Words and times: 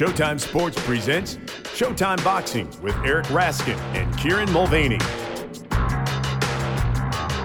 Showtime 0.00 0.40
Sports 0.40 0.82
presents 0.86 1.36
Showtime 1.76 2.24
Boxing 2.24 2.66
with 2.80 2.96
Eric 3.04 3.26
Raskin 3.26 3.76
and 3.94 4.16
Kieran 4.16 4.50
Mulvaney. 4.50 4.96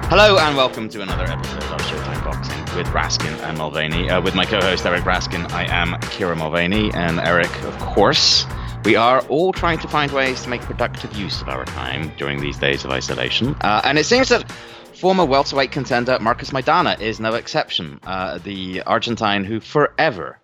Hello 0.07 0.37
and 0.37 0.55
welcome 0.55 0.87
to 0.87 1.01
another 1.01 1.25
episode 1.25 1.63
of 1.63 1.81
Showtime 1.81 2.23
Boxing 2.23 2.77
with 2.77 2.87
Raskin 2.93 3.37
and 3.43 3.57
Mulvaney. 3.57 4.09
Uh, 4.09 4.21
with 4.21 4.35
my 4.35 4.45
co-host 4.45 4.85
Eric 4.85 5.03
Raskin, 5.03 5.51
I 5.51 5.65
am 5.65 5.99
Kieran 6.11 6.37
Mulvaney, 6.39 6.93
and 6.93 7.19
Eric, 7.19 7.53
of 7.63 7.77
course. 7.79 8.45
We 8.85 8.95
are 8.95 9.19
all 9.27 9.51
trying 9.51 9.79
to 9.79 9.89
find 9.89 10.09
ways 10.13 10.41
to 10.43 10.49
make 10.49 10.61
productive 10.61 11.13
use 11.17 11.41
of 11.41 11.49
our 11.49 11.65
time 11.65 12.13
during 12.15 12.39
these 12.39 12.57
days 12.57 12.85
of 12.85 12.91
isolation, 12.91 13.57
uh, 13.59 13.81
and 13.83 13.97
it 13.97 14.05
seems 14.05 14.29
that 14.29 14.49
former 14.93 15.25
welterweight 15.25 15.73
contender 15.73 16.19
Marcos 16.21 16.51
Maidana 16.51 17.01
is 17.01 17.19
no 17.19 17.33
exception. 17.33 17.99
Uh, 18.05 18.37
the 18.37 18.81
Argentine 18.83 19.43
who 19.43 19.59
forever 19.59 20.39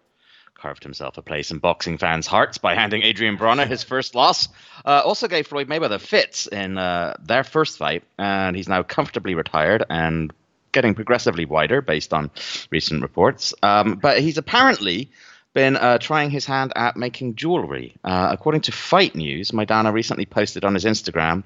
carved 0.62 0.84
himself 0.84 1.18
a 1.18 1.22
place 1.22 1.52
in 1.52 1.58
boxing 1.58 1.98
fans' 1.98 2.28
hearts 2.28 2.60
by 2.60 2.76
handing 2.76 3.04
Adrien 3.04 3.38
Broner 3.38 3.68
his 3.68 3.84
first 3.84 4.14
loss. 4.14 4.48
Uh, 4.86 5.02
also 5.04 5.28
gave 5.28 5.48
Floyd 5.48 5.68
Mayweather 5.68 6.00
fits 6.00 6.46
in 6.46 6.78
uh, 6.78 7.16
their 7.20 7.44
first 7.44 7.78
fight, 7.78 8.04
and 8.20 8.56
he's 8.56 8.70
now 8.70 8.84
comfortably 8.84 9.34
retired 9.34 9.84
and 9.90 10.32
getting 10.72 10.94
progressively 10.94 11.46
wider 11.46 11.82
based 11.82 12.14
on 12.14 12.30
recent 12.70 13.02
reports. 13.02 13.54
Um, 13.64 13.96
but 13.96 14.20
he's 14.20 14.38
apparently 14.38 15.10
been 15.54 15.76
uh, 15.76 15.98
trying 15.98 16.30
his 16.30 16.46
hand 16.46 16.72
at 16.76 16.96
making 16.96 17.36
jewelry. 17.36 17.96
Uh, 18.04 18.30
according 18.32 18.62
to 18.62 18.72
Fight 18.72 19.16
News, 19.16 19.52
Maidana 19.52 19.92
recently 19.92 20.26
posted 20.26 20.64
on 20.64 20.76
his 20.76 20.86
Instagram 20.86 21.44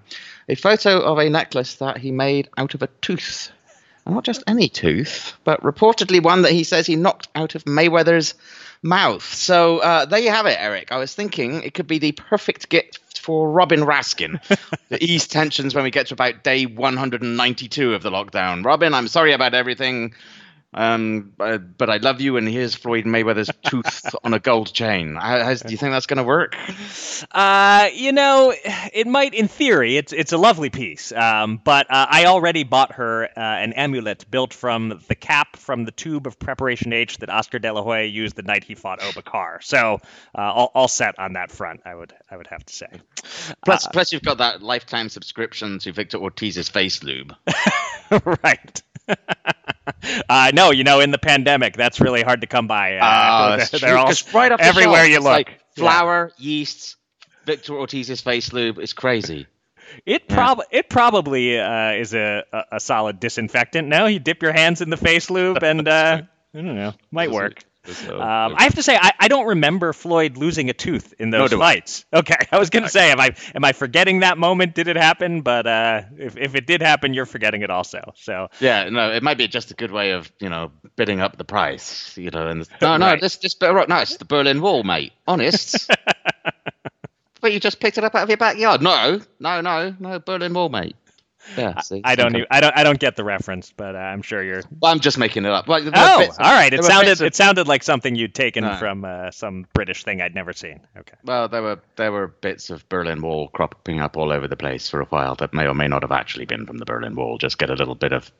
a 0.47 0.55
photo 0.55 0.99
of 0.99 1.17
a 1.17 1.29
necklace 1.29 1.75
that 1.75 1.97
he 1.97 2.11
made 2.11 2.49
out 2.57 2.75
of 2.75 2.83
a 2.83 2.89
tooth. 3.01 3.51
And 4.05 4.13
not 4.13 4.23
just 4.23 4.43
any 4.45 4.69
tooth, 4.69 5.33
but 5.43 5.63
reportedly 5.63 6.21
one 6.21 6.43
that 6.43 6.51
he 6.51 6.63
says 6.63 6.85
he 6.85 6.95
knocked 6.95 7.27
out 7.33 7.55
of 7.55 7.65
Mayweather's 7.65 8.35
mouth. 8.85 9.23
So 9.33 9.79
uh, 9.79 10.05
there 10.05 10.19
you 10.19 10.29
have 10.29 10.45
it, 10.45 10.57
Eric. 10.59 10.91
I 10.91 10.97
was 10.97 11.13
thinking 11.13 11.63
it 11.63 11.73
could 11.73 11.87
be 11.87 11.97
the 11.97 12.13
perfect 12.13 12.69
gift 12.69 13.19
for 13.19 13.49
Robin 13.49 13.81
Raskin 13.81 14.39
to 14.89 15.03
ease 15.03 15.27
tensions 15.27 15.73
when 15.73 15.83
we 15.83 15.91
get 15.91 16.07
to 16.07 16.13
about 16.13 16.43
day 16.43 16.65
192 16.65 17.93
of 17.93 18.03
the 18.03 18.11
lockdown. 18.11 18.63
Robin, 18.63 18.93
I'm 18.93 19.07
sorry 19.07 19.33
about 19.33 19.53
everything. 19.53 20.13
Um, 20.75 21.31
but, 21.37 21.77
but 21.77 21.89
I 21.89 21.97
love 21.97 22.19
you, 22.19 22.35
and 22.35 22.47
here's 22.47 22.75
Floyd 22.75 23.05
Mayweather's 23.05 23.49
tooth 23.65 24.13
on 24.23 24.33
a 24.33 24.39
gold 24.39 24.73
chain. 24.73 25.15
How, 25.15 25.41
how, 25.41 25.53
do 25.53 25.71
you 25.71 25.77
think 25.77 25.93
that's 25.93 26.05
going 26.05 26.17
to 26.17 26.23
work? 26.23 26.57
Uh, 27.31 27.87
you 27.93 28.11
know, 28.11 28.53
it 28.93 29.07
might 29.07 29.33
in 29.33 29.47
theory. 29.47 29.95
It's 29.95 30.11
it's 30.11 30.33
a 30.33 30.37
lovely 30.37 30.69
piece. 30.69 31.13
Um, 31.13 31.61
but 31.63 31.89
uh, 31.89 32.07
I 32.09 32.25
already 32.25 32.63
bought 32.63 32.93
her 32.93 33.23
uh, 33.25 33.29
an 33.39 33.71
amulet 33.73 34.29
built 34.29 34.53
from 34.53 35.01
the 35.07 35.15
cap 35.15 35.55
from 35.55 35.85
the 35.85 35.91
tube 35.91 36.27
of 36.27 36.37
Preparation 36.37 36.91
H 36.91 37.19
that 37.19 37.29
Oscar 37.29 37.59
De 37.59 37.71
La 37.71 37.81
Hoya 37.81 38.03
used 38.03 38.35
the 38.35 38.43
night 38.43 38.65
he 38.65 38.75
fought 38.75 39.01
Oba 39.01 39.21
Carr. 39.21 39.61
So 39.61 40.01
uh, 40.37 40.41
all, 40.41 40.71
all 40.75 40.87
set 40.89 41.17
on 41.19 41.33
that 41.33 41.51
front. 41.51 41.81
I 41.85 41.95
would 41.95 42.13
I 42.29 42.35
would 42.35 42.47
have 42.47 42.65
to 42.65 42.73
say. 42.73 42.87
Plus, 43.63 43.87
plus 43.87 44.11
you've 44.11 44.23
got 44.23 44.39
that 44.39 44.61
lifetime 44.61 45.07
subscription 45.07 45.79
to 45.79 45.93
Victor 45.93 46.17
Ortiz's 46.17 46.67
face 46.67 47.01
lube. 47.01 47.33
right. 48.43 48.83
Uh, 50.29 50.51
no, 50.53 50.71
you 50.71 50.83
know, 50.83 50.99
in 50.99 51.11
the 51.11 51.17
pandemic, 51.17 51.75
that's 51.75 51.99
really 51.99 52.21
hard 52.21 52.41
to 52.41 52.47
come 52.47 52.67
by. 52.67 52.97
Uh, 52.97 53.05
uh 53.05 53.57
they're, 53.57 53.79
they're 53.79 53.97
all 53.97 54.11
right 54.33 54.51
up 54.51 54.59
everywhere 54.59 55.05
shelf, 55.05 55.09
you 55.09 55.19
look. 55.19 55.25
Like 55.25 55.59
flour, 55.75 56.31
yeah. 56.37 56.43
yeast, 56.43 56.95
Victor 57.45 57.73
Ortiz's 57.73 58.21
face 58.21 58.53
lube 58.53 58.79
is 58.79 58.93
crazy. 58.93 59.47
It 60.05 60.27
prob 60.27 60.59
yeah. 60.71 60.79
it 60.79 60.89
probably 60.89 61.59
uh, 61.59 61.91
is 61.91 62.13
a, 62.13 62.43
a, 62.51 62.63
a 62.73 62.79
solid 62.79 63.19
disinfectant. 63.19 63.87
No, 63.87 64.07
you 64.07 64.19
dip 64.19 64.41
your 64.41 64.51
hands 64.51 64.81
in 64.81 64.89
the 64.89 64.97
face 64.97 65.29
lube, 65.29 65.63
and 65.63 65.87
uh, 65.87 66.21
I 66.53 66.57
don't 66.57 66.75
know, 66.75 66.93
might 67.11 67.31
work. 67.31 67.63
Um, 67.87 68.55
I 68.57 68.63
have 68.63 68.75
to 68.75 68.83
say, 68.83 68.95
I, 68.95 69.11
I 69.19 69.27
don't 69.27 69.47
remember 69.47 69.93
Floyd 69.93 70.37
losing 70.37 70.69
a 70.69 70.73
tooth 70.73 71.13
in 71.19 71.29
those 71.29 71.51
no, 71.51 71.59
fights. 71.59 72.05
I. 72.11 72.15
Okay, 72.25 72.37
I 72.51 72.57
was 72.57 72.69
going 72.69 72.83
to 72.83 72.89
say, 72.89 73.11
am 73.11 73.19
I 73.19 73.35
am 73.53 73.63
I 73.63 73.73
forgetting 73.73 74.21
that 74.21 74.37
moment? 74.37 74.73
Did 74.73 74.87
it 74.87 74.95
happen? 74.95 75.41
But 75.41 75.67
uh, 75.67 76.01
if 76.17 76.37
if 76.37 76.55
it 76.55 76.65
did 76.65 76.81
happen, 76.81 77.13
you're 77.13 77.25
forgetting 77.25 77.61
it 77.61 77.69
also. 77.69 78.13
So 78.15 78.47
yeah, 78.59 78.89
no, 78.89 79.11
it 79.11 79.21
might 79.21 79.37
be 79.37 79.47
just 79.47 79.69
a 79.69 79.73
good 79.75 79.91
way 79.91 80.11
of 80.11 80.31
you 80.39 80.49
know 80.49 80.71
bidding 80.95 81.19
up 81.21 81.37
the 81.37 81.43
price. 81.43 82.17
You 82.17 82.31
know, 82.31 82.47
and 82.47 82.67
no, 82.81 82.97
no, 82.97 83.05
right. 83.05 83.21
this 83.21 83.35
this 83.37 83.55
no, 83.61 83.83
it's 83.97 84.17
the 84.17 84.25
Berlin 84.25 84.61
Wall, 84.61 84.83
mate. 84.83 85.13
Honest. 85.27 85.91
but 87.41 87.53
you 87.53 87.59
just 87.59 87.79
picked 87.79 87.97
it 87.97 88.03
up 88.03 88.15
out 88.15 88.23
of 88.23 88.29
your 88.29 88.37
backyard. 88.37 88.81
No, 88.81 89.19
no, 89.39 89.61
no, 89.61 89.95
no, 89.99 90.19
Berlin 90.19 90.53
Wall, 90.53 90.69
mate. 90.69 90.95
Yeah, 91.57 91.79
see, 91.81 92.01
I, 92.03 92.15
don't. 92.15 92.35
Even, 92.35 92.47
I 92.49 92.59
don't. 92.59 92.77
I 92.77 92.83
don't 92.83 92.99
get 92.99 93.15
the 93.15 93.23
reference, 93.23 93.71
but 93.71 93.95
uh, 93.95 93.99
I'm 93.99 94.21
sure 94.21 94.43
you're. 94.43 94.63
Well, 94.79 94.91
I'm 94.91 94.99
just 94.99 95.17
making 95.17 95.45
it 95.45 95.51
up. 95.51 95.67
Well, 95.67 95.81
oh, 95.93 96.19
bits, 96.19 96.37
all 96.39 96.51
right. 96.51 96.73
It 96.73 96.83
sounded. 96.83 97.11
Of, 97.11 97.21
it 97.21 97.35
sounded 97.35 97.67
like 97.67 97.83
something 97.83 98.15
you'd 98.15 98.33
taken 98.33 98.63
no. 98.63 98.75
from 98.77 99.05
uh, 99.05 99.31
some 99.31 99.65
British 99.73 100.03
thing 100.03 100.21
I'd 100.21 100.35
never 100.35 100.53
seen. 100.53 100.81
Okay. 100.97 101.15
Well, 101.23 101.47
there 101.47 101.61
were 101.61 101.79
there 101.95 102.11
were 102.11 102.27
bits 102.27 102.69
of 102.69 102.87
Berlin 102.89 103.21
Wall 103.21 103.47
cropping 103.49 103.99
up 103.99 104.17
all 104.17 104.31
over 104.31 104.47
the 104.47 104.57
place 104.57 104.89
for 104.89 105.01
a 105.01 105.05
while 105.05 105.35
that 105.35 105.53
may 105.53 105.67
or 105.67 105.73
may 105.73 105.87
not 105.87 106.03
have 106.03 106.11
actually 106.11 106.45
been 106.45 106.65
from 106.65 106.77
the 106.77 106.85
Berlin 106.85 107.15
Wall. 107.15 107.37
Just 107.37 107.57
get 107.57 107.69
a 107.69 107.75
little 107.75 107.95
bit 107.95 108.11
of 108.11 108.31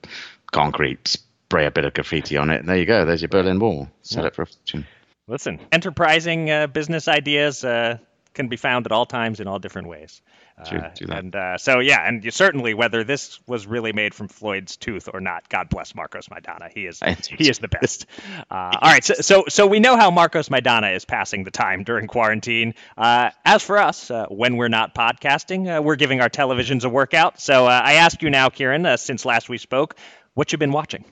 concrete, 0.51 1.07
spray 1.07 1.65
a 1.65 1.71
bit 1.71 1.85
of 1.85 1.94
graffiti 1.94 2.38
on 2.38 2.49
it, 2.49 2.59
and 2.59 2.69
there 2.69 2.77
you 2.77 2.85
go. 2.85 3.05
There's 3.05 3.21
your 3.21 3.29
Berlin 3.29 3.59
Wall. 3.59 3.89
Sell 4.01 4.23
yeah. 4.23 4.27
it 4.27 4.35
for 4.35 4.44
a 4.44 4.47
fortune. 4.47 4.88
Listen, 5.27 5.59
enterprising 5.71 6.51
uh, 6.51 6.67
business 6.67 7.07
ideas 7.07 7.63
uh, 7.63 7.97
can 8.35 8.47
be 8.50 8.57
found 8.57 8.85
at 8.85 8.91
all 8.91 9.06
times 9.06 9.40
in 9.40 9.47
all 9.47 9.57
different 9.57 9.88
ways. 9.88 10.22
Uh, 10.57 10.90
and 11.09 11.35
uh, 11.35 11.57
so 11.57 11.79
yeah, 11.79 12.07
and 12.07 12.23
you, 12.23 12.31
certainly 12.31 12.73
whether 12.73 13.03
this 13.03 13.40
was 13.46 13.68
really 13.68 13.91
made 13.91 14.13
from 14.13 14.28
Floyd's 14.29 14.78
tooth 14.78 15.09
or 15.13 15.19
not, 15.19 15.50
God 15.50 15.69
bless 15.69 15.94
Marcos 15.96 16.28
Maidana. 16.28 16.72
He 16.74 16.85
is 16.85 17.01
he 17.28 17.50
is 17.50 17.59
the 17.59 17.68
best. 17.68 18.06
Uh, 18.50 18.72
all 18.81 18.91
right, 18.91 19.03
so, 19.03 19.16
so, 19.16 19.44
so 19.50 19.68
we 19.68 19.79
know 19.79 19.97
how 19.97 20.12
Marcos 20.12 20.47
Maidana 20.50 20.95
is 20.95 21.03
passing 21.03 21.44
the 21.44 21.51
time 21.51 21.84
during 21.84 22.07
quarantine. 22.07 22.74
Uh, 22.97 23.31
as 23.44 23.63
for 23.63 23.78
us, 23.78 24.09
uh, 24.12 24.28
when 24.28 24.56
we're 24.56 24.69
not 24.69 24.95
podcasting, 24.95 25.84
we're 25.84 25.95
giving 25.97 26.22
our 26.22 26.29
televisions 26.29 26.85
a 26.85 26.90
workout. 26.90 27.41
So 27.41 27.66
I 27.66 27.94
ask 27.94 28.22
you 28.22 28.29
now, 28.29 28.50
Kieran, 28.50 28.97
since 28.97 29.25
last 29.25 29.50
we 29.50 29.57
spoke, 29.57 29.97
what 30.35 30.51
you've 30.51 30.59
been 30.59 30.72
watching? 30.72 31.03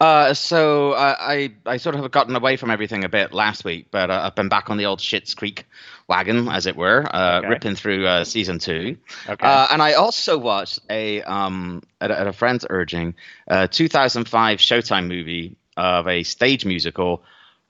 Uh, 0.00 0.34
so 0.34 0.92
uh, 0.92 1.16
I 1.18 1.52
I 1.64 1.78
sort 1.78 1.94
of 1.94 2.02
have 2.02 2.10
gotten 2.10 2.36
away 2.36 2.56
from 2.56 2.70
everything 2.70 3.04
a 3.04 3.08
bit 3.08 3.32
last 3.32 3.64
week, 3.64 3.86
but 3.90 4.10
uh, 4.10 4.22
I've 4.24 4.34
been 4.34 4.48
back 4.48 4.68
on 4.70 4.76
the 4.76 4.86
old 4.86 5.00
Schitt's 5.00 5.34
Creek 5.34 5.64
wagon, 6.08 6.48
as 6.48 6.66
it 6.66 6.76
were, 6.76 7.06
uh, 7.14 7.38
okay. 7.38 7.48
ripping 7.48 7.74
through 7.74 8.06
uh, 8.06 8.24
season 8.24 8.58
two. 8.58 8.96
Okay. 9.28 9.46
Uh, 9.46 9.66
and 9.70 9.82
I 9.82 9.94
also 9.94 10.38
watched 10.38 10.80
a 10.90 11.22
um 11.22 11.82
at, 12.00 12.10
a, 12.10 12.20
at 12.20 12.26
a 12.26 12.32
friend's 12.32 12.66
urging, 12.68 13.14
2005 13.48 14.58
Showtime 14.58 15.08
movie 15.08 15.56
of 15.76 16.06
a 16.08 16.22
stage 16.22 16.66
musical, 16.66 17.22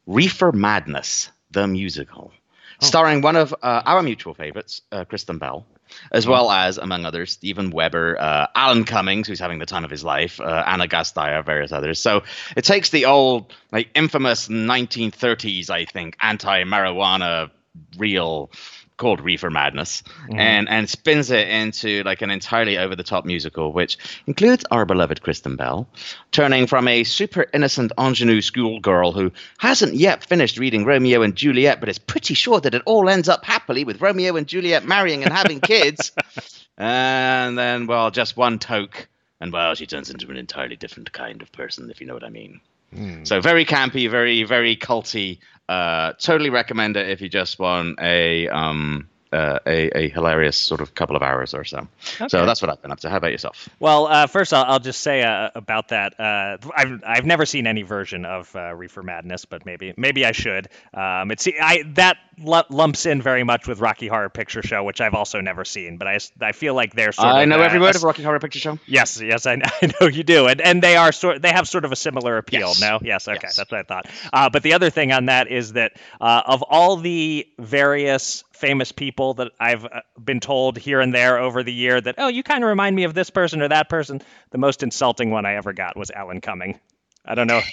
Reefer 0.06 0.52
Madness, 0.52 1.30
the 1.52 1.66
musical, 1.66 2.32
oh. 2.32 2.86
starring 2.86 3.20
one 3.20 3.36
of 3.36 3.54
our 3.62 4.02
mutual 4.02 4.34
favorites, 4.34 4.82
Kristen 5.08 5.38
Bell 5.38 5.66
as 6.12 6.26
well 6.26 6.50
as, 6.50 6.78
among 6.78 7.04
others, 7.04 7.32
Steven 7.32 7.70
Weber, 7.70 8.16
uh, 8.18 8.46
Alan 8.54 8.84
Cummings, 8.84 9.28
who's 9.28 9.40
having 9.40 9.58
the 9.58 9.66
time 9.66 9.84
of 9.84 9.90
his 9.90 10.04
life, 10.04 10.40
uh, 10.40 10.64
Ana 10.66 10.86
Gasteyer, 10.86 11.44
various 11.44 11.72
others. 11.72 11.98
So 11.98 12.22
it 12.56 12.64
takes 12.64 12.90
the 12.90 13.06
old, 13.06 13.52
like, 13.72 13.88
infamous 13.94 14.48
1930s, 14.48 15.70
I 15.70 15.84
think, 15.84 16.16
anti-marijuana 16.20 17.50
real 17.98 18.50
called 18.96 19.20
Reefer 19.20 19.50
Madness, 19.50 20.02
mm-hmm. 20.02 20.38
and 20.38 20.68
and 20.68 20.88
spins 20.88 21.30
it 21.30 21.48
into 21.48 22.02
like 22.04 22.22
an 22.22 22.30
entirely 22.30 22.78
over 22.78 22.96
the 22.96 23.02
top 23.02 23.24
musical, 23.24 23.72
which 23.72 23.98
includes 24.26 24.64
our 24.70 24.84
beloved 24.84 25.22
Kristen 25.22 25.56
Bell, 25.56 25.88
turning 26.32 26.66
from 26.66 26.88
a 26.88 27.04
super 27.04 27.46
innocent 27.52 27.92
ingenue 27.98 28.40
schoolgirl 28.40 29.12
who 29.12 29.32
hasn't 29.58 29.94
yet 29.94 30.24
finished 30.24 30.58
reading 30.58 30.84
Romeo 30.84 31.22
and 31.22 31.36
Juliet, 31.36 31.80
but 31.80 31.88
is 31.88 31.98
pretty 31.98 32.34
sure 32.34 32.60
that 32.60 32.74
it 32.74 32.82
all 32.86 33.08
ends 33.08 33.28
up 33.28 33.44
happily 33.44 33.84
with 33.84 34.00
Romeo 34.00 34.36
and 34.36 34.46
Juliet 34.46 34.84
marrying 34.84 35.22
and 35.22 35.32
having 35.32 35.60
kids, 35.60 36.12
and 36.78 37.58
then 37.58 37.86
well, 37.86 38.10
just 38.10 38.36
one 38.36 38.58
toke, 38.58 39.08
and 39.40 39.52
well, 39.52 39.74
she 39.74 39.86
turns 39.86 40.10
into 40.10 40.30
an 40.30 40.36
entirely 40.36 40.76
different 40.76 41.12
kind 41.12 41.42
of 41.42 41.52
person, 41.52 41.90
if 41.90 42.00
you 42.00 42.06
know 42.06 42.14
what 42.14 42.24
I 42.24 42.30
mean. 42.30 42.60
Mm. 42.94 43.26
So 43.26 43.40
very 43.40 43.64
campy, 43.64 44.10
very 44.10 44.44
very 44.44 44.76
culty, 44.76 45.38
uh, 45.68 46.12
totally 46.20 46.50
recommend 46.50 46.96
it 46.96 47.08
if 47.08 47.20
you 47.20 47.28
just 47.28 47.58
want 47.58 47.98
a 48.00 48.48
um, 48.48 49.08
uh, 49.32 49.58
a, 49.66 49.98
a, 49.98 50.08
hilarious 50.08 50.56
sort 50.56 50.80
of 50.80 50.94
couple 50.94 51.16
of 51.16 51.22
hours 51.22 51.52
or 51.54 51.64
so. 51.64 51.88
Okay. 52.20 52.28
So 52.28 52.46
that's 52.46 52.62
what 52.62 52.70
I've 52.70 52.80
been 52.80 52.92
up 52.92 53.00
to. 53.00 53.10
How 53.10 53.16
about 53.16 53.32
yourself? 53.32 53.68
Well, 53.80 54.06
uh, 54.06 54.26
first 54.26 54.52
I'll, 54.52 54.64
I'll, 54.64 54.78
just 54.78 55.00
say 55.00 55.22
uh, 55.22 55.50
about 55.54 55.88
that. 55.88 56.18
Uh, 56.18 56.58
I've 56.74 57.02
I've 57.04 57.26
never 57.26 57.44
seen 57.44 57.66
any 57.66 57.82
version 57.82 58.24
of 58.24 58.54
uh, 58.54 58.74
Reefer 58.74 59.02
Madness, 59.02 59.44
but 59.44 59.66
maybe 59.66 59.94
maybe 59.96 60.24
I 60.24 60.32
should. 60.32 60.68
Um, 60.94 61.30
it's 61.30 61.48
I 61.48 61.82
that 61.94 62.18
lumps 62.38 63.06
in 63.06 63.20
very 63.22 63.42
much 63.42 63.66
with 63.66 63.80
Rocky 63.80 64.06
Horror 64.06 64.28
Picture 64.28 64.62
Show, 64.62 64.84
which 64.84 65.00
I've 65.00 65.14
also 65.14 65.40
never 65.40 65.64
seen, 65.64 65.96
but 65.96 66.06
I, 66.06 66.18
I 66.40 66.52
feel 66.52 66.74
like 66.74 66.94
they're 66.94 67.12
sort 67.12 67.28
I 67.28 67.42
of. 67.42 67.48
know 67.48 67.60
every 67.60 67.80
word 67.80 67.96
of 67.96 68.02
Rocky 68.04 68.22
Horror 68.22 68.38
Picture 68.38 68.58
Show. 68.58 68.78
Yes, 68.86 69.20
yes, 69.20 69.46
I, 69.46 69.52
I 69.82 69.92
know 70.00 70.06
you 70.06 70.22
do, 70.22 70.46
and 70.46 70.60
and 70.60 70.82
they 70.82 70.96
are 70.96 71.12
sort 71.12 71.42
they 71.42 71.50
have 71.52 71.68
sort 71.68 71.84
of 71.84 71.92
a 71.92 71.96
similar 71.96 72.38
appeal. 72.38 72.68
Yes. 72.68 72.80
No, 72.80 72.98
yes, 73.02 73.26
okay, 73.26 73.38
yes. 73.42 73.56
that's 73.56 73.70
what 73.70 73.80
I 73.80 73.82
thought. 73.82 74.52
but 74.52 74.62
the 74.62 74.74
other 74.74 74.90
thing 74.90 75.12
on 75.12 75.26
that 75.26 75.50
is 75.50 75.72
that 75.72 75.92
of 76.20 76.62
all 76.62 76.96
the 76.96 77.48
various 77.58 78.44
famous 78.56 78.92
people 78.92 79.34
that 79.34 79.52
I've 79.60 79.84
uh, 79.84 80.00
been 80.22 80.40
told 80.40 80.78
here 80.78 81.00
and 81.00 81.14
there 81.14 81.38
over 81.38 81.62
the 81.62 81.72
year 81.72 82.00
that, 82.00 82.16
oh, 82.18 82.28
you 82.28 82.42
kind 82.42 82.64
of 82.64 82.68
remind 82.68 82.96
me 82.96 83.04
of 83.04 83.14
this 83.14 83.30
person 83.30 83.62
or 83.62 83.68
that 83.68 83.88
person. 83.88 84.22
The 84.50 84.58
most 84.58 84.82
insulting 84.82 85.30
one 85.30 85.46
I 85.46 85.54
ever 85.54 85.72
got 85.72 85.96
was 85.96 86.10
Alan 86.10 86.40
Cumming. 86.40 86.80
I 87.26 87.34
don't 87.34 87.46
know. 87.46 87.60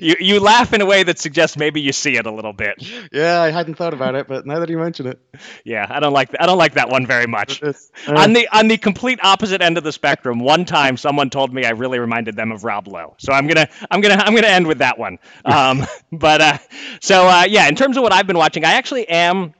You 0.00 0.16
you 0.18 0.40
laugh 0.40 0.72
in 0.72 0.80
a 0.80 0.86
way 0.86 1.04
that 1.04 1.20
suggests 1.20 1.56
maybe 1.56 1.80
you 1.80 1.92
see 1.92 2.16
it 2.16 2.26
a 2.26 2.32
little 2.32 2.52
bit. 2.52 2.84
Yeah, 3.12 3.40
I 3.40 3.52
hadn't 3.52 3.76
thought 3.76 3.94
about 3.94 4.16
it, 4.16 4.26
but 4.26 4.44
now 4.44 4.58
that 4.58 4.68
you 4.68 4.78
mention 4.78 5.06
it, 5.06 5.20
yeah, 5.64 5.86
I 5.88 6.00
don't 6.00 6.12
like 6.12 6.30
I 6.40 6.46
don't 6.46 6.58
like 6.58 6.74
that 6.74 6.88
one 6.88 7.06
very 7.06 7.28
much. 7.28 7.62
Uh, 7.62 7.72
on 8.08 8.32
the 8.32 8.48
on 8.48 8.66
the 8.66 8.76
complete 8.76 9.20
opposite 9.22 9.62
end 9.62 9.78
of 9.78 9.84
the 9.84 9.92
spectrum, 9.92 10.40
one 10.40 10.64
time 10.64 10.96
someone 10.96 11.30
told 11.30 11.54
me 11.54 11.64
I 11.64 11.70
really 11.70 12.00
reminded 12.00 12.34
them 12.34 12.50
of 12.50 12.64
Rob 12.64 12.88
Lowe, 12.88 13.14
so 13.18 13.32
I'm 13.32 13.46
gonna 13.46 13.68
I'm 13.92 14.00
gonna 14.00 14.16
I'm 14.16 14.34
gonna 14.34 14.48
end 14.48 14.66
with 14.66 14.78
that 14.78 14.98
one. 14.98 15.18
Um, 15.44 15.86
but 16.12 16.40
uh, 16.40 16.58
so 17.00 17.28
uh, 17.28 17.44
yeah, 17.48 17.68
in 17.68 17.76
terms 17.76 17.96
of 17.96 18.02
what 18.02 18.12
I've 18.12 18.26
been 18.26 18.38
watching, 18.38 18.64
I 18.64 18.72
actually 18.72 19.08
am 19.08 19.54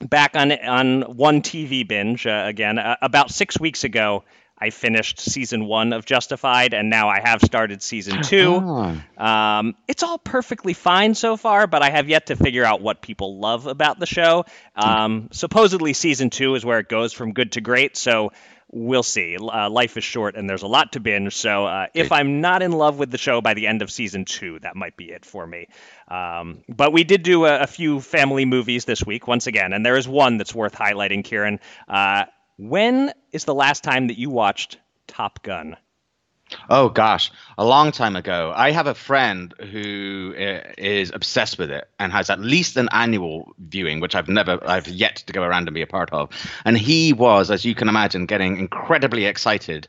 back 0.00 0.36
on 0.36 0.52
on 0.52 1.02
one 1.16 1.42
TV 1.42 1.86
binge 1.86 2.26
uh, 2.26 2.44
again. 2.46 2.78
Uh, 2.78 2.96
about 3.00 3.30
six 3.30 3.58
weeks 3.58 3.84
ago, 3.84 4.24
I 4.56 4.70
finished 4.70 5.20
season 5.20 5.66
one 5.66 5.92
of 5.92 6.04
Justified, 6.04 6.74
and 6.74 6.88
now 6.88 7.08
I 7.08 7.20
have 7.20 7.40
started 7.42 7.82
season 7.82 8.22
two. 8.22 8.60
Oh. 8.62 9.22
Um, 9.22 9.74
it's 9.88 10.02
all 10.02 10.18
perfectly 10.18 10.74
fine 10.74 11.14
so 11.14 11.36
far, 11.36 11.66
but 11.66 11.82
I 11.82 11.90
have 11.90 12.08
yet 12.08 12.26
to 12.26 12.36
figure 12.36 12.64
out 12.64 12.80
what 12.80 13.02
people 13.02 13.38
love 13.38 13.66
about 13.66 13.98
the 13.98 14.06
show. 14.06 14.44
Um, 14.76 15.28
supposedly, 15.32 15.92
season 15.92 16.30
two 16.30 16.54
is 16.54 16.64
where 16.64 16.78
it 16.78 16.88
goes 16.88 17.12
from 17.12 17.32
good 17.32 17.52
to 17.52 17.60
great, 17.60 17.96
so 17.96 18.32
we'll 18.74 19.04
see. 19.04 19.36
Uh, 19.36 19.70
life 19.70 19.96
is 19.96 20.04
short, 20.04 20.34
and 20.34 20.50
there's 20.50 20.62
a 20.62 20.66
lot 20.66 20.92
to 20.92 21.00
binge. 21.00 21.34
So 21.36 21.66
uh, 21.66 21.86
if 21.94 22.12
I'm 22.12 22.40
not 22.40 22.60
in 22.60 22.72
love 22.72 22.98
with 22.98 23.10
the 23.10 23.18
show 23.18 23.40
by 23.40 23.54
the 23.54 23.66
end 23.66 23.80
of 23.80 23.90
season 23.90 24.24
two, 24.24 24.58
that 24.60 24.76
might 24.76 24.96
be 24.96 25.10
it 25.10 25.24
for 25.24 25.46
me. 25.46 25.68
Um, 26.08 26.62
but 26.68 26.92
we 26.92 27.04
did 27.04 27.22
do 27.22 27.46
a, 27.46 27.60
a, 27.60 27.66
few 27.66 28.00
family 28.00 28.44
movies 28.44 28.84
this 28.84 29.06
week, 29.06 29.26
once 29.26 29.46
again, 29.46 29.72
and 29.72 29.86
there 29.86 29.96
is 29.96 30.06
one 30.06 30.36
that's 30.36 30.54
worth 30.54 30.74
highlighting, 30.74 31.24
Kieran. 31.24 31.60
Uh, 31.88 32.24
when 32.58 33.12
is 33.32 33.44
the 33.44 33.54
last 33.54 33.84
time 33.84 34.08
that 34.08 34.18
you 34.18 34.28
watched 34.28 34.78
Top 35.06 35.42
Gun? 35.42 35.76
Oh 36.70 36.88
gosh, 36.88 37.30
a 37.58 37.64
long 37.64 37.90
time 37.90 38.16
ago. 38.16 38.52
I 38.54 38.70
have 38.70 38.86
a 38.86 38.94
friend 38.94 39.54
who 39.58 40.34
uh, 40.38 40.60
obsessed 41.12 41.58
with 41.58 41.70
it 41.70 41.88
and 41.98 42.12
has 42.12 42.30
at 42.30 42.40
least 42.40 42.76
an 42.76 42.88
annual 42.92 43.54
viewing, 43.58 44.00
which 44.00 44.14
I've 44.14 44.28
never, 44.28 44.58
I've 44.66 44.88
yet 44.88 45.16
to 45.26 45.32
go 45.32 45.42
around 45.42 45.68
and 45.68 45.74
be 45.74 45.82
a 45.82 45.86
part 45.86 46.12
of. 46.12 46.30
And 46.64 46.76
he 46.76 47.12
was, 47.12 47.50
as 47.50 47.64
you 47.64 47.74
can 47.74 47.88
imagine, 47.88 48.26
getting 48.26 48.58
incredibly 48.58 49.24
excited 49.24 49.88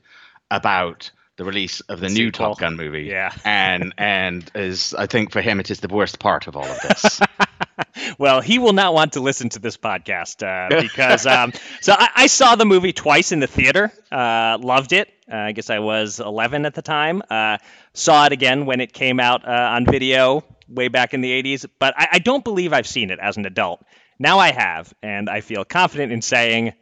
about 0.50 1.12
the 1.38 1.44
release 1.44 1.82
of 1.82 2.00
the, 2.00 2.10
new 2.10 2.32
Top 2.32 2.60
Gun 2.60 2.78
movie. 2.78 3.04
Yeah. 3.04 3.34
and 3.44 3.94
and 3.98 4.50
is 4.56 4.94
I 4.94 5.06
think 5.06 5.32
for 5.32 5.42
him 5.42 5.60
it 5.60 5.70
is 5.70 5.82
the 5.82 5.90
worst 5.90 6.20
part 6.20 6.48
of 6.48 6.56
all 6.56 6.66
of 6.66 6.80
this. 6.82 7.20
well, 8.18 8.42
he 8.42 8.60
will 8.60 8.74
not 8.74 8.94
want 8.94 9.14
to 9.14 9.20
listen 9.20 9.50
to 9.50 9.60
this 9.60 9.78
podcast 9.78 10.44
uh, 10.44 10.82
because 10.82 11.26
um, 11.26 11.54
so 11.82 11.94
I, 11.98 12.10
I, 12.16 12.28
saw 12.28 12.56
the 12.56 12.66
movie 12.66 12.94
twice 12.94 13.32
in 13.32 13.40
the 13.40 13.48
theater. 13.48 13.92
Uh, 14.12 14.58
loved 14.62 14.94
it. 14.94 15.10
Uh, 15.32 15.36
I 15.36 15.52
guess 15.52 15.70
I 15.70 15.80
was 15.80 16.20
11 16.20 16.66
at 16.66 16.74
the 16.74 16.82
time. 16.82 17.22
Uh, 17.30 17.58
saw 17.94 18.26
it 18.26 18.32
again 18.32 18.66
when 18.66 18.82
it 18.82 18.94
came 18.94 19.20
out 19.20 19.48
uh, 19.48 19.52
on 19.52 19.86
video 19.86 20.44
way 20.68 20.88
back 20.88 21.14
in 21.14 21.22
the 21.22 21.44
80s, 21.44 21.66
but 21.80 21.94
I, 21.98 22.08
I 22.14 22.20
don't 22.20 22.44
believe 22.44 22.74
I've 22.74 22.88
seen 22.88 23.10
it 23.12 23.20
as 23.20 23.38
an 23.38 23.46
adult. 23.46 23.84
Now 24.18 24.40
I 24.40 24.52
have, 24.52 24.94
and 25.04 25.30
I 25.30 25.42
feel 25.42 25.66
confident 25.66 26.12
in 26.12 26.22
saying 26.22 26.74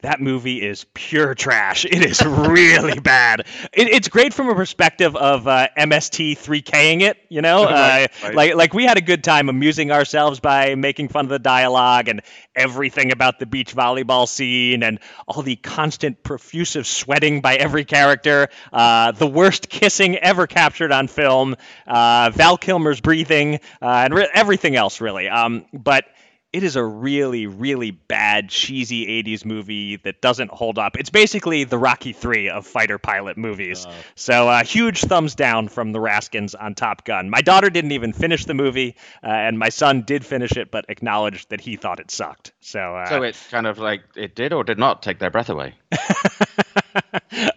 that 0.00 0.20
movie 0.20 0.62
is 0.62 0.86
pure 0.94 1.34
trash. 1.34 1.84
It 1.84 2.04
is 2.04 2.24
really 2.24 3.00
bad. 3.00 3.40
It, 3.72 3.88
it's 3.88 4.06
great 4.08 4.32
from 4.32 4.48
a 4.48 4.54
perspective 4.54 5.16
of 5.16 5.48
uh, 5.48 5.68
MST 5.76 6.38
3King 6.38 7.02
it, 7.02 7.16
you 7.28 7.42
know, 7.42 7.64
right, 7.64 8.04
uh, 8.04 8.26
right. 8.26 8.34
like 8.34 8.54
like 8.54 8.74
we 8.74 8.84
had 8.84 8.96
a 8.96 9.00
good 9.00 9.24
time 9.24 9.48
amusing 9.48 9.90
ourselves 9.90 10.38
by 10.38 10.76
making 10.76 11.08
fun 11.08 11.24
of 11.24 11.30
the 11.30 11.40
dialogue 11.40 12.06
and 12.08 12.22
everything 12.54 13.10
about 13.10 13.40
the 13.40 13.46
beach 13.46 13.74
volleyball 13.74 14.28
scene 14.28 14.84
and 14.84 15.00
all 15.26 15.42
the 15.42 15.56
constant 15.56 16.22
profusive 16.22 16.86
sweating 16.86 17.40
by 17.40 17.56
every 17.56 17.84
character, 17.84 18.48
uh, 18.72 19.10
the 19.12 19.26
worst 19.26 19.68
kissing 19.68 20.16
ever 20.16 20.46
captured 20.46 20.92
on 20.92 21.08
film, 21.08 21.56
uh, 21.88 22.30
Val 22.34 22.56
Kilmer's 22.56 23.00
breathing, 23.00 23.56
uh, 23.82 23.86
and 24.04 24.14
re- 24.14 24.28
everything 24.32 24.76
else 24.76 25.00
really. 25.00 25.28
Um, 25.28 25.64
but 25.72 26.04
it 26.52 26.62
is 26.62 26.76
a 26.76 26.84
really, 26.84 27.46
really 27.46 27.90
bad, 27.90 28.48
cheesy 28.48 29.06
80s 29.22 29.44
movie 29.44 29.96
that 29.96 30.22
doesn't 30.22 30.50
hold 30.50 30.78
up. 30.78 30.96
It's 30.96 31.10
basically 31.10 31.64
the 31.64 31.76
Rocky 31.76 32.12
3 32.12 32.48
of 32.48 32.66
fighter 32.66 32.98
pilot 32.98 33.36
movies. 33.36 33.84
Oh. 33.86 33.92
So, 34.14 34.48
uh, 34.48 34.64
huge 34.64 35.02
thumbs 35.02 35.34
down 35.34 35.68
from 35.68 35.92
the 35.92 35.98
Raskins 35.98 36.54
on 36.58 36.74
Top 36.74 37.04
Gun. 37.04 37.28
My 37.28 37.42
daughter 37.42 37.68
didn't 37.68 37.92
even 37.92 38.14
finish 38.14 38.46
the 38.46 38.54
movie, 38.54 38.96
uh, 39.22 39.26
and 39.26 39.58
my 39.58 39.68
son 39.68 40.02
did 40.02 40.24
finish 40.24 40.52
it, 40.52 40.70
but 40.70 40.86
acknowledged 40.88 41.50
that 41.50 41.60
he 41.60 41.76
thought 41.76 42.00
it 42.00 42.10
sucked. 42.10 42.52
So, 42.60 42.80
uh, 42.80 43.08
so 43.08 43.22
it's 43.22 43.46
kind 43.48 43.66
of 43.66 43.78
like 43.78 44.02
it 44.16 44.34
did 44.34 44.54
or 44.54 44.64
did 44.64 44.78
not 44.78 45.02
take 45.02 45.18
their 45.18 45.30
breath 45.30 45.50
away. 45.50 45.74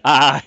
Uh, 0.04 0.40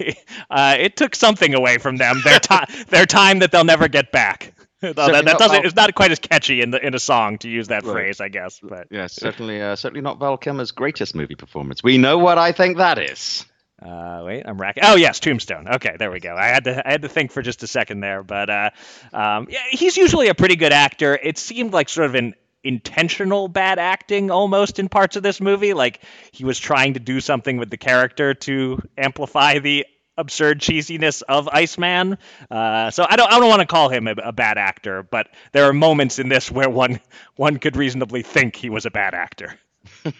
uh, 0.51 0.77
it 0.79 0.97
took 0.97 1.15
something 1.15 1.55
away 1.55 1.79
from 1.79 1.97
them, 1.97 2.21
their, 2.25 2.39
time, 2.39 2.67
their 2.89 3.07
time 3.07 3.39
that 3.41 3.53
they'll 3.53 3.65
never 3.65 3.89
get 3.89 4.13
back. 4.13 4.53
that, 4.97 5.25
that 5.25 5.39
doesn't. 5.39 5.57
Val- 5.57 5.65
it's 5.65 5.77
not 5.77 5.95
quite 5.95 6.11
as 6.11 6.19
catchy 6.19 6.61
in 6.61 6.71
the 6.71 6.85
in 6.85 6.95
a 6.95 6.99
song 6.99 7.39
to 7.39 7.49
use 7.49 7.69
that 7.69 7.85
right. 7.85 7.93
phrase, 7.93 8.21
I 8.21 8.29
guess. 8.29 8.61
But 8.63 8.89
yeah, 8.91 9.07
certainly, 9.07 9.61
uh, 9.61 9.77
certainly 9.77 10.03
not 10.03 10.19
Val 10.19 10.37
Kilmer's 10.37 10.73
greatest 10.73 11.15
movie 11.15 11.35
performance. 11.35 11.83
We 11.83 11.99
know 11.99 12.19
what 12.19 12.39
I 12.39 12.53
think 12.53 12.79
that 12.79 12.99
is. 12.99 13.45
Uh, 13.83 14.23
wait, 14.25 14.45
I'm 14.47 14.59
racking. 14.59 14.85
Oh 14.87 14.97
yes, 14.97 15.21
Tombstone. 15.21 15.69
Okay, 15.69 15.97
there 15.99 16.11
we 16.11 16.21
go. 16.21 16.35
I 16.35 16.47
had 16.47 16.65
to 16.65 16.87
I 16.87 16.93
had 16.93 17.03
to 17.03 17.09
think 17.09 17.33
for 17.33 17.43
just 17.43 17.63
a 17.63 17.67
second 17.67 18.01
there, 18.01 18.23
but 18.23 18.49
uh, 18.49 18.71
um, 19.13 19.49
yeah, 19.51 19.65
he's 19.71 19.97
usually 19.97 20.29
a 20.29 20.35
pretty 20.35 20.57
good 20.57 20.73
actor. 20.73 21.19
It 21.21 21.39
seemed 21.39 21.73
like 21.73 21.89
sort 21.89 22.07
of 22.07 22.15
an 22.15 22.35
intentional 22.63 23.47
bad 23.47 23.79
acting 23.79 24.31
almost 24.31 24.79
in 24.79 24.89
parts 24.89 25.17
of 25.17 25.23
this 25.23 25.41
movie. 25.41 25.75
Like 25.75 26.01
he 26.33 26.45
was 26.45 26.59
trying 26.59 26.95
to 26.95 27.01
do 27.01 27.21
something 27.21 27.59
with 27.59 27.71
the 27.71 27.77
character 27.77 28.35
to 28.35 28.79
amplify 28.97 29.59
the 29.59 29.87
absurd 30.17 30.61
cheesiness 30.61 31.23
of 31.29 31.49
Iceman. 31.49 32.19
Uh, 32.51 32.91
so 32.91 33.07
I 33.09 33.17
don't 33.17 33.33
I 33.33 33.39
don't 33.39 33.49
want 33.49 33.61
to 33.61 33.67
call 33.67 33.89
him 33.89 34.07
a, 34.07 34.13
a, 34.13 34.33
bad 34.33 34.59
actor, 34.59 35.03
but 35.03 35.29
there 35.53 35.65
are 35.65 35.73
moments 35.73 36.19
in 36.19 36.29
this 36.29 36.51
where 36.51 36.71
one 36.71 37.01
one 37.37 37.59
could 37.59 37.77
reasonably 37.77 38.23
think 38.23 38.57
he 38.57 38.71
was 38.71 38.87
a 38.87 38.91
bad 38.91 39.15
actor. 39.15 39.55
uh, 40.07 40.11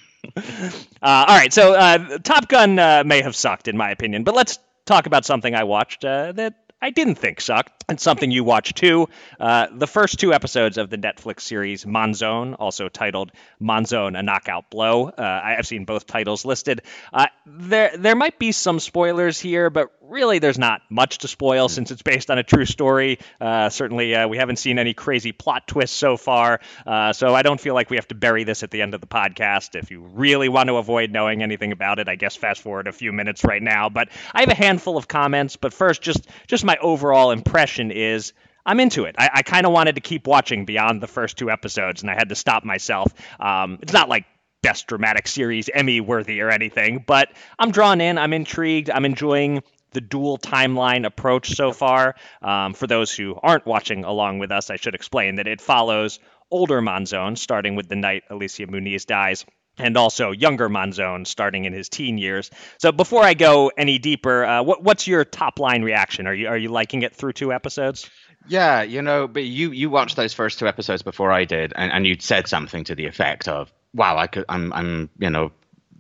all 1.03 1.37
right, 1.37 1.53
so 1.53 1.75
uh, 1.75 2.19
Top 2.19 2.49
Gun 2.49 2.79
uh, 2.79 3.03
may 3.05 3.23
have 3.23 3.37
sucked 3.37 3.69
in 3.69 3.77
my 3.77 3.91
opinion, 3.91 4.25
but 4.25 4.35
let's 4.35 4.59
talk 4.87 5.07
about 5.07 5.25
something 5.25 5.55
I 5.55 5.65
watched 5.65 6.05
uh, 6.05 6.33
that 6.33 6.55
I 6.85 6.91
didn't 6.91 7.15
think 7.15 7.41
sucked. 7.41 7.85
And 7.87 8.01
something 8.01 8.31
you 8.31 8.45
watch 8.45 8.73
too. 8.73 9.09
Uh, 9.39 9.67
the 9.71 9.87
first 9.87 10.19
two 10.19 10.33
episodes 10.33 10.79
of 10.79 10.89
the 10.89 10.97
Netflix 10.97 11.43
series 11.43 11.85
Monzon, 11.85 12.57
also 12.59 12.89
titled 12.89 13.31
Monzon: 13.61 14.19
A 14.19 14.23
Knockout 14.23 14.71
Blow. 14.71 15.09
Uh, 15.09 15.41
I 15.45 15.55
have 15.57 15.67
seen 15.67 15.85
both 15.85 16.07
titles 16.07 16.47
listed. 16.47 16.81
Uh, 17.13 17.27
there, 17.45 17.95
there 17.95 18.17
might 18.17 18.39
be 18.39 18.53
some 18.53 18.81
spoilers 18.81 19.39
here, 19.39 19.69
but 19.69 19.93
really 20.01 20.39
there's 20.39 20.59
not 20.59 20.81
much 20.89 21.19
to 21.19 21.29
spoil 21.29 21.69
since 21.69 21.91
it's 21.91 22.01
based 22.01 22.31
on 22.31 22.39
a 22.39 22.43
true 22.43 22.65
story. 22.65 23.19
Uh, 23.39 23.69
certainly, 23.69 24.15
uh, 24.15 24.29
we 24.29 24.39
haven't 24.39 24.57
seen 24.57 24.79
any 24.79 24.95
crazy 24.95 25.33
plot 25.33 25.67
twists 25.67 25.97
so 25.97 26.17
far, 26.17 26.61
uh, 26.87 27.13
so 27.13 27.35
I 27.35 27.43
don't 27.43 27.61
feel 27.61 27.75
like 27.75 27.91
we 27.91 27.97
have 27.97 28.09
to 28.09 28.15
bury 28.15 28.45
this 28.45 28.63
at 28.63 28.71
the 28.71 28.81
end 28.81 28.95
of 28.95 29.03
the 29.03 29.07
podcast. 29.07 29.75
If 29.75 29.91
you 29.91 30.01
really 30.01 30.49
want 30.49 30.69
to 30.69 30.77
avoid 30.77 31.11
knowing 31.11 31.43
anything 31.43 31.73
about 31.73 31.99
it, 31.99 32.09
I 32.09 32.17
guess 32.17 32.35
fast 32.35 32.63
forward 32.63 32.87
a 32.87 32.93
few 32.93 33.13
minutes 33.13 33.45
right 33.45 33.63
now. 33.63 33.91
But 33.91 34.09
I 34.33 34.41
have 34.41 34.49
a 34.51 34.55
handful 34.55 34.97
of 34.97 35.07
comments. 35.07 35.57
But 35.57 35.75
first, 35.75 36.01
just 36.01 36.27
just 36.47 36.65
my 36.65 36.74
overall 36.77 37.31
impression 37.31 37.91
is. 37.91 38.33
I'm 38.67 38.81
into 38.81 39.05
it. 39.05 39.15
I, 39.19 39.29
I 39.35 39.43
kind 39.43 39.67
of 39.67 39.73
wanted 39.73 39.97
to 39.97 40.01
keep 40.01 40.27
watching 40.27 40.65
beyond 40.65 41.03
the 41.03 41.07
first 41.07 41.37
two 41.37 41.51
episodes, 41.51 42.01
and 42.01 42.11
I 42.11 42.15
had 42.15 42.31
to 42.31 42.35
stop 42.35 42.65
myself. 42.65 43.13
Um, 43.39 43.79
it's 43.83 43.93
not 43.93 44.09
like 44.09 44.25
best 44.63 44.87
dramatic 44.87 45.29
series 45.29 45.69
Emmy 45.69 46.01
worthy 46.01 46.41
or 46.41 46.49
anything, 46.49 47.05
but 47.07 47.29
I'm 47.59 47.71
drawn 47.71 48.01
in. 48.01 48.17
I'm 48.17 48.33
intrigued. 48.33 48.89
I'm 48.89 49.05
enjoying 49.05 49.63
the 49.91 50.01
dual 50.01 50.39
timeline 50.39 51.05
approach 51.05 51.55
so 51.55 51.73
far. 51.73 52.15
Um, 52.41 52.73
for 52.73 52.87
those 52.87 53.13
who 53.13 53.39
aren't 53.43 53.67
watching 53.67 54.05
along 54.05 54.39
with 54.39 54.51
us, 54.51 54.71
I 54.71 54.77
should 54.77 54.95
explain 54.95 55.35
that 55.35 55.47
it 55.47 55.61
follows 55.61 56.19
older 56.51 56.81
Monzon, 56.81 57.37
starting 57.37 57.77
with 57.77 57.89
the 57.89 57.97
night 57.97 58.25
Alicia 58.31 58.67
Muniz 58.67 59.05
dies, 59.05 59.45
and 59.79 59.97
also 59.97 60.31
younger 60.31 60.69
Monzon, 60.69 61.27
starting 61.27 61.65
in 61.65 61.73
his 61.73 61.89
teen 61.89 62.19
years. 62.19 62.51
So 62.79 62.93
before 62.93 63.23
I 63.23 63.35
go 63.35 63.71
any 63.77 63.99
deeper, 63.99 64.45
uh, 64.45 64.63
what, 64.63 64.83
what's 64.83 65.07
your 65.07 65.25
top 65.25 65.59
line 65.59 65.83
reaction? 65.83 66.27
Are 66.27 66.35
you 66.35 66.49
are 66.49 66.57
you 66.57 66.69
liking 66.69 67.03
it 67.03 67.15
through 67.15 67.33
two 67.33 67.53
episodes? 67.53 68.09
Yeah, 68.47 68.83
you 68.83 69.03
know, 69.03 69.27
but 69.27 69.45
you 69.45 69.71
you 69.71 69.91
watched 69.91 70.17
those 70.17 70.35
first 70.35 70.59
two 70.59 70.69
episodes 70.69 71.03
before 71.03 71.33
I 71.33 71.45
did, 71.45 71.73
and, 71.75 71.91
and 71.91 72.07
you'd 72.07 72.23
said 72.23 72.47
something 72.47 72.85
to 72.85 72.95
the 72.95 73.07
effect 73.07 73.49
of, 73.49 73.73
"Wow, 73.95 74.19
I 74.19 74.27
could, 74.27 74.45
I'm 74.49 74.73
I'm 74.73 75.11
you 75.19 75.31
know 75.31 75.51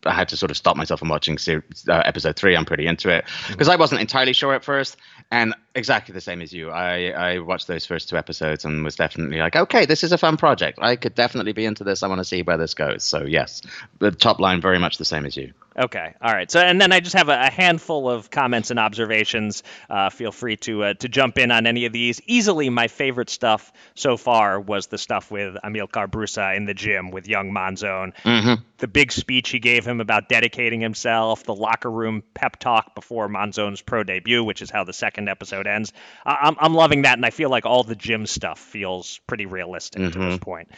I 0.06 0.12
had 0.12 0.28
to 0.28 0.36
sort 0.36 0.50
of 0.50 0.56
stop 0.56 0.76
myself 0.76 1.00
from 1.00 1.08
watching 1.08 1.38
series, 1.38 1.88
uh, 1.88 2.02
episode 2.04 2.36
three. 2.36 2.56
I'm 2.56 2.64
pretty 2.64 2.86
into 2.86 3.08
it 3.08 3.24
because. 3.48 3.68
I 3.68 3.76
wasn't 3.76 4.02
entirely 4.02 4.34
sure 4.34 4.54
at 4.54 4.62
first, 4.62 4.96
and 5.30 5.54
exactly 5.74 6.12
the 6.12 6.20
same 6.20 6.40
as 6.40 6.52
you. 6.52 6.70
I 6.70 7.10
I 7.10 7.38
watched 7.38 7.66
those 7.66 7.86
first 7.86 8.08
two 8.08 8.16
episodes 8.16 8.64
and 8.64 8.84
was 8.84 8.96
definitely 8.96 9.38
like, 9.38 9.56
okay, 9.56 9.86
this 9.86 10.04
is 10.04 10.12
a 10.12 10.18
fun 10.18 10.36
project. 10.36 10.78
I 10.80 10.96
could 10.96 11.14
definitely 11.14 11.52
be 11.52 11.64
into 11.64 11.84
this. 11.84 12.02
I 12.02 12.08
want 12.08 12.20
to 12.20 12.24
see 12.24 12.42
where 12.42 12.56
this 12.56 12.74
goes. 12.74 13.04
So 13.04 13.24
yes, 13.24 13.62
the 13.98 14.10
top 14.10 14.40
line 14.40 14.60
very 14.60 14.78
much 14.78 14.98
the 14.98 15.04
same 15.04 15.26
as 15.26 15.36
you. 15.36 15.52
Okay. 15.76 16.14
All 16.20 16.32
right. 16.32 16.50
So, 16.50 16.60
and 16.60 16.80
then 16.80 16.92
I 16.92 17.00
just 17.00 17.16
have 17.16 17.28
a, 17.28 17.46
a 17.46 17.50
handful 17.50 18.08
of 18.08 18.30
comments 18.30 18.70
and 18.70 18.78
observations. 18.78 19.62
Uh, 19.90 20.10
feel 20.10 20.30
free 20.30 20.56
to 20.58 20.84
uh, 20.84 20.94
to 20.94 21.08
jump 21.08 21.38
in 21.38 21.50
on 21.50 21.66
any 21.66 21.86
of 21.86 21.92
these. 21.92 22.20
Easily, 22.26 22.70
my 22.70 22.88
favorite 22.88 23.28
stuff 23.28 23.72
so 23.94 24.16
far 24.16 24.60
was 24.60 24.86
the 24.86 24.98
stuff 24.98 25.30
with 25.30 25.56
Amilcar 25.64 26.08
Brusa 26.08 26.56
in 26.56 26.64
the 26.64 26.74
gym 26.74 27.10
with 27.10 27.28
young 27.28 27.52
Monzon. 27.52 28.12
Mm-hmm. 28.24 28.62
The 28.78 28.88
big 28.88 29.10
speech 29.12 29.50
he 29.50 29.58
gave 29.58 29.84
him 29.84 30.00
about 30.00 30.28
dedicating 30.28 30.80
himself, 30.80 31.44
the 31.44 31.54
locker 31.54 31.90
room 31.90 32.22
pep 32.34 32.58
talk 32.58 32.94
before 32.94 33.28
Monzon's 33.28 33.82
pro 33.82 34.04
debut, 34.04 34.44
which 34.44 34.62
is 34.62 34.70
how 34.70 34.84
the 34.84 34.92
second 34.92 35.28
episode 35.28 35.66
ends. 35.66 35.92
I- 36.24 36.38
I'm 36.42 36.56
I'm 36.60 36.74
loving 36.74 37.02
that, 37.02 37.18
and 37.18 37.26
I 37.26 37.30
feel 37.30 37.50
like 37.50 37.66
all 37.66 37.82
the 37.82 37.96
gym 37.96 38.26
stuff 38.26 38.60
feels 38.60 39.18
pretty 39.26 39.46
realistic 39.46 40.02
mm-hmm. 40.02 40.12
to 40.12 40.18
this 40.18 40.34
mm-hmm. 40.34 40.44
point. 40.44 40.68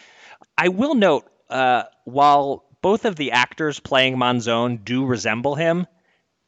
I 0.56 0.68
will 0.68 0.94
note, 0.94 1.28
uh, 1.50 1.84
while 2.04 2.65
both 2.86 3.04
of 3.04 3.16
the 3.16 3.32
actors 3.32 3.80
playing 3.80 4.16
Monzon 4.16 4.84
do 4.84 5.04
resemble 5.04 5.56
him, 5.56 5.88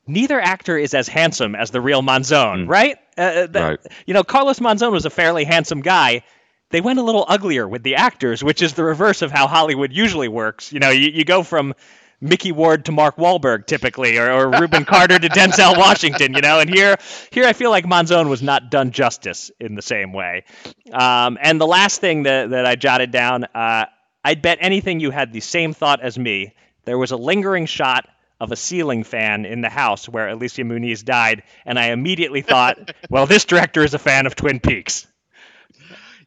neither 0.07 0.41
actor 0.41 0.79
is 0.79 0.95
as 0.95 1.09
handsome 1.09 1.57
as 1.57 1.73
the 1.73 1.81
real 1.81 2.01
Monzon, 2.01 2.67
mm. 2.67 2.69
right? 2.69 2.97
Uh, 3.19 3.23
uh, 3.23 3.47
the, 3.49 3.61
right? 3.61 3.81
You 4.07 4.15
know, 4.15 4.23
Carlos 4.23 4.61
Monzon 4.61 4.93
was 4.93 5.05
a 5.05 5.11
fairly 5.11 5.43
handsome 5.43 5.81
guy. 5.81 6.23
They 6.71 6.81
went 6.81 7.01
a 7.01 7.03
little 7.03 7.25
uglier 7.27 7.67
with 7.67 7.83
the 7.83 7.97
actors, 7.97 8.45
which 8.45 8.63
is 8.63 8.75
the 8.75 8.85
reverse 8.85 9.23
of 9.23 9.33
how 9.33 9.49
Hollywood 9.49 9.93
usually 9.93 10.29
works. 10.29 10.73
You 10.73 10.79
know, 10.79 10.91
you, 10.91 11.11
you 11.13 11.25
go 11.25 11.43
from 11.43 11.75
Micky 12.21 12.53
Ward 12.53 12.85
to 12.85 12.93
Mark 12.93 13.17
Wahlberg 13.17 13.67
typically, 13.67 14.17
or, 14.19 14.31
or 14.31 14.61
Rubin 14.61 14.85
Carter 14.85 15.19
to 15.19 15.29
Denzel 15.29 15.77
Washington, 15.87 16.35
you 16.35 16.41
know. 16.41 16.61
And 16.61 16.71
here, 16.71 16.99
here 17.33 17.47
I 17.47 17.53
feel 17.53 17.71
like 17.71 17.85
Monzon 17.85 18.29
was 18.29 18.43
not 18.43 18.71
done 18.71 18.93
justice 18.93 19.51
in 19.59 19.75
the 19.75 19.83
same 19.83 20.13
way. 20.13 20.45
Um, 20.93 21.37
and 21.43 21.61
the 21.61 21.67
last 21.67 22.01
thing 22.01 22.23
that, 22.23 22.51
that 22.51 22.65
I 22.65 22.77
jotted 22.77 23.11
down, 23.11 23.43
uh, 23.57 23.87
I'd 24.25 24.43
bet 24.43 24.59
anything 24.61 25.01
you 25.01 25.11
had 25.11 25.33
the 25.33 25.41
same 25.41 25.73
thought 25.73 26.01
as 26.01 26.19
me. 26.19 26.55
There 26.85 26.99
was 26.99 27.11
a 27.11 27.17
lingering 27.17 27.67
shot 27.67 28.09
of 28.41 28.53
a 28.53 28.57
ceiling 28.57 29.05
fan 29.05 29.45
in 29.45 29.61
the 29.61 29.69
house 29.69 30.09
where 30.09 30.29
Alicia 30.29 30.63
Muniz 30.63 31.05
died, 31.05 31.43
and 31.67 31.79
I 31.79 31.87
immediately 31.87 32.43
thought, 32.43 32.95
well, 33.11 33.27
this 33.27 33.45
director 33.45 33.83
is 33.83 33.95
a 33.95 33.99
fan 33.99 34.27
of 34.27 34.37
Twin 34.37 34.61
Peaks. 34.61 35.07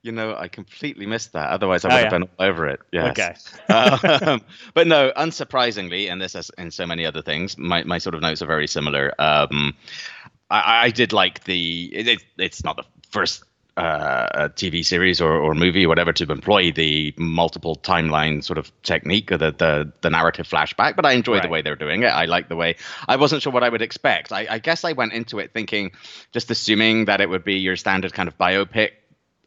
You 0.03 0.12
know, 0.12 0.36
I 0.36 0.48
completely 0.48 1.05
missed 1.05 1.33
that. 1.33 1.51
Otherwise, 1.51 1.86
I 1.86 1.89
would 1.89 1.93
oh, 1.93 2.01
have 2.01 2.10
been 2.10 2.24
all 2.24 2.45
over 2.48 2.67
it. 2.67 2.79
Yes. 2.91 3.53
Okay. 3.69 3.74
um, 4.25 4.41
but 4.74 4.88
no, 4.88 5.12
unsurprisingly, 5.15 6.12
and 6.12 6.19
this 6.19 6.36
as 6.36 6.50
in 6.57 6.71
so 6.71 6.88
many 6.88 7.05
other 7.05 7.21
things, 7.21 7.55
my, 7.55 7.83
my 7.83 8.00
sort 8.00 8.15
of 8.15 8.21
notes 8.21 8.41
are 8.41 8.48
very 8.48 8.67
similar. 8.67 9.13
Um, 9.19 9.75
I, 10.50 10.86
I, 10.86 10.89
did 10.89 11.13
like 11.13 11.43
the. 11.43 11.91
It, 11.93 12.24
it's 12.39 12.63
not 12.63 12.77
the 12.77 12.83
first 13.12 13.43
uh, 13.78 14.28
a 14.34 14.50
TV 14.50 14.86
series 14.86 15.22
or, 15.22 15.34
or 15.34 15.56
movie 15.56 15.86
or 15.86 15.90
whatever 15.90 16.12
to 16.12 16.30
employ 16.32 16.72
the 16.72 17.13
multiple 17.18 17.75
timeline 17.78 18.44
sort 18.44 18.58
of 18.58 18.72
technique 18.84 19.32
or 19.32 19.38
the, 19.38 19.51
the, 19.51 19.92
the 20.01 20.10
narrative 20.10 20.48
flashback, 20.48 20.96
but 20.96 21.06
I 21.06 21.13
enjoy 21.13 21.36
right. 21.36 21.44
the 21.44 21.50
way 21.50 21.62
they're 21.62 21.75
doing 21.75 22.04
it. 22.04 22.08
I 22.08 22.25
like 22.25 22.50
the 22.50 22.56
way 22.56 22.75
I 23.08 23.16
wasn't 23.16 23.42
sure 23.42 23.54
what 23.54 23.63
I 23.63 23.70
would 23.70 23.82
expect. 23.82 24.32
I, 24.32 24.46
I 24.50 24.60
guess 24.60 24.84
I 24.84 24.92
went 24.92 25.13
into 25.13 25.40
it 25.40 25.54
thinking, 25.54 25.92
just 26.32 26.51
assuming 26.51 27.06
that 27.06 27.22
it 27.22 27.30
would 27.30 27.44
be 27.44 27.56
your 27.56 27.78
standard 27.78 28.13
kind 28.13 28.28
of 28.28 28.38
biopic 28.38 28.92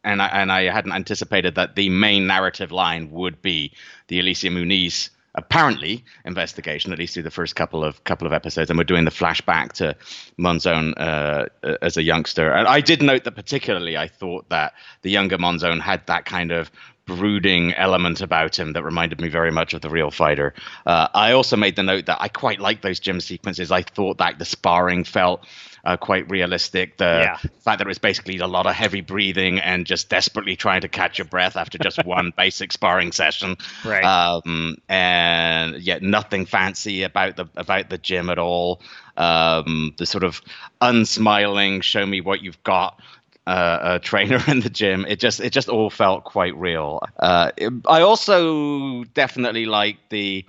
and 0.03 0.21
I, 0.21 0.27
and 0.27 0.51
I 0.51 0.63
hadn't 0.71 0.91
anticipated 0.91 1.55
that 1.55 1.75
the 1.75 1.89
main 1.89 2.27
narrative 2.27 2.71
line 2.71 3.11
would 3.11 3.41
be 3.41 3.73
the 4.07 4.19
Alicia 4.19 4.47
Muniz 4.47 5.09
apparently 5.35 6.03
investigation, 6.25 6.91
at 6.91 6.99
least 6.99 7.13
through 7.13 7.23
the 7.23 7.31
first 7.31 7.55
couple 7.55 7.83
of 7.83 8.03
couple 8.03 8.25
of 8.25 8.33
episodes, 8.33 8.69
and 8.69 8.77
we're 8.77 8.83
doing 8.83 9.05
the 9.05 9.11
flashback 9.11 9.73
to 9.73 9.95
Monzon 10.39 10.93
uh, 10.97 11.45
as 11.81 11.97
a 11.97 12.03
youngster. 12.03 12.51
And 12.51 12.67
I 12.67 12.81
did 12.81 13.01
note 13.01 13.23
that 13.25 13.35
particularly, 13.35 13.97
I 13.97 14.07
thought 14.07 14.49
that 14.49 14.73
the 15.01 15.11
younger 15.11 15.37
Monzon 15.37 15.79
had 15.79 16.05
that 16.07 16.25
kind 16.25 16.51
of 16.51 16.71
brooding 17.05 17.73
element 17.73 18.21
about 18.21 18.57
him 18.57 18.73
that 18.73 18.83
reminded 18.83 19.21
me 19.21 19.29
very 19.29 19.51
much 19.51 19.73
of 19.73 19.81
the 19.81 19.89
real 19.89 20.09
fighter. 20.09 20.53
Uh, 20.85 21.07
I 21.13 21.33
also 21.33 21.55
made 21.55 21.75
the 21.75 21.83
note 21.83 22.07
that 22.07 22.17
I 22.19 22.27
quite 22.29 22.59
like 22.59 22.81
those 22.81 22.99
gym 22.99 23.21
sequences. 23.21 23.71
I 23.71 23.83
thought 23.83 24.17
that 24.17 24.39
the 24.39 24.45
sparring 24.45 25.03
felt 25.03 25.45
uh, 25.85 25.97
quite 25.97 26.29
realistic. 26.29 26.97
The 26.97 27.21
yeah. 27.23 27.37
fact 27.37 27.77
that 27.77 27.81
it 27.81 27.87
was 27.87 27.99
basically 27.99 28.39
a 28.39 28.47
lot 28.47 28.65
of 28.65 28.73
heavy 28.73 29.01
breathing 29.01 29.59
and 29.59 29.85
just 29.85 30.09
desperately 30.09 30.55
trying 30.55 30.81
to 30.81 30.87
catch 30.87 31.19
your 31.19 31.25
breath 31.25 31.55
after 31.55 31.77
just 31.77 32.03
one 32.05 32.33
basic 32.35 32.71
sparring 32.71 33.11
session. 33.11 33.57
Right. 33.83 34.03
Um, 34.03 34.77
and 34.89 35.77
yet 35.81 36.01
nothing 36.01 36.45
fancy 36.45 37.03
about 37.03 37.35
the 37.35 37.45
about 37.55 37.89
the 37.89 37.97
gym 37.97 38.29
at 38.29 38.39
all. 38.39 38.81
Um, 39.17 39.93
the 39.97 40.05
sort 40.05 40.23
of 40.23 40.41
unsmiling, 40.81 41.81
show 41.81 42.05
me 42.05 42.19
what 42.19 42.41
you've 42.41 42.61
got 42.63 42.99
uh, 43.47 43.79
a 43.81 43.99
trainer 43.99 44.41
in 44.47 44.59
the 44.59 44.69
gym. 44.69 45.05
It 45.07 45.19
just 45.19 45.39
it 45.39 45.51
just 45.51 45.69
all 45.69 45.89
felt 45.89 46.23
quite 46.23 46.55
real. 46.57 47.01
Uh, 47.17 47.51
it, 47.55 47.71
I 47.87 48.01
also 48.01 49.03
definitely 49.03 49.65
like 49.65 49.97
the 50.09 50.45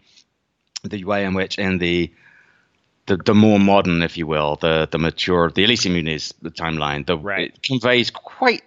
the 0.83 1.05
way 1.05 1.25
in 1.25 1.35
which 1.35 1.59
in 1.59 1.79
the 1.79 2.13
the, 3.07 3.17
the 3.17 3.35
more 3.35 3.59
modern, 3.59 4.03
if 4.03 4.17
you 4.17 4.27
will, 4.27 4.57
the 4.57 4.89
the 4.91 4.99
mature, 4.99 5.51
the 5.51 5.65
Alicia 5.65 5.89
Muniz 5.89 6.33
timeline, 6.53 7.07
the 7.07 7.17
right. 7.17 7.53
it 7.55 7.63
conveys 7.63 8.11
quite 8.11 8.63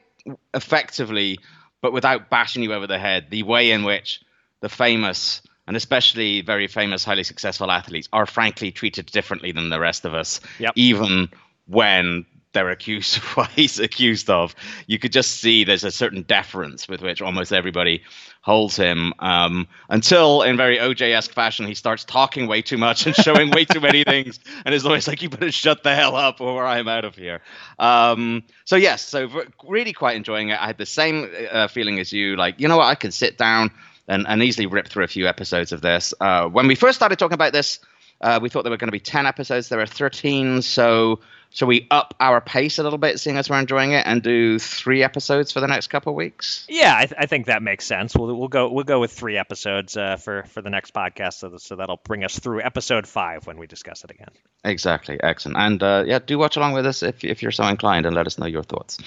effectively, 0.53 1.39
but 1.81 1.93
without 1.93 2.29
bashing 2.29 2.63
you 2.63 2.73
over 2.73 2.87
the 2.87 2.99
head, 2.99 3.27
the 3.29 3.43
way 3.43 3.71
in 3.71 3.83
which 3.83 4.21
the 4.61 4.69
famous 4.69 5.41
and 5.67 5.77
especially 5.77 6.41
very 6.41 6.67
famous, 6.67 7.03
highly 7.03 7.23
successful 7.23 7.69
athletes 7.69 8.09
are 8.11 8.25
frankly 8.25 8.71
treated 8.71 9.05
differently 9.05 9.51
than 9.51 9.69
the 9.69 9.79
rest 9.79 10.03
of 10.03 10.15
us, 10.15 10.41
yep. 10.57 10.73
even 10.75 11.29
when 11.67 12.25
they're 12.53 12.69
accused 12.69 13.17
of 13.17 13.23
what 13.37 13.49
he's 13.51 13.79
accused 13.79 14.29
of. 14.29 14.55
You 14.87 14.99
could 14.99 15.11
just 15.11 15.39
see 15.39 15.63
there's 15.63 15.83
a 15.83 15.91
certain 15.91 16.23
deference 16.23 16.87
with 16.87 17.01
which 17.01 17.21
almost 17.21 17.53
everybody 17.53 18.03
holds 18.41 18.75
him 18.75 19.13
um, 19.19 19.67
until, 19.89 20.41
in 20.41 20.57
very 20.57 20.77
OJ-esque 20.77 21.33
fashion, 21.33 21.67
he 21.67 21.75
starts 21.75 22.03
talking 22.05 22.47
way 22.47 22.61
too 22.61 22.77
much 22.77 23.05
and 23.05 23.15
showing 23.15 23.51
way 23.51 23.65
too 23.65 23.79
many 23.79 24.03
things, 24.03 24.39
and 24.65 24.73
is 24.73 24.85
always 24.85 25.07
like, 25.07 25.21
"You 25.21 25.29
better 25.29 25.51
shut 25.51 25.83
the 25.83 25.93
hell 25.93 26.15
up, 26.15 26.39
or 26.41 26.65
I'm 26.65 26.87
out 26.87 27.05
of 27.05 27.15
here." 27.15 27.41
Um, 27.77 28.43
so 28.65 28.75
yes, 28.75 29.05
so 29.05 29.29
really 29.67 29.93
quite 29.93 30.15
enjoying 30.15 30.49
it. 30.49 30.59
I 30.59 30.67
had 30.67 30.77
the 30.77 30.85
same 30.85 31.29
uh, 31.51 31.67
feeling 31.67 31.99
as 31.99 32.13
you, 32.13 32.35
like 32.37 32.59
you 32.59 32.67
know 32.67 32.77
what, 32.77 32.87
I 32.87 32.95
can 32.95 33.11
sit 33.11 33.37
down 33.37 33.71
and, 34.07 34.25
and 34.27 34.41
easily 34.41 34.65
rip 34.65 34.87
through 34.87 35.03
a 35.03 35.07
few 35.07 35.27
episodes 35.27 35.71
of 35.71 35.81
this. 35.81 36.13
Uh, 36.19 36.47
when 36.47 36.67
we 36.67 36.75
first 36.75 36.95
started 36.97 37.19
talking 37.19 37.35
about 37.35 37.53
this, 37.53 37.79
uh, 38.21 38.39
we 38.41 38.49
thought 38.49 38.63
there 38.63 38.71
were 38.71 38.77
going 38.77 38.87
to 38.87 38.91
be 38.91 38.99
ten 38.99 39.25
episodes. 39.25 39.69
There 39.69 39.81
are 39.81 39.85
thirteen, 39.85 40.61
so 40.61 41.19
Shall 41.51 41.67
we 41.67 41.87
up 41.89 42.13
our 42.19 42.41
pace 42.41 42.77
a 42.77 42.83
little 42.83 42.99
bit, 42.99 43.19
seeing 43.19 43.37
as 43.37 43.49
we're 43.49 43.59
enjoying 43.59 43.91
it, 43.91 44.05
and 44.05 44.21
do 44.21 44.59
three 44.59 45.03
episodes 45.03 45.51
for 45.51 45.61
the 45.61 45.67
next 45.67 45.87
couple 45.87 46.11
of 46.11 46.15
weeks? 46.15 46.65
Yeah, 46.69 46.93
I, 46.95 47.05
th- 47.07 47.15
I 47.17 47.25
think 47.25 47.47
that 47.47 47.63
makes 47.63 47.85
sense. 47.85 48.15
We'll 48.15 48.35
we'll 48.35 48.47
go 48.47 48.69
we'll 48.71 48.83
go 48.83 48.99
with 48.99 49.11
three 49.11 49.35
episodes 49.35 49.97
uh, 49.97 50.17
for 50.17 50.43
for 50.43 50.61
the 50.61 50.69
next 50.69 50.93
podcast, 50.93 51.33
so, 51.33 51.57
so 51.57 51.75
that'll 51.75 52.01
bring 52.03 52.23
us 52.23 52.37
through 52.37 52.61
episode 52.61 53.07
five 53.07 53.47
when 53.47 53.57
we 53.57 53.65
discuss 53.65 54.03
it 54.03 54.11
again. 54.11 54.29
Exactly, 54.63 55.19
excellent, 55.23 55.57
and 55.57 55.81
uh, 55.81 56.03
yeah, 56.05 56.19
do 56.19 56.37
watch 56.37 56.55
along 56.55 56.73
with 56.73 56.85
us 56.85 57.01
if 57.01 57.23
if 57.23 57.41
you're 57.41 57.51
so 57.51 57.63
inclined, 57.65 58.05
and 58.05 58.15
let 58.15 58.27
us 58.27 58.37
know 58.37 58.45
your 58.45 58.63
thoughts. 58.63 58.99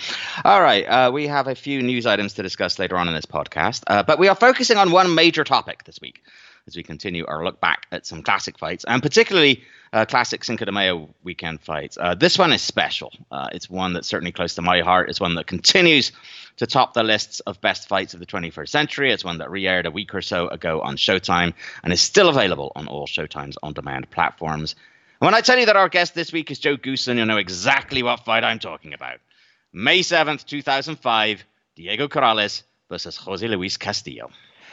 All 0.44 0.60
right, 0.60 0.84
uh, 0.84 1.10
we 1.12 1.28
have 1.28 1.46
a 1.46 1.54
few 1.54 1.80
news 1.80 2.06
items 2.06 2.34
to 2.34 2.42
discuss 2.42 2.78
later 2.80 2.96
on 2.96 3.06
in 3.06 3.14
this 3.14 3.26
podcast, 3.26 3.84
uh, 3.86 4.02
but 4.02 4.18
we 4.18 4.26
are 4.26 4.34
focusing 4.34 4.78
on 4.78 4.90
one 4.90 5.14
major 5.14 5.44
topic 5.44 5.84
this 5.84 6.00
week 6.00 6.22
as 6.66 6.76
we 6.76 6.82
continue 6.82 7.24
our 7.26 7.44
look 7.44 7.60
back 7.60 7.86
at 7.90 8.06
some 8.06 8.22
classic 8.22 8.58
fights, 8.58 8.84
and 8.86 9.02
particularly 9.02 9.62
uh, 9.92 10.04
classic 10.04 10.44
Cinco 10.44 10.64
de 10.64 10.72
Mayo 10.72 11.08
weekend 11.22 11.60
fights. 11.60 11.98
Uh, 12.00 12.14
this 12.14 12.38
one 12.38 12.52
is 12.52 12.62
special. 12.62 13.12
Uh, 13.30 13.48
it's 13.52 13.68
one 13.68 13.92
that's 13.92 14.08
certainly 14.08 14.32
close 14.32 14.54
to 14.54 14.62
my 14.62 14.80
heart. 14.80 15.10
It's 15.10 15.20
one 15.20 15.34
that 15.34 15.46
continues 15.46 16.12
to 16.56 16.66
top 16.66 16.94
the 16.94 17.02
lists 17.02 17.40
of 17.40 17.60
best 17.60 17.88
fights 17.88 18.14
of 18.14 18.20
the 18.20 18.26
21st 18.26 18.68
century. 18.68 19.12
It's 19.12 19.24
one 19.24 19.38
that 19.38 19.50
re 19.50 19.66
aired 19.66 19.86
a 19.86 19.90
week 19.90 20.14
or 20.14 20.22
so 20.22 20.48
ago 20.48 20.80
on 20.80 20.96
Showtime 20.96 21.52
and 21.82 21.92
is 21.92 22.00
still 22.00 22.28
available 22.28 22.72
on 22.76 22.86
all 22.88 23.06
Showtime's 23.06 23.58
on 23.62 23.72
demand 23.72 24.10
platforms. 24.10 24.74
And 25.20 25.26
when 25.26 25.34
I 25.34 25.40
tell 25.40 25.58
you 25.58 25.66
that 25.66 25.76
our 25.76 25.88
guest 25.88 26.14
this 26.14 26.32
week 26.32 26.50
is 26.50 26.58
Joe 26.58 26.76
Goossen, 26.76 27.16
you'll 27.16 27.26
know 27.26 27.36
exactly 27.36 28.02
what 28.02 28.24
fight 28.24 28.44
I'm 28.44 28.58
talking 28.58 28.94
about. 28.94 29.18
May 29.72 30.00
7th, 30.00 30.44
2005, 30.44 31.44
Diego 31.74 32.08
Corrales 32.08 32.62
versus 32.88 33.16
Jose 33.16 33.46
Luis 33.46 33.76
Castillo. 33.76 34.30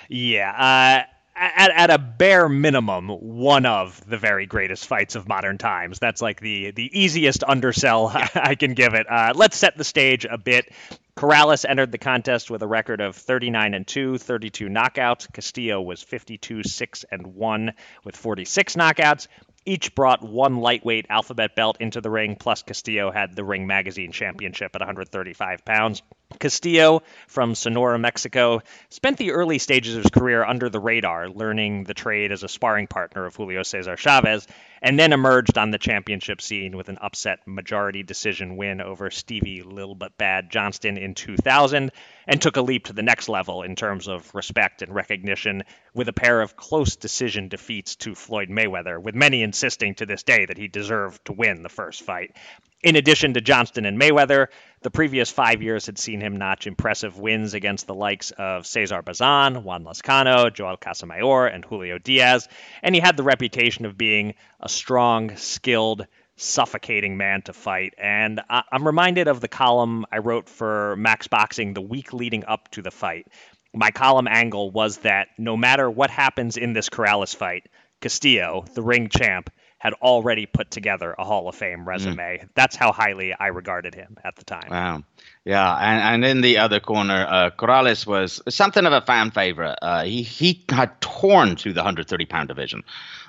Yeah. 0.10 1.06
Uh 1.06 1.19
at, 1.40 1.72
at 1.72 1.90
a 1.90 1.98
bare 1.98 2.50
minimum, 2.50 3.08
one 3.08 3.66
of 3.66 4.06
the 4.08 4.18
very 4.18 4.46
greatest 4.46 4.86
fights 4.86 5.16
of 5.16 5.28
modern 5.28 5.58
times. 5.58 6.00
That's 6.00 6.22
like 6.22 6.42
the 6.42 6.72
the 6.72 7.00
easiest 7.00 7.44
undersell 7.44 8.12
yeah. 8.14 8.28
I 8.36 8.56
can 8.56 8.74
give 8.74 8.94
it. 8.94 9.08
Uh, 9.10 9.34
let's 9.36 9.58
set 9.58 9.78
the 9.78 9.84
stage 9.84 10.26
a 10.26 10.38
bit. 10.38 10.72
Corrales 11.16 11.66
entered 11.68 11.92
the 11.92 11.98
contest 11.98 12.50
with 12.50 12.62
a 12.62 12.68
record 12.68 13.02
of 13.02 13.16
39 13.16 13.74
and 13.74 13.86
2, 13.86 14.18
32 14.18 14.68
knockouts. 14.68 15.32
Castillo 15.32 15.82
was 15.82 16.02
52 16.02 16.64
6 16.64 17.06
and 17.12 17.28
1 17.28 17.74
with 18.04 18.16
46 18.16 18.76
knockouts. 18.76 19.28
Each 19.70 19.94
brought 19.94 20.24
one 20.24 20.62
lightweight 20.62 21.06
alphabet 21.12 21.54
belt 21.54 21.78
into 21.80 22.02
the 22.02 22.10
ring, 22.10 22.36
plus 22.36 22.64
Castillo 22.64 23.12
had 23.12 23.36
the 23.36 23.44
Ring 23.44 23.68
Magazine 23.68 24.12
Championship 24.12 24.76
at 24.76 24.82
135 24.82 25.64
pounds. 25.64 26.02
Castillo 26.40 27.04
from 27.28 27.54
Sonora, 27.54 28.00
Mexico, 28.00 28.64
spent 28.90 29.18
the 29.20 29.30
early 29.30 29.60
stages 29.60 29.96
of 29.96 30.02
his 30.02 30.12
career 30.12 30.44
under 30.44 30.70
the 30.70 30.80
radar, 30.80 31.30
learning 31.30 31.84
the 31.84 31.94
trade 31.94 32.32
as 32.32 32.42
a 32.42 32.48
sparring 32.48 32.88
partner 32.88 33.28
of 33.28 33.36
Julio 33.36 33.62
Cesar 33.62 33.96
Chavez, 33.96 34.48
and 34.82 35.00
then 35.00 35.14
emerged 35.14 35.58
on 35.58 35.72
the 35.72 35.78
championship 35.78 36.42
scene 36.42 36.76
with 36.78 36.90
an 36.90 36.98
upset 37.02 37.40
majority 37.46 38.04
decision 38.04 38.58
win 38.58 38.82
over 38.82 39.10
Stevie 39.10 39.64
Lil 39.64 39.96
But 39.96 40.18
Bad 40.18 40.50
Johnston 40.50 40.98
in 40.98 41.16
2000, 41.16 41.92
and 42.28 42.42
took 42.42 42.58
a 42.58 42.62
leap 42.62 42.86
to 42.86 42.94
the 42.94 43.04
next 43.04 43.30
level 43.30 43.64
in 43.64 43.76
terms 43.76 44.08
of 44.08 44.34
respect 44.34 44.82
and 44.82 44.94
recognition 44.94 45.64
with 45.94 46.08
a 46.08 46.14
pair 46.14 46.42
of 46.42 46.56
close 46.56 46.96
decision 46.96 47.48
defeats 47.48 47.96
to 47.98 48.16
Floyd 48.16 48.50
Mayweather, 48.50 49.02
with 49.02 49.16
many 49.16 49.42
insisting 49.42 49.96
to 49.96 50.06
this 50.06 50.24
day 50.24 50.46
that 50.46 50.58
he 50.58 50.68
deserved 50.68 51.24
to 51.26 51.34
win 51.34 51.64
the 51.64 51.70
first 51.70 52.04
fight. 52.04 52.36
In 52.82 52.96
addition 52.96 53.34
to 53.34 53.42
Johnston 53.42 53.86
and 53.86 54.00
Mayweather, 54.00 54.48
the 54.84 54.90
previous 54.90 55.30
five 55.30 55.62
years 55.62 55.86
had 55.86 55.98
seen 55.98 56.22
him 56.22 56.38
notch 56.38 56.66
impressive 56.66 57.20
wins 57.20 57.54
against 57.54 57.88
the 57.88 57.94
likes 57.94 58.32
of 58.32 58.66
Cesar 58.66 59.02
Bazan, 59.02 59.64
Juan 59.64 59.84
Lazcano, 59.84 60.54
Joel 60.54 60.78
Casamayor, 60.78 61.54
and 61.54 61.66
Julio 61.66 61.98
Diaz, 61.98 62.48
and 62.82 62.96
he 62.96 63.02
had 63.02 63.18
the 63.18 63.24
reputation 63.24 63.86
of 63.86 63.98
being 63.98 64.34
a 64.62 64.70
strong, 64.70 65.36
skilled, 65.36 66.08
suffocating 66.38 67.18
man 67.18 67.42
to 67.42 67.52
fight. 67.52 67.96
And 67.98 68.40
I- 68.50 68.64
am 68.72 68.88
reminded 68.88 69.28
of 69.28 69.42
the 69.42 69.50
column 69.50 70.06
I 70.10 70.20
wrote 70.20 70.48
for 70.48 70.96
Max 70.96 71.28
Boxing 71.28 71.74
the 71.74 71.82
week 71.82 72.14
leading 72.14 72.46
up 72.46 72.72
to 72.72 72.82
the 72.82 72.92
fight. 72.92 73.28
My 73.74 73.92
column 73.92 74.28
angle 74.30 74.72
was 74.72 75.00
that 75.00 75.28
no 75.38 75.58
matter 75.58 75.92
what 75.92 76.10
happens 76.10 76.56
in 76.56 76.72
this 76.72 76.88
Corrales 76.88 77.36
fight, 77.36 77.68
Castillo, 78.00 78.64
the 78.74 78.82
ring 78.82 79.10
champ, 79.10 79.50
had 79.80 79.94
already 79.94 80.46
put 80.46 80.70
together 80.70 81.16
a 81.18 81.24
Hall 81.24 81.48
of 81.48 81.56
Fame 81.56 81.88
resume. 81.88 82.18
Mm. 82.18 82.50
That's 82.54 82.76
how 82.76 82.92
highly 82.92 83.34
I 83.34 83.48
regarded 83.48 83.96
him 83.96 84.18
at 84.24 84.36
the 84.36 84.44
time. 84.44 84.68
Wow. 84.70 85.04
Yeah, 85.46 85.74
and, 85.74 86.24
and 86.24 86.26
in 86.26 86.42
the 86.42 86.58
other 86.58 86.82
corner, 86.82 87.26
uh, 87.28 87.50
Corrales 87.58 88.06
was 88.06 88.42
something 88.50 88.86
of 88.86 88.92
a 88.92 89.02
fan 89.02 89.32
favorite. 89.32 89.80
Uh, 89.82 90.04
he 90.04 90.22
he 90.22 90.64
had 90.70 91.00
torn 91.00 91.56
through 91.56 91.74
the 91.74 91.80
130 91.80 92.26
pound 92.26 92.50
division 92.50 92.84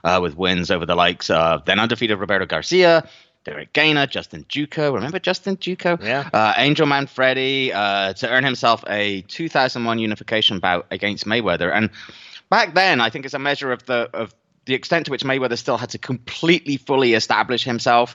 uh, 0.04 0.18
with 0.20 0.36
wins 0.36 0.70
over 0.70 0.84
the 0.84 0.96
likes 0.96 1.30
of 1.30 1.64
then 1.64 1.78
undefeated 1.78 2.18
Roberto 2.18 2.46
Garcia, 2.46 3.08
Derrick 3.44 3.72
Gainer, 3.72 4.06
Justin 4.06 4.44
Duco. 4.48 4.92
Remember 4.92 5.20
Justin 5.20 5.54
Duco? 5.54 5.98
Yeah. 6.02 6.28
Uh, 6.32 6.52
Angel 6.56 6.86
Manfredy 6.86 7.72
uh, 7.72 8.12
to 8.14 8.28
earn 8.28 8.44
himself 8.44 8.84
a 8.88 9.22
2001 9.22 9.98
unification 9.98 10.58
bout 10.58 10.86
against 10.90 11.26
Mayweather. 11.26 11.72
And 11.72 11.90
back 12.50 12.74
then, 12.74 13.00
I 13.00 13.08
think 13.08 13.24
it's 13.24 13.34
a 13.34 13.38
measure 13.38 13.72
of 13.72 13.86
the 13.86 14.10
of 14.12 14.34
the 14.66 14.74
extent 14.74 15.06
to 15.06 15.10
which 15.10 15.24
Mayweather 15.24 15.58
still 15.58 15.78
had 15.78 15.90
to 15.90 15.98
completely 15.98 16.76
fully 16.76 17.14
establish 17.14 17.64
himself 17.64 18.14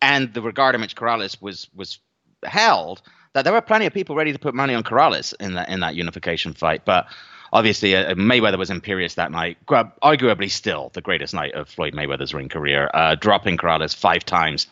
and 0.00 0.32
the 0.34 0.42
regard 0.42 0.74
in 0.74 0.80
which 0.80 0.96
Corrales 0.96 1.40
was 1.40 1.68
was 1.74 1.98
held 2.44 3.02
that 3.34 3.42
there 3.42 3.52
were 3.52 3.60
plenty 3.60 3.86
of 3.86 3.94
people 3.94 4.16
ready 4.16 4.32
to 4.32 4.38
put 4.38 4.54
money 4.54 4.74
on 4.74 4.82
Corrales 4.82 5.34
in 5.40 5.54
that 5.54 5.68
in 5.68 5.80
that 5.80 5.94
unification 5.94 6.52
fight. 6.52 6.84
But 6.84 7.06
obviously 7.52 7.94
uh, 7.94 8.14
Mayweather 8.14 8.58
was 8.58 8.70
imperious 8.70 9.14
that 9.14 9.30
night. 9.30 9.58
Arguably 9.66 10.50
still 10.50 10.90
the 10.92 11.00
greatest 11.00 11.34
night 11.34 11.54
of 11.54 11.68
Floyd 11.68 11.94
Mayweather's 11.94 12.34
ring 12.34 12.48
career 12.48 12.90
uh, 12.92 13.14
dropping 13.14 13.56
Corrales 13.56 13.94
five 13.94 14.24
times 14.24 14.66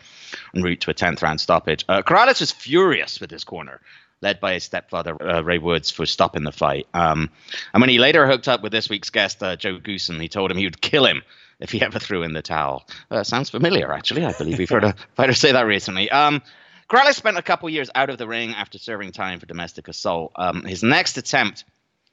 en 0.54 0.62
route 0.62 0.80
to 0.80 0.90
a 0.90 0.94
10th 0.94 1.22
round 1.22 1.40
stoppage. 1.40 1.84
Uh, 1.88 2.02
Corrales 2.02 2.40
was 2.40 2.50
furious 2.50 3.20
with 3.20 3.30
his 3.30 3.44
corner 3.44 3.80
led 4.22 4.40
by 4.40 4.54
his 4.54 4.64
stepfather, 4.64 5.16
uh, 5.22 5.42
Ray 5.42 5.58
Woods, 5.58 5.90
for 5.90 6.06
stopping 6.06 6.44
the 6.44 6.52
fight. 6.52 6.86
Um, 6.92 7.30
and 7.72 7.80
when 7.80 7.90
he 7.90 7.98
later 7.98 8.26
hooked 8.26 8.48
up 8.48 8.62
with 8.62 8.72
this 8.72 8.88
week's 8.88 9.10
guest, 9.10 9.42
uh, 9.42 9.56
Joe 9.56 9.78
Goossen, 9.78 10.20
he 10.20 10.28
told 10.28 10.50
him 10.50 10.56
he 10.56 10.66
would 10.66 10.80
kill 10.80 11.06
him 11.06 11.22
if 11.58 11.70
he 11.70 11.82
ever 11.82 11.98
threw 11.98 12.22
in 12.22 12.32
the 12.32 12.42
towel. 12.42 12.86
Uh, 13.10 13.22
sounds 13.24 13.50
familiar, 13.50 13.92
actually. 13.92 14.24
I 14.24 14.32
believe 14.32 14.58
we've 14.58 14.68
heard 14.68 14.84
a 14.84 14.94
fighter 15.14 15.32
say 15.32 15.52
that 15.52 15.66
recently. 15.66 16.10
Um, 16.10 16.42
Corrales 16.90 17.14
spent 17.14 17.36
a 17.36 17.42
couple 17.42 17.70
years 17.70 17.88
out 17.94 18.10
of 18.10 18.18
the 18.18 18.26
ring 18.26 18.52
after 18.54 18.78
serving 18.78 19.12
time 19.12 19.38
for 19.38 19.46
domestic 19.46 19.88
assault. 19.88 20.32
Um, 20.36 20.64
his 20.64 20.82
next 20.82 21.16
attempt 21.16 21.64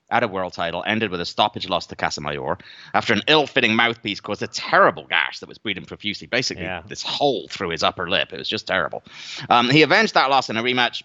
at 0.09 0.23
a 0.23 0.27
world 0.27 0.53
title 0.53 0.83
ended 0.85 1.11
with 1.11 1.19
a 1.19 1.25
stoppage 1.25 1.67
loss 1.67 1.87
to 1.87 1.95
Casamayor 1.95 2.61
after 2.93 3.13
an 3.13 3.23
ill-fitting 3.27 3.75
mouthpiece 3.75 4.21
caused 4.21 4.41
a 4.41 4.47
terrible 4.47 5.05
gash 5.05 5.39
that 5.39 5.49
was 5.49 5.57
bleeding 5.57 5.85
profusely. 5.85 6.27
Basically, 6.27 6.63
yeah. 6.63 6.83
this 6.87 7.03
hole 7.03 7.47
through 7.49 7.69
his 7.69 7.83
upper 7.83 8.09
lip. 8.09 8.31
It 8.31 8.37
was 8.37 8.47
just 8.47 8.67
terrible. 8.67 9.03
Um, 9.49 9.69
he 9.69 9.81
avenged 9.81 10.13
that 10.13 10.29
loss 10.29 10.49
in 10.49 10.57
a 10.57 10.63
rematch 10.63 11.03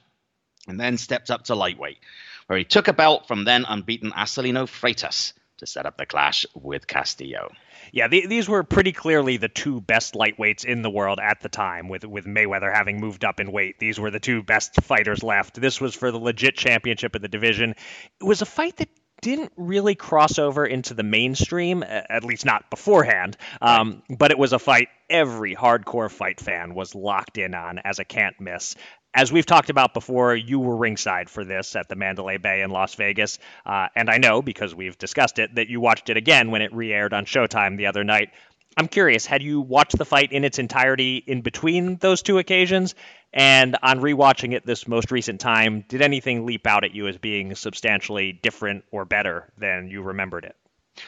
and 0.69 0.79
then 0.79 0.97
stepped 0.97 1.31
up 1.31 1.45
to 1.45 1.55
lightweight, 1.55 1.99
where 2.47 2.59
he 2.59 2.65
took 2.65 2.89
a 2.89 2.93
belt 2.93 3.29
from 3.29 3.45
then 3.45 3.65
unbeaten 3.69 4.13
Acelino 4.13 4.67
Freitas 4.67 5.33
to 5.59 5.67
set 5.67 5.87
up 5.87 5.97
the 5.97 6.07
clash 6.07 6.45
with 6.55 6.87
Castillo. 6.87 7.53
Yeah, 7.93 8.09
the, 8.09 8.27
these 8.27 8.49
were 8.49 8.65
pretty 8.65 8.93
clearly 8.93 9.37
the 9.37 9.49
two 9.49 9.81
best 9.81 10.15
lightweights 10.15 10.65
in 10.65 10.83
the 10.83 10.91
world 10.91 11.21
at 11.23 11.41
the 11.41 11.49
time, 11.49 11.89
with 11.89 12.05
with 12.05 12.27
Mayweather 12.27 12.73
having 12.73 13.01
moved 13.01 13.25
up 13.25 13.41
in 13.41 13.53
weight. 13.53 13.79
These 13.79 13.99
were 14.01 14.11
the 14.11 14.21
two 14.21 14.43
best 14.43 14.81
fighters 14.83 15.23
left. 15.23 15.61
This 15.61 15.81
was 15.81 15.95
for 15.95 16.11
the 16.11 16.19
legit 16.19 16.57
championship 16.57 17.15
of 17.15 17.23
the 17.23 17.29
division. 17.29 17.75
It 18.21 18.25
was 18.25 18.43
a 18.43 18.47
fight 18.47 18.77
that 18.79 18.89
didn't 19.21 19.53
really 19.57 19.95
cross 19.95 20.39
over 20.41 20.67
into 20.67 20.95
the 20.95 21.05
mainstream, 21.05 21.85
at 21.85 22.25
least 22.25 22.45
not 22.45 22.69
beforehand. 22.71 23.37
Um, 23.61 24.03
but 24.11 24.33
it 24.33 24.39
was 24.39 24.53
a 24.53 24.59
fight 24.59 24.89
every 25.09 25.55
hardcore 25.55 26.11
fight 26.11 26.41
fan 26.41 26.75
was 26.75 26.95
locked 26.95 27.39
in 27.39 27.55
on 27.55 27.79
as 27.79 28.01
a 28.01 28.05
can't 28.05 28.41
miss 28.41 28.75
as 29.15 29.31
we've 29.31 29.47
talked 29.47 29.71
about 29.71 29.95
before, 29.95 30.35
you 30.35 30.59
were 30.59 30.77
ringside 30.77 31.29
for 31.29 31.45
this 31.45 31.77
at 31.77 31.89
the 31.89 31.97
Mandalay 31.97 32.39
Bay 32.39 32.63
in 32.63 32.71
Las 32.71 32.95
Vegas. 32.95 33.39
Uh, 33.67 33.89
and 33.95 34.09
I 34.09 34.19
know, 34.19 34.41
because 34.41 34.75
we've 34.75 34.97
discussed 34.97 35.39
it, 35.39 35.55
that 35.57 35.69
you 35.69 35.81
watched 35.81 36.09
it 36.09 36.17
again 36.17 36.51
when 36.51 36.63
it 36.63 36.73
re 36.75 36.93
aired 36.93 37.13
on 37.13 37.27
Showtime 37.27 37.77
the 37.77 37.87
other 37.87 38.05
night. 38.05 38.31
I'm 38.77 38.89
curious, 38.89 39.27
had 39.27 39.43
you 39.43 39.61
watched 39.61 39.99
the 39.99 40.07
fight 40.07 40.33
in 40.33 40.45
its 40.45 40.59
entirety 40.59 41.19
in 41.19 41.43
between 41.43 41.97
those 41.97 42.23
two 42.23 42.39
occasions? 42.39 42.95
And 43.35 43.77
on 43.83 44.01
rewatching 44.01 44.55
it 44.55 44.65
this 44.65 44.89
most 44.89 45.11
recent 45.11 45.41
time, 45.41 45.85
did 45.89 46.01
anything 46.01 46.47
leap 46.47 46.67
out 46.67 46.85
at 46.85 46.95
you 46.95 47.07
as 47.07 47.19
being 47.19 47.55
substantially 47.55 48.33
different 48.33 48.85
or 48.91 49.05
better 49.05 49.53
than 49.59 49.89
you 49.89 50.03
remembered 50.03 50.45
it? 50.45 50.57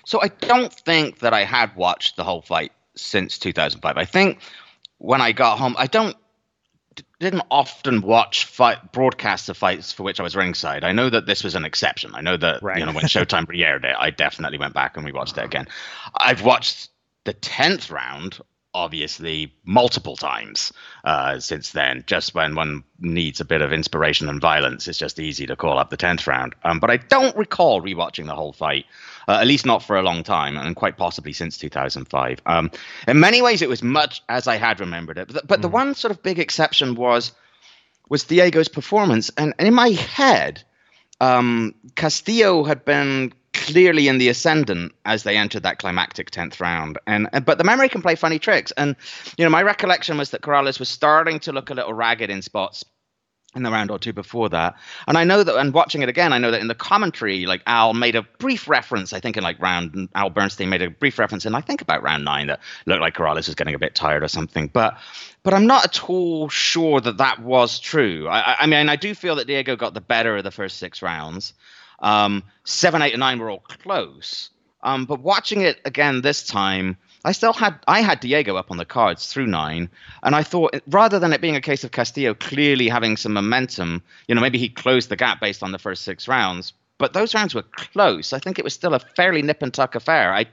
So 0.05 0.21
I 0.23 0.29
don't 0.29 0.73
think 0.73 1.21
that 1.21 1.33
I 1.33 1.45
had 1.45 1.75
watched 1.77 2.17
the 2.17 2.25
whole 2.25 2.43
fight 2.43 2.73
since 2.97 3.39
2005. 3.39 3.97
I 3.97 4.05
think 4.05 4.41
when 4.99 5.21
I 5.21 5.33
got 5.33 5.59
home, 5.59 5.75
I 5.79 5.87
don't 5.87 6.17
didn't 7.19 7.43
often 7.51 8.01
watch 8.01 8.45
fight 8.45 8.93
broadcasts 8.93 9.49
of 9.49 9.57
fights 9.57 9.93
for 9.93 10.03
which 10.03 10.21
I 10.21 10.23
was 10.23 10.37
ringside. 10.37 10.85
I 10.85 10.93
know 10.93 11.11
that 11.11 11.27
this 11.27 11.45
was 11.45 11.55
an 11.55 11.65
exception. 11.65 12.15
I 12.15 12.21
know 12.21 12.37
that 12.37 12.63
right. 12.63 12.79
you 12.79 12.87
know 12.87 12.93
when 12.93 13.05
Showtime 13.05 13.49
re-aired 13.49 13.85
it, 13.85 13.97
I 13.99 14.11
definitely 14.11 14.59
went 14.59 14.75
back 14.75 14.97
and 14.97 15.07
rewatched 15.07 15.39
it 15.39 15.45
again. 15.45 15.69
I've 16.15 16.43
watched 16.43 16.91
the 17.25 17.33
tenth 17.33 17.91
round 17.91 18.41
obviously 18.75 19.55
multiple 19.65 20.17
times 20.17 20.73
uh, 21.05 21.39
since 21.39 21.71
then. 21.71 22.03
Just 22.07 22.35
when 22.35 22.55
one 22.57 22.83
needs 22.99 23.41
a 23.41 23.45
bit 23.45 23.63
of 23.63 23.73
inspiration 23.73 24.29
and 24.29 24.41
violence, 24.41 24.89
it's 24.89 24.99
just 24.99 25.21
easy 25.21 25.47
to 25.47 25.57
call 25.57 25.79
up 25.79 25.91
the 25.91 25.97
tenth 25.97 26.27
round. 26.27 26.55
Um, 26.65 26.81
but 26.81 26.91
I 26.91 26.97
don't 26.97 27.37
recall 27.37 27.81
rewatching 27.81 28.27
the 28.27 28.35
whole 28.35 28.53
fight 28.53 28.87
uh, 29.29 29.39
at 29.41 29.47
least 29.47 29.67
not 29.67 29.83
for 29.83 29.97
a 29.97 30.03
long 30.03 30.23
time, 30.23 30.57
and 30.57 30.77
quite 30.77 30.97
possibly 30.97 31.33
since 31.33 31.59
2005. 31.59 32.41
Um, 32.47 32.71
in 33.09 33.21
many 33.21 33.43
ways, 33.43 33.63
it 33.63 33.69
was 33.69 33.83
much 33.83 34.23
as 34.29 34.47
I 34.47 34.57
had 34.57 34.81
remembered 34.81 35.19
it. 35.19 35.33
But, 35.33 35.47
but 35.47 35.59
mm. 35.59 35.63
the 35.63 35.69
one 35.69 35.95
sort 35.95 36.11
of 36.11 36.23
big 36.23 36.39
exception 36.39 36.95
was 36.95 37.33
was 38.09 38.25
Diego's 38.25 38.69
performance, 38.69 39.31
and, 39.37 39.55
and 39.59 39.67
in 39.67 39.75
my 39.75 39.89
head, 39.89 40.63
um, 41.21 41.75
Castillo 41.95 42.65
had 42.65 42.85
been 42.85 43.33
clearly 43.55 44.09
in 44.09 44.19
the 44.19 44.29
ascendant 44.29 44.93
as 45.05 45.23
they 45.23 45.37
entered 45.37 45.63
that 45.63 45.79
climactic 45.79 46.31
10th 46.31 46.61
round 46.61 46.99
and, 47.07 47.29
and, 47.33 47.45
but 47.45 47.57
the 47.57 47.63
memory 47.63 47.89
can 47.89 48.03
play 48.03 48.17
funny 48.17 48.39
tricks 48.39 48.73
and 48.77 48.97
you 49.39 49.45
know 49.45 49.51
my 49.51 49.63
recollection 49.63 50.19
was 50.19 50.31
that 50.31 50.41
Corrales 50.41 50.81
was 50.81 50.89
starting 50.89 51.39
to 51.39 51.53
look 51.53 51.71
a 51.71 51.75
little 51.75 51.95
ragged 51.95 52.31
in 52.31 52.43
spots 52.43 52.85
in 53.55 53.63
the 53.63 53.71
round 53.71 53.91
or 53.91 53.99
two 53.99 54.13
before 54.13 54.49
that. 54.51 54.75
And 55.07 55.17
I 55.17 55.25
know 55.25 55.43
that, 55.43 55.57
and 55.57 55.73
watching 55.73 56.03
it 56.03 56.09
again, 56.09 56.33
I 56.33 56.39
know 56.39 56.51
that 56.51 56.61
in 56.61 56.69
the 56.69 56.75
commentary, 56.75 57.47
like 57.47 57.63
Al 57.67 57.95
made 57.95 58.17
a 58.17 58.23
brief 58.23 58.69
reference, 58.69 59.13
I 59.13 59.21
think 59.21 59.37
in 59.37 59.43
like 59.43 59.61
round, 59.61 60.09
Al 60.15 60.31
Bernstein 60.31 60.69
made 60.69 60.83
a 60.83 60.91
brief 60.91 61.19
reference 61.19 61.47
in, 61.47 61.55
I 61.55 61.61
think 61.61 61.81
about 61.81 62.03
round 62.03 62.25
nine, 62.25 62.49
that 62.49 62.61
looked 62.87 63.01
like 63.01 63.15
Corrales 63.15 63.47
was 63.47 63.55
getting 63.55 63.75
a 63.75 63.79
bit 63.79 63.95
tired 63.95 64.23
or 64.23 64.29
something. 64.29 64.69
But, 64.69 64.99
but 65.43 65.55
I'm 65.55 65.67
not 65.67 65.85
at 65.85 66.09
all 66.09 66.49
sure 66.49 67.01
that 67.01 67.19
that 67.19 67.41
was 67.41 67.79
true. 67.79 68.29
I, 68.29 68.57
I 68.61 68.67
mean, 68.67 68.89
I 68.89 68.97
do 68.97 69.15
feel 69.15 69.37
that 69.37 69.47
Diego 69.47 69.77
got 69.77 69.95
the 69.95 70.01
better 70.01 70.37
of 70.37 70.45
the 70.45 70.51
first 70.51 70.79
six 70.79 71.03
rounds. 71.03 71.55
Um, 72.01 72.43
seven, 72.65 73.03
eight, 73.03 73.13
and 73.13 73.21
nine 73.21 73.39
were 73.39 73.51
all 73.51 73.65
close. 73.83 74.51
Um, 74.83 75.07
but 75.07 75.21
watching 75.21 75.63
it 75.63 75.81
again 75.87 76.21
this 76.21 76.47
time, 76.47 76.99
I 77.25 77.33
still 77.33 77.53
had 77.53 77.79
I 77.87 78.01
had 78.01 78.21
Diego 78.21 78.57
up 78.57 78.71
on 78.71 78.77
the 78.77 78.85
cards 78.85 79.33
through 79.33 79.47
nine, 79.47 79.89
and 80.23 80.35
I 80.35 80.43
thought 80.43 80.77
rather 80.87 81.19
than 81.19 81.33
it 81.33 81.41
being 81.41 81.57
a 81.57 81.61
case 81.61 81.85
of 81.85 81.91
Castillo 81.91 82.35
clearly 82.35 82.89
having 82.89 83.17
some 83.17 83.33
momentum, 83.33 84.03
you 84.29 84.35
know, 84.35 84.41
maybe 84.41 84.59
he 84.59 84.69
closed 84.69 85.09
the 85.09 85.17
gap 85.17 85.41
based 85.41 85.63
on 85.63 85.73
the 85.73 85.79
first 85.79 86.03
six 86.03 86.29
rounds, 86.29 86.75
but 86.99 87.13
those 87.13 87.35
rounds 87.35 87.55
were 87.55 87.63
close. 87.63 88.33
I 88.33 88.39
think 88.39 88.59
it 88.59 88.65
was 88.65 88.75
still 88.75 88.95
a 88.95 88.99
fairly 88.99 89.43
nip 89.43 89.63
and 89.63 89.73
tuck 89.73 89.95
affair. 89.95 90.35
I 90.35 90.47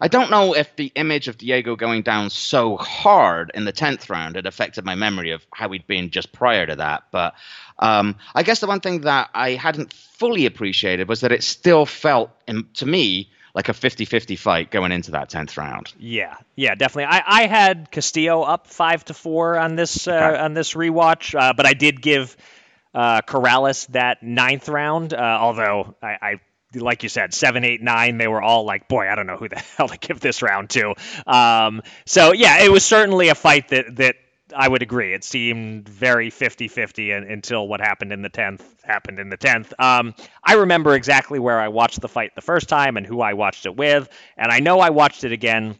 I 0.00 0.08
don't 0.08 0.30
know 0.30 0.54
if 0.54 0.74
the 0.76 0.92
image 0.96 1.28
of 1.28 1.38
Diego 1.38 1.76
going 1.76 2.02
down 2.02 2.28
so 2.28 2.76
hard 2.76 3.52
in 3.54 3.64
the 3.64 3.72
tenth 3.72 4.10
round 4.10 4.36
had 4.36 4.46
affected 4.46 4.84
my 4.84 4.96
memory 4.96 5.30
of 5.30 5.46
how 5.54 5.70
he'd 5.70 5.86
been 5.86 6.10
just 6.10 6.32
prior 6.32 6.66
to 6.66 6.76
that, 6.76 7.04
but. 7.10 7.34
Um, 7.78 8.16
I 8.36 8.44
guess 8.44 8.60
the 8.60 8.68
one 8.68 8.78
thing 8.78 9.00
that 9.00 9.30
I 9.34 9.52
hadn't 9.52 9.92
fully 9.92 10.46
appreciated 10.46 11.08
was 11.08 11.22
that 11.22 11.32
it 11.32 11.42
still 11.42 11.84
felt, 11.84 12.30
to 12.74 12.86
me, 12.86 13.28
like 13.54 13.68
a 13.68 13.72
50-50 13.72 14.38
fight 14.38 14.70
going 14.70 14.92
into 14.92 15.12
that 15.12 15.30
10th 15.30 15.56
round. 15.58 15.92
Yeah. 15.98 16.36
Yeah, 16.56 16.74
definitely. 16.74 17.14
I, 17.16 17.22
I 17.26 17.46
had 17.46 17.90
Castillo 17.90 18.42
up 18.42 18.66
5 18.66 19.04
to 19.06 19.14
4 19.14 19.58
on 19.58 19.76
this 19.76 20.08
uh, 20.08 20.12
okay. 20.12 20.38
on 20.38 20.54
this 20.54 20.74
rewatch, 20.74 21.38
uh, 21.38 21.52
but 21.52 21.66
I 21.66 21.74
did 21.74 22.00
give 22.00 22.36
uh, 22.94 23.20
Corrales 23.22 23.86
that 23.88 24.22
ninth 24.22 24.68
round. 24.68 25.12
Uh, 25.12 25.38
although 25.40 25.94
I, 26.02 26.16
I 26.20 26.40
like 26.74 27.02
you 27.02 27.08
said, 27.08 27.34
seven, 27.34 27.64
eight, 27.64 27.82
nine, 27.82 28.16
they 28.18 28.28
were 28.28 28.40
all 28.40 28.64
like, 28.64 28.88
boy, 28.88 29.08
I 29.08 29.14
don't 29.14 29.26
know 29.26 29.36
who 29.36 29.48
the 29.48 29.56
hell 29.76 29.88
to 29.88 29.98
give 29.98 30.20
this 30.20 30.42
round 30.42 30.70
to. 30.70 30.94
Um, 31.26 31.82
so 32.06 32.32
yeah, 32.32 32.62
it 32.62 32.70
was 32.70 32.84
certainly 32.84 33.28
a 33.28 33.34
fight 33.34 33.68
that 33.68 33.96
that 33.96 34.16
I 34.54 34.68
would 34.68 34.82
agree. 34.82 35.14
It 35.14 35.24
seemed 35.24 35.88
very 35.88 36.30
50-50 36.30 37.32
until 37.32 37.68
what 37.68 37.80
happened 37.80 38.12
in 38.12 38.22
the 38.22 38.30
10th 38.30 38.62
happened 38.82 39.18
in 39.18 39.28
the 39.28 39.38
10th. 39.38 39.72
Um, 39.78 40.14
I 40.44 40.54
remember 40.54 40.94
exactly 40.94 41.38
where 41.38 41.60
I 41.60 41.68
watched 41.68 42.00
the 42.00 42.08
fight 42.08 42.32
the 42.34 42.42
first 42.42 42.68
time 42.68 42.96
and 42.96 43.06
who 43.06 43.20
I 43.20 43.34
watched 43.34 43.66
it 43.66 43.76
with, 43.76 44.08
and 44.36 44.50
I 44.52 44.60
know 44.60 44.80
I 44.80 44.90
watched 44.90 45.24
it 45.24 45.32
again 45.32 45.78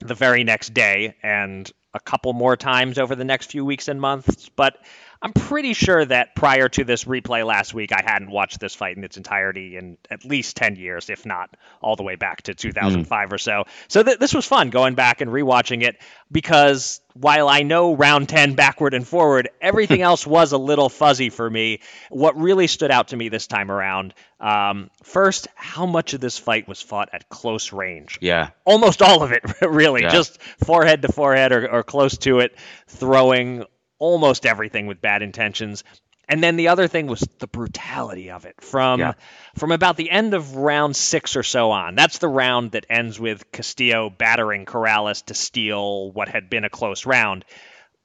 the 0.00 0.14
very 0.14 0.44
next 0.44 0.74
day 0.74 1.14
and 1.22 1.70
a 1.94 2.00
couple 2.00 2.32
more 2.32 2.56
times 2.56 2.98
over 2.98 3.14
the 3.14 3.24
next 3.24 3.50
few 3.50 3.64
weeks 3.64 3.88
and 3.88 4.00
months, 4.00 4.48
but 4.48 4.76
I'm 5.22 5.32
pretty 5.32 5.72
sure 5.72 6.04
that 6.04 6.34
prior 6.34 6.68
to 6.70 6.82
this 6.82 7.04
replay 7.04 7.46
last 7.46 7.72
week, 7.72 7.92
I 7.92 8.02
hadn't 8.04 8.30
watched 8.30 8.58
this 8.58 8.74
fight 8.74 8.96
in 8.96 9.04
its 9.04 9.16
entirety 9.16 9.76
in 9.76 9.96
at 10.10 10.24
least 10.24 10.56
10 10.56 10.74
years, 10.74 11.08
if 11.10 11.24
not 11.24 11.50
all 11.80 11.94
the 11.94 12.02
way 12.02 12.16
back 12.16 12.42
to 12.42 12.54
2005 12.54 13.28
mm. 13.28 13.32
or 13.32 13.38
so. 13.38 13.64
So 13.86 14.02
th- 14.02 14.18
this 14.18 14.34
was 14.34 14.46
fun 14.46 14.70
going 14.70 14.94
back 14.96 15.20
and 15.20 15.30
rewatching 15.30 15.84
it 15.84 15.96
because 16.30 17.00
while 17.14 17.48
I 17.48 17.62
know 17.62 17.94
round 17.94 18.28
10 18.28 18.54
backward 18.54 18.94
and 18.94 19.06
forward, 19.06 19.48
everything 19.60 20.02
else 20.02 20.26
was 20.26 20.50
a 20.50 20.58
little 20.58 20.88
fuzzy 20.88 21.30
for 21.30 21.48
me. 21.48 21.80
What 22.10 22.36
really 22.36 22.66
stood 22.66 22.90
out 22.90 23.08
to 23.08 23.16
me 23.16 23.28
this 23.28 23.46
time 23.46 23.70
around 23.70 24.14
um, 24.40 24.90
first, 25.04 25.46
how 25.54 25.86
much 25.86 26.14
of 26.14 26.20
this 26.20 26.36
fight 26.36 26.66
was 26.66 26.82
fought 26.82 27.10
at 27.12 27.28
close 27.28 27.72
range? 27.72 28.18
Yeah. 28.20 28.50
Almost 28.64 29.00
all 29.00 29.22
of 29.22 29.30
it, 29.30 29.44
really. 29.62 30.02
Yeah. 30.02 30.10
Just 30.10 30.42
forehead 30.42 31.02
to 31.02 31.12
forehead 31.12 31.52
or, 31.52 31.70
or 31.70 31.82
close 31.84 32.18
to 32.18 32.40
it, 32.40 32.56
throwing 32.88 33.64
almost 34.02 34.44
everything 34.44 34.88
with 34.88 35.00
bad 35.00 35.22
intentions. 35.22 35.84
And 36.28 36.42
then 36.42 36.56
the 36.56 36.68
other 36.68 36.88
thing 36.88 37.06
was 37.06 37.20
the 37.38 37.46
brutality 37.46 38.30
of 38.30 38.46
it 38.46 38.60
from 38.60 39.00
yeah. 39.00 39.12
from 39.54 39.70
about 39.70 39.96
the 39.96 40.10
end 40.10 40.34
of 40.34 40.56
round 40.56 40.96
six 40.96 41.36
or 41.36 41.42
so 41.44 41.70
on. 41.70 41.94
That's 41.94 42.18
the 42.18 42.28
round 42.28 42.72
that 42.72 42.84
ends 42.90 43.20
with 43.20 43.50
Castillo 43.52 44.10
battering 44.10 44.64
Corrales 44.64 45.24
to 45.26 45.34
steal 45.34 46.10
what 46.10 46.28
had 46.28 46.50
been 46.50 46.64
a 46.64 46.70
close 46.70 47.06
round. 47.06 47.44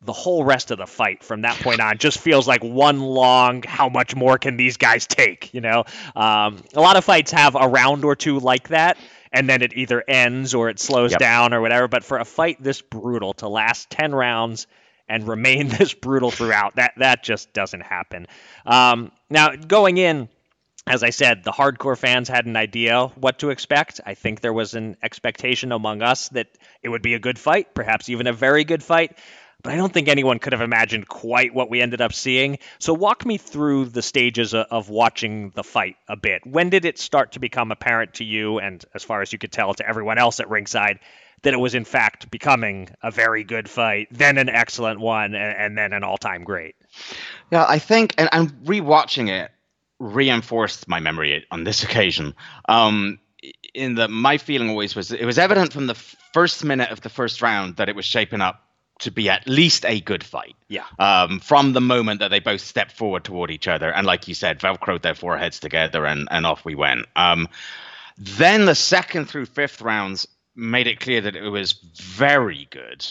The 0.03 0.13
whole 0.13 0.43
rest 0.43 0.69
of 0.69 0.77
the 0.77 0.85
fight 0.85 1.23
from 1.23 1.41
that 1.41 1.59
point 1.59 1.79
on 1.79 1.97
just 1.97 2.19
feels 2.19 2.47
like 2.47 2.63
one 2.63 2.99
long. 2.99 3.63
How 3.63 3.89
much 3.89 4.15
more 4.15 4.37
can 4.37 4.55
these 4.55 4.77
guys 4.77 5.07
take? 5.07 5.53
You 5.53 5.61
know, 5.61 5.85
um, 6.15 6.61
a 6.75 6.81
lot 6.81 6.97
of 6.97 7.03
fights 7.03 7.31
have 7.31 7.55
a 7.55 7.67
round 7.67 8.05
or 8.05 8.15
two 8.15 8.39
like 8.39 8.67
that, 8.67 8.97
and 9.31 9.49
then 9.49 9.63
it 9.63 9.73
either 9.75 10.03
ends 10.07 10.53
or 10.53 10.69
it 10.69 10.79
slows 10.79 11.11
yep. 11.11 11.19
down 11.19 11.55
or 11.55 11.61
whatever. 11.61 11.87
But 11.87 12.03
for 12.03 12.19
a 12.19 12.25
fight 12.25 12.61
this 12.61 12.81
brutal 12.81 13.33
to 13.35 13.47
last 13.47 13.89
ten 13.89 14.13
rounds 14.13 14.67
and 15.07 15.27
remain 15.27 15.67
this 15.79 15.93
brutal 15.93 16.31
throughout. 16.31 16.75
That 16.75 16.93
that 16.97 17.23
just 17.23 17.53
doesn't 17.53 17.81
happen. 17.81 18.27
Um, 18.65 19.11
now 19.29 19.55
going 19.55 19.97
in. 19.97 20.29
As 20.89 21.03
I 21.03 21.09
said, 21.09 21.43
the 21.43 21.51
hardcore 21.51 21.97
fans 21.97 22.29
had 22.29 22.45
an 22.45 22.55
idea 22.55 23.07
what 23.15 23.39
to 23.39 23.49
expect. 23.49 23.99
I 24.05 24.13
think 24.13 24.39
there 24.39 24.53
was 24.53 24.73
an 24.73 24.95
expectation 25.03 25.73
among 25.73 26.01
us 26.01 26.29
that 26.29 26.47
it 26.81 26.87
would 26.87 27.01
be 27.01 27.13
a 27.13 27.19
good 27.19 27.37
fight, 27.37 27.73
perhaps 27.73 28.07
even 28.07 28.25
a 28.25 28.31
very 28.31 28.63
good 28.63 28.81
fight 28.81 29.17
but 29.63 29.73
I 29.73 29.75
don't 29.75 29.91
think 29.91 30.07
anyone 30.07 30.39
could 30.39 30.53
have 30.53 30.61
imagined 30.61 31.07
quite 31.07 31.53
what 31.53 31.69
we 31.69 31.81
ended 31.81 31.99
up 31.99 32.13
seeing. 32.13 32.59
So, 32.79 32.93
walk 32.93 33.25
me 33.25 33.37
through 33.37 33.85
the 33.85 34.01
stages 34.01 34.53
of 34.53 34.89
watching 34.89 35.51
the 35.55 35.63
fight 35.63 35.95
a 36.07 36.15
bit. 36.15 36.45
When 36.45 36.69
did 36.69 36.85
it 36.85 36.99
start 36.99 37.33
to 37.33 37.39
become 37.39 37.71
apparent 37.71 38.15
to 38.15 38.23
you, 38.23 38.59
and 38.59 38.83
as 38.93 39.03
far 39.03 39.21
as 39.21 39.33
you 39.33 39.39
could 39.39 39.51
tell 39.51 39.73
to 39.73 39.87
everyone 39.87 40.19
else 40.19 40.39
at 40.39 40.49
ringside, 40.49 40.99
that 41.43 41.53
it 41.53 41.57
was 41.57 41.75
in 41.75 41.85
fact 41.85 42.29
becoming 42.31 42.89
a 43.03 43.11
very 43.11 43.43
good 43.43 43.69
fight, 43.69 44.07
then 44.11 44.37
an 44.37 44.49
excellent 44.49 44.99
one, 44.99 45.35
and, 45.35 45.57
and 45.57 45.77
then 45.77 45.93
an 45.93 46.03
all-time 46.03 46.43
great. 46.43 46.75
Yeah, 47.51 47.65
I 47.67 47.79
think, 47.79 48.15
and, 48.17 48.29
and 48.31 48.51
rewatching 48.65 49.29
it 49.29 49.51
reinforced 49.99 50.87
my 50.87 50.99
memory 50.99 51.45
on 51.51 51.63
this 51.63 51.83
occasion. 51.85 52.35
Um, 52.67 53.19
in 53.73 53.95
that 53.95 54.09
my 54.09 54.37
feeling 54.37 54.69
always 54.69 54.95
was 54.95 55.11
it 55.11 55.25
was 55.25 55.37
evident 55.37 55.71
from 55.71 55.85
the 55.87 55.93
first 55.93 56.65
minute 56.65 56.89
of 56.89 57.01
the 57.01 57.09
first 57.09 57.41
round 57.41 57.75
that 57.75 57.89
it 57.89 57.95
was 57.95 58.05
shaping 58.05 58.41
up 58.41 58.63
to 58.99 59.11
be 59.11 59.29
at 59.29 59.47
least 59.47 59.85
a 59.85 60.01
good 60.01 60.23
fight. 60.23 60.55
Yeah. 60.67 60.85
Um, 60.97 61.39
from 61.39 61.73
the 61.73 61.81
moment 61.81 62.19
that 62.19 62.29
they 62.29 62.39
both 62.39 62.61
stepped 62.61 62.93
forward 62.93 63.23
toward 63.23 63.51
each 63.51 63.67
other, 63.67 63.91
and 63.93 64.07
like 64.07 64.27
you 64.27 64.33
said, 64.33 64.59
velcroed 64.59 65.03
their 65.03 65.13
foreheads 65.13 65.59
together, 65.59 66.05
and 66.05 66.27
and 66.31 66.45
off 66.45 66.65
we 66.65 66.75
went. 66.75 67.05
Um, 67.15 67.47
then 68.17 68.65
the 68.65 68.75
second 68.75 69.25
through 69.25 69.45
fifth 69.45 69.81
rounds 69.81 70.27
made 70.57 70.87
it 70.87 70.99
clear 70.99 71.21
that 71.21 71.35
it 71.35 71.49
was 71.49 71.73
very 71.95 72.67
good. 72.71 73.05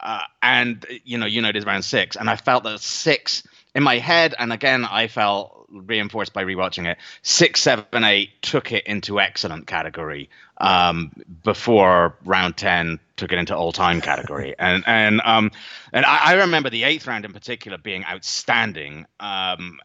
Uh, 0.00 0.22
and 0.42 0.84
you 1.04 1.16
know, 1.16 1.26
you 1.26 1.40
noticed 1.40 1.66
round 1.66 1.84
six, 1.84 2.16
and 2.16 2.28
I 2.28 2.36
felt 2.36 2.64
that 2.64 2.80
six 2.80 3.46
in 3.74 3.82
my 3.82 3.98
head, 3.98 4.34
and 4.38 4.52
again, 4.52 4.84
I 4.84 5.06
felt 5.06 5.66
reinforced 5.70 6.32
by 6.32 6.44
rewatching 6.44 6.90
it. 6.90 6.98
Six, 7.22 7.62
seven, 7.62 8.04
eight 8.04 8.42
took 8.42 8.72
it 8.72 8.86
into 8.86 9.20
excellent 9.20 9.66
category 9.66 10.28
um, 10.58 11.12
before 11.44 12.16
round 12.24 12.56
ten 12.56 12.98
took 13.16 13.32
it 13.32 13.38
into 13.38 13.56
all 13.56 13.70
time 13.70 14.00
category, 14.00 14.54
and 14.58 14.82
and 14.86 15.20
um, 15.24 15.52
and 15.92 16.04
I, 16.04 16.32
I, 16.32 16.34
remember 16.34 16.68
the 16.68 16.82
eighth 16.82 17.06
round 17.06 17.24
in 17.24 17.32
particular 17.32 17.78
being 17.78 18.04
outstanding. 18.04 19.06
Um, 19.20 19.78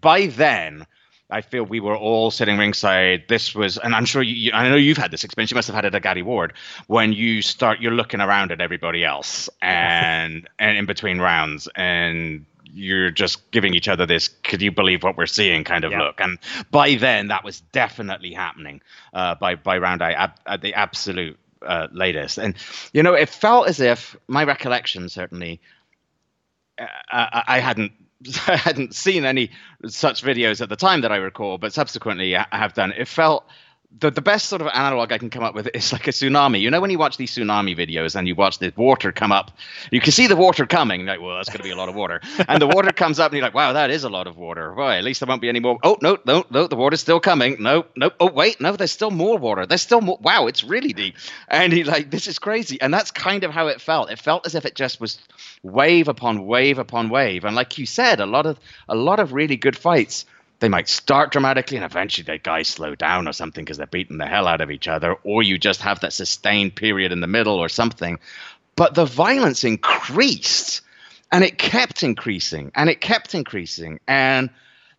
by 0.00 0.26
then 0.26 0.86
I 1.32 1.40
feel 1.40 1.64
we 1.64 1.80
were 1.80 1.96
all 1.96 2.30
sitting 2.30 2.58
ringside. 2.58 3.24
This 3.26 3.54
was, 3.54 3.78
and 3.78 3.94
I'm 3.94 4.04
sure 4.04 4.22
you, 4.22 4.52
I 4.52 4.68
know 4.68 4.76
you've 4.76 4.98
had 4.98 5.10
this 5.10 5.24
experience. 5.24 5.50
You 5.50 5.54
must 5.54 5.68
have 5.68 5.74
had 5.74 5.86
it 5.86 5.94
at 5.94 6.02
Gatti 6.02 6.22
Ward 6.22 6.52
when 6.86 7.12
you 7.12 7.40
start, 7.40 7.80
you're 7.80 7.92
looking 7.92 8.20
around 8.20 8.52
at 8.52 8.60
everybody 8.60 9.04
else 9.04 9.48
and, 9.62 10.48
and 10.58 10.76
in 10.76 10.86
between 10.86 11.20
rounds 11.20 11.68
and 11.74 12.44
you're 12.74 13.10
just 13.10 13.50
giving 13.50 13.74
each 13.74 13.88
other 13.88 14.06
this, 14.06 14.28
could 14.28 14.62
you 14.62 14.70
believe 14.70 15.02
what 15.02 15.16
we're 15.16 15.26
seeing 15.26 15.64
kind 15.64 15.84
of 15.84 15.92
yeah. 15.92 16.02
look. 16.02 16.20
And 16.20 16.38
by 16.70 16.94
then 16.94 17.28
that 17.28 17.44
was 17.44 17.60
definitely 17.72 18.32
happening, 18.32 18.82
uh, 19.12 19.34
by, 19.34 19.56
by 19.56 19.78
round 19.78 20.02
I, 20.02 20.12
ab, 20.12 20.32
at 20.46 20.60
the 20.60 20.74
absolute 20.74 21.38
uh, 21.62 21.88
latest. 21.92 22.38
And, 22.38 22.54
you 22.92 23.02
know, 23.02 23.14
it 23.14 23.28
felt 23.28 23.68
as 23.68 23.80
if 23.80 24.16
my 24.28 24.44
recollection 24.44 25.08
certainly, 25.08 25.60
uh, 26.78 26.86
I, 27.10 27.44
I 27.46 27.58
hadn't 27.60 27.92
I 28.46 28.56
hadn't 28.56 28.94
seen 28.94 29.24
any 29.24 29.50
such 29.86 30.22
videos 30.22 30.60
at 30.60 30.68
the 30.68 30.76
time 30.76 31.02
that 31.02 31.12
I 31.12 31.16
recall, 31.16 31.58
but 31.58 31.72
subsequently 31.72 32.36
I 32.36 32.46
have 32.50 32.74
done. 32.74 32.92
It 32.92 33.08
felt 33.08 33.46
the, 34.00 34.10
the 34.10 34.22
best 34.22 34.48
sort 34.48 34.62
of 34.62 34.68
analog 34.68 35.12
I 35.12 35.18
can 35.18 35.30
come 35.30 35.42
up 35.42 35.54
with 35.54 35.68
is 35.74 35.92
like 35.92 36.08
a 36.08 36.10
tsunami. 36.10 36.60
You 36.60 36.70
know, 36.70 36.80
when 36.80 36.90
you 36.90 36.98
watch 36.98 37.16
these 37.16 37.34
tsunami 37.34 37.76
videos 37.76 38.16
and 38.16 38.26
you 38.26 38.34
watch 38.34 38.58
the 38.58 38.72
water 38.76 39.12
come 39.12 39.32
up, 39.32 39.52
you 39.90 40.00
can 40.00 40.12
see 40.12 40.26
the 40.26 40.36
water 40.36 40.66
coming. 40.66 41.06
Like, 41.06 41.20
well, 41.20 41.36
that's 41.36 41.48
going 41.48 41.58
to 41.58 41.64
be 41.64 41.70
a 41.70 41.76
lot 41.76 41.88
of 41.88 41.94
water. 41.94 42.20
And 42.48 42.60
the 42.60 42.66
water 42.66 42.92
comes 42.92 43.20
up, 43.20 43.30
and 43.30 43.38
you're 43.38 43.46
like, 43.46 43.54
wow, 43.54 43.72
that 43.74 43.90
is 43.90 44.04
a 44.04 44.08
lot 44.08 44.26
of 44.26 44.36
water. 44.36 44.74
Well, 44.74 44.90
at 44.90 45.04
least 45.04 45.20
there 45.20 45.26
won't 45.26 45.42
be 45.42 45.48
any 45.48 45.60
more. 45.60 45.78
Oh, 45.82 45.98
no, 46.02 46.18
no, 46.26 46.44
no, 46.50 46.66
the 46.66 46.76
water's 46.76 47.00
still 47.00 47.20
coming. 47.20 47.62
No, 47.62 47.86
no. 47.96 48.10
Oh, 48.18 48.30
wait, 48.30 48.60
no, 48.60 48.74
there's 48.76 48.92
still 48.92 49.10
more 49.10 49.38
water. 49.38 49.66
There's 49.66 49.82
still 49.82 50.00
more. 50.00 50.18
Wow, 50.20 50.46
it's 50.46 50.64
really 50.64 50.92
deep. 50.92 51.16
And 51.48 51.72
he 51.72 51.84
like, 51.84 52.10
this 52.10 52.26
is 52.26 52.38
crazy. 52.38 52.80
And 52.80 52.92
that's 52.92 53.10
kind 53.10 53.44
of 53.44 53.52
how 53.52 53.68
it 53.68 53.80
felt. 53.80 54.10
It 54.10 54.18
felt 54.18 54.46
as 54.46 54.54
if 54.54 54.64
it 54.64 54.74
just 54.74 55.00
was 55.00 55.18
wave 55.62 56.08
upon 56.08 56.46
wave 56.46 56.78
upon 56.78 57.08
wave. 57.08 57.44
And 57.44 57.54
like 57.54 57.78
you 57.78 57.86
said, 57.86 58.20
a 58.20 58.26
lot 58.26 58.46
of 58.46 58.58
a 58.88 58.96
lot 58.96 59.20
of 59.20 59.32
really 59.32 59.56
good 59.56 59.76
fights 59.76 60.26
they 60.62 60.68
might 60.68 60.88
start 60.88 61.32
dramatically 61.32 61.76
and 61.76 61.84
eventually 61.84 62.24
the 62.24 62.38
guys 62.38 62.68
slow 62.68 62.94
down 62.94 63.28
or 63.28 63.32
something 63.32 63.64
because 63.64 63.76
they're 63.76 63.86
beating 63.86 64.16
the 64.16 64.26
hell 64.26 64.46
out 64.46 64.60
of 64.60 64.70
each 64.70 64.86
other, 64.86 65.14
or 65.24 65.42
you 65.42 65.58
just 65.58 65.82
have 65.82 66.00
that 66.00 66.12
sustained 66.12 66.74
period 66.76 67.10
in 67.12 67.20
the 67.20 67.26
middle 67.26 67.58
or 67.58 67.68
something. 67.68 68.18
But 68.76 68.94
the 68.94 69.04
violence 69.04 69.64
increased 69.64 70.80
and 71.32 71.42
it 71.42 71.58
kept 71.58 72.04
increasing 72.04 72.70
and 72.76 72.88
it 72.88 73.00
kept 73.00 73.34
increasing. 73.34 73.98
And 74.06 74.50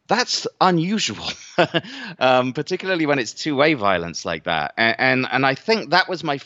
that's 0.08 0.46
unusual, 0.60 1.30
um, 2.20 2.52
particularly 2.52 3.06
when 3.06 3.18
it's 3.18 3.34
two 3.34 3.56
way 3.56 3.74
violence 3.74 4.26
like 4.26 4.44
that. 4.44 4.74
And, 4.78 4.96
and, 5.00 5.28
and 5.32 5.46
I 5.46 5.56
think 5.56 5.92
that 5.92 6.10
was 6.10 6.26
my 6.26 6.40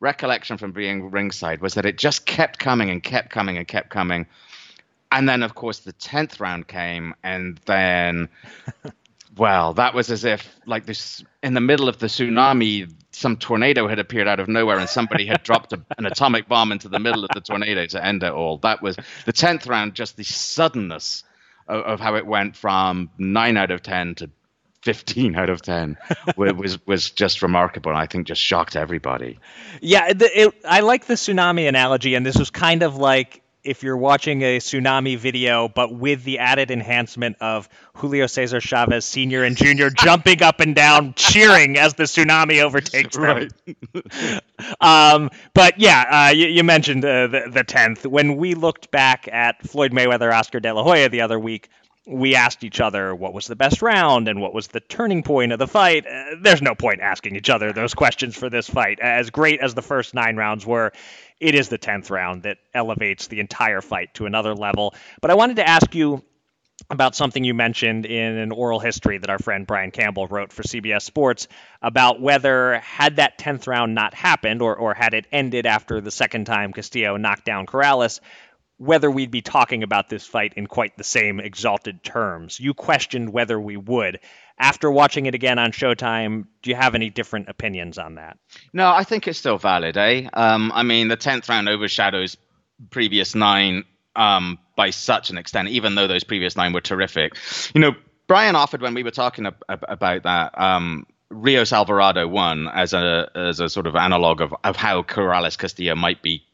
recollection 0.00 0.56
from 0.56 0.72
being 0.72 1.10
ringside 1.10 1.60
was 1.60 1.74
that 1.74 1.84
it 1.84 1.98
just 1.98 2.24
kept 2.24 2.58
coming 2.58 2.88
and 2.88 3.02
kept 3.02 3.28
coming 3.30 3.58
and 3.58 3.68
kept 3.68 3.90
coming 3.90 4.26
and 5.14 5.28
then 5.28 5.42
of 5.42 5.54
course 5.54 5.78
the 5.80 5.92
10th 5.94 6.40
round 6.40 6.68
came 6.68 7.14
and 7.22 7.58
then 7.64 8.28
well 9.36 9.72
that 9.74 9.94
was 9.94 10.10
as 10.10 10.24
if 10.24 10.54
like 10.66 10.84
this 10.84 11.24
in 11.42 11.54
the 11.54 11.60
middle 11.60 11.88
of 11.88 11.98
the 11.98 12.06
tsunami 12.06 12.92
some 13.14 13.36
tornado 13.36 13.86
had 13.88 13.98
appeared 13.98 14.28
out 14.28 14.40
of 14.40 14.48
nowhere 14.48 14.78
and 14.78 14.88
somebody 14.88 15.24
had 15.24 15.42
dropped 15.44 15.72
a, 15.72 15.80
an 15.98 16.06
atomic 16.06 16.48
bomb 16.48 16.72
into 16.72 16.88
the 16.88 16.98
middle 16.98 17.24
of 17.24 17.30
the 17.32 17.40
tornado 17.40 17.86
to 17.86 18.04
end 18.04 18.22
it 18.22 18.32
all. 18.32 18.58
That 18.58 18.82
was 18.82 18.96
the 19.24 19.32
10th 19.32 19.68
round 19.68 19.94
just 19.94 20.16
the 20.16 20.24
suddenness 20.24 21.22
of, 21.68 21.82
of 21.84 22.00
how 22.00 22.16
it 22.16 22.26
went 22.26 22.56
from 22.56 23.10
9 23.18 23.56
out 23.56 23.70
of 23.70 23.82
10 23.82 24.16
to 24.16 24.30
15 24.82 25.36
out 25.36 25.48
of 25.48 25.62
10 25.62 25.96
was 26.36 26.84
was 26.86 27.10
just 27.10 27.40
remarkable 27.40 27.90
and 27.90 27.98
i 27.98 28.06
think 28.06 28.26
just 28.26 28.42
shocked 28.42 28.76
everybody. 28.76 29.38
Yeah 29.80 30.12
the, 30.12 30.40
it, 30.40 30.54
i 30.66 30.80
like 30.80 31.06
the 31.06 31.14
tsunami 31.14 31.66
analogy 31.66 32.14
and 32.14 32.26
this 32.26 32.36
was 32.36 32.50
kind 32.50 32.82
of 32.82 32.96
like 32.96 33.43
if 33.64 33.82
you're 33.82 33.96
watching 33.96 34.42
a 34.42 34.58
tsunami 34.58 35.16
video, 35.16 35.68
but 35.68 35.92
with 35.92 36.22
the 36.24 36.38
added 36.38 36.70
enhancement 36.70 37.36
of 37.40 37.68
Julio 37.94 38.26
Cesar 38.26 38.60
Chavez 38.60 39.04
Sr. 39.04 39.42
and 39.44 39.56
Jr. 39.56 39.88
jumping 39.96 40.42
up 40.42 40.60
and 40.60 40.74
down, 40.74 41.14
cheering 41.14 41.78
as 41.78 41.94
the 41.94 42.04
tsunami 42.04 42.62
overtakes 42.62 43.16
them. 43.16 43.48
Right. 43.66 44.42
um, 44.80 45.30
but 45.54 45.78
yeah, 45.78 46.28
uh, 46.28 46.32
you, 46.32 46.46
you, 46.46 46.64
mentioned 46.64 47.04
uh, 47.04 47.26
the, 47.26 47.50
the 47.50 47.64
10th. 47.64 48.06
When 48.06 48.36
we 48.36 48.54
looked 48.54 48.90
back 48.90 49.28
at 49.32 49.66
Floyd 49.66 49.92
Mayweather, 49.92 50.32
Oscar 50.32 50.60
De 50.60 50.72
La 50.72 50.82
Hoya 50.82 51.08
the 51.08 51.22
other 51.22 51.38
week, 51.38 51.68
we 52.06 52.34
asked 52.34 52.64
each 52.64 52.80
other 52.80 53.14
what 53.14 53.32
was 53.32 53.46
the 53.46 53.56
best 53.56 53.80
round 53.80 54.28
and 54.28 54.40
what 54.40 54.52
was 54.52 54.68
the 54.68 54.80
turning 54.80 55.22
point 55.22 55.52
of 55.52 55.58
the 55.58 55.66
fight. 55.66 56.06
Uh, 56.06 56.36
there's 56.40 56.60
no 56.60 56.74
point 56.74 57.00
asking 57.00 57.36
each 57.36 57.48
other 57.48 57.72
those 57.72 57.94
questions 57.94 58.36
for 58.36 58.50
this 58.50 58.68
fight. 58.68 59.00
As 59.00 59.30
great 59.30 59.60
as 59.60 59.74
the 59.74 59.82
first 59.82 60.14
nine 60.14 60.36
rounds 60.36 60.66
were, 60.66 60.92
it 61.40 61.54
is 61.54 61.68
the 61.68 61.78
10th 61.78 62.10
round 62.10 62.42
that 62.42 62.58
elevates 62.74 63.28
the 63.28 63.40
entire 63.40 63.80
fight 63.80 64.12
to 64.14 64.26
another 64.26 64.54
level. 64.54 64.94
But 65.20 65.30
I 65.30 65.34
wanted 65.34 65.56
to 65.56 65.68
ask 65.68 65.94
you 65.94 66.22
about 66.90 67.14
something 67.14 67.44
you 67.44 67.54
mentioned 67.54 68.04
in 68.04 68.36
an 68.36 68.52
oral 68.52 68.80
history 68.80 69.16
that 69.16 69.30
our 69.30 69.38
friend 69.38 69.66
Brian 69.66 69.90
Campbell 69.90 70.26
wrote 70.26 70.52
for 70.52 70.62
CBS 70.62 71.02
Sports 71.02 71.48
about 71.80 72.20
whether, 72.20 72.80
had 72.80 73.16
that 73.16 73.38
10th 73.38 73.66
round 73.66 73.94
not 73.94 74.12
happened 74.12 74.60
or, 74.60 74.76
or 74.76 74.92
had 74.92 75.14
it 75.14 75.26
ended 75.32 75.66
after 75.66 76.00
the 76.00 76.10
second 76.10 76.44
time 76.44 76.72
Castillo 76.72 77.16
knocked 77.16 77.44
down 77.44 77.66
Corrales, 77.66 78.20
whether 78.78 79.10
we'd 79.10 79.30
be 79.30 79.42
talking 79.42 79.82
about 79.82 80.08
this 80.08 80.26
fight 80.26 80.54
in 80.56 80.66
quite 80.66 80.96
the 80.96 81.04
same 81.04 81.38
exalted 81.40 82.02
terms. 82.02 82.58
You 82.58 82.74
questioned 82.74 83.32
whether 83.32 83.58
we 83.58 83.76
would. 83.76 84.20
After 84.58 84.90
watching 84.90 85.26
it 85.26 85.34
again 85.34 85.58
on 85.58 85.72
Showtime, 85.72 86.46
do 86.62 86.70
you 86.70 86.76
have 86.76 86.94
any 86.94 87.10
different 87.10 87.48
opinions 87.48 87.98
on 87.98 88.16
that? 88.16 88.38
No, 88.72 88.88
I 88.88 89.04
think 89.04 89.26
it's 89.26 89.38
still 89.38 89.58
valid, 89.58 89.96
eh? 89.96 90.28
Um, 90.32 90.72
I 90.74 90.82
mean, 90.82 91.08
the 91.08 91.16
10th 91.16 91.48
round 91.48 91.68
overshadows 91.68 92.36
previous 92.90 93.34
nine 93.34 93.84
um, 94.16 94.58
by 94.76 94.90
such 94.90 95.30
an 95.30 95.38
extent, 95.38 95.68
even 95.68 95.94
though 95.94 96.06
those 96.06 96.24
previous 96.24 96.56
nine 96.56 96.72
were 96.72 96.80
terrific. 96.80 97.36
You 97.74 97.80
know, 97.80 97.92
Brian 98.26 98.56
offered 98.56 98.82
when 98.82 98.94
we 98.94 99.02
were 99.02 99.10
talking 99.10 99.46
ab- 99.46 99.62
about 99.68 100.22
that. 100.24 100.58
Um, 100.60 101.06
Rios 101.30 101.72
Alvarado 101.72 102.28
one 102.28 102.68
as 102.68 102.92
a 102.92 103.28
as 103.34 103.58
a 103.58 103.68
sort 103.68 103.86
of 103.86 103.96
analog 103.96 104.40
of, 104.40 104.54
of 104.62 104.76
how 104.76 105.02
Corrales 105.02 105.58
Castillo 105.58 105.96
might 105.96 106.22
be 106.22 106.44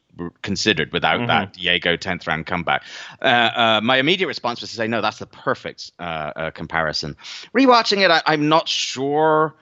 considered 0.41 0.91
without 0.93 1.17
mm-hmm. 1.17 1.27
that 1.27 1.53
Diego 1.53 1.97
10th 1.97 2.27
round 2.27 2.45
comeback. 2.45 2.83
Uh, 3.21 3.25
uh, 3.25 3.81
my 3.83 3.97
immediate 3.97 4.27
response 4.27 4.61
was 4.61 4.69
to 4.71 4.75
say, 4.75 4.87
no, 4.87 5.01
that's 5.01 5.19
the 5.19 5.25
perfect 5.25 5.91
uh, 5.99 6.03
uh 6.35 6.51
comparison. 6.51 7.15
Rewatching 7.55 8.03
it, 8.03 8.11
I, 8.11 8.33
am 8.33 8.49
not 8.49 8.67
sure. 8.67 9.55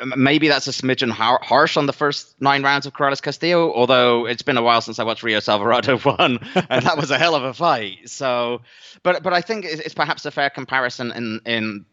Uh, 0.00 0.16
maybe 0.16 0.48
that's 0.48 0.68
a 0.68 0.70
smidgen 0.70 1.10
har- 1.10 1.40
harsh 1.42 1.76
on 1.76 1.86
the 1.86 1.92
first 1.92 2.34
nine 2.40 2.62
rounds 2.62 2.86
of 2.86 2.92
Corrales 2.92 3.22
Castillo, 3.22 3.72
although 3.72 4.26
it's 4.26 4.42
been 4.42 4.56
a 4.56 4.62
while 4.62 4.80
since 4.80 4.98
I 4.98 5.04
watched 5.04 5.22
Rio 5.22 5.40
Alvarado 5.46 5.98
one, 5.98 6.38
and 6.54 6.84
that 6.84 6.96
was 6.96 7.10
a 7.10 7.18
hell 7.18 7.34
of 7.34 7.44
a 7.44 7.54
fight. 7.54 8.08
So, 8.08 8.62
but 9.02 9.22
but 9.22 9.32
I 9.32 9.40
think 9.40 9.64
it's, 9.64 9.80
it's 9.80 9.94
perhaps 9.94 10.24
a 10.26 10.30
fair 10.30 10.50
comparison 10.50 11.12
in 11.12 11.40
in 11.46 11.86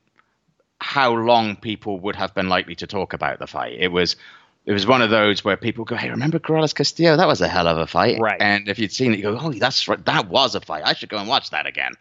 how 0.82 1.14
long 1.14 1.56
people 1.56 2.00
would 2.00 2.16
have 2.16 2.34
been 2.34 2.48
likely 2.48 2.76
to 2.76 2.88
talk 2.88 3.14
about 3.14 3.40
the 3.40 3.48
fight. 3.48 3.76
It 3.80 3.90
was 3.90 4.16
it 4.66 4.74
was 4.74 4.86
one 4.86 5.02
of 5.02 5.10
those 5.10 5.44
where 5.44 5.58
people 5.58 5.86
go, 5.86 5.96
"Hey, 5.96 6.10
remember 6.10 6.40
Corrales 6.40 6.76
Castillo? 6.76 7.18
That 7.18 7.28
was 7.28 7.42
a 7.42 7.48
hell 7.48 7.68
of 7.68 7.78
a 7.78 7.88
fight." 7.88 8.20
Right. 8.20 8.42
And 8.42 8.68
if 8.68 8.80
you'd 8.80 8.92
seen 8.92 9.14
it, 9.14 9.18
you 9.18 9.24
go, 9.24 9.38
"Oh, 9.40 9.52
that's 9.52 9.88
right. 9.88 10.04
That 10.06 10.28
was 10.28 10.56
a 10.56 10.62
fight. 10.62 10.84
I 10.86 10.94
should 10.94 11.10
go 11.10 11.18
and 11.18 11.28
watch 11.28 11.50
that 11.52 11.66
again." 11.66 11.94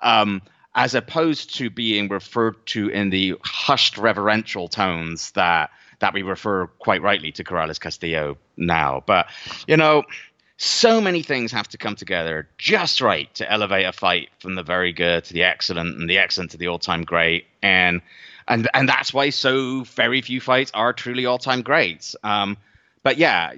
Um, 0.00 0.42
as 0.74 0.94
opposed 0.94 1.54
to 1.56 1.70
being 1.70 2.08
referred 2.08 2.66
to 2.66 2.88
in 2.88 3.10
the 3.10 3.34
hushed 3.44 3.96
reverential 3.96 4.68
tones 4.68 5.30
that 5.32 5.70
that 6.00 6.12
we 6.12 6.22
refer 6.22 6.66
quite 6.66 7.02
rightly 7.02 7.30
to 7.32 7.44
Corrales 7.44 7.80
Castillo 7.80 8.36
now. 8.56 9.02
But 9.06 9.26
you 9.66 9.76
know, 9.76 10.02
so 10.56 11.00
many 11.00 11.22
things 11.22 11.52
have 11.52 11.68
to 11.68 11.78
come 11.78 11.96
together 11.96 12.48
just 12.58 13.00
right 13.00 13.32
to 13.34 13.50
elevate 13.50 13.86
a 13.86 13.92
fight 13.92 14.30
from 14.40 14.54
the 14.54 14.62
very 14.62 14.92
good 14.92 15.24
to 15.24 15.32
the 15.32 15.42
excellent, 15.42 15.98
and 15.98 16.08
the 16.08 16.18
excellent 16.18 16.50
to 16.52 16.56
the 16.56 16.68
all-time 16.68 17.04
great. 17.04 17.46
And 17.62 18.02
and 18.48 18.68
and 18.74 18.88
that's 18.88 19.12
why 19.12 19.30
so 19.30 19.82
very 19.84 20.20
few 20.20 20.40
fights 20.40 20.70
are 20.74 20.92
truly 20.92 21.26
all 21.26 21.38
time 21.38 21.62
greats. 21.62 22.16
Um, 22.22 22.56
but 23.02 23.16
yeah, 23.18 23.52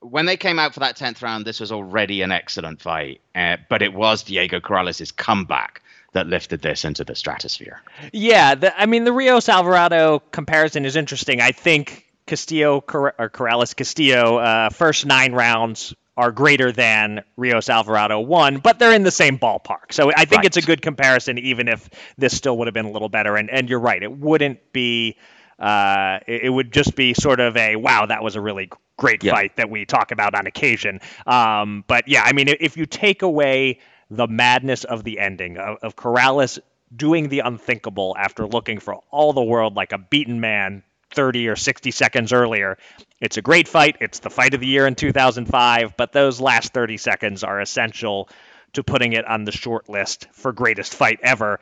when 0.00 0.26
they 0.26 0.36
came 0.36 0.58
out 0.58 0.74
for 0.74 0.80
that 0.80 0.96
tenth 0.96 1.22
round, 1.22 1.44
this 1.44 1.60
was 1.60 1.72
already 1.72 2.22
an 2.22 2.32
excellent 2.32 2.80
fight. 2.80 3.20
Uh, 3.34 3.56
but 3.68 3.82
it 3.82 3.92
was 3.92 4.22
Diego 4.22 4.60
Corrales' 4.60 5.14
comeback 5.14 5.82
that 6.12 6.26
lifted 6.26 6.60
this 6.60 6.84
into 6.84 7.04
the 7.04 7.14
stratosphere. 7.14 7.80
Yeah, 8.12 8.54
the, 8.54 8.78
I 8.78 8.86
mean 8.86 9.04
the 9.04 9.12
Rios 9.12 9.48
Alvarado 9.48 10.20
comparison 10.30 10.84
is 10.84 10.96
interesting. 10.96 11.40
I 11.40 11.52
think 11.52 12.06
Castillo 12.26 12.76
or 12.76 13.30
Corrales 13.32 13.74
Castillo 13.74 14.36
uh, 14.36 14.70
first 14.70 15.06
nine 15.06 15.32
rounds 15.32 15.94
are 16.16 16.30
greater 16.30 16.72
than 16.72 17.22
Rios 17.36 17.70
Alvarado 17.70 18.20
one, 18.20 18.58
but 18.58 18.78
they're 18.78 18.92
in 18.92 19.02
the 19.02 19.10
same 19.10 19.38
ballpark. 19.38 19.92
So 19.92 20.10
I 20.14 20.24
think 20.24 20.38
right. 20.38 20.44
it's 20.46 20.56
a 20.56 20.62
good 20.62 20.82
comparison, 20.82 21.38
even 21.38 21.68
if 21.68 21.88
this 22.18 22.36
still 22.36 22.58
would 22.58 22.66
have 22.66 22.74
been 22.74 22.86
a 22.86 22.90
little 22.90 23.08
better. 23.08 23.36
And 23.36 23.50
and 23.50 23.68
you're 23.68 23.80
right, 23.80 24.02
it 24.02 24.12
wouldn't 24.12 24.72
be. 24.72 25.16
Uh, 25.58 26.18
it, 26.26 26.44
it 26.44 26.48
would 26.48 26.72
just 26.72 26.96
be 26.96 27.14
sort 27.14 27.38
of 27.38 27.56
a 27.56 27.76
wow, 27.76 28.06
that 28.06 28.22
was 28.22 28.34
a 28.34 28.40
really 28.40 28.68
great 28.96 29.22
yeah. 29.22 29.32
fight 29.32 29.56
that 29.56 29.70
we 29.70 29.84
talk 29.84 30.10
about 30.10 30.34
on 30.34 30.46
occasion. 30.46 31.00
Um, 31.26 31.84
but 31.86 32.08
yeah, 32.08 32.22
I 32.24 32.32
mean, 32.32 32.48
if 32.48 32.76
you 32.76 32.84
take 32.84 33.22
away 33.22 33.78
the 34.10 34.26
madness 34.26 34.84
of 34.84 35.04
the 35.04 35.18
ending 35.18 35.56
of, 35.58 35.78
of 35.82 35.96
Corrales 35.96 36.58
doing 36.94 37.28
the 37.28 37.40
unthinkable 37.40 38.14
after 38.18 38.46
looking 38.46 38.78
for 38.78 38.96
all 39.10 39.32
the 39.32 39.42
world 39.42 39.74
like 39.74 39.92
a 39.92 39.98
beaten 39.98 40.40
man 40.40 40.82
30 41.14 41.48
or 41.48 41.56
60 41.56 41.90
seconds 41.90 42.32
earlier. 42.32 42.78
It's 43.20 43.36
a 43.36 43.42
great 43.42 43.68
fight. 43.68 43.96
It's 44.00 44.18
the 44.18 44.30
fight 44.30 44.54
of 44.54 44.60
the 44.60 44.66
year 44.66 44.86
in 44.86 44.94
2005, 44.94 45.96
but 45.96 46.12
those 46.12 46.40
last 46.40 46.72
30 46.72 46.96
seconds 46.96 47.44
are 47.44 47.60
essential 47.60 48.28
to 48.72 48.82
putting 48.82 49.12
it 49.12 49.26
on 49.26 49.44
the 49.44 49.52
short 49.52 49.88
list 49.88 50.28
for 50.32 50.52
greatest 50.52 50.94
fight 50.94 51.20
ever. 51.22 51.60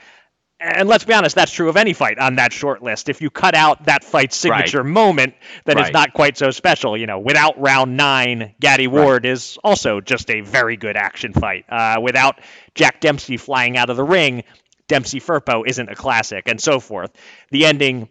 And 0.63 0.89
let's 0.89 1.05
be 1.05 1.15
honest, 1.15 1.35
that's 1.35 1.53
true 1.53 1.71
of 1.71 1.79
any 1.79 1.95
fight 1.95 2.19
on 2.19 2.37
that 2.37 2.53
short 2.53 2.83
list. 2.83 3.09
If 3.09 3.23
you 3.23 3.31
cut 3.31 3.55
out 3.55 3.87
that 3.87 4.05
fight's 4.05 4.37
signature 4.37 4.83
right. 4.83 4.91
moment, 4.91 5.35
then 5.65 5.77
right. 5.77 5.87
it's 5.87 5.93
not 5.93 6.13
quite 6.13 6.37
so 6.37 6.51
special. 6.51 6.99
You 6.99 7.07
know, 7.07 7.19
without 7.19 7.59
round 7.59 7.97
nine, 7.97 8.55
Gatti 8.61 8.87
Ward 8.87 9.25
right. 9.25 9.33
is 9.33 9.59
also 9.65 10.03
just 10.03 10.31
a 10.31 10.43
very 10.43 10.77
good 10.77 10.97
action 10.97 11.33
fight. 11.33 11.65
Uh, 11.69 12.01
without 12.03 12.41
Jack 12.75 13.01
Dempsey 13.01 13.39
flying 13.39 13.79
out 13.79 13.89
of 13.89 13.97
the 13.97 14.05
ring, 14.05 14.45
Dempsey 14.87 15.21
Firpo 15.21 15.63
isn't 15.67 15.89
a 15.89 15.95
classic, 15.95 16.47
and 16.47 16.61
so 16.61 16.79
forth. 16.79 17.11
The 17.51 17.65
ending 17.65 18.09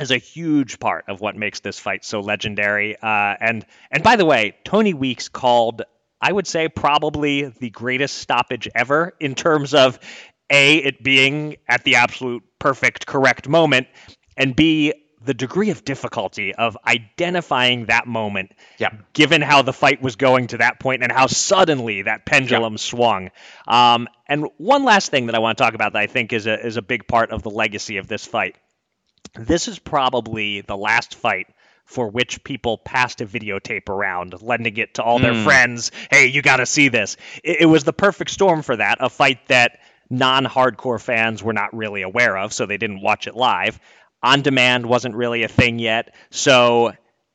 is 0.00 0.10
a 0.10 0.18
huge 0.18 0.78
part 0.80 1.04
of 1.08 1.20
what 1.20 1.36
makes 1.36 1.60
this 1.60 1.78
fight 1.78 2.04
so 2.04 2.20
legendary. 2.20 2.96
Uh, 2.96 3.36
and 3.40 3.66
and 3.90 4.02
by 4.02 4.16
the 4.16 4.24
way, 4.24 4.56
Tony 4.64 4.94
Weeks 4.94 5.28
called, 5.28 5.82
I 6.20 6.32
would 6.32 6.46
say, 6.46 6.68
probably 6.68 7.44
the 7.44 7.70
greatest 7.70 8.18
stoppage 8.18 8.68
ever 8.74 9.14
in 9.20 9.34
terms 9.34 9.74
of 9.74 9.98
a 10.50 10.76
it 10.78 11.02
being 11.02 11.56
at 11.68 11.84
the 11.84 11.96
absolute 11.96 12.42
perfect 12.58 13.06
correct 13.06 13.48
moment, 13.48 13.86
and 14.36 14.54
b 14.56 14.92
the 15.22 15.34
degree 15.34 15.68
of 15.68 15.84
difficulty 15.84 16.54
of 16.54 16.78
identifying 16.86 17.86
that 17.86 18.06
moment, 18.06 18.52
given 19.12 19.42
how 19.42 19.60
the 19.60 19.72
fight 19.72 20.00
was 20.00 20.16
going 20.16 20.46
to 20.46 20.56
that 20.58 20.80
point 20.80 21.02
and 21.02 21.12
how 21.12 21.26
suddenly 21.26 22.02
that 22.02 22.24
pendulum 22.24 22.78
swung. 22.78 23.30
Um, 23.68 24.08
and 24.26 24.46
one 24.56 24.84
last 24.84 25.10
thing 25.10 25.26
that 25.26 25.34
I 25.34 25.38
want 25.38 25.58
to 25.58 25.64
talk 25.64 25.74
about 25.74 25.92
that 25.92 25.98
I 25.98 26.06
think 26.06 26.32
is 26.32 26.46
a 26.46 26.66
is 26.66 26.78
a 26.78 26.82
big 26.82 27.06
part 27.06 27.32
of 27.32 27.42
the 27.42 27.50
legacy 27.50 27.98
of 27.98 28.08
this 28.08 28.24
fight 28.24 28.56
this 29.34 29.68
is 29.68 29.78
probably 29.78 30.60
the 30.60 30.76
last 30.76 31.14
fight 31.14 31.46
for 31.84 32.08
which 32.08 32.44
people 32.44 32.78
passed 32.78 33.20
a 33.20 33.26
videotape 33.26 33.88
around, 33.88 34.40
lending 34.42 34.76
it 34.76 34.94
to 34.94 35.02
all 35.02 35.18
their 35.18 35.32
mm. 35.32 35.42
friends. 35.42 35.90
Hey, 36.08 36.28
you 36.28 36.40
got 36.40 36.58
to 36.58 36.66
see 36.66 36.88
this. 36.88 37.16
It, 37.42 37.62
it, 37.62 37.66
was 37.66 37.82
the 37.82 37.92
perfect 37.92 38.30
storm 38.30 38.62
for 38.62 38.76
that, 38.76 38.98
a 39.00 39.10
fight 39.10 39.48
that 39.48 39.80
non 40.08 40.44
hardcore 40.46 41.00
fans 41.00 41.42
were 41.42 41.52
not 41.52 41.74
really 41.76 42.02
aware 42.02 42.38
of, 42.38 42.52
so 42.52 42.66
they 42.66 42.76
didn't 42.76 43.02
watch 43.02 43.26
it 43.26 43.34
live. 43.34 43.80
On 44.22 44.42
demand 44.42 44.86
wasn't 44.86 45.16
really 45.16 45.42
a 45.42 45.48
thing 45.48 45.80
yet, 45.80 46.14
so 46.30 46.92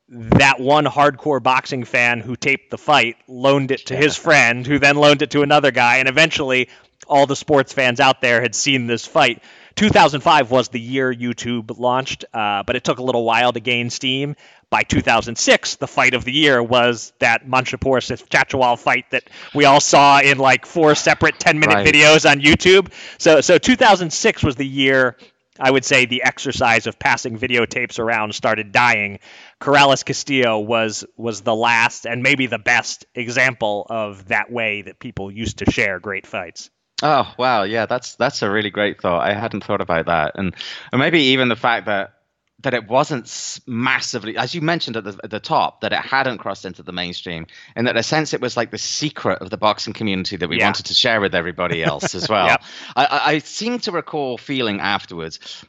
that 0.08 0.60
one 0.60 0.86
hardcore 0.86 1.42
boxing 1.42 1.84
fan 1.84 2.20
who 2.20 2.36
taped 2.36 2.70
the 2.70 2.78
fight 2.78 3.16
loaned 3.26 3.72
it 3.72 3.86
to 3.86 3.96
his 3.96 4.16
friend, 4.26 4.66
who 4.66 4.78
then 4.78 4.96
loaned 4.96 5.20
it 5.20 5.32
to 5.32 5.42
another 5.42 5.70
guy, 5.70 5.96
and 5.98 6.08
eventually 6.08 6.68
all 7.06 7.26
the 7.26 7.36
sports 7.36 7.72
fans 7.72 8.00
out 8.00 8.20
there 8.20 8.40
had 8.40 8.54
seen 8.54 8.86
this 8.86 9.04
fight. 9.04 9.42
2005 9.76 10.50
was 10.50 10.68
the 10.68 10.80
year 10.80 11.12
YouTube 11.12 11.78
launched, 11.78 12.24
uh, 12.32 12.62
but 12.62 12.76
it 12.76 12.84
took 12.84 12.98
a 12.98 13.02
little 13.02 13.24
while 13.24 13.52
to 13.52 13.60
gain 13.60 13.90
steam. 13.90 14.34
By 14.68 14.82
2006, 14.82 15.76
the 15.76 15.86
fight 15.86 16.14
of 16.14 16.24
the 16.24 16.32
year 16.32 16.62
was 16.62 17.12
that 17.20 17.46
Monshipour 17.46 18.00
Chachawal 18.28 18.78
fight 18.78 19.04
that 19.10 19.24
we 19.54 19.64
all 19.64 19.80
saw 19.80 20.20
in 20.20 20.38
like 20.38 20.66
four 20.66 20.94
separate 20.94 21.38
10 21.38 21.60
minute 21.60 21.74
right. 21.74 21.86
videos 21.86 22.28
on 22.28 22.40
YouTube. 22.40 22.92
So, 23.18 23.40
so 23.40 23.58
2006 23.58 24.42
was 24.42 24.56
the 24.56 24.66
year 24.66 25.16
I 25.58 25.70
would 25.70 25.84
say 25.84 26.04
the 26.04 26.22
exercise 26.22 26.86
of 26.86 26.98
passing 26.98 27.38
videotapes 27.38 27.98
around 27.98 28.34
started 28.34 28.72
dying. 28.72 29.20
Corrales 29.60 30.04
Castillo 30.04 30.58
was 30.58 31.04
was 31.16 31.40
the 31.40 31.54
last 31.54 32.06
and 32.06 32.22
maybe 32.22 32.46
the 32.46 32.58
best 32.58 33.06
example 33.14 33.86
of 33.88 34.28
that 34.28 34.50
way 34.50 34.82
that 34.82 34.98
people 34.98 35.30
used 35.30 35.58
to 35.58 35.70
share 35.70 35.98
great 35.98 36.26
fights. 36.26 36.70
Oh 37.02 37.32
wow, 37.38 37.64
yeah, 37.64 37.86
that's 37.86 38.14
that's 38.14 38.42
a 38.42 38.50
really 38.50 38.70
great 38.70 39.00
thought. 39.00 39.26
I 39.26 39.34
hadn't 39.34 39.64
thought 39.64 39.80
about 39.80 40.06
that, 40.06 40.32
and 40.36 40.54
and 40.92 40.98
maybe 40.98 41.20
even 41.20 41.48
the 41.48 41.56
fact 41.56 41.86
that 41.86 42.12
that 42.60 42.72
it 42.72 42.88
wasn't 42.88 43.60
massively, 43.66 44.36
as 44.38 44.54
you 44.54 44.62
mentioned 44.62 44.96
at 44.96 45.04
the, 45.04 45.20
at 45.22 45.30
the 45.30 45.38
top, 45.38 45.82
that 45.82 45.92
it 45.92 45.98
hadn't 45.98 46.38
crossed 46.38 46.64
into 46.64 46.82
the 46.82 46.92
mainstream, 46.92 47.46
and 47.74 47.86
that 47.86 47.96
in 47.96 47.98
a 47.98 48.02
sense 48.02 48.32
it 48.32 48.40
was 48.40 48.56
like 48.56 48.70
the 48.70 48.78
secret 48.78 49.42
of 49.42 49.50
the 49.50 49.58
boxing 49.58 49.92
community 49.92 50.36
that 50.36 50.48
we 50.48 50.58
yeah. 50.58 50.64
wanted 50.64 50.86
to 50.86 50.94
share 50.94 51.20
with 51.20 51.34
everybody 51.34 51.82
else 51.84 52.14
as 52.14 52.28
well. 52.28 52.56
I, 52.96 53.20
I 53.24 53.38
seem 53.38 53.78
to 53.80 53.92
recall 53.92 54.38
feeling 54.38 54.80
afterwards, 54.80 55.64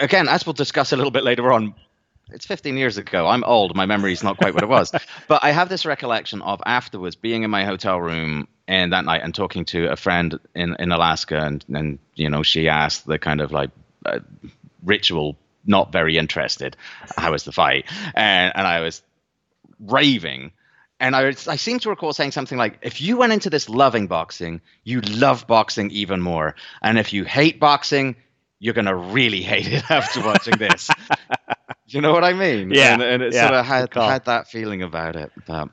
again, 0.00 0.28
as 0.28 0.46
we'll 0.46 0.54
discuss 0.54 0.92
a 0.92 0.96
little 0.96 1.10
bit 1.10 1.24
later 1.24 1.52
on, 1.52 1.74
It's 2.32 2.46
15 2.46 2.76
years 2.76 2.98
ago. 2.98 3.26
I'm 3.28 3.44
old. 3.44 3.76
My 3.76 3.86
memory 3.86 4.12
is 4.12 4.24
not 4.24 4.36
quite 4.36 4.54
what 4.54 4.62
it 4.62 4.68
was. 4.68 4.92
but 5.28 5.44
I 5.44 5.52
have 5.52 5.68
this 5.68 5.86
recollection 5.86 6.42
of 6.42 6.60
afterwards 6.66 7.14
being 7.14 7.44
in 7.44 7.50
my 7.50 7.64
hotel 7.64 8.00
room 8.00 8.48
and 8.66 8.92
that 8.92 9.04
night 9.04 9.22
and 9.22 9.34
talking 9.34 9.64
to 9.66 9.92
a 9.92 9.96
friend 9.96 10.38
in, 10.54 10.74
in 10.78 10.90
Alaska. 10.90 11.38
And, 11.38 11.64
and, 11.72 11.98
you 12.14 12.28
know, 12.28 12.42
she 12.42 12.68
asked 12.68 13.06
the 13.06 13.18
kind 13.18 13.40
of 13.40 13.52
like 13.52 13.70
uh, 14.04 14.20
ritual, 14.82 15.36
not 15.64 15.92
very 15.92 16.18
interested, 16.18 16.76
how 17.16 17.32
was 17.32 17.44
the 17.44 17.52
fight? 17.52 17.86
And, 18.14 18.52
and 18.56 18.66
I 18.66 18.80
was 18.80 19.02
raving 19.78 20.52
and 20.98 21.14
I, 21.14 21.28
I 21.28 21.56
seem 21.56 21.78
to 21.80 21.90
recall 21.90 22.12
saying 22.12 22.32
something 22.32 22.56
like, 22.56 22.78
if 22.82 23.00
you 23.02 23.18
went 23.18 23.32
into 23.32 23.50
this 23.50 23.68
loving 23.68 24.06
boxing, 24.06 24.62
you 24.82 25.00
love 25.02 25.46
boxing 25.46 25.90
even 25.90 26.22
more. 26.22 26.54
And 26.82 26.98
if 26.98 27.12
you 27.12 27.24
hate 27.24 27.60
boxing, 27.60 28.16
you're 28.58 28.74
going 28.74 28.86
to 28.86 28.94
really 28.94 29.42
hate 29.42 29.68
it 29.68 29.84
after 29.90 30.22
watching 30.22 30.56
this. 30.56 30.90
you 31.88 32.00
know 32.00 32.12
what 32.12 32.24
I 32.24 32.32
mean? 32.32 32.70
Yeah. 32.70 32.94
And, 32.94 33.02
and 33.02 33.22
it 33.22 33.32
yeah. 33.32 33.42
sort 33.42 33.54
of 33.54 33.66
had, 33.66 33.94
had 33.94 34.24
that 34.26 34.48
feeling 34.48 34.82
about 34.82 35.16
it. 35.16 35.30
But 35.46 35.68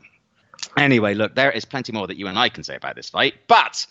anyway, 0.77 1.13
look, 1.13 1.35
there 1.35 1.51
is 1.51 1.65
plenty 1.65 1.91
more 1.91 2.07
that 2.07 2.17
you 2.17 2.27
and 2.27 2.37
I 2.37 2.49
can 2.49 2.63
say 2.63 2.75
about 2.75 2.95
this 2.95 3.09
fight, 3.09 3.35
but 3.47 3.85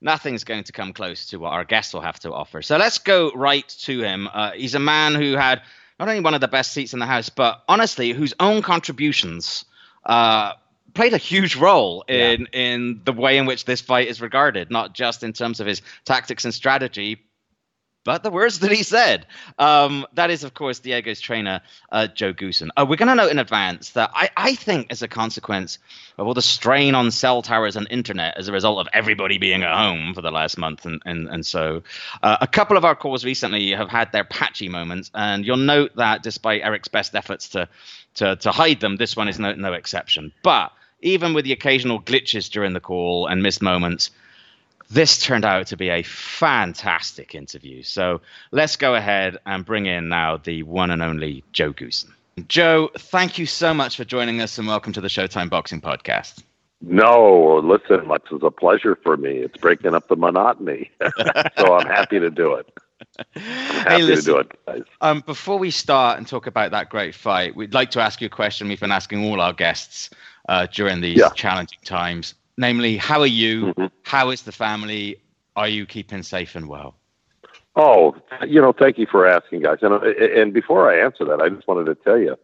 nothing's 0.00 0.44
going 0.44 0.64
to 0.64 0.72
come 0.72 0.92
close 0.92 1.26
to 1.26 1.38
what 1.38 1.52
our 1.52 1.64
guest 1.64 1.94
will 1.94 2.02
have 2.02 2.18
to 2.20 2.32
offer. 2.32 2.62
So 2.62 2.76
let's 2.76 2.98
go 2.98 3.32
right 3.32 3.68
to 3.82 4.02
him. 4.02 4.28
Uh, 4.32 4.52
he's 4.52 4.74
a 4.74 4.80
man 4.80 5.14
who 5.14 5.32
had 5.34 5.62
not 5.98 6.08
only 6.08 6.20
one 6.20 6.34
of 6.34 6.40
the 6.40 6.48
best 6.48 6.72
seats 6.72 6.92
in 6.92 6.98
the 6.98 7.06
house, 7.06 7.28
but 7.28 7.62
honestly, 7.68 8.12
whose 8.12 8.34
own 8.40 8.62
contributions. 8.62 9.64
Uh, 10.04 10.52
played 10.94 11.14
a 11.14 11.18
huge 11.18 11.56
role 11.56 12.04
in 12.08 12.48
yeah. 12.52 12.60
in 12.60 13.00
the 13.04 13.12
way 13.12 13.38
in 13.38 13.46
which 13.46 13.64
this 13.64 13.80
fight 13.80 14.08
is 14.08 14.20
regarded, 14.20 14.70
not 14.70 14.92
just 14.92 15.22
in 15.22 15.32
terms 15.32 15.60
of 15.60 15.66
his 15.66 15.80
tactics 16.04 16.44
and 16.44 16.52
strategy, 16.52 17.22
but 18.04 18.22
the 18.22 18.30
words 18.30 18.58
that 18.60 18.72
he 18.72 18.82
said. 18.82 19.26
Um, 19.58 20.06
that 20.14 20.30
is, 20.30 20.44
of 20.44 20.54
course, 20.54 20.80
Diego's 20.80 21.20
trainer, 21.20 21.60
uh, 21.90 22.08
Joe 22.08 22.32
Goossen. 22.32 22.68
Uh, 22.76 22.86
we're 22.88 22.96
going 22.96 23.08
to 23.08 23.14
note 23.14 23.30
in 23.30 23.38
advance 23.38 23.90
that 23.90 24.10
I, 24.14 24.30
I 24.36 24.54
think, 24.54 24.88
as 24.90 25.02
a 25.02 25.08
consequence 25.08 25.78
of 26.18 26.26
all 26.26 26.34
the 26.34 26.42
strain 26.42 26.94
on 26.94 27.10
cell 27.10 27.42
towers 27.42 27.76
and 27.76 27.86
internet 27.90 28.36
as 28.36 28.48
a 28.48 28.52
result 28.52 28.78
of 28.78 28.88
everybody 28.92 29.38
being 29.38 29.62
at 29.62 29.76
home 29.76 30.14
for 30.14 30.22
the 30.22 30.30
last 30.30 30.58
month 30.58 30.84
and, 30.84 31.00
and, 31.04 31.28
and 31.28 31.46
so, 31.46 31.82
uh, 32.22 32.38
a 32.40 32.46
couple 32.46 32.76
of 32.76 32.84
our 32.84 32.94
calls 32.94 33.24
recently 33.24 33.70
have 33.70 33.88
had 33.88 34.10
their 34.12 34.24
patchy 34.24 34.68
moments. 34.68 35.10
And 35.14 35.46
you'll 35.46 35.56
note 35.56 35.96
that 35.96 36.22
despite 36.22 36.62
Eric's 36.62 36.88
best 36.88 37.14
efforts 37.14 37.48
to, 37.50 37.68
to, 38.14 38.36
to 38.36 38.50
hide 38.50 38.80
them, 38.80 38.96
this 38.96 39.16
one 39.16 39.28
is 39.28 39.38
no, 39.38 39.54
no 39.54 39.72
exception. 39.72 40.32
But 40.42 40.72
even 41.00 41.34
with 41.34 41.44
the 41.44 41.52
occasional 41.52 42.00
glitches 42.00 42.50
during 42.50 42.72
the 42.72 42.80
call 42.80 43.26
and 43.26 43.42
missed 43.42 43.62
moments, 43.62 44.10
this 44.92 45.18
turned 45.18 45.44
out 45.44 45.66
to 45.68 45.76
be 45.76 45.88
a 45.88 46.02
fantastic 46.02 47.34
interview. 47.34 47.82
So 47.82 48.20
let's 48.50 48.76
go 48.76 48.94
ahead 48.94 49.38
and 49.46 49.64
bring 49.64 49.86
in 49.86 50.10
now 50.10 50.36
the 50.36 50.64
one 50.64 50.90
and 50.90 51.02
only 51.02 51.42
Joe 51.52 51.72
Goossen. 51.72 52.10
Joe, 52.46 52.90
thank 52.96 53.38
you 53.38 53.46
so 53.46 53.72
much 53.72 53.96
for 53.96 54.04
joining 54.04 54.42
us 54.42 54.58
and 54.58 54.68
welcome 54.68 54.92
to 54.92 55.00
the 55.00 55.08
Showtime 55.08 55.48
Boxing 55.48 55.80
Podcast. 55.80 56.42
No, 56.82 57.60
listen, 57.64 58.06
Lex, 58.06 58.24
it's 58.30 58.42
a 58.42 58.50
pleasure 58.50 58.98
for 59.02 59.16
me. 59.16 59.38
It's 59.38 59.56
breaking 59.56 59.94
up 59.94 60.08
the 60.08 60.16
monotony. 60.16 60.90
so 61.56 61.74
I'm 61.74 61.86
happy 61.86 62.18
to 62.18 62.30
do 62.30 62.54
it. 62.54 62.66
I'm 63.36 63.42
happy 63.42 63.90
hey, 63.90 64.02
listen, 64.02 64.24
to 64.24 64.30
do 64.32 64.38
it. 64.38 64.66
Guys. 64.66 64.82
Um, 65.00 65.22
before 65.24 65.58
we 65.58 65.70
start 65.70 66.18
and 66.18 66.26
talk 66.26 66.46
about 66.46 66.70
that 66.72 66.90
great 66.90 67.14
fight, 67.14 67.56
we'd 67.56 67.72
like 67.72 67.92
to 67.92 68.00
ask 68.00 68.20
you 68.20 68.26
a 68.26 68.30
question 68.30 68.68
we've 68.68 68.80
been 68.80 68.92
asking 68.92 69.24
all 69.24 69.40
our 69.40 69.52
guests 69.54 70.10
uh, 70.48 70.66
during 70.66 71.00
these 71.00 71.18
yeah. 71.18 71.30
challenging 71.30 71.78
times. 71.84 72.34
Namely, 72.62 72.96
how 72.96 73.18
are 73.18 73.26
you? 73.26 73.74
Mm-hmm. 73.74 73.86
How 74.04 74.30
is 74.30 74.42
the 74.42 74.52
family? 74.52 75.16
Are 75.56 75.66
you 75.66 75.84
keeping 75.84 76.22
safe 76.22 76.54
and 76.54 76.68
well? 76.68 76.94
Oh, 77.74 78.14
you 78.46 78.60
know, 78.60 78.72
thank 78.72 78.98
you 78.98 79.06
for 79.10 79.26
asking, 79.26 79.62
guys. 79.62 79.78
And 79.82 79.92
and 79.94 80.54
before 80.54 80.88
I 80.88 81.04
answer 81.04 81.24
that, 81.24 81.40
I 81.40 81.48
just 81.48 81.66
wanted 81.66 81.86
to 81.86 81.96
tell 81.96 82.18
you, 82.18 82.36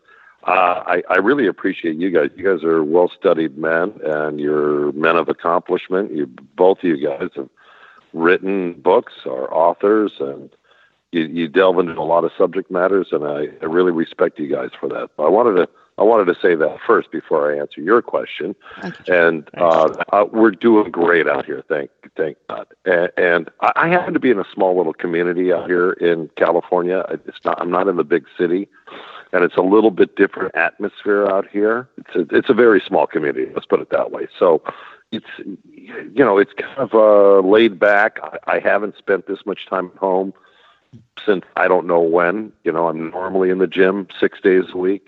uh, 0.42 0.82
I 0.94 1.04
I 1.08 1.18
really 1.18 1.46
appreciate 1.46 1.94
you 1.94 2.10
guys. 2.10 2.30
You 2.34 2.42
guys 2.42 2.64
are 2.64 2.82
well 2.82 3.12
studied 3.16 3.56
men, 3.56 3.94
and 4.02 4.40
you're 4.40 4.90
men 4.92 5.14
of 5.14 5.28
accomplishment. 5.28 6.12
You 6.12 6.26
both 6.56 6.78
of 6.78 6.84
you 6.84 6.96
guys 6.96 7.30
have 7.36 7.48
written 8.12 8.72
books, 8.72 9.12
are 9.24 9.54
authors, 9.54 10.14
and 10.18 10.50
you 11.12 11.26
you 11.26 11.46
delve 11.46 11.78
into 11.78 11.92
a 11.92 12.02
lot 12.02 12.24
of 12.24 12.32
subject 12.36 12.72
matters, 12.72 13.10
and 13.12 13.24
I, 13.24 13.46
I 13.62 13.66
really 13.66 13.92
respect 13.92 14.40
you 14.40 14.48
guys 14.48 14.70
for 14.80 14.88
that. 14.88 15.10
I 15.16 15.28
wanted 15.28 15.58
to 15.58 15.68
I 15.98 16.04
wanted 16.04 16.32
to 16.32 16.40
say 16.40 16.54
that 16.54 16.78
first 16.86 17.10
before 17.10 17.52
I 17.52 17.58
answer 17.58 17.80
your 17.80 18.00
question. 18.02 18.54
And 19.08 19.48
uh, 19.56 19.92
uh, 20.12 20.26
we're 20.32 20.52
doing 20.52 20.92
great 20.92 21.26
out 21.26 21.44
here, 21.44 21.64
thank 21.68 21.90
thank 22.16 22.36
God. 22.48 22.66
And, 22.84 23.10
and, 23.16 23.50
I 23.60 23.88
happen 23.88 24.14
to 24.14 24.20
be 24.20 24.30
in 24.30 24.38
a 24.38 24.44
small 24.54 24.76
little 24.76 24.92
community 24.92 25.52
out 25.52 25.66
here 25.66 25.92
in 25.92 26.30
California. 26.36 27.04
It's 27.10 27.44
not 27.44 27.60
I'm 27.60 27.70
not 27.70 27.88
in 27.88 27.96
the 27.96 28.04
big 28.04 28.26
city, 28.38 28.68
and 29.32 29.42
it's 29.42 29.56
a 29.56 29.62
little 29.62 29.90
bit 29.90 30.14
different 30.14 30.54
atmosphere 30.54 31.26
out 31.26 31.48
here. 31.48 31.88
It's 31.98 32.14
a, 32.14 32.36
it's 32.36 32.48
a 32.48 32.54
very 32.54 32.80
small 32.86 33.06
community. 33.06 33.50
Let's 33.52 33.66
put 33.66 33.80
it 33.80 33.90
that 33.90 34.10
way. 34.10 34.28
So. 34.38 34.62
It's 35.10 35.24
you 35.38 36.22
know 36.22 36.36
it's 36.36 36.52
kind 36.52 36.76
of 36.76 36.92
uh, 36.92 37.40
laid 37.40 37.78
back. 37.78 38.18
I, 38.22 38.56
I 38.56 38.58
haven't 38.58 38.94
spent 38.98 39.26
this 39.26 39.38
much 39.46 39.64
time 39.64 39.90
at 39.94 39.96
home 39.96 40.34
since 41.24 41.46
I 41.56 41.66
don't 41.66 41.86
know 41.86 42.00
when. 42.00 42.52
You 42.62 42.72
know, 42.72 42.88
I'm 42.88 43.10
normally 43.10 43.48
in 43.48 43.56
the 43.56 43.66
gym 43.66 44.08
six 44.20 44.38
days 44.38 44.64
a 44.74 44.76
week 44.76 45.06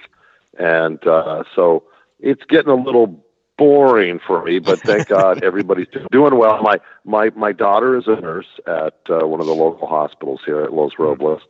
and 0.59 1.05
uh, 1.07 1.45
so 1.55 1.85
it's 2.19 2.45
getting 2.49 2.71
a 2.71 2.75
little 2.75 3.25
boring 3.61 4.19
for 4.27 4.43
me. 4.43 4.59
But 4.59 4.81
thank 4.81 5.09
God 5.09 5.45
everybody's 5.45 5.89
doing 6.11 6.37
well. 6.37 6.63
My 6.63 6.81
my 7.05 7.31
my 7.37 7.53
daughter 7.53 7.97
is 7.97 8.07
a 8.07 8.17
nurse 8.21 8.59
at 8.67 8.99
uh, 9.09 9.27
one 9.27 9.41
of 9.41 9.47
the 9.47 9.55
local 9.55 9.87
hospitals 9.87 10.41
here 10.45 10.63
at 10.63 10.73
Los 10.73 10.93
Robles, 10.99 11.43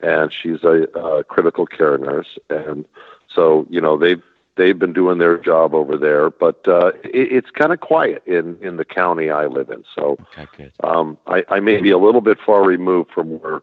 and 0.00 0.32
she's 0.32 0.64
a, 0.64 0.84
a 0.98 1.24
critical 1.24 1.66
care 1.66 1.98
nurse. 1.98 2.38
And 2.50 2.86
so 3.32 3.66
you 3.70 3.80
know 3.80 3.96
they've 3.96 4.22
they've 4.56 4.78
been 4.78 4.92
doing 4.92 5.18
their 5.18 5.38
job 5.38 5.74
over 5.74 5.96
there, 5.96 6.30
but 6.30 6.66
uh, 6.66 6.92
it, 7.04 7.32
it's 7.32 7.50
kind 7.50 7.72
of 7.72 7.80
quiet 7.80 8.22
in 8.26 8.56
in 8.62 8.76
the 8.76 8.84
county 8.84 9.30
I 9.30 9.46
live 9.46 9.70
in. 9.70 9.84
So 9.94 10.18
okay, 10.38 10.70
um, 10.82 11.18
I, 11.26 11.44
I 11.48 11.60
may 11.60 11.80
be 11.80 11.90
a 11.90 11.98
little 11.98 12.22
bit 12.22 12.38
far 12.44 12.64
removed 12.64 13.10
from 13.12 13.40
where 13.40 13.60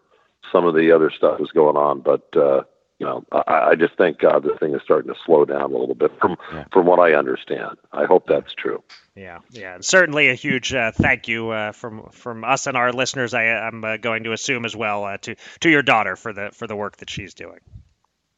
some 0.51 0.65
of 0.65 0.75
the 0.75 0.91
other 0.91 1.11
stuff 1.11 1.41
is 1.41 1.51
going 1.51 1.75
on, 1.75 2.01
but 2.01 2.25
uh, 2.37 2.63
you 2.99 3.05
know, 3.05 3.25
I, 3.31 3.69
I 3.71 3.75
just 3.75 3.95
thank 3.97 4.19
God 4.19 4.43
this 4.43 4.57
thing 4.59 4.73
is 4.73 4.81
starting 4.83 5.13
to 5.13 5.19
slow 5.25 5.43
down 5.43 5.73
a 5.73 5.77
little 5.77 5.95
bit 5.95 6.11
from 6.19 6.37
yeah. 6.53 6.65
from 6.71 6.85
what 6.85 6.99
I 6.99 7.13
understand. 7.13 7.77
I 7.91 8.05
hope 8.05 8.25
that's 8.27 8.53
true. 8.53 8.83
Yeah, 9.15 9.39
yeah, 9.49 9.77
certainly 9.81 10.29
a 10.29 10.33
huge 10.33 10.73
uh, 10.73 10.91
thank 10.91 11.27
you 11.27 11.49
uh, 11.49 11.71
from 11.73 12.09
from 12.11 12.43
us 12.43 12.67
and 12.67 12.77
our 12.77 12.93
listeners. 12.93 13.33
I, 13.33 13.43
am 13.43 13.83
uh, 13.83 13.97
going 13.97 14.23
to 14.23 14.31
assume 14.31 14.65
as 14.65 14.75
well 14.75 15.03
uh, 15.03 15.17
to 15.17 15.35
to 15.61 15.69
your 15.69 15.81
daughter 15.81 16.15
for 16.15 16.31
the 16.31 16.51
for 16.53 16.67
the 16.67 16.75
work 16.75 16.97
that 16.97 17.09
she's 17.09 17.33
doing. 17.33 17.59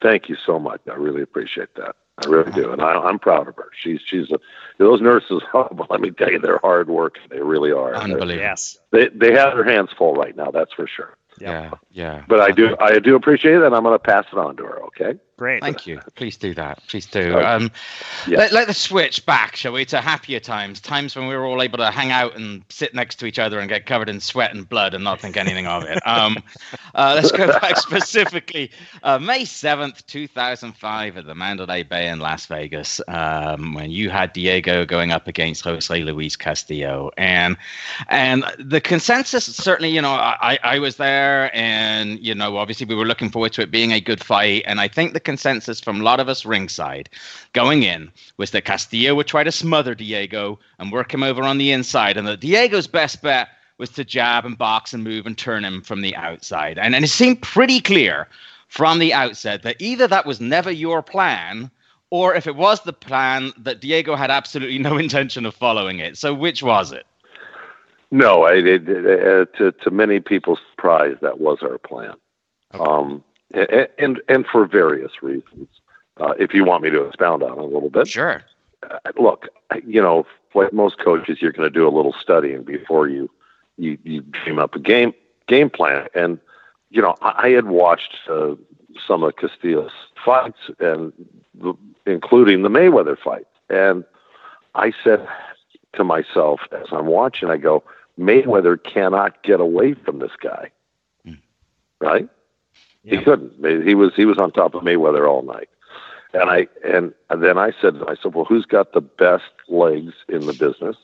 Thank 0.01 0.29
you 0.29 0.35
so 0.45 0.59
much. 0.59 0.81
I 0.89 0.93
really 0.93 1.21
appreciate 1.21 1.73
that. 1.75 1.95
I 2.19 2.27
really 2.27 2.51
do, 2.51 2.71
and 2.71 2.81
I, 2.81 3.09
am 3.09 3.19
proud 3.19 3.47
of 3.47 3.55
her. 3.57 3.69
She's 3.79 3.99
she's 4.07 4.31
a, 4.31 4.39
those 4.79 5.01
nurses. 5.01 5.43
Oh, 5.53 5.69
let 5.89 6.01
me 6.01 6.09
tell 6.11 6.31
you, 6.31 6.39
they're 6.39 6.59
hard 6.59 6.89
work. 6.89 7.17
They 7.29 7.39
really 7.39 7.71
are. 7.71 7.95
Unbelievable. 7.95 8.35
Yes. 8.35 8.77
They 8.91 9.09
they 9.09 9.33
have 9.33 9.53
their 9.53 9.63
hands 9.63 9.89
full 9.97 10.13
right 10.13 10.35
now. 10.35 10.49
That's 10.49 10.73
for 10.73 10.87
sure. 10.87 11.15
Yeah, 11.39 11.71
yeah. 11.91 12.23
But 12.27 12.41
I 12.41 12.51
do, 12.51 12.75
I 12.79 12.99
do 12.99 13.15
appreciate 13.15 13.55
it, 13.55 13.63
and 13.63 13.75
I'm 13.75 13.83
going 13.83 13.95
to 13.95 13.99
pass 13.99 14.25
it 14.31 14.37
on 14.37 14.55
to 14.57 14.63
her. 14.63 14.83
Okay. 14.85 15.19
Great. 15.37 15.61
Thank 15.61 15.85
you. 15.85 16.01
Please 16.15 16.35
do 16.35 16.55
that. 16.55 16.81
Please 16.87 17.05
do. 17.05 17.37
Um, 17.37 17.69
yeah. 18.27 18.39
let, 18.39 18.53
let 18.53 18.69
us 18.69 18.79
switch 18.79 19.23
back, 19.27 19.55
shall 19.55 19.71
we, 19.71 19.85
to 19.85 20.01
happier 20.01 20.39
times, 20.39 20.81
times 20.81 21.15
when 21.15 21.27
we 21.27 21.35
were 21.35 21.45
all 21.45 21.61
able 21.61 21.77
to 21.77 21.91
hang 21.91 22.11
out 22.11 22.35
and 22.35 22.63
sit 22.69 22.95
next 22.95 23.17
to 23.17 23.27
each 23.27 23.37
other 23.37 23.59
and 23.59 23.69
get 23.69 23.85
covered 23.85 24.09
in 24.09 24.19
sweat 24.19 24.55
and 24.55 24.67
blood 24.67 24.95
and 24.95 25.03
not 25.03 25.21
think 25.21 25.37
anything 25.37 25.67
of 25.67 25.83
it. 25.83 25.99
Um, 26.07 26.37
uh, 26.95 27.13
let's 27.15 27.31
go 27.31 27.47
back 27.59 27.77
specifically. 27.77 28.71
Uh, 29.03 29.19
May 29.19 29.43
7th, 29.43 30.03
2005, 30.07 31.17
at 31.17 31.27
the 31.27 31.35
Mandalay 31.35 31.83
Bay 31.83 32.07
in 32.07 32.19
Las 32.19 32.47
Vegas, 32.47 32.99
um, 33.07 33.75
when 33.75 33.91
you 33.91 34.09
had 34.09 34.33
Diego 34.33 34.87
going 34.87 35.11
up 35.11 35.27
against 35.27 35.63
Jose 35.63 36.01
Luis 36.01 36.35
Castillo. 36.35 37.11
And 37.15 37.57
and 38.07 38.43
the 38.57 38.81
consensus, 38.81 39.45
certainly, 39.45 39.91
you 39.91 40.01
know, 40.01 40.13
I, 40.13 40.57
I 40.63 40.79
was 40.79 40.95
there 40.95 41.55
and, 41.55 42.19
you 42.25 42.33
know, 42.33 42.57
obviously 42.57 42.87
we 42.87 42.95
were 42.95 43.05
looking 43.05 43.29
forward 43.29 43.53
to 43.53 43.61
it 43.61 43.69
being 43.69 43.91
a 43.91 44.01
good 44.01 44.23
fight. 44.23 44.63
And 44.65 44.81
I 44.81 44.87
think 44.87 45.13
the 45.13 45.26
consensus 45.27 45.81
from 45.81 45.99
a 45.99 46.03
lot 46.05 46.21
of 46.21 46.29
us 46.29 46.45
ringside 46.45 47.09
going 47.51 47.83
in 47.83 48.09
was 48.37 48.51
that 48.51 48.63
Castillo 48.63 49.13
would 49.13 49.27
try 49.27 49.43
to 49.43 49.51
smother 49.51 49.93
Diego 49.93 50.57
and 50.79 50.89
work 50.89 51.13
him 51.13 51.21
over 51.21 51.43
on 51.43 51.57
the 51.57 51.73
inside, 51.73 52.15
and 52.15 52.25
that 52.27 52.39
Diego's 52.39 52.87
best 52.87 53.21
bet 53.21 53.49
was 53.77 53.89
to 53.89 54.05
jab 54.05 54.45
and 54.45 54.57
box 54.57 54.93
and 54.93 55.03
move 55.03 55.27
and 55.27 55.37
turn 55.37 55.65
him 55.65 55.81
from 55.81 55.99
the 55.99 56.15
outside. 56.15 56.79
And, 56.79 56.95
and 56.95 57.03
it 57.03 57.09
seemed 57.09 57.41
pretty 57.41 57.81
clear 57.81 58.29
from 58.69 58.99
the 58.99 59.13
outset 59.13 59.63
that 59.63 59.75
either 59.79 60.07
that 60.07 60.25
was 60.25 60.39
never 60.39 60.71
your 60.71 61.03
plan, 61.03 61.69
or 62.09 62.33
if 62.33 62.47
it 62.47 62.55
was 62.55 62.81
the 62.81 62.93
plan, 62.93 63.51
that 63.57 63.81
Diego 63.81 64.15
had 64.15 64.31
absolutely 64.31 64.79
no 64.79 64.97
intention 65.05 65.45
of 65.45 65.53
following 65.53 65.99
it. 65.99 66.17
So 66.17 66.33
which 66.33 66.63
was 66.63 66.93
it? 66.93 67.05
No, 68.11 68.45
it, 68.45 68.65
it, 68.65 68.87
uh, 68.87 69.45
to 69.57 69.73
to 69.83 69.91
many 69.91 70.21
people's 70.21 70.59
surprise, 70.71 71.17
that 71.21 71.41
was 71.41 71.57
our 71.61 71.77
plan. 71.77 72.13
Okay. 72.73 72.83
Um, 72.83 73.23
and 73.53 74.21
and 74.27 74.45
for 74.45 74.65
various 74.65 75.21
reasons. 75.21 75.67
Uh, 76.17 76.33
if 76.39 76.53
you 76.53 76.65
want 76.65 76.83
me 76.83 76.89
to 76.89 77.03
expound 77.03 77.43
on 77.43 77.51
it 77.51 77.57
a 77.59 77.65
little 77.65 77.89
bit, 77.89 78.07
sure. 78.07 78.43
Uh, 78.89 78.97
look, 79.19 79.47
you 79.85 80.01
know, 80.01 80.25
like 80.55 80.73
most 80.73 80.97
coaches, 80.99 81.37
you're 81.41 81.51
going 81.51 81.71
to 81.71 81.73
do 81.73 81.87
a 81.87 81.93
little 81.95 82.13
studying 82.19 82.63
before 82.63 83.07
you 83.07 83.29
you 83.77 83.97
you 84.03 84.21
dream 84.21 84.59
up 84.59 84.75
a 84.75 84.79
game 84.79 85.13
game 85.47 85.69
plan. 85.69 86.07
And 86.15 86.39
you 86.89 87.01
know, 87.01 87.15
I, 87.21 87.47
I 87.47 87.49
had 87.49 87.67
watched 87.67 88.15
uh, 88.29 88.55
some 89.05 89.23
of 89.23 89.35
Castillo's 89.35 89.91
fights, 90.23 90.57
and 90.79 91.13
the, 91.53 91.73
including 92.05 92.63
the 92.63 92.69
Mayweather 92.69 93.17
fight. 93.17 93.47
And 93.69 94.03
I 94.75 94.93
said 95.03 95.27
to 95.93 96.03
myself 96.03 96.61
as 96.71 96.87
I'm 96.91 97.07
watching, 97.07 97.49
I 97.49 97.57
go, 97.57 97.83
Mayweather 98.19 98.81
cannot 98.81 99.43
get 99.43 99.59
away 99.59 99.93
from 99.93 100.19
this 100.19 100.31
guy, 100.41 100.71
mm. 101.25 101.39
right? 101.99 102.27
He 103.07 103.23
couldn't. 103.23 103.85
He 103.85 103.95
was 103.95 104.13
he 104.15 104.25
was 104.25 104.37
on 104.37 104.51
top 104.51 104.75
of 104.75 104.83
Mayweather 104.83 105.27
all 105.27 105.41
night. 105.41 105.69
And 106.33 106.49
I 106.49 106.67
and, 106.83 107.13
then 107.41 107.57
I 107.57 107.71
said 107.81 107.95
to 107.95 108.05
myself, 108.05 108.35
well, 108.35 108.45
who's 108.45 108.65
got 108.65 108.93
the 108.93 109.01
best 109.01 109.51
legs 109.67 110.13
in 110.27 110.45
the 110.45 110.53
business? 110.53 110.97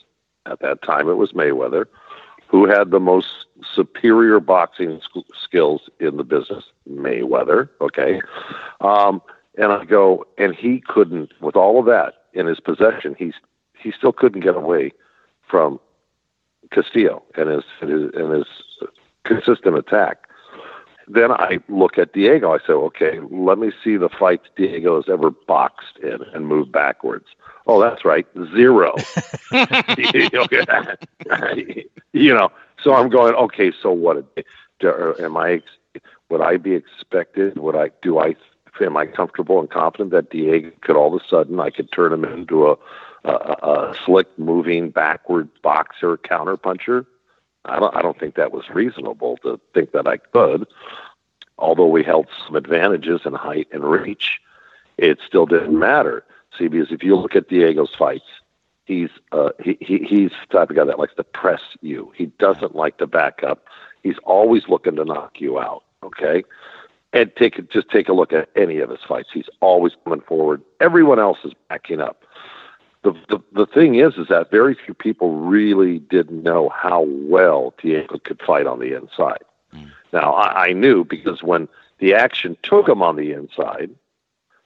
At 0.46 0.60
that 0.60 0.82
time, 0.82 1.08
it 1.08 1.14
was 1.14 1.32
Mayweather. 1.32 1.86
Who 2.48 2.68
had 2.68 2.92
the 2.92 3.00
most 3.00 3.46
superior 3.74 4.40
boxing 4.40 5.02
skills 5.42 5.90
in 6.00 6.18
the 6.18 6.24
business? 6.24 6.66
Mayweather. 6.90 7.70
Okay. 7.80 8.22
Um, 8.82 9.22
and 9.58 9.72
I 9.72 9.86
go, 9.86 10.26
and 10.38 10.54
he 10.54 10.84
couldn't, 10.86 11.32
with 11.40 11.56
all 11.56 11.80
of 11.80 11.86
that 11.86 12.26
in 12.34 12.48
his 12.48 12.60
possession, 12.60 13.16
he's 13.18 13.36
he 13.78 13.92
still 13.92 14.12
couldn't 14.12 14.42
get 14.42 14.56
away 14.56 14.92
from 15.48 15.80
Castillo 16.72 17.24
and 17.36 17.50
his 17.50 17.64
and 17.82 17.90
his, 17.90 18.12
and 18.14 18.34
his 18.34 18.46
consistent 19.24 19.78
attack. 19.78 20.28
Then 21.08 21.32
I 21.32 21.60
look 21.70 21.98
at 21.98 22.14
Diego. 22.14 22.54
I 22.54 22.60
say, 22.60 22.74
okay, 22.74 23.20
let 23.30 23.58
me 23.58 23.72
see 23.84 23.98
the 23.98 24.10
fights 24.10 24.48
Diego 24.56 24.96
has 24.96 25.06
ever 25.12 25.32
boxed 25.32 25.98
in 26.02 26.20
and 26.34 26.48
move 26.48 26.72
backwards. 26.72 27.26
Oh, 27.68 27.80
that's 27.80 28.06
right, 28.06 28.26
zero. 28.56 28.96
you 32.14 32.34
know, 32.34 32.52
so 32.82 32.94
I'm 32.94 33.10
going. 33.10 33.36
Okay, 33.36 33.72
so 33.82 33.92
what? 33.92 34.26
Am 35.20 35.38
I? 35.38 35.62
Would 36.30 36.42
I 36.42 36.58
be 36.58 36.74
expected? 36.74 37.58
Would 37.58 37.76
I? 37.76 37.92
Do 38.02 38.20
I? 38.20 38.36
Am 38.82 38.98
I 38.98 39.06
comfortable 39.06 39.60
and 39.60 39.70
confident 39.70 40.12
that 40.12 40.32
Diego 40.32 40.72
could 40.82 40.96
all 40.96 41.16
of 41.16 41.22
a 41.22 41.28
sudden 41.28 41.60
I 41.60 41.70
could 41.70 41.92
turn 41.92 42.12
him 42.12 42.26
into 42.26 42.68
a, 42.68 42.76
a, 43.24 43.32
a 43.32 43.96
slick, 44.04 44.28
moving, 44.40 44.90
backward 44.90 45.48
boxer, 45.62 46.18
counter 46.18 46.58
puncher? 46.58 47.06
I 47.66 47.80
don't, 47.80 47.96
I 47.96 48.02
don't 48.02 48.20
think 48.20 48.36
that 48.36 48.52
was 48.52 48.70
reasonable 48.70 49.38
to 49.38 49.60
think 49.74 49.92
that 49.92 50.08
I 50.08 50.18
could. 50.18 50.68
Although 51.58 51.88
we 51.88 52.04
held 52.04 52.28
some 52.46 52.56
advantages 52.56 53.22
in 53.26 53.34
height 53.34 53.68
and 53.72 53.84
reach, 53.84 54.42
it 54.98 55.20
still 55.26 55.46
didn't 55.46 55.78
matter. 55.78 56.26
See, 56.58 56.68
because 56.68 56.92
if 56.92 57.04
you 57.04 57.16
look 57.16 57.36
at 57.36 57.48
Diego's 57.48 57.96
fights, 57.98 58.26
he's 58.86 59.10
uh, 59.32 59.50
he, 59.64 59.78
he 59.80 60.00
he's 60.00 60.32
the 60.32 60.58
type 60.58 60.70
of 60.70 60.76
guy 60.76 60.84
that 60.84 61.00
likes 61.00 61.16
to 61.16 61.24
press 61.24 61.62
you. 61.82 62.12
He 62.16 62.28
doesn't 62.38 62.76
like 62.76 62.98
to 62.98 63.08
back 63.08 63.44
up. 63.44 63.66
He's 64.04 64.18
always 64.24 64.68
looking 64.68 64.96
to 64.98 65.06
knock 65.06 65.40
you 65.40 65.60
out. 65.60 65.84
Okay, 66.04 66.44
and 67.14 67.32
take 67.36 67.70
just 67.72 67.90
take 67.90 68.10
a 68.10 68.14
look 68.14 68.34
at 68.34 68.50
any 68.56 68.80
of 68.80 68.90
his 68.90 69.00
fights. 69.08 69.30
He's 69.34 69.50
always 69.62 69.94
coming 70.04 70.22
forward. 70.22 70.62
Everyone 70.80 71.20
else 71.20 71.40
is 71.44 71.54
backing 71.70 72.02
up 72.02 72.26
the, 73.04 73.14
the 73.30 73.40
the 73.54 73.66
thing 73.66 73.96
is, 73.96 74.16
is 74.16 74.28
that 74.30 74.50
very 74.50 74.76
few 74.76 74.94
people 74.94 75.36
really 75.36 76.00
didn't 76.00 76.42
know 76.42 76.70
how 76.70 77.06
well 77.08 77.74
Diego 77.82 78.18
could 78.20 78.42
fight 78.42 78.66
on 78.66 78.80
the 78.80 78.96
inside. 78.96 79.44
Mm. 79.74 79.92
Now 80.12 80.34
I, 80.34 80.68
I 80.68 80.74
knew 80.74 81.04
because 81.04 81.44
when 81.44 81.68
the 82.00 82.14
action 82.14 82.58
took 82.64 82.88
him 82.88 83.02
on 83.02 83.16
the 83.16 83.32
inside, 83.32 83.92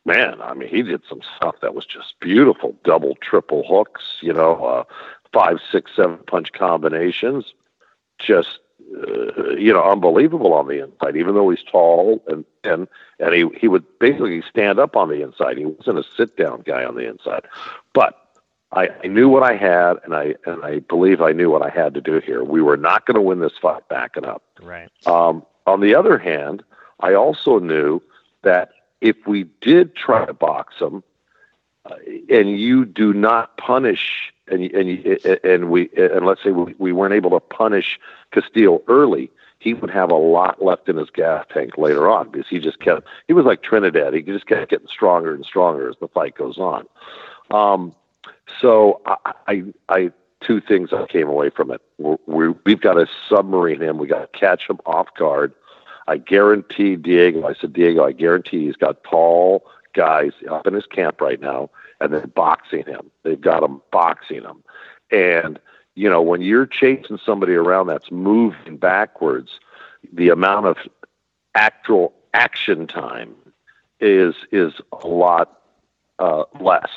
man, 0.06 0.42
I 0.42 0.54
mean, 0.54 0.70
he 0.70 0.84
did 0.84 1.02
some 1.10 1.22
stuff 1.36 1.56
that 1.62 1.76
was 1.76 1.86
just 1.86 2.20
beautiful, 2.20 2.76
double, 2.84 3.16
triple 3.22 3.64
hooks, 3.68 4.04
you 4.22 4.34
know, 4.34 4.64
uh, 4.64 4.84
five, 5.34 5.58
six, 5.72 5.92
seven 5.96 6.20
punch 6.28 6.54
combinations, 6.54 7.54
just 8.20 8.60
uh, 8.96 9.50
you 9.56 9.74
know, 9.74 9.84
unbelievable 9.84 10.54
on 10.54 10.68
the 10.68 10.84
inside. 10.84 11.18
Even 11.18 11.36
though 11.36 11.50
he's 11.50 11.64
tall 11.64 12.24
and 12.28 12.46
and 12.64 12.88
and 13.20 13.34
he 13.34 13.46
he 13.60 13.68
would 13.68 13.84
basically 14.00 14.44
stand 14.50 14.80
up 14.80 14.96
on 14.96 15.10
the 15.10 15.22
inside. 15.22 15.58
He 15.58 15.66
wasn't 15.66 16.00
a 16.00 16.04
sit 16.16 16.38
down 16.38 16.62
guy 16.66 16.86
on 16.86 16.96
the 16.96 17.08
inside, 17.08 17.46
but 17.94 18.27
I, 18.72 18.90
I 19.04 19.08
knew 19.08 19.30
what 19.30 19.44
I 19.44 19.56
had, 19.56 19.98
and 20.04 20.14
I 20.14 20.36
and 20.46 20.64
I 20.64 20.80
believe 20.80 21.22
I 21.22 21.32
knew 21.32 21.50
what 21.50 21.62
I 21.62 21.70
had 21.70 21.94
to 21.94 22.02
do 22.02 22.20
here. 22.20 22.44
We 22.44 22.62
were 22.62 22.78
not 22.78 23.06
going 23.06 23.16
to 23.16 23.22
win 23.22 23.40
this 23.40 23.54
fight 23.62 23.88
backing 23.90 24.26
up. 24.26 24.44
Right. 24.62 24.90
Um, 25.06 25.46
on 25.66 25.80
the 25.82 25.96
other 25.96 26.18
hand, 26.18 26.64
I 27.00 27.14
also 27.14 27.60
knew 27.60 28.02
that 28.44 28.72
if 29.00 29.16
we 29.26 29.46
did 29.62 29.96
try 29.96 30.26
to 30.26 30.34
box 30.34 30.76
him, 30.80 31.04
uh, 31.86 31.96
and 32.30 32.60
you 32.60 32.84
do 32.84 33.14
not 33.14 33.58
punish, 33.58 34.34
and 34.48 34.64
and 34.72 35.20
and 35.46 35.70
we 35.70 35.90
and 35.96 36.26
let's 36.26 36.44
say 36.44 36.52
we, 36.52 36.76
we 36.78 36.92
weren't 36.92 37.14
able 37.14 37.32
to 37.32 37.40
punish 37.40 37.98
Castillo 38.32 38.84
early, 38.90 39.32
he 39.60 39.74
would 39.74 39.90
have 39.90 40.12
a 40.12 40.16
lot 40.16 40.62
left 40.62 40.90
in 40.90 40.98
his 40.98 41.10
gas 41.10 41.46
tank 41.54 41.78
later 41.78 42.10
on 42.10 42.30
because 42.30 42.48
he 42.50 42.60
just 42.60 42.80
kept. 42.80 43.08
He 43.28 43.34
was 43.34 43.46
like 43.46 43.64
Trinidad. 43.64 44.14
He 44.14 44.22
just 44.22 44.46
kept 44.46 44.70
getting 44.70 44.88
stronger 44.88 45.34
and 45.34 45.46
stronger 45.46 45.90
as 45.90 45.96
the 46.02 46.10
fight 46.10 46.36
goes 46.36 46.58
on. 46.58 46.86
Um, 47.50 47.96
so 48.62 49.02
I, 49.06 49.34
I, 49.48 49.64
I 49.90 50.12
two 50.42 50.62
things 50.62 50.90
I 50.94 51.06
came 51.08 51.28
away 51.28 51.50
from 51.50 51.72
it. 51.72 51.82
we 51.98 52.50
we've 52.66 52.82
got 52.82 52.94
to 52.94 53.08
submarine 53.30 53.82
him. 53.82 53.98
We 53.98 54.08
got 54.08 54.32
to 54.32 54.40
catch 54.40 54.70
him 54.70 54.80
off 54.86 55.08
guard. 55.18 55.54
I 56.08 56.18
guarantee 56.18 56.96
Diego. 56.96 57.46
I 57.46 57.54
said 57.54 57.74
Diego. 57.74 58.06
I 58.06 58.12
guarantee 58.14 58.66
he's 58.66 58.76
got 58.76 59.04
tall 59.04 59.66
guys 59.94 60.32
up 60.50 60.68
in 60.68 60.74
his 60.74 60.86
camp 60.86 61.20
right 61.20 61.40
now, 61.40 61.70
and 62.00 62.14
they're 62.14 62.28
boxing 62.28 62.86
him. 62.86 63.12
They've 63.24 63.40
got 63.40 63.64
him 63.64 63.82
boxing 63.92 64.44
him, 64.44 64.64
and 65.12 65.60
you 65.96 66.10
know 66.10 66.22
when 66.22 66.42
you're 66.42 66.68
chasing 66.68 67.20
somebody 67.26 67.54
around 67.54 67.88
that's 67.88 68.12
moving 68.12 68.78
backwards, 68.78 69.60
the 70.14 70.30
amount 70.30 70.68
of 70.68 70.78
actual 71.56 72.14
action 72.34 72.88
time 72.88 73.34
is 74.00 74.36
is 74.52 74.74
a 74.92 75.08
lot 75.08 75.62
uh, 76.20 76.44
less 76.60 76.90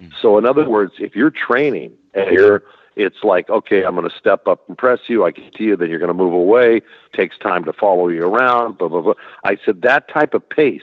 Mm. 0.00 0.12
so, 0.20 0.38
in 0.38 0.46
other 0.46 0.68
words, 0.68 0.94
if 0.98 1.14
you're 1.14 1.30
training 1.30 1.92
and 2.14 2.32
you're, 2.32 2.62
it's 2.96 3.22
like, 3.22 3.48
okay, 3.48 3.84
I'm 3.84 3.94
going 3.94 4.08
to 4.08 4.16
step 4.16 4.46
up 4.46 4.68
and 4.68 4.76
press 4.76 5.00
you. 5.06 5.24
I 5.24 5.30
get 5.30 5.54
to 5.54 5.64
you, 5.64 5.76
then 5.76 5.90
you're 5.90 5.98
going 5.98 6.08
to 6.08 6.14
move 6.14 6.32
away. 6.32 6.82
Takes 7.14 7.38
time 7.38 7.64
to 7.64 7.72
follow 7.72 8.08
you 8.08 8.24
around. 8.24 8.78
Blah 8.78 8.88
blah 8.88 9.00
blah. 9.00 9.14
I 9.44 9.56
said 9.64 9.82
that 9.82 10.08
type 10.08 10.34
of 10.34 10.48
pace 10.48 10.82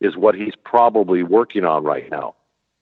is 0.00 0.16
what 0.16 0.34
he's 0.34 0.54
probably 0.64 1.22
working 1.22 1.64
on 1.64 1.84
right 1.84 2.10
now. 2.10 2.34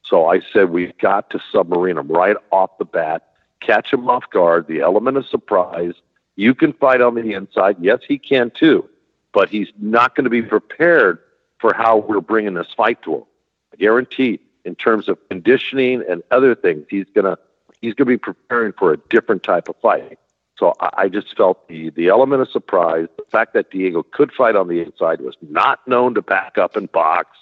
So 0.05 0.27
I 0.27 0.41
said 0.53 0.71
we've 0.71 0.97
got 0.99 1.31
to 1.31 1.41
submarine 1.53 1.99
him 1.99 2.09
right 2.09 2.37
off 2.51 2.71
the 2.79 2.85
bat, 2.85 3.29
catch 3.61 3.93
him 3.93 4.09
off 4.09 4.25
guard, 4.31 4.67
the 4.67 4.81
element 4.81 5.17
of 5.17 5.27
surprise. 5.27 5.95
You 6.37 6.55
can 6.55 6.73
fight 6.73 7.01
on 7.01 7.15
the 7.15 7.33
inside. 7.33 7.77
Yes, 7.81 8.01
he 8.07 8.19
can 8.19 8.51
too, 8.51 8.89
but 9.33 9.49
he's 9.49 9.69
not 9.79 10.15
going 10.15 10.25
to 10.25 10.31
be 10.31 10.43
prepared 10.43 11.19
for 11.61 11.73
how 11.75 11.99
we're 11.99 12.21
bringing 12.21 12.55
this 12.55 12.73
fight 12.77 13.03
to 13.03 13.17
him. 13.17 13.25
I 13.73 13.77
guarantee 13.77 14.41
in 14.65 14.75
terms 14.75 15.09
of 15.09 15.19
conditioning 15.29 16.03
and 16.09 16.23
other 16.31 16.55
things. 16.55 16.87
He's 16.89 17.07
gonna 17.15 17.39
he's 17.81 17.95
gonna 17.95 18.09
be 18.09 18.19
preparing 18.19 18.73
for 18.73 18.93
a 18.93 18.97
different 18.97 19.43
type 19.43 19.69
of 19.69 19.77
fight. 19.83 20.19
So 20.59 20.75
I, 20.81 20.91
I 20.99 21.09
just 21.09 21.37
felt 21.37 21.69
the 21.69 21.91
the 21.91 22.09
element 22.09 22.43
of 22.43 22.51
surprise, 22.51 23.09
the 23.17 23.25
fact 23.31 23.55
that 23.55 23.71
Diego 23.71 24.03
could 24.03 24.33
fight 24.33 24.57
on 24.57 24.69
the 24.69 24.81
inside, 24.81 25.21
was 25.21 25.37
not 25.43 25.87
known 25.87 26.15
to 26.15 26.23
back 26.23 26.59
up 26.59 26.77
and 26.77 26.91
box. 26.91 27.37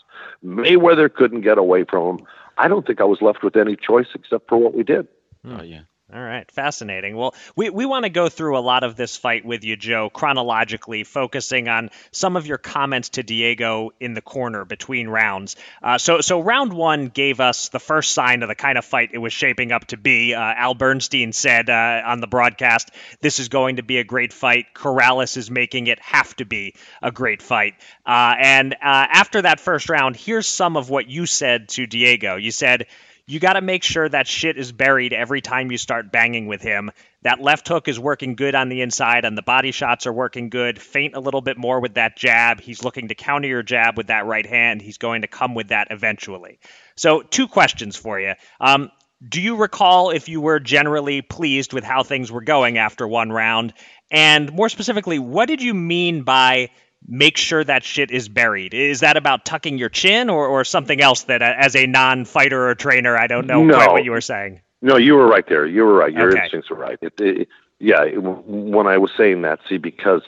Mayweather 0.44 1.12
couldn't 1.12 1.42
get 1.42 1.58
away 1.58 1.84
from 1.84 2.18
him. 2.18 2.26
I 2.58 2.68
don't 2.68 2.86
think 2.86 3.00
I 3.00 3.04
was 3.04 3.22
left 3.22 3.42
with 3.42 3.56
any 3.56 3.76
choice 3.76 4.08
except 4.14 4.48
for 4.48 4.58
what 4.58 4.74
we 4.74 4.82
did. 4.82 5.08
Oh 5.44 5.62
yeah. 5.62 5.82
All 6.12 6.20
right, 6.20 6.50
fascinating. 6.50 7.16
Well, 7.16 7.36
we, 7.54 7.70
we 7.70 7.86
want 7.86 8.04
to 8.04 8.08
go 8.08 8.28
through 8.28 8.58
a 8.58 8.60
lot 8.60 8.82
of 8.82 8.96
this 8.96 9.16
fight 9.16 9.44
with 9.44 9.62
you, 9.62 9.76
Joe, 9.76 10.10
chronologically, 10.10 11.04
focusing 11.04 11.68
on 11.68 11.90
some 12.10 12.36
of 12.36 12.48
your 12.48 12.58
comments 12.58 13.10
to 13.10 13.22
Diego 13.22 13.90
in 14.00 14.14
the 14.14 14.20
corner 14.20 14.64
between 14.64 15.06
rounds. 15.06 15.54
Uh, 15.80 15.98
so, 15.98 16.20
so 16.20 16.40
round 16.40 16.72
one 16.72 17.06
gave 17.06 17.38
us 17.38 17.68
the 17.68 17.78
first 17.78 18.12
sign 18.12 18.42
of 18.42 18.48
the 18.48 18.56
kind 18.56 18.76
of 18.76 18.84
fight 18.84 19.10
it 19.12 19.18
was 19.18 19.32
shaping 19.32 19.70
up 19.70 19.84
to 19.86 19.96
be. 19.96 20.34
Uh, 20.34 20.40
Al 20.40 20.74
Bernstein 20.74 21.32
said 21.32 21.70
uh, 21.70 22.02
on 22.04 22.20
the 22.20 22.26
broadcast, 22.26 22.90
"This 23.20 23.38
is 23.38 23.48
going 23.48 23.76
to 23.76 23.84
be 23.84 23.98
a 23.98 24.04
great 24.04 24.32
fight. 24.32 24.66
Corrales 24.74 25.36
is 25.36 25.48
making 25.48 25.86
it 25.86 26.00
have 26.00 26.34
to 26.36 26.44
be 26.44 26.74
a 27.00 27.12
great 27.12 27.40
fight." 27.40 27.74
Uh, 28.04 28.34
and 28.36 28.72
uh, 28.74 28.76
after 28.82 29.42
that 29.42 29.60
first 29.60 29.88
round, 29.88 30.16
here's 30.16 30.48
some 30.48 30.76
of 30.76 30.90
what 30.90 31.08
you 31.08 31.26
said 31.26 31.68
to 31.68 31.86
Diego. 31.86 32.34
You 32.34 32.50
said 32.50 32.86
you 33.30 33.38
got 33.38 33.52
to 33.52 33.60
make 33.60 33.84
sure 33.84 34.08
that 34.08 34.26
shit 34.26 34.58
is 34.58 34.72
buried 34.72 35.12
every 35.12 35.40
time 35.40 35.70
you 35.70 35.78
start 35.78 36.10
banging 36.10 36.48
with 36.48 36.60
him. 36.60 36.90
That 37.22 37.40
left 37.40 37.68
hook 37.68 37.86
is 37.86 37.98
working 37.98 38.34
good 38.34 38.56
on 38.56 38.68
the 38.68 38.80
inside, 38.80 39.24
and 39.24 39.38
the 39.38 39.42
body 39.42 39.70
shots 39.70 40.08
are 40.08 40.12
working 40.12 40.50
good. 40.50 40.80
Feint 40.80 41.14
a 41.14 41.20
little 41.20 41.40
bit 41.40 41.56
more 41.56 41.78
with 41.78 41.94
that 41.94 42.16
jab. 42.16 42.60
He's 42.60 42.82
looking 42.82 43.06
to 43.08 43.14
counter 43.14 43.46
your 43.46 43.62
jab 43.62 43.96
with 43.96 44.08
that 44.08 44.26
right 44.26 44.44
hand. 44.44 44.82
He's 44.82 44.98
going 44.98 45.22
to 45.22 45.28
come 45.28 45.54
with 45.54 45.68
that 45.68 45.88
eventually. 45.90 46.58
So, 46.96 47.22
two 47.22 47.46
questions 47.46 47.94
for 47.94 48.18
you. 48.18 48.34
Um, 48.60 48.90
do 49.26 49.40
you 49.40 49.56
recall 49.56 50.10
if 50.10 50.28
you 50.28 50.40
were 50.40 50.58
generally 50.58 51.22
pleased 51.22 51.72
with 51.72 51.84
how 51.84 52.02
things 52.02 52.32
were 52.32 52.40
going 52.40 52.78
after 52.78 53.06
one 53.06 53.30
round? 53.30 53.74
And 54.10 54.52
more 54.52 54.68
specifically, 54.68 55.20
what 55.20 55.46
did 55.46 55.62
you 55.62 55.72
mean 55.72 56.22
by 56.22 56.70
make 57.06 57.36
sure 57.36 57.62
that 57.62 57.84
shit 57.84 58.10
is 58.10 58.28
buried? 58.28 58.74
Is 58.74 59.00
that 59.00 59.16
about 59.16 59.44
tucking 59.44 59.78
your 59.78 59.88
chin 59.88 60.30
or, 60.30 60.46
or 60.46 60.64
something 60.64 61.00
else 61.00 61.24
that, 61.24 61.42
uh, 61.42 61.54
as 61.56 61.76
a 61.76 61.86
non 61.86 62.24
fighter 62.24 62.68
or 62.68 62.74
trainer, 62.74 63.16
I 63.16 63.26
don't 63.26 63.46
know 63.46 63.64
no. 63.64 63.74
quite 63.74 63.92
what 63.92 64.04
you 64.04 64.10
were 64.10 64.20
saying? 64.20 64.60
No, 64.82 64.96
you 64.96 65.14
were 65.14 65.26
right 65.26 65.46
there. 65.46 65.66
You 65.66 65.84
were 65.84 65.94
right. 65.94 66.12
Your 66.12 66.30
okay. 66.30 66.42
instincts 66.42 66.70
were 66.70 66.76
right. 66.76 66.98
It, 67.02 67.20
it, 67.20 67.48
yeah, 67.78 68.04
it, 68.04 68.22
when 68.22 68.86
I 68.86 68.98
was 68.98 69.10
saying 69.16 69.42
that, 69.42 69.60
see, 69.68 69.78
because 69.78 70.22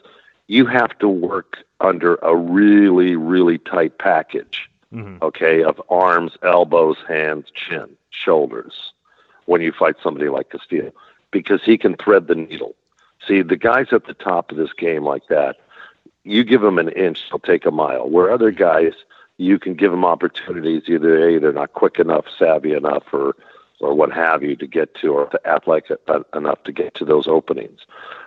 you 0.46 0.66
have 0.66 0.98
to 0.98 1.08
work 1.08 1.58
under 1.80 2.16
a 2.16 2.36
really, 2.36 3.16
really 3.16 3.58
tight 3.58 3.98
package, 3.98 4.68
mm-hmm. 4.92 5.22
okay, 5.22 5.62
of 5.62 5.80
arms, 5.88 6.32
elbows, 6.42 6.96
hands, 7.08 7.46
chin, 7.54 7.96
shoulders 8.10 8.92
when 9.46 9.60
you 9.60 9.72
fight 9.72 9.96
somebody 10.02 10.28
like 10.28 10.50
Castillo 10.50 10.92
because 11.30 11.62
he 11.64 11.78
can 11.78 11.96
thread 11.96 12.26
the 12.26 12.34
needle. 12.34 12.74
See, 13.26 13.42
the 13.42 13.56
guys 13.56 13.86
at 13.92 14.06
the 14.06 14.14
top 14.14 14.50
of 14.50 14.56
this 14.56 14.72
game 14.72 15.04
like 15.04 15.26
that, 15.28 15.56
you 16.24 16.44
give 16.44 16.60
them 16.60 16.78
an 16.78 16.88
inch, 16.90 17.24
they'll 17.30 17.38
take 17.38 17.66
a 17.66 17.70
mile. 17.70 18.08
Where 18.08 18.30
other 18.30 18.50
guys, 18.50 18.92
you 19.38 19.58
can 19.58 19.74
give 19.74 19.90
them 19.90 20.04
opportunities 20.04 20.84
either 20.86 21.28
a 21.28 21.38
they're 21.38 21.52
not 21.52 21.72
quick 21.72 21.98
enough, 21.98 22.26
savvy 22.38 22.72
enough, 22.72 23.04
or 23.12 23.34
or 23.80 23.94
what 23.94 24.12
have 24.12 24.44
you 24.44 24.54
to 24.54 24.66
get 24.66 24.94
to, 24.94 25.12
or 25.12 25.26
to 25.26 25.40
act 25.44 25.68
athletic 25.68 25.98
enough 26.34 26.62
to 26.62 26.72
get 26.72 26.94
to 26.94 27.04
those 27.04 27.26
openings. 27.26 27.80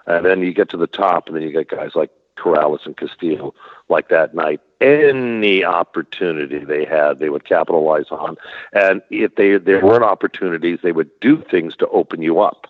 And 0.05 0.25
then 0.25 0.41
you 0.41 0.53
get 0.53 0.69
to 0.69 0.77
the 0.77 0.85
top, 0.85 1.27
and 1.27 1.35
then 1.35 1.43
you 1.43 1.51
get 1.51 1.69
guys 1.69 1.91
like 1.95 2.11
Corrales 2.37 2.85
and 2.85 2.97
Castillo 2.97 3.53
like 3.87 4.09
that 4.09 4.35
night. 4.35 4.59
Any 4.81 5.63
opportunity 5.63 6.59
they 6.59 6.83
had, 6.83 7.19
they 7.19 7.29
would 7.29 7.45
capitalize 7.45 8.07
on. 8.11 8.35
And 8.73 9.01
if 9.09 9.35
they 9.35 9.57
there 9.57 9.83
weren't 9.83 10.03
opportunities, 10.03 10.79
they 10.83 10.91
would 10.91 11.09
do 11.21 11.41
things 11.49 11.75
to 11.77 11.87
open 11.87 12.21
you 12.21 12.41
up. 12.41 12.67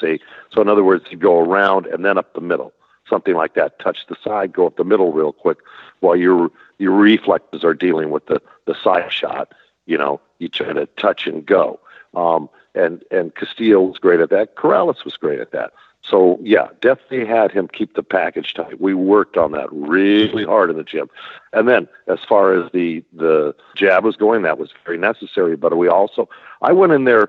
See, 0.00 0.18
so 0.50 0.60
in 0.60 0.68
other 0.68 0.84
words, 0.84 1.04
you 1.10 1.16
go 1.16 1.38
around 1.38 1.86
and 1.86 2.04
then 2.04 2.18
up 2.18 2.34
the 2.34 2.40
middle, 2.40 2.72
something 3.12 3.34
like 3.34 3.54
that. 3.54 3.78
Touch 3.78 4.06
the 4.08 4.16
side, 4.24 4.52
go 4.52 4.66
up 4.66 4.76
the 4.76 4.84
middle 4.84 5.12
real 5.12 5.32
quick, 5.32 5.58
while 6.00 6.16
your 6.16 6.50
your 6.78 6.92
reflexes 6.92 7.62
are 7.62 7.74
dealing 7.74 8.10
with 8.10 8.24
the 8.26 8.40
the 8.66 8.74
side 8.82 9.12
shot. 9.12 9.52
You 9.86 9.98
know, 9.98 10.20
you 10.38 10.48
try 10.48 10.72
to 10.72 10.86
touch 10.96 11.26
and 11.26 11.44
go. 11.44 11.78
Um, 12.14 12.48
and 12.74 13.04
and 13.10 13.34
Castillo 13.34 13.82
was 13.82 13.98
great 13.98 14.20
at 14.20 14.30
that. 14.30 14.56
Corrales 14.56 15.04
was 15.04 15.16
great 15.16 15.40
at 15.40 15.52
that. 15.52 15.72
So 16.04 16.38
yeah, 16.42 16.68
definitely 16.80 17.26
had 17.26 17.52
him 17.52 17.68
keep 17.68 17.94
the 17.94 18.02
package 18.02 18.54
tight. 18.54 18.80
We 18.80 18.94
worked 18.94 19.36
on 19.36 19.52
that 19.52 19.68
really 19.70 20.44
hard 20.44 20.70
in 20.70 20.76
the 20.76 20.82
gym. 20.82 21.08
And 21.52 21.68
then 21.68 21.88
as 22.08 22.18
far 22.28 22.54
as 22.54 22.72
the 22.72 23.04
the 23.12 23.54
jab 23.76 24.04
was 24.04 24.16
going, 24.16 24.42
that 24.42 24.58
was 24.58 24.70
very 24.84 24.98
necessary. 24.98 25.56
But 25.56 25.76
we 25.76 25.88
also 25.88 26.28
I 26.60 26.72
went 26.72 26.92
in 26.92 27.04
there 27.04 27.28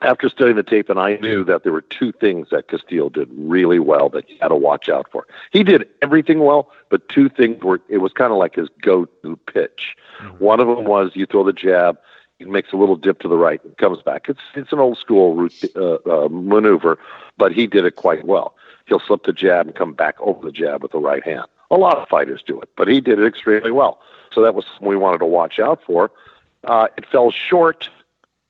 after 0.00 0.28
studying 0.28 0.56
the 0.56 0.62
tape, 0.62 0.88
and 0.88 0.98
I 0.98 1.16
knew 1.16 1.44
that 1.44 1.64
there 1.64 1.72
were 1.72 1.82
two 1.82 2.12
things 2.12 2.48
that 2.50 2.68
Castillo 2.68 3.08
did 3.08 3.28
really 3.32 3.78
well 3.78 4.08
that 4.10 4.28
you 4.28 4.36
had 4.40 4.48
to 4.48 4.56
watch 4.56 4.88
out 4.88 5.10
for. 5.10 5.26
He 5.50 5.64
did 5.64 5.88
everything 6.02 6.40
well, 6.40 6.70
but 6.88 7.08
two 7.08 7.28
things 7.28 7.62
were 7.62 7.80
it 7.88 7.98
was 7.98 8.12
kind 8.12 8.32
of 8.32 8.38
like 8.38 8.54
his 8.54 8.68
go-to 8.80 9.36
pitch. 9.52 9.96
Mm-hmm. 10.20 10.44
One 10.44 10.60
of 10.60 10.68
them 10.68 10.84
was 10.84 11.12
you 11.14 11.26
throw 11.26 11.44
the 11.44 11.52
jab, 11.52 11.98
he 12.38 12.44
makes 12.44 12.72
a 12.72 12.76
little 12.76 12.96
dip 12.96 13.18
to 13.20 13.28
the 13.28 13.36
right 13.36 13.62
and 13.64 13.76
comes 13.76 14.00
back. 14.02 14.28
It's 14.28 14.40
it's 14.54 14.72
an 14.72 14.78
old 14.78 14.98
school 14.98 15.34
route, 15.34 15.64
uh, 15.74 15.98
uh, 16.06 16.28
maneuver, 16.30 16.98
but 17.36 17.52
he 17.52 17.66
did 17.66 17.84
it 17.84 17.96
quite 17.96 18.24
well. 18.24 18.54
He'll 18.86 19.00
slip 19.00 19.24
the 19.24 19.32
jab 19.32 19.66
and 19.66 19.74
come 19.74 19.92
back 19.92 20.14
over 20.20 20.44
the 20.44 20.52
jab 20.52 20.82
with 20.82 20.92
the 20.92 21.00
right 21.00 21.24
hand. 21.24 21.46
A 21.70 21.76
lot 21.76 21.98
of 21.98 22.08
fighters 22.08 22.42
do 22.46 22.60
it, 22.60 22.70
but 22.76 22.88
he 22.88 23.00
did 23.00 23.18
it 23.18 23.26
extremely 23.26 23.72
well. 23.72 24.00
So 24.32 24.40
that 24.42 24.54
was 24.54 24.64
something 24.66 24.88
we 24.88 24.96
wanted 24.96 25.18
to 25.18 25.26
watch 25.26 25.58
out 25.58 25.82
for. 25.84 26.10
Uh, 26.64 26.86
it 26.96 27.04
fell 27.10 27.30
short 27.30 27.90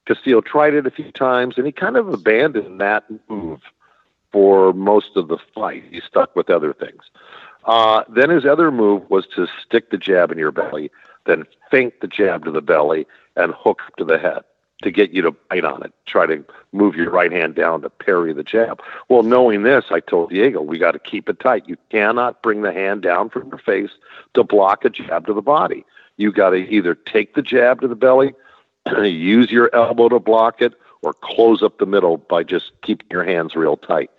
Castillo 0.09 0.41
tried 0.41 0.73
it 0.73 0.87
a 0.87 0.91
few 0.91 1.13
times, 1.13 1.59
and 1.59 1.67
he 1.67 1.73
kind 1.73 1.97
of 1.97 2.09
abandoned 2.09 2.81
that 2.81 3.05
move 3.29 3.61
for 4.33 4.73
most 4.73 5.17
of 5.17 5.29
the 5.29 5.37
fight. 5.55 5.85
He 5.91 6.01
stuck 6.01 6.35
with 6.35 6.49
other 6.49 6.73
things. 6.73 7.03
Uh, 7.65 8.05
then 8.09 8.31
his 8.31 8.47
other 8.47 8.71
move 8.71 9.09
was 9.11 9.27
to 9.37 9.47
stick 9.63 9.91
the 9.91 9.99
jab 9.99 10.33
in 10.33 10.39
your 10.39 10.51
belly, 10.51 10.91
then 11.27 11.45
feint 11.71 12.01
the 12.01 12.07
jab 12.07 12.47
to 12.47 12.51
the 12.51 12.63
belly 12.63 13.07
and 13.37 13.53
hook 13.55 13.83
to 13.99 14.05
the 14.05 14.19
head 14.19 14.41
to 14.83 14.91
get 14.91 15.11
you 15.11 15.21
to 15.21 15.33
bite 15.51 15.65
on 15.65 15.83
it. 15.83 15.93
Try 16.07 16.25
to 16.25 16.43
move 16.73 16.95
your 16.95 17.11
right 17.11 17.33
hand 17.33 17.55
down 17.55 17.83
to 17.83 17.91
parry 17.91 18.33
the 18.33 18.45
jab. 18.45 18.81
Well, 19.11 19.23
knowing 19.23 19.63
this, 19.63 19.87
I 19.91 20.01
told 20.01 20.31
Diego, 20.31 20.63
we 20.63 20.79
got 20.79 20.93
to 20.93 20.99
keep 20.99 21.29
it 21.29 21.41
tight. 21.41 21.69
You 21.69 21.77
cannot 21.91 22.43
bring 22.43 22.63
the 22.63 22.73
hand 22.73 23.03
down 23.03 23.29
from 23.29 23.49
your 23.49 23.59
face 23.59 23.91
to 24.33 24.43
block 24.43 24.87
a 24.87 24.91
jab 24.91 25.27
to 25.27 25.35
the 25.35 25.43
body. 25.43 25.85
You 26.17 26.33
got 26.33 26.51
to 26.51 26.57
either 26.57 26.95
take 26.95 27.35
the 27.35 27.43
jab 27.43 27.83
to 27.83 27.89
the 27.89 27.97
belly 27.97 28.33
use 29.05 29.51
your 29.51 29.75
elbow 29.75 30.09
to 30.09 30.19
block 30.19 30.61
it 30.63 30.75
or 31.03 31.13
close 31.13 31.63
up 31.63 31.79
the 31.79 31.87
middle 31.87 32.17
by 32.17 32.43
just 32.43 32.73
keeping 32.83 33.07
your 33.11 33.25
hands 33.25 33.55
real 33.55 33.77
tight. 33.77 34.11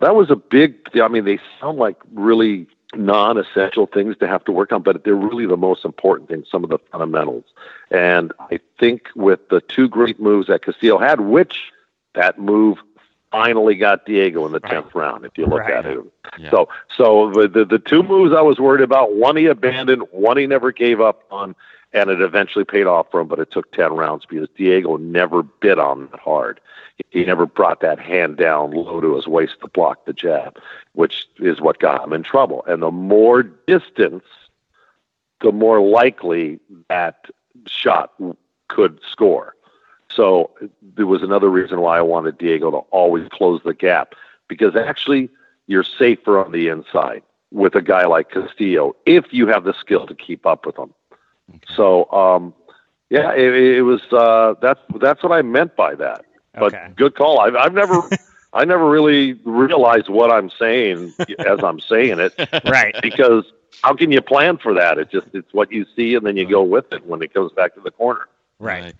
That 0.00 0.14
was 0.14 0.30
a 0.30 0.36
big, 0.36 0.76
I 1.00 1.08
mean, 1.08 1.24
they 1.24 1.38
sound 1.60 1.78
like 1.78 1.96
really 2.12 2.66
non 2.94 3.38
essential 3.38 3.86
things 3.86 4.16
to 4.18 4.28
have 4.28 4.44
to 4.44 4.52
work 4.52 4.72
on, 4.72 4.82
but 4.82 5.04
they're 5.04 5.14
really 5.14 5.46
the 5.46 5.56
most 5.56 5.84
important 5.84 6.28
things, 6.28 6.46
some 6.50 6.64
of 6.64 6.70
the 6.70 6.78
fundamentals. 6.90 7.44
And 7.90 8.32
I 8.38 8.60
think 8.78 9.08
with 9.16 9.48
the 9.48 9.60
two 9.60 9.88
great 9.88 10.20
moves 10.20 10.46
that 10.48 10.62
Castillo 10.62 10.98
had, 10.98 11.20
which 11.20 11.72
that 12.14 12.38
move 12.38 12.78
finally 13.30 13.74
got 13.74 14.06
Diego 14.06 14.46
in 14.46 14.52
the 14.52 14.60
tenth 14.60 14.86
right. 14.86 14.94
round. 14.94 15.24
If 15.24 15.36
you 15.36 15.46
look 15.46 15.60
right. 15.60 15.74
at 15.74 15.86
it, 15.86 15.98
yeah. 16.38 16.50
so 16.50 16.68
so 16.96 17.30
the, 17.30 17.48
the 17.48 17.64
the 17.64 17.78
two 17.78 18.02
moves 18.02 18.34
I 18.34 18.40
was 18.40 18.58
worried 18.58 18.82
about, 18.82 19.14
one 19.14 19.36
he 19.36 19.46
abandoned, 19.46 20.02
one 20.10 20.36
he 20.36 20.46
never 20.46 20.72
gave 20.72 21.00
up 21.00 21.24
on, 21.30 21.54
and 21.92 22.10
it 22.10 22.20
eventually 22.20 22.64
paid 22.64 22.86
off 22.86 23.10
for 23.10 23.20
him. 23.20 23.28
But 23.28 23.40
it 23.40 23.50
took 23.50 23.72
ten 23.72 23.94
rounds 23.94 24.26
because 24.26 24.48
Diego 24.56 24.96
never 24.96 25.42
bit 25.42 25.78
on 25.78 26.08
that 26.10 26.20
hard. 26.20 26.60
He 27.10 27.24
never 27.24 27.46
brought 27.46 27.80
that 27.80 27.98
hand 27.98 28.36
down 28.36 28.72
low 28.72 29.00
to 29.00 29.14
his 29.14 29.26
waist 29.26 29.56
to 29.60 29.68
block 29.68 30.04
the 30.04 30.12
jab, 30.12 30.58
which 30.92 31.28
is 31.38 31.60
what 31.60 31.78
got 31.78 32.02
him 32.02 32.12
in 32.12 32.22
trouble. 32.22 32.64
And 32.66 32.82
the 32.82 32.90
more 32.90 33.42
distance, 33.42 34.24
the 35.40 35.52
more 35.52 35.80
likely 35.80 36.58
that 36.88 37.26
shot 37.66 38.12
could 38.68 38.98
score. 39.10 39.54
So 40.10 40.50
there 40.82 41.06
was 41.06 41.22
another 41.22 41.48
reason 41.48 41.80
why 41.80 41.98
I 41.98 42.02
wanted 42.02 42.38
Diego 42.38 42.70
to 42.70 42.78
always 42.90 43.28
close 43.30 43.60
the 43.62 43.74
gap 43.74 44.14
because 44.48 44.74
actually 44.74 45.28
you're 45.66 45.84
safer 45.84 46.42
on 46.42 46.52
the 46.52 46.68
inside 46.68 47.22
with 47.50 47.74
a 47.74 47.82
guy 47.82 48.06
like 48.06 48.30
Castillo 48.30 48.96
if 49.06 49.32
you 49.32 49.46
have 49.46 49.64
the 49.64 49.74
skill 49.74 50.06
to 50.06 50.14
keep 50.14 50.46
up 50.46 50.66
with 50.66 50.78
him. 50.78 50.92
Okay. 51.50 51.74
So, 51.76 52.10
um, 52.12 52.54
yeah, 53.10 53.32
it, 53.32 53.54
it 53.54 53.82
was 53.82 54.00
uh, 54.12 54.54
that's 54.60 54.80
that's 55.00 55.22
what 55.22 55.32
I 55.32 55.42
meant 55.42 55.76
by 55.76 55.94
that. 55.94 56.24
But 56.54 56.74
okay. 56.74 56.88
good 56.96 57.14
call. 57.14 57.40
I've 57.40 57.56
I've 57.56 57.72
never 57.72 58.02
I 58.52 58.64
never 58.64 58.88
really 58.88 59.34
realized 59.44 60.08
what 60.08 60.30
I'm 60.30 60.50
saying 60.58 61.14
as 61.38 61.62
I'm 61.62 61.80
saying 61.80 62.18
it. 62.18 62.34
right. 62.64 62.94
Because 63.02 63.44
how 63.82 63.94
can 63.94 64.10
you 64.10 64.20
plan 64.20 64.58
for 64.58 64.74
that? 64.74 64.98
It 64.98 65.10
just 65.10 65.26
it's 65.32 65.52
what 65.52 65.70
you 65.72 65.86
see 65.96 66.14
and 66.14 66.26
then 66.26 66.36
you 66.36 66.48
go 66.48 66.62
with 66.62 66.92
it 66.92 67.06
when 67.06 67.22
it 67.22 67.32
comes 67.32 67.52
back 67.52 67.74
to 67.74 67.80
the 67.80 67.90
corner. 67.90 68.28
Right, 68.60 68.92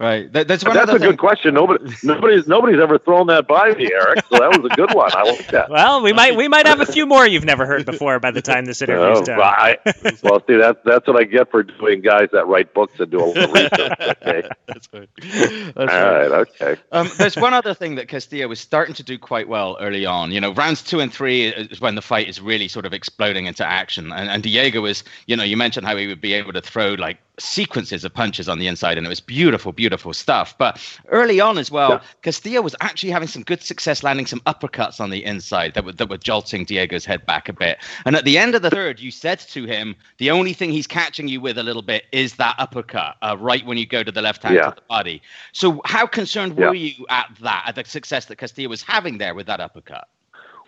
right. 0.00 0.32
That, 0.32 0.48
that's 0.48 0.64
one 0.64 0.74
that's 0.74 0.90
a 0.90 0.98
good 0.98 1.16
question. 1.16 1.54
Nobody, 1.54 1.94
nobody's, 2.02 2.48
nobody's 2.48 2.80
ever 2.80 2.98
thrown 2.98 3.28
that 3.28 3.46
by 3.46 3.70
me, 3.70 3.92
Eric. 3.92 4.24
So 4.28 4.38
that 4.38 4.60
was 4.60 4.68
a 4.72 4.74
good 4.74 4.92
one. 4.92 5.10
I 5.14 5.22
like 5.22 5.46
that. 5.52 5.70
Well, 5.76 6.02
we 6.02 6.12
might, 6.12 6.36
we 6.36 6.48
might 6.48 6.66
have 6.66 6.80
a 6.80 6.86
few 6.86 7.06
more 7.06 7.26
you've 7.26 7.44
never 7.44 7.66
heard 7.66 7.84
before 7.84 8.18
by 8.18 8.30
the 8.30 8.40
time 8.40 8.64
this 8.64 8.80
interview's 8.82 9.20
is 9.20 9.26
done. 9.26 9.40
I, 9.40 9.76
well, 10.22 10.42
see, 10.46 10.56
that's 10.56 10.78
that's 10.84 11.06
what 11.06 11.20
I 11.20 11.24
get 11.24 11.50
for 11.50 11.62
doing 11.62 12.00
guys 12.00 12.28
that 12.32 12.46
write 12.46 12.72
books 12.72 12.98
and 12.98 13.10
do 13.10 13.22
a 13.22 13.26
little 13.26 13.52
research. 13.52 14.00
Okay. 14.00 14.48
that's 14.66 14.88
right. 14.92 15.08
That's 15.20 15.76
All 15.78 15.86
right. 15.86 16.30
right. 16.30 16.48
Okay. 16.60 16.80
Um, 16.92 17.10
there's 17.18 17.36
one 17.36 17.52
other 17.52 17.74
thing 17.74 17.96
that 17.96 18.08
Castillo 18.08 18.48
was 18.48 18.58
starting 18.58 18.94
to 18.94 19.02
do 19.02 19.18
quite 19.18 19.48
well 19.48 19.76
early 19.80 20.06
on. 20.06 20.32
You 20.32 20.40
know, 20.40 20.52
rounds 20.54 20.82
two 20.82 21.00
and 21.00 21.12
three 21.12 21.46
is 21.46 21.80
when 21.80 21.94
the 21.94 22.02
fight 22.02 22.28
is 22.28 22.40
really 22.40 22.68
sort 22.68 22.86
of 22.86 22.92
exploding 22.92 23.46
into 23.46 23.64
action, 23.64 24.12
and, 24.12 24.30
and 24.30 24.42
Diego 24.42 24.80
was, 24.80 25.04
you 25.26 25.36
know, 25.36 25.44
you 25.44 25.56
mentioned 25.56 25.86
how 25.86 25.96
he 25.96 26.06
would 26.06 26.20
be 26.20 26.32
able 26.32 26.52
to 26.54 26.60
throw 26.60 26.94
like 26.94 27.18
sequences 27.38 28.04
of 28.04 28.14
punches 28.14 28.48
on 28.48 28.58
the 28.58 28.66
inside, 28.66 28.96
and 28.96 29.06
it 29.06 29.10
was 29.10 29.20
beautiful, 29.20 29.72
beautiful 29.72 30.14
stuff. 30.14 30.56
But 30.58 30.80
early 31.08 31.40
on 31.40 31.58
as 31.58 31.70
well, 31.70 31.90
yeah. 31.90 32.00
Castillo 32.22 32.62
was 32.62 32.74
actually 32.80 33.10
having 33.10 33.28
some 33.28 33.42
good 33.42 33.62
success 33.62 34.02
landing 34.02 34.26
some 34.26 34.40
uppercuts 34.40 35.00
on 35.00 35.10
the 35.10 35.24
inside 35.24 35.74
that 35.74 35.84
were, 35.84 35.92
that 35.92 36.08
were 36.08 36.16
jolting 36.16 36.64
Diego's 36.64 37.04
head 37.04 37.26
back 37.26 37.48
a 37.48 37.52
bit. 37.52 37.78
And 38.04 38.16
at 38.16 38.24
the 38.24 38.38
end 38.38 38.54
of 38.54 38.62
the 38.62 38.70
third, 38.70 39.00
you 39.00 39.10
said 39.10 39.38
to 39.40 39.64
him, 39.64 39.94
the 40.18 40.30
only 40.30 40.52
thing 40.52 40.70
he's 40.70 40.86
catching 40.86 41.28
you 41.28 41.40
with 41.40 41.58
a 41.58 41.62
little 41.62 41.82
bit 41.82 42.04
is 42.12 42.36
that 42.36 42.54
uppercut, 42.58 43.16
uh, 43.22 43.36
right 43.38 43.64
when 43.66 43.78
you 43.78 43.86
go 43.86 44.02
to 44.02 44.12
the 44.12 44.22
left 44.22 44.42
hand 44.42 44.54
yeah. 44.54 44.68
of 44.68 44.76
the 44.76 44.82
body. 44.88 45.22
So 45.52 45.80
how 45.84 46.06
concerned 46.06 46.56
were 46.56 46.74
yeah. 46.74 46.92
you 46.98 47.06
at 47.10 47.28
that, 47.42 47.64
at 47.66 47.74
the 47.74 47.84
success 47.84 48.26
that 48.26 48.36
Castillo 48.36 48.68
was 48.68 48.82
having 48.82 49.18
there 49.18 49.34
with 49.34 49.46
that 49.46 49.60
uppercut? 49.60 50.08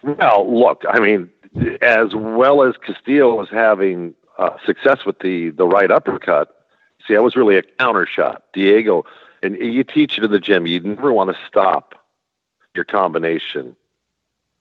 Well, 0.03 0.47
look, 0.49 0.85
I 0.89 1.01
mean, 1.01 1.31
as 1.83 2.15
well 2.15 2.63
as 2.63 2.75
Castillo 2.77 3.35
was 3.35 3.49
having 3.51 4.15
uh, 4.39 4.51
success 4.65 5.05
with 5.05 5.19
the 5.19 5.51
the 5.51 5.67
right 5.67 5.91
uppercut, 5.91 6.58
See, 7.09 7.15
that 7.15 7.23
was 7.23 7.37
really 7.37 7.57
a 7.57 7.63
counter 7.63 8.07
shot. 8.07 8.45
Diego, 8.53 9.07
and 9.43 9.57
you 9.57 9.83
teach 9.83 10.19
it 10.19 10.25
in 10.25 10.31
the 10.31 10.39
gym. 10.39 10.67
You 10.67 10.81
never 10.81 11.13
want 11.13 11.31
to 11.31 11.37
stop 11.49 11.95
your 12.75 12.85
combination 12.85 13.75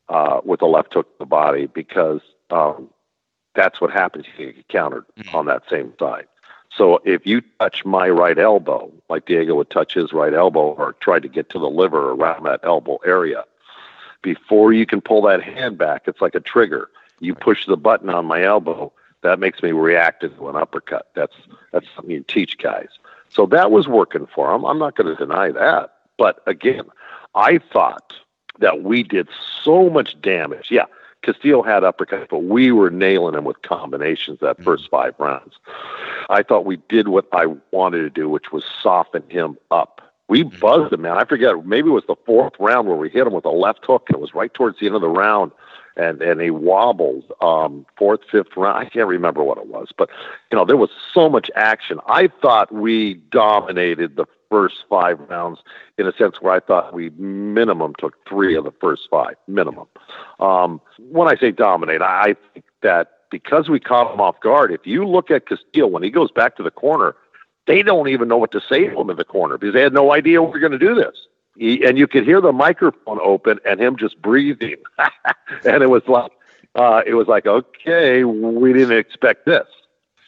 uh, 0.08 0.40
with 0.46 0.62
a 0.62 0.66
left 0.66 0.94
hook 0.94 1.12
to 1.12 1.20
the 1.20 1.26
body 1.26 1.68
because 1.68 2.22
um, 2.50 2.90
that's 3.54 3.82
what 3.82 3.92
happens. 3.92 4.26
You 4.38 4.54
get 4.54 4.68
countered 4.70 5.06
mm-hmm. 5.20 5.36
on 5.36 5.46
that 5.48 5.64
same 5.70 5.94
side. 6.00 6.28
So 6.76 7.00
if 7.04 7.26
you 7.26 7.42
touch 7.60 7.84
my 7.84 8.10
right 8.10 8.38
elbow, 8.38 8.92
like 9.10 9.26
Diego 9.26 9.56
would 9.56 9.70
touch 9.70 9.96
his 9.96 10.14
right 10.14 10.34
elbow 10.34 10.74
or 10.74 10.94
try 10.94 11.20
to 11.20 11.28
get 11.28 11.50
to 11.50 11.60
the 11.60 11.70
liver 11.70 12.12
around 12.12 12.46
that 12.46 12.62
elbow 12.64 13.00
area, 13.06 13.44
before 14.22 14.74
you 14.74 14.86
can 14.86 15.02
pull 15.02 15.22
that 15.24 15.44
hand 15.44 15.78
back, 15.78 16.04
it's 16.08 16.22
like 16.22 16.36
a 16.36 16.40
trigger. 16.40 16.90
You 17.20 17.36
push 17.36 17.66
the 17.66 17.78
button 17.78 18.10
on 18.10 18.26
my 18.26 18.44
elbow, 18.44 18.94
that 19.24 19.40
makes 19.40 19.62
me 19.62 19.72
react 19.72 20.22
to 20.22 20.50
an 20.50 20.56
uppercut. 20.56 21.10
That's 21.16 21.36
that's 21.72 21.88
something 21.96 22.12
you 22.12 22.24
teach 22.28 22.58
guys. 22.58 22.90
So 23.30 23.46
that 23.48 23.72
was 23.72 23.88
working 23.88 24.28
for 24.34 24.54
him. 24.54 24.64
I'm 24.66 24.80
not 24.80 24.96
going 24.96 25.08
to 25.08 25.16
deny 25.16 25.52
that. 25.52 25.94
But 26.18 26.42
again, 26.48 26.84
I 27.36 27.60
thought 27.60 28.14
that 28.60 28.84
we 28.84 29.04
did 29.04 29.28
so 29.64 29.90
much 29.90 30.20
damage. 30.22 30.68
Yeah, 30.72 30.86
Castillo 31.22 31.62
had 31.62 31.84
uppercuts, 31.84 32.30
but 32.30 32.44
we 32.44 32.72
were 32.72 32.90
nailing 32.90 33.36
him 33.36 33.44
with 33.44 33.62
combinations 33.62 34.40
that 34.40 34.64
first 34.64 34.86
mm-hmm. 34.86 34.96
five 34.96 35.16
rounds. 35.20 35.56
I 36.30 36.44
thought 36.44 36.66
we 36.66 36.78
did 36.90 37.10
what 37.10 37.28
I 37.32 37.48
wanted 37.72 38.00
to 38.00 38.10
do, 38.10 38.30
which 38.30 38.52
was 38.52 38.64
soften 38.82 39.24
him 39.30 39.58
up. 39.72 40.02
We 40.30 40.44
mm-hmm. 40.44 40.60
buzzed 40.60 40.94
him, 40.94 41.02
man. 41.02 41.18
I 41.18 41.26
forget, 41.26 41.66
maybe 41.66 41.90
it 41.90 41.94
was 41.94 42.06
the 42.08 42.16
fourth 42.26 42.54
round 42.60 42.88
where 42.88 42.98
we 42.98 43.10
hit 43.10 43.28
him 43.28 43.34
with 43.34 43.46
a 43.46 43.50
left 43.50 43.86
hook, 43.86 44.06
and 44.08 44.16
it 44.16 44.22
was 44.22 44.34
right 44.34 44.54
towards 44.54 44.80
the 44.80 44.88
end 44.88 44.96
of 44.96 45.02
the 45.02 45.10
round 45.10 45.52
and 45.98 46.22
and 46.22 46.40
he 46.42 46.50
wobbled 46.52 47.24
um 47.42 47.86
fourth 47.98 48.22
fifth 48.32 48.56
round 48.56 48.78
i 48.78 48.90
can't 48.90 49.08
remember 49.08 49.44
what 49.44 49.58
it 49.58 49.68
was 49.68 49.90
but 49.98 50.10
you 50.52 50.58
know 50.58 50.64
there 50.64 50.78
was 50.78 50.90
so 51.14 51.30
much 51.30 51.50
action 51.56 52.00
i 52.08 52.30
thought 52.42 52.72
we 52.72 53.16
dominated 53.32 54.16
the 54.16 54.26
first 54.50 54.86
five 54.90 55.20
rounds 55.30 55.60
in 55.98 56.08
a 56.08 56.14
sense 56.14 56.42
where 56.42 56.54
I 56.54 56.60
thought 56.60 56.94
we 56.94 57.10
minimum 57.12 57.94
took 57.98 58.16
three 58.28 58.56
of 58.56 58.64
the 58.64 58.72
first 58.80 59.04
five, 59.10 59.36
minimum. 59.48 59.88
Um, 60.40 60.82
when 61.10 61.28
I 61.28 61.36
say 61.36 61.52
dominate, 61.52 62.02
I 62.02 62.36
think 62.54 62.66
that 62.82 63.12
because 63.30 63.70
we 63.70 63.80
caught 63.80 64.14
him 64.14 64.22
off 64.22 64.40
guard, 64.40 64.72
if 64.72 64.86
you 64.86 65.06
look 65.06 65.32
at 65.32 65.48
Castillo 65.48 65.88
when 65.88 66.04
he 66.04 66.10
goes 66.10 66.32
back 66.32 66.56
to 66.58 66.64
the 66.64 66.72
corner, 66.72 67.16
they 67.66 67.84
don't 67.84 68.08
even 68.08 68.28
know 68.28 68.38
what 68.38 68.52
to 68.54 68.62
say 68.62 68.88
to 68.88 69.00
him 69.00 69.10
in 69.10 69.18
the 69.18 69.26
corner 69.26 69.58
because 69.58 69.74
they 69.74 69.82
had 69.82 69.94
no 69.94 70.14
idea 70.14 70.42
we 70.42 70.50
were 70.50 70.60
going 70.60 70.72
to 70.72 70.78
do 70.78 70.96
this. 70.96 71.28
He, 71.58 71.84
and 71.86 71.98
you 71.98 72.08
could 72.08 72.24
hear 72.24 72.40
the 72.40 72.52
microphone 72.52 73.20
open 73.22 73.60
and 73.66 73.80
him 73.80 73.98
just 73.98 74.22
breathing, 74.22 74.78
and 75.66 75.84
it 75.84 75.90
was 75.90 76.04
like, 76.08 76.32
uh, 76.76 77.02
it 77.06 77.16
was 77.16 77.28
like, 77.28 77.46
okay, 77.46 78.24
we 78.24 78.74
didn't 78.74 78.98
expect 78.98 79.46
this, 79.46 79.68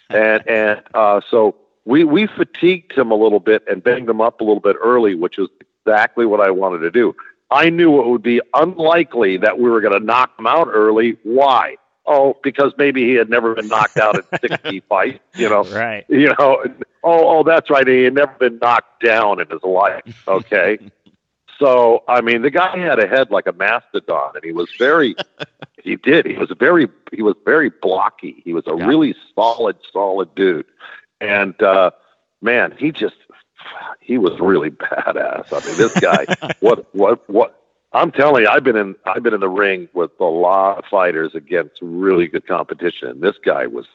and 0.10 0.44
and 0.48 0.82
uh, 0.94 1.22
so 1.30 1.56
we 1.86 2.04
we 2.04 2.28
fatigued 2.28 2.98
him 2.98 3.12
a 3.12 3.16
little 3.16 3.40
bit 3.40 3.64
and 3.70 3.84
banged 3.84 4.10
him 4.10 4.22
up 4.22 4.42
a 4.42 4.44
little 4.44 4.60
bit 4.60 4.76
early, 4.82 5.16
which 5.16 5.38
is 5.38 5.48
exactly 5.86 6.26
what 6.26 6.42
I 6.42 6.52
wanted 6.52 6.80
to 6.80 6.92
do. 6.92 7.16
I 7.52 7.70
knew 7.70 8.00
it 8.00 8.08
would 8.08 8.22
be 8.22 8.42
unlikely 8.54 9.38
that 9.38 9.60
we 9.60 9.70
were 9.70 9.82
going 9.82 10.00
to 10.00 10.06
knock 10.06 10.38
him 10.38 10.46
out 10.46 10.68
early. 10.72 11.18
Why? 11.24 11.78
Oh, 12.06 12.38
because 12.44 12.74
maybe 12.78 13.04
he 13.04 13.14
had 13.14 13.30
never 13.30 13.56
been 13.56 13.68
knocked 13.68 13.98
out 13.98 14.18
at 14.18 14.42
60 14.42 14.80
fight, 14.82 15.22
you 15.36 15.50
know. 15.50 15.64
Right. 15.64 16.06
You 16.10 16.30
know, 16.30 16.64
oh, 17.04 17.40
oh, 17.40 17.44
that's 17.44 17.70
right. 17.70 17.88
He 17.88 18.04
had 18.04 18.14
never 18.14 18.34
been 18.40 18.60
knocked 18.60 19.04
down 19.04 19.40
in 19.40 19.48
his 19.50 19.62
life. 19.64 20.24
Okay. 20.28 20.80
So, 21.60 22.04
I 22.08 22.22
mean, 22.22 22.42
the 22.42 22.50
guy 22.50 22.78
had 22.78 23.00
a 23.00 23.08
head 23.08 23.32
like 23.32 23.46
a 23.48 23.52
mastodon, 23.52 24.32
and 24.36 24.44
he 24.44 24.54
was 24.54 24.70
very. 24.78 25.16
he 25.84 25.98
did. 25.98 26.26
He 26.26 26.36
was 26.36 26.52
very. 26.58 26.88
He 27.12 27.22
was 27.22 27.36
very 27.46 27.70
blocky. 27.70 28.42
He 28.46 28.54
was 28.54 28.66
a 28.68 28.76
yeah. 28.78 28.86
really 28.86 29.16
solid, 29.36 29.78
solid 29.92 30.34
dude. 30.36 30.66
And 31.20 31.62
uh, 31.62 31.92
man, 32.42 32.74
he 32.78 32.92
just 32.92 33.16
he 34.00 34.18
was 34.18 34.40
really 34.40 34.72
badass. 34.72 35.52
I 35.52 35.68
mean, 35.68 35.78
this 35.78 36.00
guy, 36.00 36.26
what 36.62 36.94
what 36.96 37.30
what? 37.30 37.56
I'm 37.92 38.12
telling 38.12 38.44
you, 38.44 38.50
I've 38.50 38.64
been 38.64 38.78
in 38.78 38.96
I've 39.06 39.24
been 39.24 39.34
in 39.34 39.40
the 39.40 39.50
ring 39.50 39.90
with 39.94 40.12
a 40.20 40.26
lot 40.26 40.78
of 40.78 40.86
fighters 40.86 41.36
against 41.36 41.80
really 41.82 42.28
good 42.28 42.48
competition. 42.48 43.10
And 43.10 43.22
this 43.22 43.36
guy 43.44 43.68
was 43.68 43.86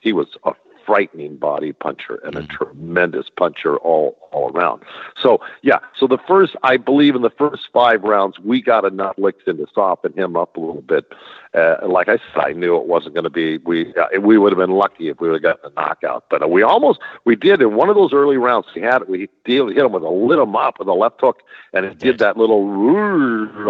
he 0.00 0.12
was 0.12 0.28
a 0.44 0.52
frightening 0.84 1.36
body 1.36 1.72
puncher 1.72 2.16
and 2.24 2.36
a 2.36 2.42
mm. 2.42 2.50
tremendous 2.50 3.26
puncher 3.36 3.76
all 3.78 4.18
all 4.32 4.50
around. 4.50 4.82
So 5.20 5.40
yeah, 5.62 5.78
so 5.98 6.06
the 6.06 6.18
first 6.26 6.56
I 6.62 6.76
believe 6.76 7.14
in 7.14 7.22
the 7.22 7.30
first 7.30 7.68
five 7.72 8.02
rounds 8.02 8.38
we 8.38 8.60
got 8.60 8.84
enough 8.84 9.14
licks 9.18 9.44
into 9.46 9.66
soften 9.74 10.12
him 10.12 10.36
up 10.36 10.56
a 10.56 10.60
little 10.60 10.82
bit. 10.82 11.06
Uh, 11.54 11.76
like 11.86 12.08
I 12.08 12.16
said, 12.16 12.44
I 12.44 12.52
knew 12.52 12.76
it 12.76 12.86
wasn't 12.86 13.14
going 13.14 13.24
to 13.24 13.30
be 13.30 13.58
we 13.58 13.94
uh, 13.94 14.20
we 14.20 14.38
would 14.38 14.52
have 14.52 14.58
been 14.58 14.76
lucky 14.76 15.08
if 15.08 15.20
we 15.20 15.28
would 15.28 15.42
have 15.42 15.56
gotten 15.56 15.70
a 15.70 15.80
knockout, 15.80 16.24
but 16.28 16.42
uh, 16.42 16.48
we 16.48 16.62
almost 16.62 17.00
we 17.24 17.36
did 17.36 17.62
in 17.62 17.76
one 17.76 17.88
of 17.88 17.94
those 17.94 18.12
early 18.12 18.36
rounds. 18.36 18.66
We 18.74 18.82
had 18.82 19.08
we 19.08 19.28
deal, 19.44 19.68
hit 19.68 19.78
him 19.78 19.92
with 19.92 20.02
a 20.02 20.08
lit 20.08 20.38
him 20.38 20.56
up 20.56 20.78
with 20.78 20.88
a 20.88 20.92
left 20.92 21.20
hook, 21.20 21.42
and 21.72 21.86
it 21.86 21.98
did 21.98 22.18
that 22.18 22.36
little 22.36 22.64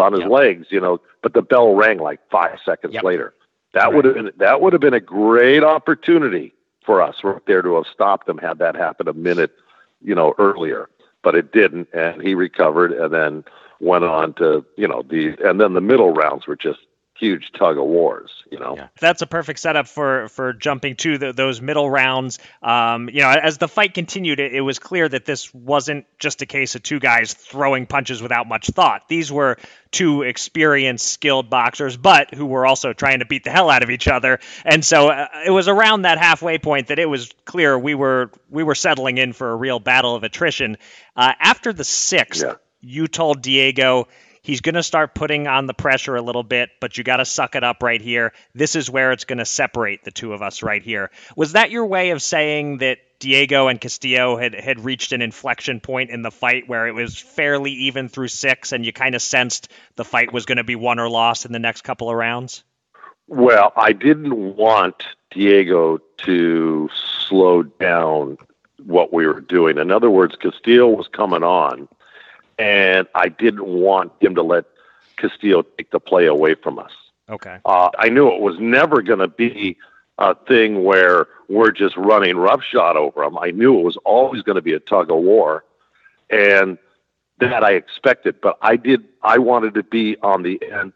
on 0.00 0.12
his 0.12 0.22
yep. 0.22 0.30
legs, 0.30 0.66
you 0.70 0.80
know. 0.80 1.00
But 1.22 1.34
the 1.34 1.42
bell 1.42 1.74
rang 1.74 1.98
like 1.98 2.20
five 2.30 2.58
seconds 2.64 2.94
yep. 2.94 3.04
later. 3.04 3.34
That 3.74 3.84
right. 3.84 3.94
would 3.94 4.04
have 4.04 4.14
been 4.14 4.30
that 4.38 4.60
would 4.60 4.72
have 4.72 4.80
been 4.80 4.94
a 4.94 5.00
great 5.00 5.62
opportunity 5.62 6.53
for 6.84 7.02
us 7.02 7.16
right 7.24 7.44
there 7.46 7.62
to 7.62 7.74
have 7.76 7.86
stopped 7.92 8.28
him 8.28 8.38
had 8.38 8.58
that 8.58 8.76
happened 8.76 9.08
a 9.08 9.14
minute, 9.14 9.52
you 10.02 10.14
know, 10.14 10.34
earlier. 10.38 10.88
But 11.22 11.34
it 11.34 11.52
didn't, 11.52 11.88
and 11.94 12.20
he 12.20 12.34
recovered, 12.34 12.92
and 12.92 13.12
then 13.12 13.44
went 13.80 14.04
on 14.04 14.34
to, 14.34 14.64
you 14.76 14.86
know, 14.86 15.02
the 15.02 15.36
and 15.42 15.60
then 15.60 15.72
the 15.72 15.80
middle 15.80 16.12
rounds 16.12 16.46
were 16.46 16.56
just 16.56 16.80
huge 17.16 17.52
tug 17.52 17.78
of 17.78 17.84
wars. 17.84 18.30
You 18.50 18.58
know, 18.58 18.74
yeah. 18.76 18.88
that's 19.00 19.22
a 19.22 19.26
perfect 19.26 19.58
setup 19.58 19.88
for 19.88 20.28
for 20.28 20.52
jumping 20.52 20.96
to 20.96 21.18
the, 21.18 21.32
those 21.32 21.60
middle 21.60 21.88
rounds. 21.88 22.38
Um, 22.62 23.08
you 23.08 23.20
know, 23.20 23.30
as 23.30 23.58
the 23.58 23.68
fight 23.68 23.94
continued, 23.94 24.40
it, 24.40 24.54
it, 24.54 24.60
was 24.60 24.78
clear 24.78 25.08
that 25.08 25.24
this 25.24 25.52
wasn't 25.52 26.06
just 26.18 26.42
a 26.42 26.46
case 26.46 26.74
of 26.74 26.82
two 26.82 27.00
guys 27.00 27.34
throwing 27.34 27.86
punches 27.86 28.22
without 28.22 28.46
much 28.46 28.68
thought. 28.68 29.08
These 29.08 29.32
were 29.32 29.58
two 29.90 30.22
experienced, 30.22 31.06
skilled 31.06 31.50
boxers, 31.50 31.96
but 31.96 32.34
who 32.34 32.46
were 32.46 32.66
also 32.66 32.92
trying 32.92 33.20
to 33.20 33.26
beat 33.26 33.44
the 33.44 33.50
hell 33.50 33.70
out 33.70 33.82
of 33.82 33.90
each 33.90 34.08
other. 34.08 34.40
And 34.64 34.84
so 34.84 35.08
uh, 35.08 35.28
it 35.46 35.50
was 35.50 35.68
around 35.68 36.02
that 36.02 36.18
halfway 36.18 36.58
point 36.58 36.88
that 36.88 36.98
it 36.98 37.06
was 37.06 37.32
clear 37.44 37.78
we 37.78 37.94
were 37.94 38.30
we 38.50 38.62
were 38.62 38.74
settling 38.74 39.18
in 39.18 39.32
for 39.32 39.50
a 39.50 39.56
real 39.56 39.80
battle 39.80 40.14
of 40.14 40.24
attrition. 40.24 40.76
Uh, 41.16 41.32
after 41.40 41.72
the 41.72 41.84
sixth, 41.84 42.42
yeah. 42.42 42.54
you 42.80 43.08
told 43.08 43.42
Diego 43.42 44.08
He's 44.44 44.60
going 44.60 44.74
to 44.74 44.82
start 44.82 45.14
putting 45.14 45.46
on 45.46 45.66
the 45.66 45.72
pressure 45.72 46.16
a 46.16 46.20
little 46.20 46.42
bit, 46.42 46.68
but 46.78 46.98
you 46.98 47.02
got 47.02 47.16
to 47.16 47.24
suck 47.24 47.54
it 47.54 47.64
up 47.64 47.82
right 47.82 48.00
here. 48.00 48.34
This 48.54 48.76
is 48.76 48.90
where 48.90 49.10
it's 49.10 49.24
going 49.24 49.38
to 49.38 49.46
separate 49.46 50.04
the 50.04 50.10
two 50.10 50.34
of 50.34 50.42
us 50.42 50.62
right 50.62 50.82
here. 50.82 51.10
Was 51.34 51.52
that 51.52 51.70
your 51.70 51.86
way 51.86 52.10
of 52.10 52.20
saying 52.20 52.78
that 52.78 52.98
Diego 53.20 53.68
and 53.68 53.80
Castillo 53.80 54.36
had, 54.36 54.54
had 54.54 54.84
reached 54.84 55.12
an 55.12 55.22
inflection 55.22 55.80
point 55.80 56.10
in 56.10 56.20
the 56.20 56.30
fight 56.30 56.68
where 56.68 56.86
it 56.86 56.92
was 56.92 57.18
fairly 57.18 57.72
even 57.72 58.10
through 58.10 58.28
six 58.28 58.72
and 58.72 58.84
you 58.84 58.92
kind 58.92 59.14
of 59.14 59.22
sensed 59.22 59.70
the 59.96 60.04
fight 60.04 60.30
was 60.30 60.44
going 60.44 60.58
to 60.58 60.64
be 60.64 60.76
won 60.76 60.98
or 60.98 61.08
lost 61.08 61.46
in 61.46 61.52
the 61.52 61.58
next 61.58 61.80
couple 61.80 62.10
of 62.10 62.16
rounds? 62.16 62.64
Well, 63.26 63.72
I 63.74 63.92
didn't 63.92 64.56
want 64.56 65.06
Diego 65.30 66.00
to 66.18 66.90
slow 67.28 67.62
down 67.62 68.36
what 68.84 69.10
we 69.10 69.26
were 69.26 69.40
doing. 69.40 69.78
In 69.78 69.90
other 69.90 70.10
words, 70.10 70.36
Castillo 70.36 70.88
was 70.88 71.08
coming 71.08 71.42
on 71.42 71.88
and 72.58 73.06
I 73.14 73.28
didn't 73.28 73.66
want 73.66 74.12
him 74.20 74.34
to 74.34 74.42
let 74.42 74.64
Castillo 75.16 75.62
take 75.62 75.90
the 75.90 76.00
play 76.00 76.26
away 76.26 76.54
from 76.54 76.78
us. 76.78 76.92
Okay. 77.28 77.58
Uh, 77.64 77.90
I 77.98 78.08
knew 78.08 78.28
it 78.28 78.40
was 78.40 78.58
never 78.58 79.02
going 79.02 79.20
to 79.20 79.28
be 79.28 79.76
a 80.18 80.34
thing 80.34 80.84
where 80.84 81.26
we're 81.48 81.72
just 81.72 81.96
running 81.96 82.36
roughshod 82.36 82.96
over 82.96 83.24
him. 83.24 83.38
I 83.38 83.50
knew 83.50 83.78
it 83.78 83.82
was 83.82 83.96
always 84.04 84.42
going 84.42 84.56
to 84.56 84.62
be 84.62 84.74
a 84.74 84.80
tug 84.80 85.10
of 85.10 85.18
war, 85.18 85.64
and 86.30 86.78
that 87.38 87.64
I 87.64 87.72
expected. 87.72 88.40
But 88.40 88.58
I 88.62 88.76
did. 88.76 89.04
I 89.22 89.38
wanted 89.38 89.74
to 89.74 89.82
be 89.82 90.16
on 90.22 90.42
the 90.42 90.60
end. 90.70 90.92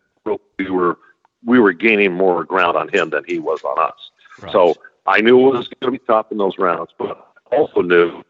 We 0.59 0.71
were 0.71 0.99
we 1.45 1.59
were 1.59 1.73
gaining 1.73 2.13
more 2.13 2.45
ground 2.45 2.77
on 2.77 2.89
him 2.89 3.11
than 3.11 3.25
he 3.27 3.39
was 3.39 3.63
on 3.65 3.79
us. 3.79 4.11
Right. 4.41 4.53
So 4.53 4.75
I 5.07 5.21
knew 5.21 5.49
it 5.49 5.59
was 5.59 5.69
going 5.69 5.93
to 5.93 5.99
be 5.99 6.05
tough 6.07 6.31
in 6.31 6.39
those 6.39 6.59
rounds, 6.59 6.91
but 6.99 7.33
I 7.51 7.57
also 7.57 7.81
knew 7.81 8.23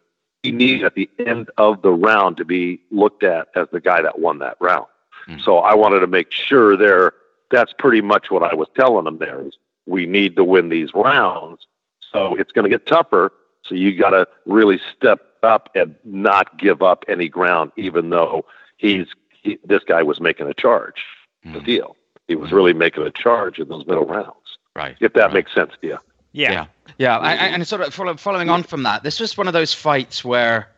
needed 0.44 0.84
at 0.84 0.94
the 0.94 1.10
end 1.18 1.50
of 1.58 1.82
the 1.82 1.92
round 1.92 2.36
to 2.38 2.44
be 2.44 2.80
looked 2.90 3.22
at 3.22 3.48
as 3.54 3.66
the 3.72 3.80
guy 3.80 4.02
that 4.02 4.18
won 4.18 4.38
that 4.38 4.56
round. 4.60 4.86
Mm. 5.28 5.42
So 5.42 5.58
I 5.58 5.74
wanted 5.74 6.00
to 6.00 6.06
make 6.06 6.32
sure 6.32 6.76
there. 6.76 7.12
That's 7.50 7.72
pretty 7.78 8.02
much 8.02 8.30
what 8.30 8.42
I 8.42 8.54
was 8.54 8.68
telling 8.76 9.04
them. 9.04 9.18
There 9.18 9.46
is 9.46 9.56
we 9.86 10.04
need 10.06 10.36
to 10.36 10.44
win 10.44 10.68
these 10.68 10.90
rounds. 10.94 11.66
So 12.12 12.34
it's 12.36 12.52
going 12.52 12.64
to 12.64 12.68
get 12.68 12.86
tougher. 12.86 13.32
So 13.64 13.74
you 13.74 13.98
got 13.98 14.10
to 14.10 14.26
really 14.46 14.80
step 14.94 15.20
up 15.42 15.70
and 15.74 15.94
not 16.04 16.58
give 16.58 16.82
up 16.82 17.04
any 17.08 17.28
ground, 17.28 17.72
even 17.76 18.10
though 18.10 18.44
he's 18.76 19.06
he, 19.42 19.58
this 19.64 19.82
guy 19.84 20.02
was 20.02 20.20
making 20.20 20.46
a 20.46 20.54
charge. 20.54 21.04
Mm. 21.46 21.54
The 21.54 21.60
deal. 21.60 21.96
He 22.28 22.36
was 22.36 22.50
mm. 22.50 22.54
really 22.54 22.74
making 22.74 23.04
a 23.04 23.10
charge 23.10 23.58
in 23.58 23.68
those 23.68 23.86
middle 23.86 24.04
rounds. 24.04 24.58
Right. 24.76 24.96
If 25.00 25.14
that 25.14 25.26
right. 25.26 25.34
makes 25.34 25.54
sense 25.54 25.72
to 25.80 25.86
you. 25.86 25.98
Yeah. 26.38 26.52
Yeah. 26.52 26.66
yeah. 26.98 27.18
I, 27.18 27.34
and 27.34 27.66
sort 27.66 27.82
of 27.82 28.20
following 28.20 28.48
on 28.48 28.62
from 28.62 28.84
that, 28.84 29.02
this 29.02 29.18
was 29.18 29.36
one 29.36 29.48
of 29.48 29.52
those 29.52 29.74
fights 29.74 30.24
where 30.24 30.68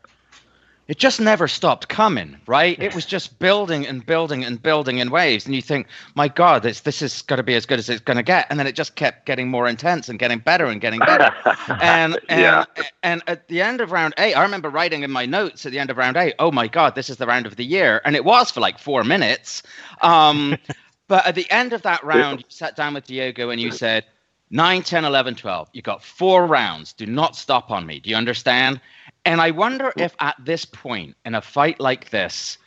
it 0.88 0.98
just 0.98 1.20
never 1.20 1.46
stopped 1.46 1.88
coming, 1.88 2.36
right? 2.46 2.80
It 2.82 2.94
was 2.94 3.04
just 3.04 3.38
building 3.38 3.86
and 3.86 4.04
building 4.04 4.42
and 4.42 4.61
building 4.61 4.98
in 4.98 5.11
waves. 5.11 5.44
And 5.44 5.54
you 5.54 5.62
think, 5.62 5.86
my 6.14 6.28
God, 6.28 6.62
this, 6.62 6.80
this 6.80 7.02
is 7.02 7.22
going 7.22 7.36
to 7.36 7.42
be 7.42 7.54
as 7.54 7.66
good 7.66 7.78
as 7.78 7.90
it's 7.90 8.00
going 8.00 8.16
to 8.16 8.22
get. 8.22 8.46
And 8.48 8.58
then 8.58 8.66
it 8.66 8.74
just 8.74 8.96
kept 8.96 9.26
getting 9.26 9.48
more 9.48 9.68
intense 9.68 10.08
and 10.08 10.18
getting 10.18 10.38
better 10.38 10.64
and 10.64 10.80
getting 10.80 10.98
better. 10.98 11.30
and, 11.68 12.18
and, 12.28 12.40
yeah. 12.40 12.64
and 13.02 13.22
at 13.26 13.46
the 13.48 13.61
end 13.61 13.82
of 13.82 13.92
round 13.92 14.14
eight, 14.18 14.34
I 14.34 14.42
remember 14.42 14.70
writing 14.70 15.02
in 15.02 15.11
my 15.11 15.26
notes 15.26 15.66
at 15.66 15.72
the 15.72 15.78
end 15.78 15.90
of 15.90 15.98
round 15.98 16.16
eight, 16.16 16.34
oh 16.38 16.50
my 16.50 16.66
God, 16.68 16.94
this 16.94 17.11
is 17.11 17.18
the 17.18 17.26
round 17.26 17.46
of 17.46 17.56
the 17.56 17.64
year. 17.64 18.00
And 18.06 18.16
it 18.16 18.24
was 18.24 18.50
for 18.50 18.61
like 18.61 18.78
four 18.78 19.04
minutes. 19.04 19.62
Um, 20.00 20.56
but 21.06 21.26
at 21.26 21.34
the 21.34 21.48
end 21.50 21.74
of 21.74 21.82
that 21.82 22.02
round, 22.02 22.40
you 22.40 22.46
sat 22.48 22.74
down 22.74 22.94
with 22.94 23.06
Diego 23.06 23.50
and 23.50 23.61
you 23.61 23.70
said, 23.70 24.06
9, 24.51 24.82
10, 24.82 25.05
11, 25.05 25.34
12. 25.36 25.68
You 25.72 25.82
got 25.82 26.03
four 26.03 26.46
rounds. 26.46 26.92
Do 26.92 27.07
not 27.07 27.36
stop 27.36 27.70
on 27.70 27.86
me. 27.86 28.01
Do 28.01 28.11
you 28.11 28.16
understand? 28.16 28.80
And 29.24 29.40
I 29.40 29.51
wonder 29.51 29.92
if 29.96 30.14
at 30.20 30.36
this 30.44 30.64
point 30.64 31.16
in 31.24 31.34
a 31.34 31.40
fight 31.40 31.78
like 31.78 32.11
this, 32.11 32.59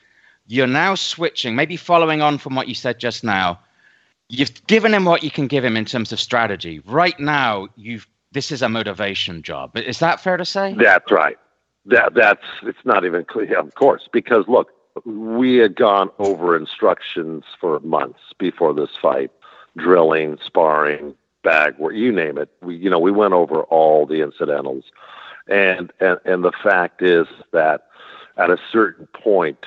you're 0.47 0.67
now 0.67 0.95
switching, 0.95 1.55
maybe 1.55 1.77
following 1.77 2.21
on 2.21 2.37
from 2.37 2.55
what 2.55 2.67
you 2.67 2.75
said 2.75 2.99
just 2.99 3.23
now. 3.23 3.59
You've 4.29 4.65
given 4.67 4.93
him 4.93 5.05
what 5.05 5.23
you 5.23 5.31
can 5.31 5.47
give 5.47 5.63
him 5.63 5.75
in 5.75 5.85
terms 5.85 6.11
of 6.11 6.19
strategy. 6.19 6.79
Right 6.85 7.19
now, 7.19 7.67
you've 7.75 8.07
this 8.31 8.51
is 8.51 8.63
a 8.63 8.69
motivation 8.69 9.43
job. 9.43 9.77
Is 9.77 9.99
that 9.99 10.19
fair 10.19 10.37
to 10.37 10.45
say? 10.45 10.73
That's 10.73 11.11
right. 11.11 11.37
That 11.85 12.13
that's 12.15 12.45
it's 12.63 12.83
not 12.83 13.05
even 13.05 13.25
clear, 13.25 13.59
of 13.59 13.75
course, 13.75 14.09
because 14.11 14.45
look, 14.47 14.71
we 15.05 15.57
had 15.57 15.75
gone 15.75 16.09
over 16.19 16.55
instructions 16.55 17.43
for 17.59 17.79
months 17.81 18.21
before 18.39 18.73
this 18.73 18.89
fight 19.01 19.31
drilling, 19.77 20.37
sparring, 20.45 21.15
bag, 21.43 21.75
where 21.77 21.93
you 21.93 22.11
name 22.11 22.37
it. 22.37 22.49
We, 22.61 22.75
you 22.75 22.89
know, 22.89 22.99
we 22.99 23.11
went 23.11 23.33
over 23.33 23.61
all 23.63 24.05
the 24.05 24.21
incidentals, 24.21 24.85
and 25.47 25.91
and 25.99 26.19
and 26.25 26.43
the 26.43 26.53
fact 26.63 27.01
is 27.01 27.27
that 27.51 27.87
at 28.37 28.49
a 28.49 28.57
certain 28.71 29.07
point, 29.07 29.65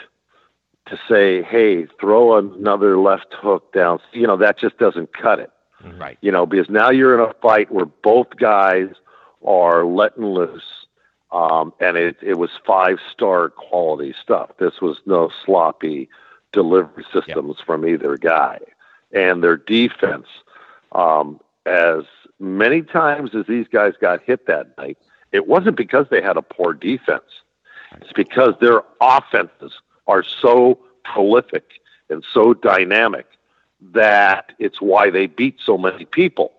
to 0.86 0.98
say, 1.08 1.42
hey, 1.42 1.86
throw 2.00 2.36
another 2.36 2.98
left 2.98 3.34
hook 3.34 3.72
down, 3.72 4.00
you 4.12 4.26
know, 4.26 4.36
that 4.36 4.58
just 4.58 4.78
doesn't 4.78 5.12
cut 5.12 5.38
it. 5.38 5.50
Right. 5.98 6.18
You 6.20 6.32
know, 6.32 6.46
because 6.46 6.70
now 6.70 6.90
you're 6.90 7.14
in 7.14 7.30
a 7.30 7.34
fight 7.34 7.70
where 7.70 7.86
both 7.86 8.28
guys 8.38 8.88
are 9.44 9.84
letting 9.84 10.24
loose. 10.24 10.86
Um, 11.32 11.72
and 11.80 11.96
it, 11.96 12.16
it 12.22 12.38
was 12.38 12.50
five 12.66 12.98
star 13.12 13.50
quality 13.50 14.14
stuff. 14.22 14.50
This 14.58 14.80
was 14.80 14.98
no 15.06 15.30
sloppy 15.44 16.08
delivery 16.52 17.04
systems 17.12 17.56
yep. 17.58 17.66
from 17.66 17.86
either 17.86 18.16
guy. 18.16 18.58
And 19.12 19.42
their 19.42 19.56
defense, 19.56 20.26
um, 20.92 21.40
as 21.66 22.04
many 22.38 22.82
times 22.82 23.34
as 23.34 23.46
these 23.46 23.66
guys 23.68 23.94
got 24.00 24.22
hit 24.22 24.46
that 24.46 24.76
night, 24.78 24.98
it 25.32 25.46
wasn't 25.46 25.76
because 25.76 26.06
they 26.10 26.22
had 26.22 26.36
a 26.36 26.42
poor 26.42 26.72
defense. 26.72 27.42
It's 28.00 28.12
because 28.12 28.54
their 28.60 28.82
offenses 29.00 29.72
are 30.06 30.22
so 30.22 30.78
prolific 31.04 31.64
and 32.08 32.24
so 32.32 32.54
dynamic 32.54 33.26
that 33.80 34.52
it's 34.58 34.80
why 34.80 35.10
they 35.10 35.26
beat 35.26 35.58
so 35.64 35.76
many 35.76 36.04
people. 36.04 36.52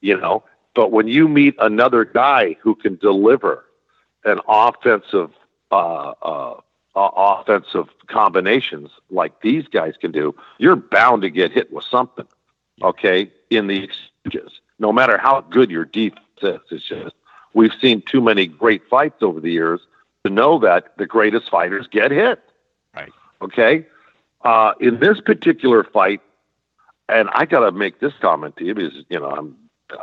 You 0.00 0.18
know, 0.18 0.42
but 0.74 0.90
when 0.90 1.06
you 1.06 1.28
meet 1.28 1.54
another 1.60 2.04
guy 2.04 2.56
who 2.60 2.74
can 2.74 2.96
deliver 2.96 3.64
an 4.24 4.40
offensive 4.48 5.30
uh, 5.70 6.12
uh, 6.22 6.60
uh, 6.94 7.10
offensive 7.16 7.88
combinations 8.08 8.90
like 9.10 9.40
these 9.42 9.66
guys 9.68 9.94
can 10.00 10.10
do, 10.10 10.34
you're 10.58 10.76
bound 10.76 11.22
to 11.22 11.30
get 11.30 11.52
hit 11.52 11.72
with 11.72 11.84
something. 11.84 12.26
Okay, 12.82 13.30
in 13.50 13.68
the 13.68 13.88
no 14.78 14.92
matter 14.92 15.18
how 15.18 15.40
good 15.40 15.70
your 15.70 15.84
defense 15.84 16.20
is, 16.42 16.60
it's 16.70 16.88
just 16.88 17.14
we've 17.54 17.72
seen 17.80 18.02
too 18.02 18.20
many 18.20 18.46
great 18.46 18.82
fights 18.88 19.22
over 19.22 19.40
the 19.40 19.50
years 19.50 19.80
to 20.24 20.30
know 20.30 20.58
that 20.60 20.96
the 20.96 21.06
greatest 21.06 21.50
fighters 21.50 21.86
get 21.88 22.10
hit. 22.10 22.40
Right. 22.94 23.12
Okay. 23.40 23.86
Uh, 24.42 24.72
in 24.80 24.98
this 24.98 25.20
particular 25.20 25.84
fight, 25.84 26.20
and 27.08 27.28
I 27.32 27.44
got 27.44 27.60
to 27.60 27.72
make 27.72 28.00
this 28.00 28.12
comment 28.20 28.56
to 28.56 28.64
you 28.64 28.74
because 28.74 29.04
you 29.08 29.20
know 29.20 29.30
I'm 29.30 29.56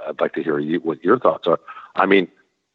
I'd 0.07 0.19
like 0.19 0.33
to 0.33 0.43
hear 0.43 0.59
you, 0.59 0.79
what 0.79 1.03
your 1.03 1.19
thoughts 1.19 1.47
are. 1.47 1.59
I 1.95 2.05
mean, 2.05 2.27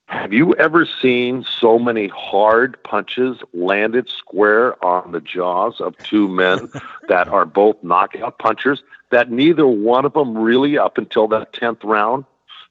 have 0.07 0.33
you 0.33 0.55
ever 0.57 0.87
seen 0.87 1.45
so 1.45 1.79
many 1.79 2.09
hard 2.09 2.83
punches 2.83 3.39
landed 3.53 4.09
square 4.09 4.83
on 4.85 5.13
the 5.13 5.21
jaws 5.21 5.81
of 5.81 5.97
two 5.99 6.29
men 6.29 6.71
that 7.09 7.29
are 7.29 7.47
both 7.47 7.77
knockout 7.83 8.39
punchers 8.39 8.83
that 9.11 9.31
neither 9.31 9.67
one 9.67 10.05
of 10.05 10.13
them 10.13 10.37
really 10.37 10.77
up 10.77 10.99
until 10.99 11.27
that 11.29 11.53
10th 11.53 11.83
round 11.85 12.25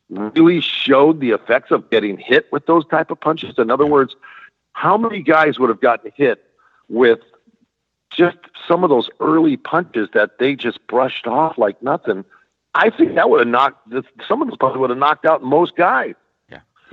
really 0.09 0.61
showed 0.61 1.19
the 1.19 1.31
effects 1.31 1.71
of 1.71 1.89
getting 1.89 2.17
hit 2.17 2.51
with 2.51 2.65
those 2.65 2.85
type 2.87 3.09
of 3.09 3.19
punches? 3.19 3.55
In 3.57 3.71
other 3.71 3.85
words, 3.85 4.15
how 4.73 4.97
many 4.97 5.21
guys 5.21 5.57
would 5.57 5.69
have 5.69 5.81
gotten 5.81 6.11
hit 6.15 6.43
with 6.89 7.19
just 8.11 8.37
some 8.67 8.83
of 8.83 8.89
those 8.89 9.09
early 9.19 9.57
punches 9.57 10.09
that 10.13 10.37
they 10.39 10.55
just 10.55 10.85
brushed 10.87 11.27
off 11.27 11.57
like 11.57 11.81
nothing. 11.81 12.23
I 12.75 12.89
think 12.89 13.15
that 13.15 13.29
would 13.29 13.39
have 13.39 13.47
knocked 13.47 13.91
some 14.27 14.41
of 14.41 14.47
those 14.47 14.57
punches 14.57 14.77
would 14.77 14.89
have 14.89 14.99
knocked 14.99 15.25
out 15.25 15.43
most 15.43 15.75
guys. 15.75 16.15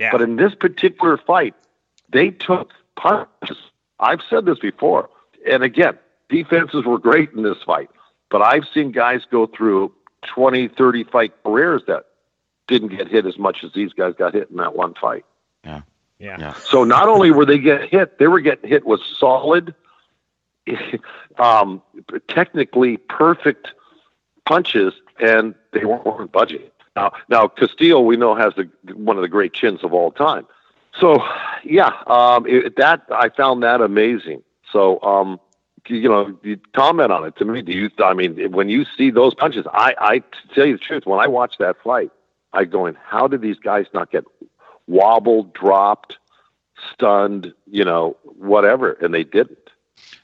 Yeah. 0.01 0.07
yeah. 0.07 0.11
But 0.11 0.21
in 0.21 0.35
this 0.35 0.55
particular 0.55 1.17
fight, 1.17 1.53
they 2.11 2.31
took 2.31 2.71
punches. 2.95 3.57
I've 3.99 4.21
said 4.29 4.45
this 4.45 4.59
before, 4.59 5.09
and 5.47 5.63
again, 5.63 5.97
defenses 6.27 6.85
were 6.85 6.97
great 6.97 7.31
in 7.33 7.43
this 7.43 7.61
fight. 7.63 7.89
But 8.31 8.41
I've 8.41 8.63
seen 8.73 8.91
guys 8.91 9.21
go 9.29 9.45
through 9.45 9.93
20, 10.33 10.69
30 10.69 11.03
fight 11.03 11.33
careers 11.43 11.83
that 11.87 12.05
didn't 12.67 12.89
get 12.89 13.07
hit 13.09 13.25
as 13.25 13.37
much 13.37 13.63
as 13.63 13.73
these 13.73 13.93
guys 13.93 14.15
got 14.17 14.33
hit 14.33 14.49
in 14.49 14.57
that 14.57 14.75
one 14.75 14.95
fight. 14.95 15.25
Yeah. 15.63 15.81
Yeah. 16.17 16.37
yeah. 16.39 16.53
So 16.53 16.83
not 16.83 17.07
only 17.07 17.31
were 17.31 17.45
they 17.45 17.59
getting 17.59 17.89
hit, 17.89 18.17
they 18.17 18.27
were 18.27 18.39
getting 18.39 18.69
hit 18.69 18.85
with 18.85 19.01
solid 19.19 19.75
um, 21.39 21.81
technically 22.27 22.97
perfect 22.97 23.69
punches, 24.47 24.93
and 25.19 25.55
they 25.73 25.85
weren't 25.85 26.31
budging. 26.31 26.69
Now, 26.95 27.11
now 27.29 27.47
Castillo, 27.47 28.01
we 28.01 28.17
know 28.17 28.35
has 28.35 28.53
the, 28.55 28.69
one 28.93 29.17
of 29.17 29.21
the 29.21 29.29
great 29.29 29.53
chins 29.53 29.83
of 29.83 29.93
all 29.93 30.11
time. 30.11 30.45
So, 30.99 31.23
yeah, 31.63 31.91
um, 32.07 32.45
it, 32.47 32.75
that 32.77 33.03
I 33.11 33.29
found 33.29 33.63
that 33.63 33.81
amazing. 33.81 34.43
So, 34.71 35.01
um, 35.01 35.39
you 35.87 36.09
know, 36.09 36.37
you 36.43 36.59
comment 36.75 37.11
on 37.11 37.25
it 37.25 37.35
to 37.37 37.45
me. 37.45 37.61
Do 37.61 37.71
you? 37.71 37.89
I 38.03 38.13
mean, 38.13 38.51
when 38.51 38.69
you 38.69 38.85
see 38.97 39.09
those 39.09 39.33
punches, 39.33 39.65
I, 39.73 39.95
I 39.99 40.23
tell 40.53 40.65
you 40.65 40.73
the 40.73 40.83
truth, 40.83 41.05
when 41.05 41.19
I 41.19 41.27
watch 41.27 41.55
that 41.59 41.77
fight, 41.83 42.11
I 42.53 42.65
going, 42.65 42.95
how 43.03 43.27
did 43.27 43.41
these 43.41 43.57
guys 43.57 43.85
not 43.93 44.11
get 44.11 44.25
wobbled, 44.87 45.53
dropped, 45.53 46.17
stunned, 46.93 47.53
you 47.69 47.85
know, 47.85 48.17
whatever, 48.23 48.93
and 48.93 49.13
they 49.13 49.23
didn't. 49.23 49.57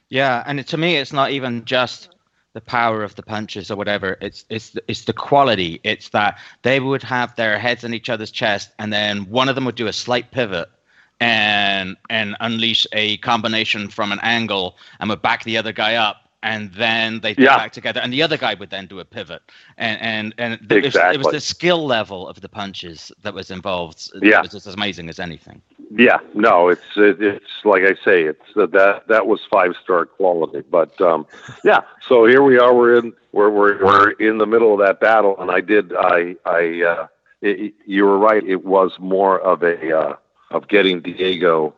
Yeah, 0.10 0.44
and 0.46 0.66
to 0.66 0.78
me, 0.78 0.96
it's 0.96 1.14
not 1.14 1.32
even 1.32 1.66
just 1.66 2.10
the 2.58 2.62
power 2.62 3.04
of 3.04 3.14
the 3.14 3.22
punches 3.22 3.70
or 3.70 3.76
whatever. 3.76 4.18
It's 4.20 4.44
it's 4.50 4.76
it's 4.88 5.06
the 5.06 5.14
quality. 5.14 5.80
It's 5.84 6.10
that 6.10 6.40
they 6.64 6.80
would 6.80 7.04
have 7.04 7.36
their 7.36 7.60
heads 7.60 7.84
in 7.84 7.94
each 7.94 8.10
other's 8.10 8.32
chest, 8.32 8.72
and 8.80 8.92
then 8.92 9.30
one 9.30 9.48
of 9.48 9.54
them 9.54 9.64
would 9.66 9.76
do 9.76 9.86
a 9.86 9.94
slight 9.94 10.32
pivot 10.32 10.68
and 11.20 11.96
and 12.10 12.36
unleash 12.40 12.88
a 12.94 13.18
combination 13.18 13.90
from 13.90 14.12
an 14.12 14.20
angle 14.24 14.76
and 15.00 15.08
would 15.08 15.22
back 15.22 15.44
the 15.44 15.56
other 15.56 15.72
guy 15.72 15.94
up 15.96 16.27
and 16.44 16.72
then 16.74 17.20
they 17.22 17.36
yeah. 17.38 17.58
back 17.58 17.72
together, 17.72 18.00
and 18.00 18.14
the 18.14 18.22
other 18.22 18.38
guy 18.38 18.54
would 18.54 18.70
then 18.70 18.86
do 18.86 19.00
a 19.00 19.06
pivot, 19.06 19.42
and 19.78 20.00
and 20.02 20.36
and 20.38 20.72
exactly. 20.72 20.78
it, 20.78 20.86
was, 20.86 20.96
it 20.96 21.18
was 21.18 21.34
the 21.34 21.40
skill 21.42 21.86
level 21.86 22.28
of 22.28 22.42
the 22.42 22.50
punches 22.50 23.12
that 23.24 23.34
was 23.34 23.50
involved. 23.50 24.12
Yeah, 24.22 24.42
was 24.42 24.54
as 24.54 24.68
amazing 24.68 25.10
as 25.10 25.20
anything. 25.20 25.62
Yeah, 25.92 26.20
no, 26.34 26.70
it's 26.70 26.82
it, 26.96 27.22
it's 27.22 27.66
like 27.66 27.84
I 27.84 27.96
say, 28.04 28.24
it's 28.24 28.56
uh, 28.56 28.68
that 28.68 29.08
that 29.08 29.26
was 29.26 29.42
five 29.50 29.74
star 29.84 30.06
quality. 30.06 30.62
But 30.70 31.00
um, 31.02 31.26
yeah, 31.64 31.82
so 32.08 32.26
here 32.26 32.44
we 32.44 32.60
are. 32.60 32.74
We're 32.74 32.98
in 32.98 33.14
we're 33.32 33.50
we're 33.50 33.84
we're 33.84 34.12
in 34.12 34.38
the 34.38 34.48
middle 34.48 34.74
of 34.74 34.80
that 34.80 35.00
battle, 35.00 35.36
and 35.40 35.50
I 35.50 35.62
did 35.62 35.94
I 35.98 36.36
I 36.46 36.84
uh, 36.84 37.08
it, 37.42 37.74
you 37.86 38.06
were 38.06 38.20
right. 38.20 38.44
It 38.44 38.64
was 38.64 38.92
more 39.00 39.40
of 39.40 39.64
a 39.64 39.98
uh, 39.98 40.16
of 40.52 40.68
getting 40.68 41.02
Diego 41.02 41.74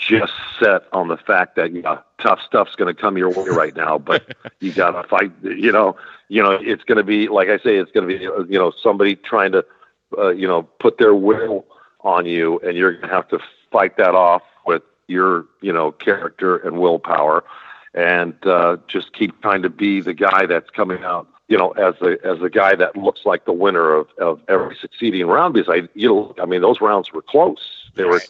just 0.00 0.32
set 0.58 0.82
on 0.92 1.08
the 1.08 1.16
fact 1.16 1.56
that 1.56 1.72
yeah, 1.72 1.98
tough 2.20 2.40
stuff's 2.46 2.74
going 2.74 2.94
to 2.94 3.00
come 3.00 3.18
your 3.18 3.30
way 3.30 3.48
right 3.48 3.76
now, 3.76 3.98
but 3.98 4.34
you 4.60 4.72
got 4.72 4.92
to 4.92 5.06
fight. 5.06 5.30
You 5.42 5.70
know, 5.70 5.96
you 6.28 6.42
know, 6.42 6.52
it's 6.52 6.84
going 6.84 6.98
to 6.98 7.04
be 7.04 7.28
like 7.28 7.48
I 7.48 7.58
say, 7.58 7.76
it's 7.76 7.90
going 7.92 8.08
to 8.08 8.18
be 8.18 8.24
you 8.52 8.58
know 8.58 8.72
somebody 8.82 9.14
trying 9.16 9.52
to 9.52 9.64
uh, 10.16 10.30
you 10.30 10.48
know 10.48 10.62
put 10.62 10.98
their 10.98 11.14
will 11.14 11.66
on 12.00 12.26
you, 12.26 12.58
and 12.60 12.76
you're 12.76 12.92
going 12.92 13.08
to 13.08 13.14
have 13.14 13.28
to 13.28 13.38
fight 13.70 13.96
that 13.98 14.14
off 14.14 14.42
with 14.66 14.82
your 15.06 15.46
you 15.60 15.72
know 15.72 15.92
character 15.92 16.56
and 16.56 16.80
willpower, 16.80 17.44
and 17.94 18.34
uh, 18.46 18.78
just 18.88 19.12
keep 19.12 19.40
trying 19.42 19.62
to 19.62 19.70
be 19.70 20.00
the 20.00 20.14
guy 20.14 20.46
that's 20.46 20.70
coming 20.70 21.04
out. 21.04 21.28
You 21.48 21.58
know, 21.58 21.72
as 21.72 21.94
a 22.00 22.16
as 22.24 22.40
a 22.40 22.48
guy 22.48 22.74
that 22.76 22.96
looks 22.96 23.26
like 23.26 23.44
the 23.44 23.52
winner 23.52 23.92
of, 23.92 24.08
of 24.18 24.40
every 24.48 24.76
succeeding 24.80 25.26
round, 25.26 25.54
because 25.54 25.68
I 25.68 25.88
you 25.94 26.08
know 26.08 26.34
I 26.40 26.46
mean 26.46 26.62
those 26.62 26.80
rounds 26.80 27.12
were 27.12 27.22
close. 27.22 27.90
They 27.96 28.04
were 28.04 28.22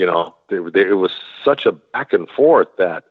you 0.00 0.06
know, 0.06 0.34
they, 0.48 0.56
they, 0.72 0.88
it 0.88 0.96
was 0.96 1.12
such 1.44 1.66
a 1.66 1.72
back 1.72 2.14
and 2.14 2.26
forth 2.30 2.68
that, 2.78 3.04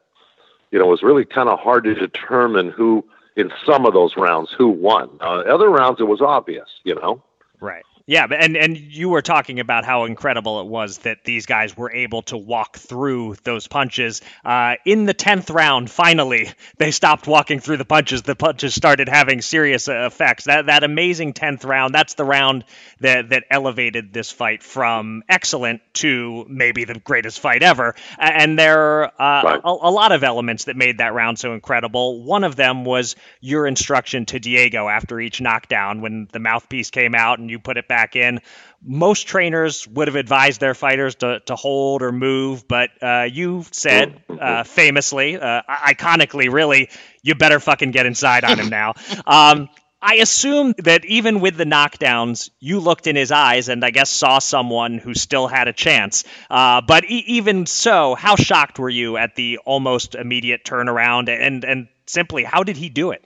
you 0.72 0.78
know, 0.80 0.86
it 0.86 0.90
was 0.90 1.04
really 1.04 1.24
kind 1.24 1.48
of 1.48 1.60
hard 1.60 1.84
to 1.84 1.94
determine 1.94 2.68
who, 2.68 3.04
in 3.36 3.52
some 3.64 3.86
of 3.86 3.94
those 3.94 4.16
rounds, 4.16 4.50
who 4.58 4.68
won. 4.68 5.08
Uh, 5.20 5.44
other 5.46 5.70
rounds, 5.70 6.00
it 6.00 6.08
was 6.08 6.20
obvious, 6.20 6.68
you 6.82 6.96
know. 6.96 7.22
Right. 7.60 7.84
Yeah, 8.10 8.26
and 8.28 8.56
and 8.56 8.76
you 8.76 9.08
were 9.08 9.22
talking 9.22 9.60
about 9.60 9.84
how 9.84 10.04
incredible 10.04 10.60
it 10.62 10.66
was 10.66 10.98
that 10.98 11.22
these 11.22 11.46
guys 11.46 11.76
were 11.76 11.92
able 11.92 12.22
to 12.22 12.36
walk 12.36 12.76
through 12.76 13.36
those 13.44 13.68
punches. 13.68 14.20
Uh, 14.44 14.74
in 14.84 15.04
the 15.04 15.14
tenth 15.14 15.48
round, 15.48 15.88
finally, 15.88 16.50
they 16.76 16.90
stopped 16.90 17.28
walking 17.28 17.60
through 17.60 17.76
the 17.76 17.84
punches. 17.84 18.22
The 18.22 18.34
punches 18.34 18.74
started 18.74 19.08
having 19.08 19.42
serious 19.42 19.88
uh, 19.88 20.08
effects. 20.08 20.46
That 20.46 20.66
that 20.66 20.82
amazing 20.82 21.34
tenth 21.34 21.64
round. 21.64 21.94
That's 21.94 22.14
the 22.14 22.24
round 22.24 22.64
that 22.98 23.28
that 23.28 23.44
elevated 23.48 24.12
this 24.12 24.32
fight 24.32 24.64
from 24.64 25.22
excellent 25.28 25.80
to 26.00 26.44
maybe 26.48 26.82
the 26.82 26.98
greatest 26.98 27.38
fight 27.38 27.62
ever. 27.62 27.94
And 28.18 28.58
there 28.58 28.80
are 28.80 29.04
uh, 29.04 29.42
right. 29.44 29.60
a, 29.62 29.68
a 29.68 29.92
lot 29.92 30.10
of 30.10 30.24
elements 30.24 30.64
that 30.64 30.74
made 30.74 30.98
that 30.98 31.14
round 31.14 31.38
so 31.38 31.54
incredible. 31.54 32.24
One 32.24 32.42
of 32.42 32.56
them 32.56 32.84
was 32.84 33.14
your 33.40 33.68
instruction 33.68 34.26
to 34.26 34.40
Diego 34.40 34.88
after 34.88 35.20
each 35.20 35.40
knockdown 35.40 36.00
when 36.00 36.26
the 36.32 36.40
mouthpiece 36.40 36.90
came 36.90 37.14
out 37.14 37.38
and 37.38 37.48
you 37.48 37.60
put 37.60 37.76
it 37.76 37.86
back 37.86 37.99
back 38.00 38.16
in. 38.16 38.40
Most 38.82 39.26
trainers 39.26 39.86
would 39.86 40.08
have 40.08 40.16
advised 40.16 40.58
their 40.60 40.74
fighters 40.74 41.16
to, 41.16 41.40
to 41.40 41.54
hold 41.54 42.00
or 42.02 42.12
move, 42.12 42.66
but 42.66 42.90
uh, 43.02 43.28
you 43.30 43.64
said 43.72 44.22
uh, 44.40 44.64
famously, 44.64 45.36
uh, 45.36 45.62
iconically, 45.68 46.50
really, 46.50 46.88
you 47.22 47.34
better 47.34 47.60
fucking 47.60 47.90
get 47.90 48.06
inside 48.06 48.44
on 48.44 48.58
him 48.58 48.68
now. 48.80 48.94
Um, 49.26 49.68
I 50.00 50.14
assume 50.14 50.74
that 50.78 51.04
even 51.04 51.40
with 51.40 51.58
the 51.58 51.66
knockdowns, 51.66 52.48
you 52.58 52.80
looked 52.80 53.06
in 53.06 53.16
his 53.16 53.30
eyes 53.30 53.68
and 53.68 53.84
I 53.84 53.90
guess 53.90 54.10
saw 54.10 54.38
someone 54.38 54.96
who 54.96 55.12
still 55.12 55.46
had 55.46 55.68
a 55.68 55.74
chance. 55.74 56.24
Uh, 56.48 56.80
but 56.80 57.04
e- 57.04 57.24
even 57.26 57.66
so, 57.66 58.14
how 58.14 58.36
shocked 58.36 58.78
were 58.78 58.88
you 58.88 59.18
at 59.18 59.34
the 59.36 59.58
almost 59.58 60.14
immediate 60.14 60.64
turnaround 60.64 61.28
and 61.28 61.64
and 61.66 61.88
simply 62.06 62.44
how 62.44 62.62
did 62.62 62.78
he 62.78 62.88
do 62.88 63.10
it? 63.10 63.22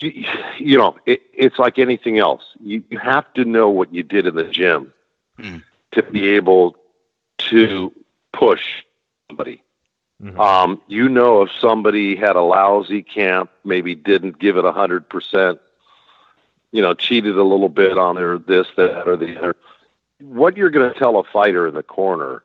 You, 0.00 0.78
know, 0.78 0.96
it, 1.06 1.22
it's 1.32 1.58
like 1.58 1.78
anything 1.78 2.18
else. 2.18 2.42
You, 2.60 2.82
you 2.90 2.98
have 2.98 3.32
to 3.34 3.44
know 3.44 3.68
what 3.68 3.92
you 3.92 4.02
did 4.02 4.26
in 4.26 4.34
the 4.34 4.44
gym 4.44 4.92
mm. 5.38 5.62
to 5.92 6.02
be 6.02 6.30
able 6.30 6.76
to 7.38 7.92
push 8.32 8.84
somebody. 9.28 9.62
Mm-hmm. 10.22 10.40
Um, 10.40 10.82
you 10.86 11.08
know, 11.08 11.42
if 11.42 11.50
somebody 11.60 12.16
had 12.16 12.36
a 12.36 12.42
lousy 12.42 13.02
camp, 13.02 13.50
maybe 13.64 13.94
didn't 13.94 14.38
give 14.38 14.56
it 14.56 14.64
a 14.64 14.72
hundred 14.72 15.08
percent, 15.08 15.60
you 16.72 16.82
know, 16.82 16.94
cheated 16.94 17.36
a 17.36 17.42
little 17.42 17.70
bit 17.70 17.96
on 17.96 18.16
their 18.16 18.38
this, 18.38 18.66
that, 18.76 19.08
or 19.08 19.16
the 19.16 19.38
other. 19.38 19.56
What 20.20 20.56
you're 20.56 20.70
going 20.70 20.92
to 20.92 20.98
tell 20.98 21.18
a 21.18 21.24
fighter 21.24 21.66
in 21.66 21.74
the 21.74 21.82
corner 21.82 22.42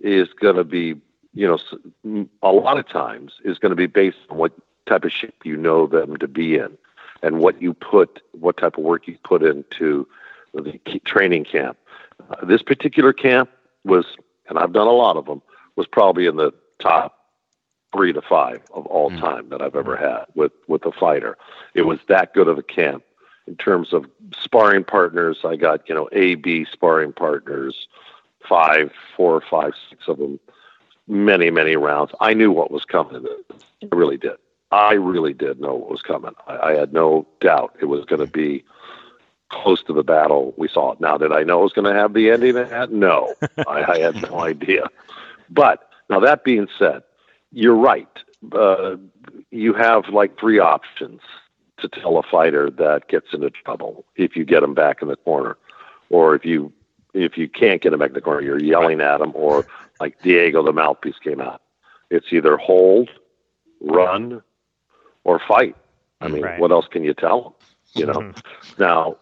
is 0.00 0.28
going 0.40 0.56
to 0.56 0.64
be, 0.64 0.94
you 1.34 1.58
know, 2.04 2.26
a 2.42 2.52
lot 2.52 2.78
of 2.78 2.88
times 2.88 3.34
is 3.44 3.58
going 3.58 3.70
to 3.70 3.76
be 3.76 3.86
based 3.86 4.18
on 4.30 4.38
what 4.38 4.52
type 4.86 5.04
of 5.04 5.12
shape 5.12 5.44
you 5.44 5.56
know 5.56 5.86
them 5.86 6.16
to 6.16 6.28
be 6.28 6.56
in, 6.56 6.76
and 7.22 7.38
what 7.38 7.60
you 7.62 7.74
put, 7.74 8.22
what 8.32 8.56
type 8.56 8.78
of 8.78 8.84
work 8.84 9.06
you 9.06 9.16
put 9.24 9.42
into 9.42 10.06
the 10.54 10.78
training 11.04 11.44
camp. 11.44 11.78
Uh, 12.30 12.44
this 12.44 12.62
particular 12.62 13.12
camp 13.12 13.50
was, 13.84 14.04
and 14.48 14.58
I've 14.58 14.72
done 14.72 14.86
a 14.86 14.92
lot 14.92 15.16
of 15.16 15.26
them, 15.26 15.42
was 15.76 15.86
probably 15.86 16.26
in 16.26 16.36
the 16.36 16.52
top 16.78 17.18
three 17.94 18.12
to 18.12 18.22
five 18.22 18.60
of 18.72 18.86
all 18.86 19.10
mm. 19.10 19.20
time 19.20 19.48
that 19.50 19.62
I've 19.62 19.76
ever 19.76 19.96
had 19.96 20.24
with 20.34 20.52
with 20.66 20.84
a 20.84 20.92
fighter. 20.92 21.36
It 21.74 21.82
was 21.82 21.98
that 22.08 22.34
good 22.34 22.48
of 22.48 22.58
a 22.58 22.62
camp 22.62 23.04
in 23.46 23.56
terms 23.56 23.92
of 23.92 24.06
sparring 24.40 24.84
partners. 24.84 25.38
I 25.44 25.56
got 25.56 25.88
you 25.88 25.94
know 25.94 26.08
A 26.12 26.34
B 26.36 26.66
sparring 26.70 27.12
partners, 27.12 27.88
five, 28.48 28.92
four, 29.16 29.42
five, 29.50 29.72
six 29.90 30.08
of 30.08 30.18
them, 30.18 30.40
many 31.06 31.50
many 31.50 31.76
rounds. 31.76 32.12
I 32.20 32.34
knew 32.34 32.52
what 32.52 32.70
was 32.70 32.84
coming. 32.84 33.26
I 33.82 33.94
really 33.94 34.16
did. 34.16 34.36
I 34.72 34.94
really 34.94 35.34
did 35.34 35.60
know 35.60 35.74
what 35.74 35.90
was 35.90 36.02
coming. 36.02 36.32
I, 36.46 36.58
I 36.58 36.72
had 36.72 36.92
no 36.92 37.26
doubt 37.40 37.76
it 37.80 37.84
was 37.86 38.04
going 38.06 38.20
to 38.20 38.32
be 38.32 38.64
close 39.50 39.82
to 39.84 39.92
the 39.92 40.02
battle 40.02 40.54
we 40.56 40.66
saw 40.66 40.92
it. 40.92 41.00
Now, 41.00 41.18
did 41.18 41.30
I 41.30 41.42
know 41.42 41.60
it 41.60 41.64
was 41.64 41.72
going 41.74 41.92
to 41.92 41.98
have 41.98 42.14
the 42.14 42.30
ending 42.30 42.56
it 42.56 42.70
had? 42.70 42.90
No, 42.90 43.34
I, 43.68 43.84
I 43.84 43.98
had 43.98 44.22
no 44.22 44.40
idea. 44.40 44.86
But 45.50 45.88
now 46.08 46.20
that 46.20 46.42
being 46.42 46.68
said, 46.78 47.02
you're 47.52 47.76
right. 47.76 48.08
Uh, 48.50 48.96
you 49.50 49.74
have 49.74 50.08
like 50.08 50.38
three 50.40 50.58
options 50.58 51.20
to 51.78 51.88
tell 51.88 52.16
a 52.16 52.22
fighter 52.22 52.70
that 52.70 53.08
gets 53.08 53.26
into 53.32 53.50
trouble 53.50 54.04
if 54.16 54.36
you 54.36 54.44
get 54.44 54.62
him 54.62 54.72
back 54.74 55.02
in 55.02 55.08
the 55.08 55.16
corner, 55.16 55.58
or 56.08 56.34
if 56.34 56.44
you 56.44 56.72
if 57.12 57.36
you 57.36 57.46
can't 57.46 57.82
get 57.82 57.92
him 57.92 57.98
back 57.98 58.08
in 58.08 58.14
the 58.14 58.20
corner, 58.22 58.40
you're 58.40 58.58
yelling 58.58 59.02
at 59.02 59.20
him, 59.20 59.32
or 59.34 59.66
like 60.00 60.20
Diego, 60.22 60.62
the 60.62 60.72
mouthpiece 60.72 61.18
came 61.22 61.40
out. 61.40 61.60
It's 62.10 62.32
either 62.32 62.56
hold, 62.56 63.10
run, 63.80 64.42
or 65.24 65.40
fight. 65.46 65.76
I 66.20 66.28
mean, 66.28 66.42
right. 66.42 66.60
what 66.60 66.70
else 66.70 66.86
can 66.90 67.04
you 67.04 67.14
tell 67.14 67.42
them? 67.42 67.52
You 67.94 68.06
know. 68.06 68.20
Mm-hmm. 68.20 68.40
Now, 68.78 69.16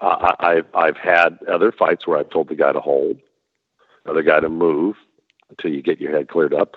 I, 0.00 0.34
I've 0.40 0.66
I've 0.74 0.96
had 0.96 1.38
other 1.48 1.72
fights 1.72 2.06
where 2.06 2.18
I've 2.18 2.30
told 2.30 2.48
the 2.48 2.54
guy 2.54 2.72
to 2.72 2.80
hold, 2.80 3.18
other 4.04 4.22
guy 4.22 4.40
to 4.40 4.48
move 4.48 4.96
until 5.48 5.72
you 5.72 5.82
get 5.82 6.00
your 6.00 6.12
head 6.12 6.28
cleared 6.28 6.52
up, 6.52 6.76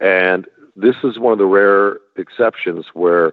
and 0.00 0.46
this 0.76 0.96
is 1.02 1.18
one 1.18 1.32
of 1.32 1.38
the 1.38 1.46
rare 1.46 1.98
exceptions 2.16 2.86
where 2.92 3.32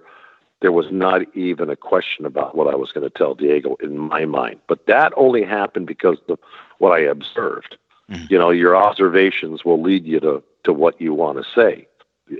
there 0.62 0.72
was 0.72 0.86
not 0.90 1.22
even 1.36 1.68
a 1.68 1.76
question 1.76 2.24
about 2.24 2.56
what 2.56 2.72
I 2.72 2.76
was 2.76 2.92
going 2.92 3.08
to 3.08 3.10
tell 3.10 3.34
Diego 3.34 3.76
in 3.82 3.98
my 3.98 4.24
mind. 4.24 4.60
But 4.66 4.86
that 4.86 5.12
only 5.16 5.42
happened 5.42 5.86
because 5.86 6.16
of 6.28 6.38
what 6.78 6.92
I 6.92 7.00
observed. 7.00 7.76
Mm-hmm. 8.10 8.24
You 8.30 8.38
know, 8.38 8.50
your 8.50 8.74
observations 8.74 9.64
will 9.64 9.82
lead 9.82 10.06
you 10.06 10.18
to, 10.20 10.42
to 10.64 10.72
what 10.72 11.00
you 11.00 11.12
want 11.12 11.38
to 11.38 11.44
say 11.54 11.86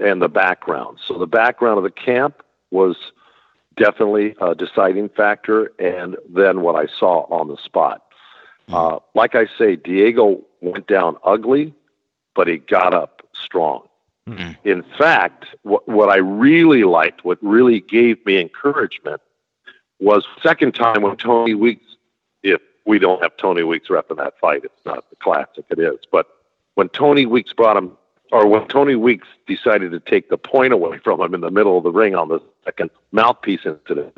and 0.03 0.21
the 0.21 0.29
background. 0.29 0.99
So 1.05 1.19
the 1.19 1.27
background 1.27 1.79
of 1.79 1.85
the 1.85 1.91
camp 1.91 2.43
was 2.71 2.97
definitely 3.77 4.35
a 4.41 4.55
deciding 4.55 5.09
factor, 5.11 5.73
and 5.79 6.17
then 6.29 6.63
what 6.63 6.77
I 6.77 6.87
saw 6.99 7.27
on 7.31 7.49
the 7.49 7.57
spot. 7.59 8.03
Mm-hmm. 8.69 8.75
Uh, 8.75 8.99
like 9.15 9.35
I 9.35 9.47
say, 9.59 9.77
Diego 9.77 10.43
went 10.61 10.87
down 10.87 11.17
ugly, 11.25 11.75
but 12.35 12.49
he 12.49 12.59
got 12.59 12.95
up 12.95 13.23
strong. 13.33 13.87
Mm-hmm. 14.29 14.69
In 14.69 14.83
fact, 14.99 15.47
what, 15.63 15.87
what 15.89 16.09
I 16.11 16.17
really 16.17 16.85
liked, 16.85 17.25
what 17.25 17.39
really 17.43 17.81
gave 17.81 18.25
me 18.27 18.41
encouragement, 18.41 19.21
was 20.01 20.27
second 20.43 20.75
time 20.75 21.03
when 21.03 21.17
Tony 21.17 21.55
Weeks, 21.55 21.85
if 22.43 22.61
we 22.85 22.99
don't 22.99 23.23
have 23.23 23.37
Tony 23.37 23.63
Weeks 23.63 23.89
rep 23.89 24.11
in 24.11 24.17
that 24.17 24.39
fight, 24.41 24.65
it's 24.65 24.85
not 24.85 25.09
the 25.11 25.17
classic 25.17 25.65
it 25.71 25.79
is, 25.79 25.99
but 26.11 26.27
when 26.75 26.89
Tony 26.89 27.25
Weeks 27.25 27.53
brought 27.53 27.77
him 27.77 27.97
or 28.33 28.47
when 28.47 28.67
Tony 28.69 28.97
Weeks 28.97 29.29
decided 29.47 29.93
to 29.93 30.01
take 30.01 30.29
the 30.29 30.39
point 30.39 30.73
away 30.73 30.99
from 30.99 31.21
him 31.21 31.35
in 31.35 31.41
the 31.41 31.51
middle 31.51 31.79
of 31.79 31.85
the 31.85 31.93
ring 31.93 32.15
on 32.15 32.29
the 32.29 32.41
second 32.65 32.91
mouthpiece 33.13 33.61
incident, 33.65 34.17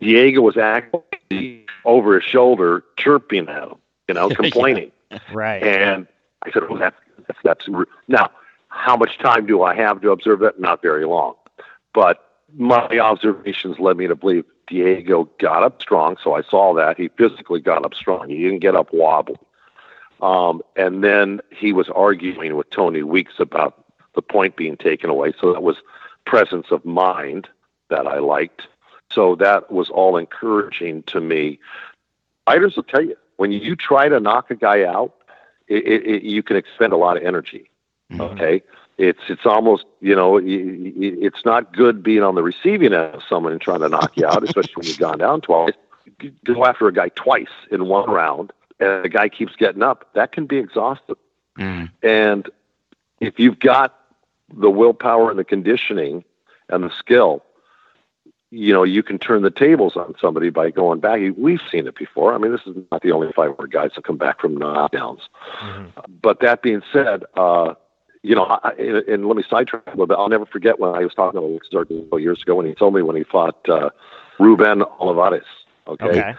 Diego 0.00 0.40
was 0.40 0.56
actually 0.56 1.66
over 1.84 2.18
his 2.18 2.24
shoulder 2.24 2.84
chirping 2.96 3.48
at 3.48 3.68
him, 3.68 3.74
you 4.08 4.14
know, 4.14 4.28
complaining. 4.30 4.92
yeah. 5.10 5.18
Right. 5.32 5.62
And 5.62 6.06
I 6.44 6.50
said, 6.50 6.68
"Well, 6.68 6.78
that's 6.78 6.96
that's, 7.26 7.38
that's 7.44 7.86
now. 8.08 8.30
How 8.68 8.96
much 8.96 9.18
time 9.18 9.46
do 9.46 9.62
I 9.62 9.74
have 9.74 10.00
to 10.00 10.10
observe 10.12 10.40
that? 10.40 10.58
Not 10.58 10.80
very 10.80 11.04
long, 11.04 11.34
but 11.92 12.26
my 12.56 12.98
observations 12.98 13.78
led 13.78 13.98
me 13.98 14.06
to 14.06 14.16
believe 14.16 14.44
Diego 14.66 15.28
got 15.38 15.62
up 15.62 15.80
strong. 15.82 16.16
So 16.22 16.34
I 16.34 16.42
saw 16.42 16.74
that 16.74 16.96
he 16.96 17.08
physically 17.08 17.60
got 17.60 17.84
up 17.84 17.94
strong. 17.94 18.28
He 18.28 18.38
didn't 18.38 18.60
get 18.60 18.74
up 18.74 18.92
wobbly. 18.92 19.36
Um, 20.22 20.62
and 20.76 21.02
then 21.02 21.40
he 21.50 21.72
was 21.72 21.88
arguing 21.88 22.56
with 22.56 22.70
Tony 22.70 23.02
Weeks 23.02 23.34
about 23.38 23.84
the 24.14 24.22
point 24.22 24.56
being 24.56 24.76
taken 24.76 25.10
away. 25.10 25.32
So 25.40 25.52
that 25.52 25.62
was 25.62 25.76
presence 26.24 26.66
of 26.70 26.84
mind 26.84 27.48
that 27.90 28.06
I 28.06 28.18
liked. 28.18 28.62
So 29.10 29.34
that 29.36 29.70
was 29.70 29.90
all 29.90 30.16
encouraging 30.16 31.02
to 31.04 31.20
me. 31.20 31.58
Fighters 32.46 32.76
will 32.76 32.84
tell 32.84 33.02
you 33.02 33.16
when 33.36 33.50
you 33.50 33.74
try 33.74 34.08
to 34.08 34.20
knock 34.20 34.50
a 34.50 34.54
guy 34.54 34.84
out, 34.84 35.14
it, 35.66 35.86
it, 35.86 36.06
it, 36.06 36.22
you 36.22 36.42
can 36.42 36.56
expend 36.56 36.92
a 36.92 36.96
lot 36.96 37.16
of 37.16 37.24
energy. 37.24 37.68
Mm-hmm. 38.12 38.20
Okay, 38.20 38.62
it's 38.98 39.22
it's 39.28 39.46
almost 39.46 39.84
you 40.00 40.14
know 40.14 40.38
it's 40.42 41.44
not 41.44 41.74
good 41.74 42.02
being 42.02 42.22
on 42.22 42.34
the 42.34 42.42
receiving 42.42 42.92
end 42.92 43.14
of 43.14 43.22
someone 43.28 43.52
and 43.52 43.60
trying 43.60 43.80
to 43.80 43.88
knock 43.88 44.16
you 44.16 44.26
out, 44.26 44.44
especially 44.44 44.74
when 44.74 44.86
you've 44.86 44.98
gone 44.98 45.18
down 45.18 45.40
twice. 45.40 45.72
Go 46.44 46.64
after 46.66 46.88
a 46.88 46.92
guy 46.92 47.08
twice 47.10 47.52
in 47.70 47.86
one 47.86 48.10
round 48.10 48.52
and 48.80 49.04
the 49.04 49.08
guy 49.08 49.28
keeps 49.28 49.54
getting 49.56 49.82
up, 49.82 50.12
that 50.14 50.32
can 50.32 50.46
be 50.46 50.58
exhausting. 50.58 51.16
Mm. 51.58 51.90
And 52.02 52.48
if 53.20 53.38
you've 53.38 53.58
got 53.58 53.98
the 54.54 54.70
willpower 54.70 55.30
and 55.30 55.38
the 55.38 55.44
conditioning 55.44 56.24
and 56.68 56.84
the 56.84 56.90
skill, 56.98 57.44
you 58.50 58.72
know, 58.72 58.82
you 58.82 59.02
can 59.02 59.18
turn 59.18 59.42
the 59.42 59.50
tables 59.50 59.96
on 59.96 60.14
somebody 60.20 60.50
by 60.50 60.70
going 60.70 61.00
back. 61.00 61.20
We've 61.38 61.60
seen 61.70 61.86
it 61.86 61.96
before. 61.96 62.34
I 62.34 62.38
mean, 62.38 62.52
this 62.52 62.60
is 62.66 62.76
not 62.90 63.00
the 63.00 63.12
only 63.12 63.32
fight 63.32 63.58
where 63.58 63.66
guys 63.66 63.92
have 63.94 64.04
come 64.04 64.18
back 64.18 64.40
from 64.40 64.58
knockdowns. 64.58 65.20
Mm-hmm. 65.62 66.00
But 66.20 66.40
that 66.40 66.62
being 66.62 66.82
said, 66.92 67.24
uh, 67.34 67.74
you 68.22 68.34
know, 68.34 68.44
I, 68.44 68.72
and 69.08 69.26
let 69.26 69.36
me 69.36 69.44
sidetrack 69.48 69.86
a 69.86 69.90
little 69.90 70.06
bit. 70.06 70.18
I'll 70.18 70.28
never 70.28 70.44
forget 70.44 70.78
when 70.78 70.94
I 70.94 71.00
was 71.00 71.14
talking 71.14 71.40
to 71.40 71.46
Alex 71.46 71.68
Zarco 71.72 72.20
years 72.20 72.42
ago 72.42 72.56
when 72.56 72.66
he 72.66 72.74
told 72.74 72.94
me 72.94 73.00
when 73.00 73.16
he 73.16 73.24
fought 73.24 73.68
uh, 73.68 73.88
Ruben 74.38 74.82
Olivares. 75.00 75.44
Okay. 75.86 76.04
okay. 76.06 76.34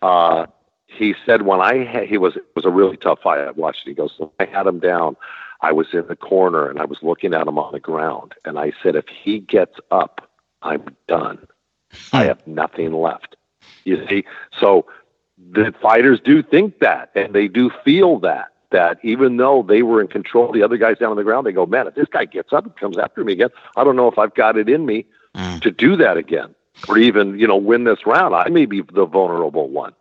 Uh, 0.00 0.46
he 0.88 1.14
said 1.24 1.42
when 1.42 1.60
I 1.60 1.84
had, 1.84 2.08
he 2.08 2.18
was 2.18 2.36
it 2.36 2.44
was 2.56 2.64
a 2.64 2.70
really 2.70 2.96
tough 2.96 3.20
fight. 3.22 3.38
I 3.38 3.50
watched 3.52 3.86
it. 3.86 3.90
He 3.90 3.94
goes, 3.94 4.18
I 4.40 4.46
had 4.46 4.66
him 4.66 4.80
down. 4.80 5.16
I 5.60 5.72
was 5.72 5.88
in 5.92 6.06
the 6.06 6.16
corner 6.16 6.68
and 6.68 6.80
I 6.80 6.84
was 6.84 6.98
looking 7.02 7.34
at 7.34 7.46
him 7.46 7.58
on 7.58 7.72
the 7.72 7.80
ground, 7.80 8.34
and 8.44 8.58
I 8.58 8.72
said, 8.82 8.96
if 8.96 9.06
he 9.08 9.40
gets 9.40 9.76
up, 9.90 10.28
I'm 10.62 10.96
done. 11.06 11.46
I 12.12 12.24
have 12.24 12.46
nothing 12.46 12.92
left. 12.92 13.36
You 13.84 14.06
see, 14.08 14.24
so 14.58 14.86
the 15.52 15.74
fighters 15.80 16.20
do 16.20 16.42
think 16.42 16.80
that, 16.80 17.10
and 17.14 17.34
they 17.34 17.48
do 17.48 17.70
feel 17.84 18.18
that 18.20 18.48
that 18.70 18.98
even 19.02 19.38
though 19.38 19.62
they 19.66 19.82
were 19.82 20.00
in 20.00 20.08
control, 20.08 20.52
the 20.52 20.62
other 20.62 20.76
guys 20.76 20.98
down 20.98 21.10
on 21.10 21.16
the 21.16 21.24
ground, 21.24 21.46
they 21.46 21.52
go, 21.52 21.64
man, 21.64 21.86
if 21.86 21.94
this 21.94 22.08
guy 22.10 22.26
gets 22.26 22.52
up 22.52 22.66
and 22.66 22.76
comes 22.76 22.98
after 22.98 23.24
me 23.24 23.32
again, 23.32 23.48
I 23.76 23.84
don't 23.84 23.96
know 23.96 24.08
if 24.08 24.18
I've 24.18 24.34
got 24.34 24.58
it 24.58 24.68
in 24.68 24.84
me 24.84 25.06
mm. 25.34 25.60
to 25.62 25.70
do 25.70 25.96
that 25.96 26.18
again, 26.18 26.54
or 26.88 26.98
even 26.98 27.38
you 27.38 27.46
know 27.46 27.56
win 27.56 27.84
this 27.84 28.06
round. 28.06 28.34
I 28.34 28.48
may 28.48 28.66
be 28.66 28.82
the 28.82 29.06
vulnerable 29.06 29.68
one. 29.68 29.94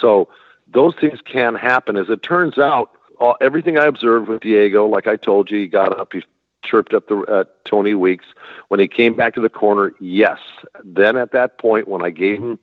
So 0.00 0.28
those 0.66 0.94
things 0.96 1.20
can 1.24 1.54
happen. 1.54 1.96
As 1.96 2.08
it 2.08 2.22
turns 2.22 2.58
out, 2.58 2.90
all, 3.20 3.36
everything 3.40 3.78
I 3.78 3.86
observed 3.86 4.28
with 4.28 4.42
Diego, 4.42 4.86
like 4.86 5.06
I 5.06 5.16
told 5.16 5.50
you, 5.50 5.58
he 5.58 5.66
got 5.66 5.98
up, 5.98 6.12
he 6.12 6.22
chirped 6.64 6.94
up 6.94 7.08
the 7.08 7.18
uh, 7.20 7.44
Tony 7.64 7.94
Weeks. 7.94 8.24
When 8.68 8.80
he 8.80 8.88
came 8.88 9.14
back 9.14 9.34
to 9.34 9.40
the 9.40 9.48
corner, 9.48 9.92
yes. 10.00 10.38
Then 10.82 11.16
at 11.16 11.32
that 11.32 11.58
point, 11.58 11.88
when 11.88 12.02
I 12.02 12.10
gave 12.10 12.40
him 12.40 12.58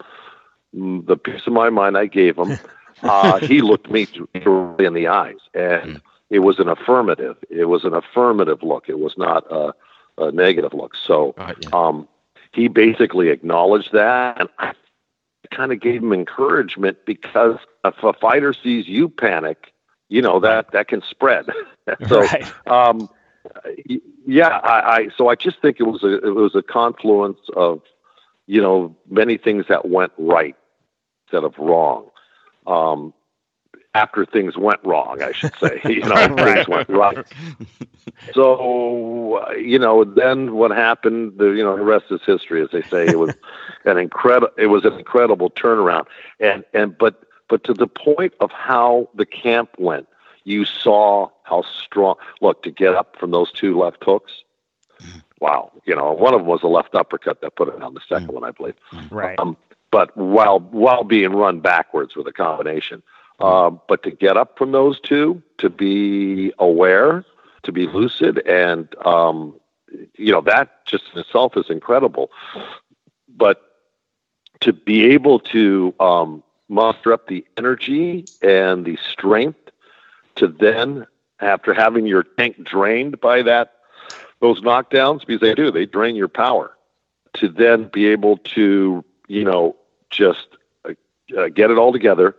the 0.73 1.17
piece 1.17 1.45
of 1.47 1.53
my 1.53 1.69
mind, 1.69 1.97
I 1.97 2.07
gave 2.07 2.37
him, 2.37 2.57
uh, 3.03 3.39
he 3.39 3.61
looked 3.61 3.89
me 3.89 4.07
in 4.33 4.93
the 4.93 5.07
eyes, 5.07 5.39
and 5.53 5.97
mm. 5.97 6.01
it 6.29 6.39
was 6.39 6.59
an 6.59 6.67
affirmative. 6.67 7.37
It 7.49 7.65
was 7.65 7.85
an 7.85 7.93
affirmative 7.93 8.63
look. 8.63 8.89
It 8.89 8.99
was 8.99 9.17
not 9.17 9.45
a, 9.51 9.73
a 10.17 10.31
negative 10.31 10.73
look. 10.73 10.95
So, 10.95 11.33
yeah. 11.37 11.53
um, 11.73 12.07
he 12.53 12.67
basically 12.67 13.29
acknowledged 13.29 13.93
that, 13.93 14.39
and 14.39 14.49
I 14.59 14.73
kind 15.51 15.71
of 15.71 15.79
gave 15.79 16.01
him 16.01 16.13
encouragement 16.13 16.97
because 17.05 17.57
if 17.85 18.03
a 18.03 18.13
fighter 18.13 18.53
sees 18.53 18.87
you 18.87 19.09
panic, 19.09 19.73
you 20.09 20.21
know 20.21 20.39
that 20.39 20.71
that 20.71 20.87
can 20.87 21.01
spread. 21.09 21.45
so, 22.07 22.21
right. 22.21 22.67
um, 22.67 23.09
yeah, 24.25 24.47
I, 24.47 24.95
I 24.95 25.07
so 25.17 25.29
I 25.29 25.35
just 25.35 25.61
think 25.61 25.79
it 25.79 25.83
was 25.83 26.03
a 26.03 26.17
it 26.17 26.35
was 26.35 26.55
a 26.55 26.61
confluence 26.61 27.39
of 27.55 27.81
you 28.51 28.61
know, 28.61 28.95
many 29.09 29.37
things 29.37 29.65
that 29.69 29.87
went 29.87 30.11
right 30.17 30.57
instead 31.25 31.45
of 31.45 31.57
wrong. 31.57 32.09
Um, 32.67 33.13
after 33.93 34.25
things 34.25 34.57
went 34.57 34.79
wrong, 34.83 35.21
I 35.21 35.31
should 35.31 35.53
say. 35.59 35.81
You 35.91 36.01
know, 36.01 36.15
right. 36.15 36.55
things 36.55 36.67
went 36.67 36.89
right. 36.89 37.25
So, 38.33 39.43
uh, 39.43 39.51
you 39.53 39.77
know, 39.77 40.03
then 40.03 40.53
what 40.55 40.71
happened? 40.71 41.37
The 41.37 41.49
you 41.49 41.63
know, 41.63 41.75
the 41.75 41.83
rest 41.83 42.05
is 42.11 42.21
history, 42.25 42.61
as 42.61 42.69
they 42.71 42.81
say. 42.83 43.07
It 43.07 43.19
was 43.19 43.33
an 43.85 43.97
incredible. 43.97 44.53
It 44.57 44.67
was 44.67 44.85
an 44.85 44.93
incredible 44.93 45.49
turnaround, 45.49 46.05
and 46.39 46.63
and 46.73 46.97
but 46.97 47.23
but 47.49 47.63
to 47.65 47.73
the 47.73 47.87
point 47.87 48.33
of 48.39 48.51
how 48.51 49.09
the 49.15 49.25
camp 49.25 49.71
went, 49.77 50.07
you 50.45 50.65
saw 50.65 51.29
how 51.43 51.63
strong. 51.63 52.15
Look, 52.39 52.63
to 52.63 52.71
get 52.71 52.95
up 52.95 53.17
from 53.19 53.31
those 53.31 53.51
two 53.51 53.77
left 53.77 54.03
hooks. 54.03 54.31
Wow, 55.39 55.71
you 55.85 55.95
know, 55.95 56.11
one 56.11 56.35
of 56.35 56.41
them 56.41 56.47
was 56.47 56.61
a 56.61 56.67
left 56.67 56.93
uppercut 56.93 57.41
that 57.41 57.55
put 57.55 57.67
it 57.67 57.81
on 57.81 57.95
the 57.95 58.01
second 58.07 58.27
mm. 58.27 58.33
one, 58.35 58.43
I 58.43 58.51
believe. 58.51 58.75
Right. 59.09 59.39
Um, 59.39 59.57
but 59.91 60.15
while 60.15 60.59
while 60.59 61.03
being 61.03 61.31
run 61.31 61.59
backwards 61.59 62.15
with 62.15 62.27
a 62.27 62.31
combination. 62.31 63.03
Um, 63.41 63.81
but 63.87 64.03
to 64.03 64.11
get 64.11 64.37
up 64.37 64.57
from 64.57 64.71
those 64.71 64.99
two, 64.99 65.41
to 65.57 65.69
be 65.69 66.53
aware, 66.59 67.25
to 67.63 67.71
be 67.71 67.87
lucid, 67.87 68.45
and 68.47 68.93
um, 69.05 69.59
you 70.15 70.31
know 70.31 70.41
that 70.41 70.85
just 70.85 71.05
in 71.13 71.19
itself 71.19 71.57
is 71.57 71.69
incredible. 71.69 72.31
But 73.27 73.61
to 74.61 74.73
be 74.73 75.05
able 75.05 75.39
to 75.39 75.93
um, 75.99 76.43
muster 76.69 77.13
up 77.13 77.27
the 77.27 77.45
energy 77.57 78.25
and 78.41 78.85
the 78.85 78.97
strength 79.09 79.71
to 80.35 80.47
then, 80.47 81.07
after 81.39 81.73
having 81.73 82.05
your 82.05 82.23
tank 82.23 82.63
drained 82.63 83.19
by 83.19 83.41
that 83.41 83.73
those 84.39 84.61
knockdowns, 84.61 85.25
because 85.25 85.41
they 85.41 85.53
do, 85.53 85.71
they 85.71 85.85
drain 85.85 86.15
your 86.15 86.27
power. 86.27 86.75
To 87.35 87.47
then 87.47 87.89
be 87.93 88.07
able 88.07 88.37
to, 88.37 89.05
you 89.27 89.43
know, 89.45 89.75
just 90.09 90.47
uh, 90.85 91.47
get 91.47 91.71
it 91.71 91.77
all 91.77 91.93
together 91.93 92.35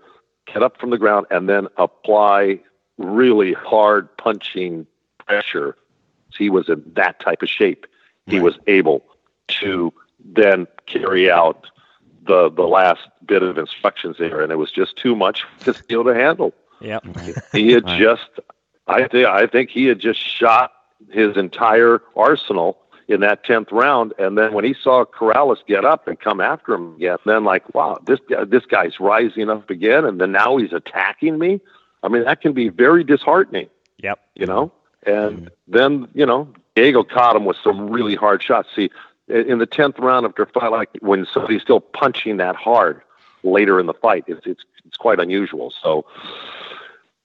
get 0.47 0.62
up 0.62 0.78
from 0.78 0.90
the 0.90 0.99
ground, 0.99 1.26
and 1.30 1.49
then 1.49 1.68
apply 1.76 2.61
really 2.99 3.53
hard 3.53 4.14
punching 4.16 4.86
pressure. 5.26 5.76
He 6.36 6.51
was 6.51 6.68
in 6.68 6.82
that 6.95 7.20
type 7.20 7.43
of 7.43 7.49
shape. 7.49 7.86
He 8.26 8.36
right. 8.36 8.45
was 8.45 8.59
able 8.66 9.05
to 9.61 9.93
then 10.24 10.66
carry 10.86 11.30
out 11.30 11.66
the 12.24 12.51
the 12.51 12.62
last 12.62 13.01
bit 13.26 13.43
of 13.43 13.59
instructions 13.59 14.16
there, 14.18 14.40
and 14.40 14.53
it 14.53 14.57
was 14.57 14.70
just 14.70 14.97
too 14.97 15.16
much 15.16 15.45
for 15.61 15.72
Steele 15.72 16.05
to 16.05 16.14
handle. 16.14 16.55
Yep. 16.80 17.05
He 17.53 17.72
had 17.72 17.84
right. 17.84 18.01
just, 18.01 18.30
I 18.86 19.07
think, 19.07 19.26
I 19.26 19.47
think 19.47 19.70
he 19.70 19.86
had 19.86 20.01
just 20.01 20.20
shot 20.20 20.72
his 21.11 21.36
entire 21.36 22.03
arsenal 22.16 22.78
in 23.09 23.20
that 23.20 23.44
tenth 23.44 23.70
round. 23.72 24.12
And 24.18 24.36
then 24.38 24.53
when 24.53 24.64
he 24.64 24.74
saw 24.74 25.05
Corrales 25.05 25.59
get 25.66 25.84
up 25.84 26.09
and 26.09 26.18
come 26.18 26.40
after 26.40 26.74
him 26.74 26.94
again, 26.96 27.18
then 27.26 27.44
like, 27.44 27.74
wow, 27.74 27.98
this 28.07 28.20
this 28.46 28.64
guy's 28.66 29.00
rising 29.00 29.50
up 29.50 29.70
again, 29.70 30.05
and 30.05 30.20
then 30.20 30.32
now 30.32 30.57
he's 30.57 30.72
attacking 30.72 31.38
me. 31.38 31.61
I 32.03 32.09
mean, 32.09 32.24
that 32.24 32.40
can 32.40 32.53
be 32.53 32.68
very 32.68 33.05
disheartening. 33.05 33.68
Yep. 33.98 34.18
You 34.34 34.46
know, 34.46 34.72
and 35.05 35.36
mm-hmm. 35.36 35.46
then 35.68 36.09
you 36.14 36.26
know 36.26 36.48
Diego 36.74 37.03
caught 37.03 37.36
him 37.36 37.44
with 37.44 37.57
some 37.62 37.90
really 37.90 38.14
hard 38.14 38.42
shots. 38.42 38.68
See, 38.74 38.90
in 39.28 39.59
the 39.59 39.66
tenth 39.66 39.98
round 39.98 40.26
after 40.26 40.42
a 40.42 40.46
fight 40.46 40.70
like 40.70 40.90
when 41.00 41.26
somebody's 41.32 41.62
still 41.62 41.80
punching 41.80 42.38
that 42.38 42.57
hard 42.57 43.03
later 43.42 43.78
in 43.78 43.86
the 43.86 43.94
fight, 43.94 44.24
it's 44.26 44.46
it's 44.46 44.64
it's 44.84 44.96
quite 44.96 45.20
unusual. 45.20 45.72
So 45.82 46.05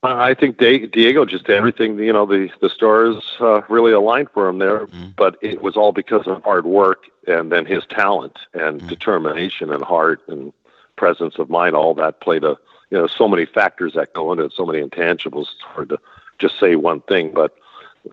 I 0.02 0.34
think 0.34 0.58
Diego 0.58 1.24
just 1.24 1.46
did 1.46 1.56
everything. 1.56 1.98
You 1.98 2.12
know, 2.12 2.24
the 2.24 2.50
the 2.60 2.70
stars 2.70 3.16
uh, 3.40 3.62
really 3.68 3.92
aligned 3.92 4.30
for 4.30 4.48
him 4.48 4.58
there, 4.58 4.86
mm-hmm. 4.86 5.08
but 5.16 5.36
it 5.42 5.60
was 5.60 5.76
all 5.76 5.92
because 5.92 6.26
of 6.28 6.42
hard 6.44 6.66
work 6.66 7.04
and 7.26 7.50
then 7.50 7.66
his 7.66 7.84
talent 7.86 8.38
and 8.54 8.78
mm-hmm. 8.78 8.88
determination 8.88 9.72
and 9.72 9.82
heart 9.82 10.22
and 10.28 10.52
presence 10.96 11.38
of 11.38 11.50
mind. 11.50 11.74
All 11.74 11.94
that 11.94 12.20
played 12.20 12.44
a 12.44 12.56
you 12.90 12.98
know 12.98 13.08
so 13.08 13.26
many 13.26 13.44
factors 13.44 13.94
that 13.94 14.14
go 14.14 14.30
into 14.30 14.44
it, 14.44 14.52
so 14.52 14.64
many 14.64 14.80
intangibles. 14.80 15.48
It's 15.54 15.62
hard 15.62 15.88
to 15.88 15.98
just 16.38 16.60
say 16.60 16.76
one 16.76 17.00
thing, 17.02 17.32
but 17.32 17.56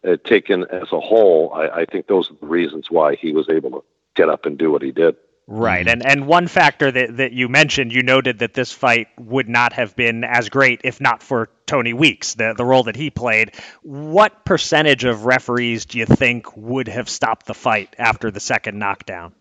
uh, 0.04 0.18
taken 0.24 0.66
as 0.72 0.92
a 0.92 1.00
whole, 1.00 1.54
I, 1.54 1.68
I 1.68 1.86
think 1.86 2.08
those 2.08 2.32
are 2.32 2.36
the 2.42 2.48
reasons 2.48 2.90
why 2.90 3.16
he 3.16 3.32
was 3.32 3.48
able 3.48 3.70
to 3.70 3.84
get 4.16 4.30
up 4.30 4.48
and 4.48 4.58
do 4.58 4.72
what 4.72 4.82
he 4.82 4.92
did. 4.92 5.16
Right. 5.48 5.86
Mm-hmm. 5.86 6.02
And 6.02 6.06
and 6.06 6.28
one 6.28 6.48
factor 6.48 6.92
that, 6.92 7.18
that 7.18 7.32
you 7.32 7.48
mentioned, 7.48 7.94
you 7.94 8.02
noted 8.02 8.40
that 8.40 8.54
this 8.54 8.72
fight 8.72 9.08
would 9.20 9.48
not 9.48 9.74
have 9.74 9.96
been 9.96 10.24
as 10.24 10.50
great 10.50 10.82
if 10.84 11.00
not 11.00 11.22
for 11.22 11.50
Tony 11.68 11.94
Weeks, 11.94 12.34
the, 12.34 12.54
the 12.58 12.66
role 12.66 12.84
that 12.84 12.96
he 12.96 13.12
played. 13.12 13.52
What 13.84 14.44
percentage 14.44 15.04
of 15.04 15.26
referees 15.26 15.86
do 15.86 16.00
you 16.00 16.06
think 16.06 16.56
would 16.58 16.88
have 16.88 17.10
stopped 17.10 17.46
the 17.46 17.54
fight 17.54 17.96
after 18.00 18.32
the 18.32 18.40
second 18.40 18.80
knockdown? 18.80 19.34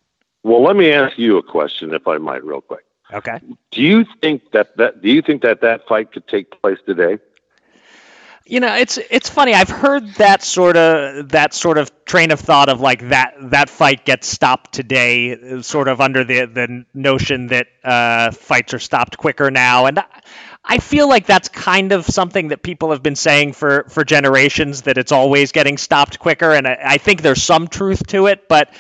Well, 0.42 0.62
let 0.62 0.76
me 0.76 0.92
ask 0.92 1.18
you 1.18 1.38
a 1.38 1.42
question, 1.42 1.94
if 1.94 2.06
I 2.06 2.18
might, 2.18 2.44
real 2.44 2.60
quick. 2.60 2.84
Okay. 3.12 3.40
Do 3.70 3.82
you 3.82 4.04
think 4.20 4.50
that, 4.52 4.76
that 4.76 5.00
do 5.00 5.10
you 5.10 5.22
think 5.22 5.42
that 5.42 5.62
that 5.62 5.86
fight 5.88 6.12
could 6.12 6.26
take 6.28 6.60
place 6.60 6.78
today? 6.84 7.18
You 8.46 8.60
know, 8.60 8.74
it's 8.76 8.98
it's 8.98 9.30
funny. 9.30 9.54
I've 9.54 9.70
heard 9.70 10.06
that 10.16 10.42
sort 10.42 10.76
of 10.76 11.30
that 11.30 11.54
sort 11.54 11.78
of 11.78 11.90
train 12.04 12.30
of 12.30 12.38
thought 12.40 12.68
of 12.68 12.78
like 12.78 13.08
that 13.08 13.34
that 13.52 13.70
fight 13.70 14.04
gets 14.04 14.26
stopped 14.26 14.74
today, 14.74 15.62
sort 15.62 15.88
of 15.88 16.02
under 16.02 16.24
the 16.24 16.44
the 16.44 16.84
notion 16.92 17.46
that 17.46 17.68
uh, 17.82 18.32
fights 18.32 18.74
are 18.74 18.78
stopped 18.78 19.16
quicker 19.16 19.50
now, 19.50 19.86
and 19.86 19.98
I 20.62 20.76
feel 20.76 21.08
like 21.08 21.24
that's 21.24 21.48
kind 21.48 21.92
of 21.92 22.04
something 22.04 22.48
that 22.48 22.62
people 22.62 22.90
have 22.90 23.02
been 23.02 23.16
saying 23.16 23.54
for 23.54 23.86
for 23.88 24.04
generations 24.04 24.82
that 24.82 24.98
it's 24.98 25.12
always 25.12 25.52
getting 25.52 25.78
stopped 25.78 26.18
quicker, 26.18 26.52
and 26.52 26.68
I, 26.68 26.78
I 26.84 26.98
think 26.98 27.22
there's 27.22 27.42
some 27.42 27.68
truth 27.68 28.06
to 28.08 28.26
it, 28.26 28.48
but. 28.48 28.72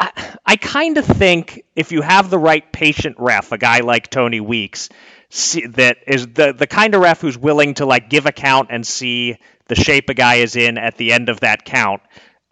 I, 0.00 0.36
I 0.46 0.54
kind 0.54 0.96
of 0.96 1.04
think 1.04 1.64
if 1.74 1.90
you 1.90 2.02
have 2.02 2.30
the 2.30 2.38
right 2.38 2.70
patient 2.72 3.16
ref, 3.18 3.50
a 3.50 3.58
guy 3.58 3.80
like 3.80 4.08
Tony 4.08 4.38
Weeks, 4.38 4.90
see, 5.30 5.66
that 5.66 5.98
is 6.06 6.26
the 6.26 6.52
the 6.52 6.66
kind 6.66 6.94
of 6.94 7.02
ref 7.02 7.20
who's 7.20 7.38
willing 7.38 7.74
to 7.74 7.86
like 7.86 8.10
give 8.10 8.26
a 8.26 8.32
count 8.32 8.68
and 8.70 8.86
see 8.86 9.36
the 9.66 9.74
shape 9.74 10.08
a 10.08 10.14
guy 10.14 10.36
is 10.36 10.56
in 10.56 10.78
at 10.78 10.96
the 10.96 11.12
end 11.12 11.28
of 11.28 11.40
that 11.40 11.64
count. 11.64 12.02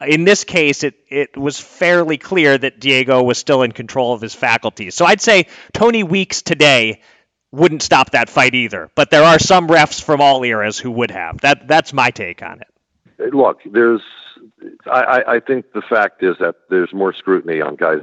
In 0.06 0.24
this 0.24 0.44
case, 0.44 0.84
it 0.84 0.94
it 1.08 1.36
was 1.36 1.58
fairly 1.58 2.18
clear 2.18 2.56
that 2.56 2.80
Diego 2.80 3.22
was 3.22 3.38
still 3.38 3.62
in 3.62 3.72
control 3.72 4.12
of 4.12 4.20
his 4.20 4.34
faculties. 4.34 4.94
So 4.94 5.06
I'd 5.06 5.20
say 5.20 5.46
Tony 5.72 6.02
Weeks 6.02 6.42
today 6.42 7.00
wouldn't 7.52 7.82
stop 7.82 8.10
that 8.10 8.28
fight 8.28 8.54
either. 8.54 8.90
But 8.94 9.10
there 9.10 9.24
are 9.24 9.38
some 9.38 9.68
refs 9.68 10.02
from 10.02 10.20
all 10.20 10.42
eras 10.44 10.78
who 10.78 10.90
would 10.90 11.10
have. 11.10 11.40
That 11.40 11.66
that's 11.66 11.92
my 11.92 12.10
take 12.10 12.42
on 12.42 12.60
it. 12.60 13.34
Look, 13.34 13.60
there's 13.64 14.02
I, 14.90 15.22
I 15.26 15.40
think 15.40 15.72
the 15.72 15.82
fact 15.82 16.22
is 16.22 16.36
that 16.40 16.56
there's 16.68 16.92
more 16.92 17.14
scrutiny 17.14 17.60
on 17.60 17.76
guys 17.76 18.02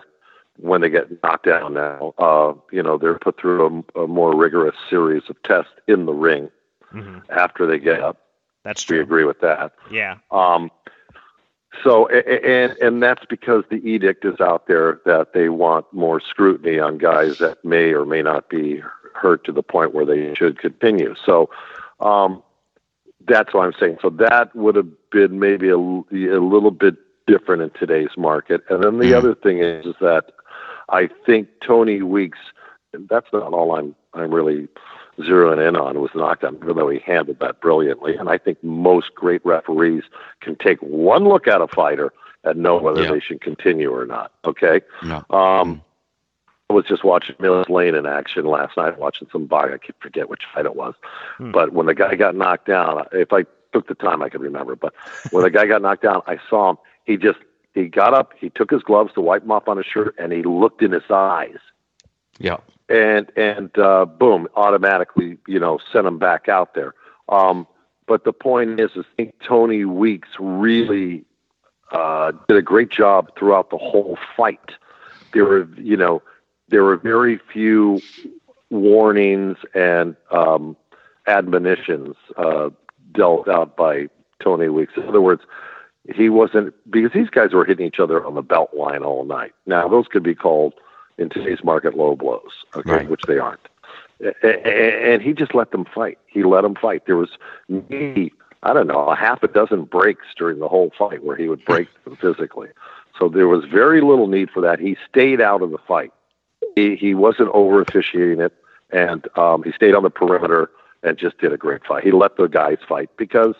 when 0.57 0.81
they 0.81 0.89
get 0.89 1.23
knocked 1.23 1.45
down 1.45 1.73
now. 1.73 2.13
Uh, 2.17 2.53
you 2.71 2.83
know, 2.83 2.97
they're 2.97 3.19
put 3.19 3.39
through 3.39 3.85
a, 3.95 4.01
a, 4.01 4.07
more 4.07 4.35
rigorous 4.35 4.75
series 4.89 5.23
of 5.29 5.41
tests 5.43 5.71
in 5.87 6.05
the 6.05 6.13
ring 6.13 6.49
mm-hmm. 6.93 7.19
after 7.31 7.65
they 7.65 7.79
get 7.79 8.01
up. 8.01 8.19
That's 8.63 8.83
true. 8.83 8.97
We 8.97 9.03
agree 9.03 9.25
with 9.25 9.41
that. 9.41 9.73
Yeah. 9.91 10.17
Um, 10.31 10.71
so, 11.83 12.07
and 12.07 12.77
and 12.77 13.01
that's 13.01 13.25
because 13.25 13.63
the 13.69 13.77
edict 13.77 14.25
is 14.25 14.39
out 14.39 14.67
there 14.67 15.01
that 15.05 15.33
they 15.33 15.49
want 15.49 15.91
more 15.91 16.21
scrutiny 16.21 16.79
on 16.79 16.99
guys 16.99 17.39
that 17.39 17.65
may 17.65 17.93
or 17.93 18.05
may 18.05 18.21
not 18.21 18.47
be 18.47 18.81
hurt 19.15 19.43
to 19.45 19.51
the 19.51 19.63
point 19.63 19.93
where 19.93 20.05
they 20.05 20.35
should 20.35 20.59
continue. 20.59 21.15
So, 21.25 21.49
um, 21.99 22.43
that's 23.27 23.53
what 23.53 23.65
I'm 23.65 23.73
saying. 23.79 23.97
So 24.01 24.09
that 24.11 24.55
would 24.55 24.75
have 24.75 24.87
been 25.09 25.39
maybe 25.39 25.69
a, 25.69 25.77
a 25.77 26.43
little 26.43 26.71
bit 26.71 26.95
different 27.25 27.61
in 27.61 27.71
today's 27.71 28.15
market. 28.17 28.61
And 28.69 28.83
then 28.83 28.99
the 28.99 29.11
mm. 29.11 29.15
other 29.15 29.35
thing 29.35 29.59
is, 29.59 29.85
is 29.85 29.95
that 30.01 30.31
I 30.93 31.09
think 31.25 31.49
Tony 31.65 32.01
Weeks, 32.01 32.39
and 32.93 33.09
that's 33.09 33.27
not 33.33 33.51
all 33.51 33.75
I'm 33.75 33.95
I'm 34.13 34.33
really 34.33 34.67
zeroing 35.19 35.67
in 35.67 35.75
on 35.75 35.99
was 35.99 36.11
knockdown, 36.15 36.57
even 36.63 36.75
though 36.75 36.89
he 36.89 36.99
handled 36.99 37.39
that 37.39 37.61
brilliantly. 37.61 38.15
And 38.15 38.29
I 38.29 38.37
think 38.37 38.63
most 38.63 39.13
great 39.15 39.43
referees 39.45 40.03
can 40.41 40.55
take 40.55 40.79
one 40.79 41.25
look 41.25 41.47
at 41.47 41.61
a 41.61 41.67
fighter 41.67 42.13
and 42.43 42.61
know 42.61 42.77
whether 42.77 43.03
yeah. 43.03 43.11
they 43.11 43.19
should 43.19 43.41
continue 43.41 43.91
or 43.91 44.05
not. 44.05 44.31
Okay. 44.45 44.81
Yeah. 45.03 45.23
Um, 45.29 45.81
I 46.69 46.73
was 46.73 46.85
just 46.85 47.03
watching 47.03 47.35
Mills 47.39 47.69
Lane 47.69 47.95
in 47.95 48.05
action 48.05 48.45
last 48.45 48.77
night, 48.77 48.97
watching 48.97 49.27
some 49.31 49.45
box. 49.45 49.71
I 49.73 49.77
can't 49.77 49.99
forget 49.99 50.29
which 50.29 50.43
fight 50.53 50.65
it 50.65 50.75
was, 50.75 50.95
hmm. 51.37 51.51
but 51.51 51.73
when 51.73 51.85
the 51.85 51.93
guy 51.95 52.15
got 52.15 52.35
knocked 52.35 52.67
down, 52.67 53.05
if 53.11 53.33
I 53.33 53.45
took 53.73 53.87
the 53.87 53.95
time, 53.95 54.21
I 54.23 54.29
could 54.29 54.41
remember. 54.41 54.75
But 54.75 54.93
when 55.31 55.43
the 55.43 55.49
guy 55.49 55.65
got 55.65 55.81
knocked 55.81 56.03
down, 56.03 56.21
I 56.27 56.39
saw 56.49 56.71
him. 56.71 56.77
He 57.05 57.17
just 57.17 57.39
he 57.73 57.87
got 57.87 58.13
up, 58.13 58.33
he 58.39 58.49
took 58.49 58.69
his 58.71 58.83
gloves 58.83 59.13
to 59.13 59.21
wipe 59.21 59.41
them 59.41 59.51
off 59.51 59.67
on 59.67 59.77
his 59.77 59.85
shirt, 59.85 60.15
and 60.17 60.31
he 60.31 60.43
looked 60.43 60.81
in 60.81 60.91
his 60.91 61.09
eyes. 61.09 61.57
Yeah. 62.39 62.57
And 62.89 63.31
and 63.35 63.77
uh, 63.77 64.05
boom, 64.05 64.47
automatically, 64.55 65.37
you 65.47 65.59
know, 65.59 65.79
sent 65.91 66.05
him 66.05 66.19
back 66.19 66.49
out 66.49 66.73
there. 66.73 66.93
Um, 67.29 67.67
but 68.05 68.25
the 68.25 68.33
point 68.33 68.79
is, 68.79 68.91
I 68.95 69.03
think 69.15 69.35
Tony 69.39 69.85
Weeks 69.85 70.29
really 70.39 71.23
uh, 71.91 72.33
did 72.47 72.57
a 72.57 72.61
great 72.61 72.89
job 72.89 73.31
throughout 73.37 73.69
the 73.69 73.77
whole 73.77 74.17
fight. 74.35 74.71
There 75.33 75.45
were, 75.45 75.67
you 75.77 75.97
know, 75.97 76.21
there 76.67 76.83
were 76.83 76.97
very 76.97 77.39
few 77.51 78.01
warnings 78.69 79.57
and 79.73 80.15
um, 80.31 80.75
admonitions 81.27 82.15
uh, 82.35 82.69
dealt 83.13 83.47
out 83.47 83.77
by 83.77 84.09
Tony 84.41 84.69
Weeks. 84.69 84.93
In 84.97 85.07
other 85.07 85.21
words, 85.21 85.43
he 86.13 86.29
wasn't 86.29 86.73
because 86.91 87.11
these 87.13 87.29
guys 87.29 87.53
were 87.53 87.65
hitting 87.65 87.85
each 87.85 87.99
other 87.99 88.25
on 88.25 88.35
the 88.35 88.41
belt 88.41 88.73
line 88.73 89.03
all 89.03 89.23
night. 89.23 89.53
Now 89.65 89.87
those 89.87 90.07
could 90.07 90.23
be 90.23 90.35
called, 90.35 90.73
in 91.17 91.29
today's 91.29 91.63
market 91.63 91.95
low 91.95 92.15
blows, 92.15 92.65
okay, 92.75 92.91
right. 92.91 93.09
which 93.09 93.21
they 93.27 93.37
aren't. 93.37 93.67
And 94.41 95.21
he 95.21 95.33
just 95.33 95.53
let 95.53 95.71
them 95.71 95.85
fight. 95.85 96.17
He 96.27 96.43
let 96.43 96.61
them 96.61 96.75
fight. 96.75 97.05
There 97.05 97.17
was 97.17 97.29
maybe 97.67 98.31
I 98.63 98.73
don't 98.73 98.87
know 98.87 99.09
a 99.09 99.15
half 99.15 99.43
a 99.43 99.47
dozen 99.47 99.83
breaks 99.83 100.25
during 100.37 100.59
the 100.59 100.67
whole 100.67 100.91
fight 100.97 101.23
where 101.23 101.35
he 101.35 101.47
would 101.47 101.63
break 101.65 101.87
them 102.03 102.15
physically. 102.15 102.69
So 103.19 103.29
there 103.29 103.47
was 103.47 103.65
very 103.65 104.01
little 104.01 104.27
need 104.27 104.49
for 104.49 104.61
that. 104.61 104.79
He 104.79 104.97
stayed 105.09 105.41
out 105.41 105.61
of 105.61 105.71
the 105.71 105.77
fight. 105.77 106.11
He 106.75 106.95
he 106.95 107.13
wasn't 107.13 107.49
over 107.49 107.81
officiating 107.81 108.41
it, 108.41 108.53
and 108.91 109.27
um, 109.37 109.63
he 109.63 109.71
stayed 109.71 109.93
on 109.93 110.03
the 110.03 110.09
perimeter 110.09 110.71
and 111.03 111.17
just 111.17 111.37
did 111.37 111.51
a 111.51 111.57
great 111.57 111.85
fight. 111.85 112.03
He 112.03 112.11
let 112.11 112.37
the 112.37 112.47
guys 112.47 112.77
fight 112.87 113.09
because, 113.17 113.55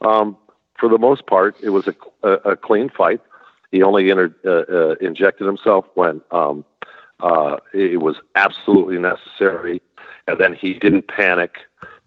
um, 0.00 0.36
for 0.78 0.88
the 0.88 0.98
most 0.98 1.26
part, 1.26 1.56
it 1.62 1.70
was 1.70 1.86
a, 1.86 1.94
a, 2.22 2.52
a 2.52 2.56
clean 2.56 2.88
fight. 2.88 3.20
He 3.72 3.82
only 3.82 4.10
entered, 4.10 4.34
uh, 4.44 4.64
uh, 4.68 4.94
injected 5.00 5.46
himself 5.46 5.86
when 5.94 6.20
um, 6.30 6.64
uh, 7.20 7.56
it 7.72 8.00
was 8.00 8.16
absolutely 8.34 8.98
necessary, 8.98 9.82
and 10.26 10.38
then 10.38 10.54
he 10.54 10.74
didn't 10.74 11.08
panic 11.08 11.58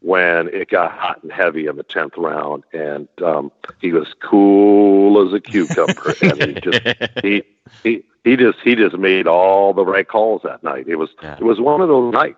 when 0.02 0.48
it 0.50 0.70
got 0.70 0.92
hot 0.92 1.22
and 1.24 1.32
heavy 1.32 1.68
in 1.68 1.76
the 1.76 1.84
tenth 1.84 2.14
round, 2.18 2.64
and 2.74 3.08
um, 3.22 3.52
he 3.80 3.92
was 3.92 4.08
cool 4.22 5.28
as 5.28 5.34
a 5.34 5.40
cucumber, 5.42 6.16
and 6.22 6.44
he 6.44 6.54
just 6.54 6.82
he 7.22 7.44
he 7.84 8.04
he 8.24 8.36
just 8.38 8.60
he 8.64 8.76
just 8.76 8.98
made 8.98 9.28
all 9.28 9.74
the 9.74 9.86
right 9.86 10.08
calls 10.08 10.42
that 10.44 10.64
night. 10.64 10.88
It 10.88 10.96
was 10.96 11.10
yeah. 11.22 11.36
it 11.38 11.44
was 11.44 11.60
one 11.60 11.82
of 11.82 11.90
those 11.90 12.14
nights. 12.14 12.38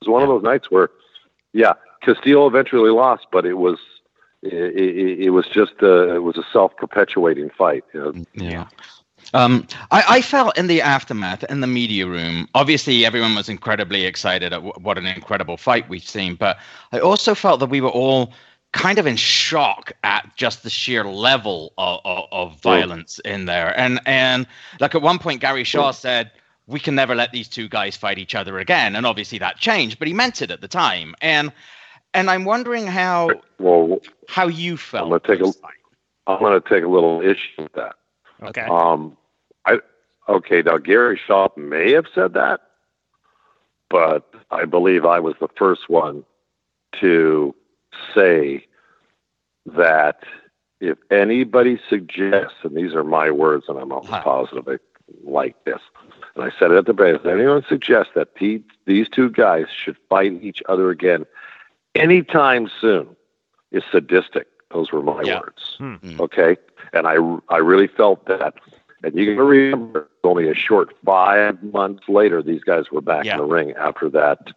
It 0.00 0.08
was 0.08 0.12
one 0.12 0.20
yeah. 0.22 0.34
of 0.34 0.42
those 0.42 0.48
nights 0.48 0.70
where, 0.70 0.90
yeah, 1.52 1.72
Castillo 2.02 2.46
eventually 2.46 2.90
lost, 2.90 3.26
but 3.32 3.44
it 3.44 3.54
was 3.54 3.78
it, 4.42 4.52
it, 4.52 5.18
it 5.26 5.30
was 5.30 5.46
just 5.46 5.74
a, 5.82 6.14
it 6.14 6.22
was 6.22 6.36
a 6.36 6.44
self 6.52 6.76
perpetuating 6.76 7.50
fight. 7.50 7.84
You 7.92 8.00
know? 8.00 8.12
Mm, 8.12 8.26
yeah. 8.34 8.66
Um, 9.34 9.66
I, 9.90 10.04
I, 10.08 10.22
felt 10.22 10.56
in 10.58 10.66
the 10.66 10.82
aftermath 10.82 11.44
in 11.44 11.60
the 11.60 11.66
media 11.66 12.06
room. 12.06 12.48
Obviously, 12.54 13.04
everyone 13.04 13.34
was 13.34 13.48
incredibly 13.48 14.04
excited 14.04 14.52
at 14.52 14.56
w- 14.56 14.74
what 14.80 14.98
an 14.98 15.06
incredible 15.06 15.56
fight 15.56 15.88
we've 15.88 16.06
seen, 16.06 16.34
but 16.34 16.58
I 16.92 16.98
also 16.98 17.34
felt 17.34 17.60
that 17.60 17.70
we 17.70 17.80
were 17.80 17.90
all 17.90 18.32
kind 18.72 18.98
of 18.98 19.06
in 19.06 19.16
shock 19.16 19.92
at 20.04 20.30
just 20.36 20.62
the 20.62 20.70
sheer 20.70 21.04
level 21.04 21.72
of, 21.78 22.00
of, 22.04 22.24
of 22.32 22.60
violence 22.60 23.18
in 23.20 23.44
there. 23.44 23.78
And 23.78 24.00
and 24.06 24.46
like 24.80 24.94
at 24.94 25.02
one 25.02 25.18
point, 25.18 25.40
Gary 25.40 25.64
Shaw 25.64 25.92
mm. 25.92 25.94
said, 25.94 26.32
"We 26.66 26.80
can 26.80 26.96
never 26.96 27.14
let 27.14 27.30
these 27.30 27.46
two 27.46 27.68
guys 27.68 27.96
fight 27.96 28.18
each 28.18 28.34
other 28.34 28.58
again." 28.58 28.96
And 28.96 29.06
obviously, 29.06 29.38
that 29.38 29.58
changed, 29.58 29.98
but 30.00 30.08
he 30.08 30.14
meant 30.14 30.42
it 30.42 30.50
at 30.50 30.60
the 30.60 30.68
time. 30.68 31.14
And 31.20 31.52
and 32.14 32.30
I'm 32.30 32.44
wondering 32.44 32.86
how 32.86 33.30
well 33.58 34.00
how 34.28 34.48
you 34.48 34.76
felt. 34.76 35.04
I'm 35.04 35.18
gonna 35.20 35.38
take 35.38 35.46
a, 35.46 35.52
I'm 36.26 36.40
gonna 36.40 36.60
take 36.60 36.84
a 36.84 36.88
little 36.88 37.20
issue 37.20 37.62
with 37.62 37.72
that. 37.74 37.96
Okay. 38.42 38.62
Um, 38.62 39.16
I 39.66 39.78
okay. 40.28 40.62
Now 40.62 40.78
Gary 40.78 41.20
Shaw 41.26 41.48
may 41.56 41.92
have 41.92 42.06
said 42.14 42.34
that, 42.34 42.60
but 43.88 44.32
I 44.50 44.64
believe 44.64 45.04
I 45.04 45.20
was 45.20 45.34
the 45.40 45.48
first 45.56 45.88
one 45.88 46.24
to 47.00 47.54
say 48.14 48.66
that 49.66 50.22
if 50.80 50.98
anybody 51.10 51.78
suggests, 51.88 52.56
and 52.62 52.76
these 52.76 52.94
are 52.94 53.04
my 53.04 53.30
words, 53.30 53.66
and 53.68 53.78
I'm 53.78 53.92
almost 53.92 54.10
positive 54.10 54.66
I 54.66 54.78
like 55.22 55.64
this, 55.64 55.80
and 56.34 56.44
I 56.44 56.50
said 56.58 56.70
it 56.70 56.78
at 56.78 56.86
the 56.86 56.94
base, 56.94 57.16
if 57.16 57.26
anyone 57.26 57.64
suggests 57.68 58.12
that 58.14 58.34
these, 58.40 58.62
these 58.86 59.08
two 59.08 59.28
guys 59.28 59.66
should 59.70 59.96
fight 60.08 60.42
each 60.42 60.62
other 60.68 60.90
again 60.90 61.26
anytime 61.94 62.70
soon 62.80 63.16
is 63.72 63.82
sadistic. 63.90 64.46
Those 64.72 64.92
were 64.92 65.02
my 65.02 65.22
yeah. 65.22 65.40
words. 65.40 65.76
Hmm. 65.78 65.94
hmm 65.94 66.20
Okay. 66.20 66.56
And 66.92 67.06
I, 67.06 67.16
I 67.48 67.58
really 67.58 67.88
felt 67.88 68.26
that. 68.26 68.54
And 69.02 69.14
you 69.14 69.34
got 69.34 69.40
to 69.40 69.44
remember, 69.44 70.08
only 70.24 70.48
a 70.48 70.54
short 70.54 70.94
five 71.04 71.62
months 71.62 72.02
later, 72.08 72.42
these 72.42 72.62
guys 72.62 72.90
were 72.92 73.00
back 73.00 73.24
yeah. 73.24 73.32
in 73.32 73.38
the 73.38 73.44
ring 73.44 73.72
after 73.72 74.10
that 74.10 74.48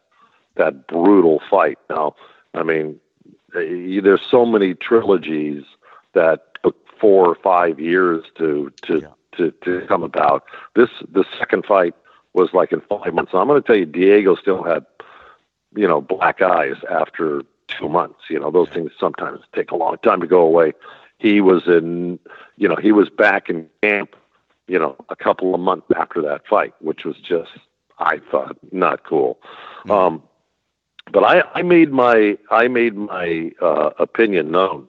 that 0.55 0.88
brutal 0.88 1.41
fight. 1.49 1.79
Now, 1.89 2.15
I 2.53 2.63
mean, 2.63 2.99
there's 3.53 4.21
so 4.29 4.45
many 4.45 4.73
trilogies 4.75 5.63
that 6.13 6.41
took 6.63 6.75
four 6.99 7.27
or 7.27 7.36
five 7.36 7.79
years 7.79 8.23
to 8.38 8.71
to 8.84 8.99
yeah. 8.99 9.07
to, 9.38 9.51
to 9.63 9.86
come 9.88 10.03
about. 10.03 10.43
This 10.75 10.89
the 11.11 11.23
second 11.39 11.65
fight 11.65 11.95
was 12.34 12.49
like 12.53 12.71
in 12.71 12.81
five 12.81 13.13
months. 13.13 13.31
So 13.31 13.38
I'm 13.38 13.47
going 13.47 13.61
to 13.61 13.65
tell 13.65 13.75
you, 13.77 13.86
Diego 13.86 14.36
still 14.36 14.63
had 14.63 14.86
you 15.76 15.88
know 15.88 16.01
black 16.01 16.41
eyes 16.41 16.76
after 16.89 17.43
two 17.67 17.89
months. 17.89 18.21
You 18.30 18.39
know 18.39 18.51
those 18.51 18.69
things 18.69 18.91
sometimes 18.99 19.41
take 19.53 19.71
a 19.71 19.76
long 19.76 19.97
time 20.03 20.21
to 20.21 20.28
go 20.28 20.41
away. 20.41 20.74
He 21.17 21.41
was 21.41 21.67
in 21.67 22.19
you 22.57 22.67
know 22.67 22.76
he 22.76 22.91
was 22.91 23.09
back 23.09 23.49
in 23.49 23.69
camp 23.82 24.15
you 24.67 24.80
know 24.80 24.95
a 25.09 25.15
couple 25.15 25.53
of 25.53 25.61
months 25.61 25.88
after 25.95 26.21
that 26.21 26.47
fight, 26.47 26.74
which 26.80 27.05
was 27.05 27.17
just 27.17 27.51
I 27.99 28.19
thought 28.32 28.57
not 28.71 29.03
cool. 29.03 29.39
Mm-hmm. 29.86 29.91
Um, 29.91 30.24
but 31.11 31.24
I, 31.24 31.43
I 31.53 31.61
made 31.63 31.91
my 31.91 32.38
I 32.49 32.67
made 32.67 32.95
my 32.95 33.51
uh, 33.61 33.91
opinion 33.99 34.51
known 34.51 34.88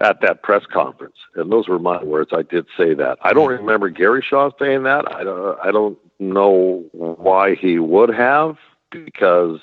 at 0.00 0.20
that 0.22 0.42
press 0.42 0.66
conference, 0.66 1.16
and 1.36 1.52
those 1.52 1.68
were 1.68 1.78
my 1.78 2.02
words. 2.02 2.30
I 2.32 2.42
did 2.42 2.66
say 2.76 2.94
that. 2.94 3.18
I 3.22 3.32
don't 3.32 3.48
remember 3.48 3.90
Gary 3.90 4.22
Shaw 4.22 4.50
saying 4.58 4.82
that. 4.84 5.12
I 5.14 5.22
don't 5.22 5.58
I 5.62 5.70
don't 5.70 5.98
know 6.18 6.84
why 6.92 7.54
he 7.54 7.78
would 7.78 8.10
have 8.10 8.56
because 8.90 9.60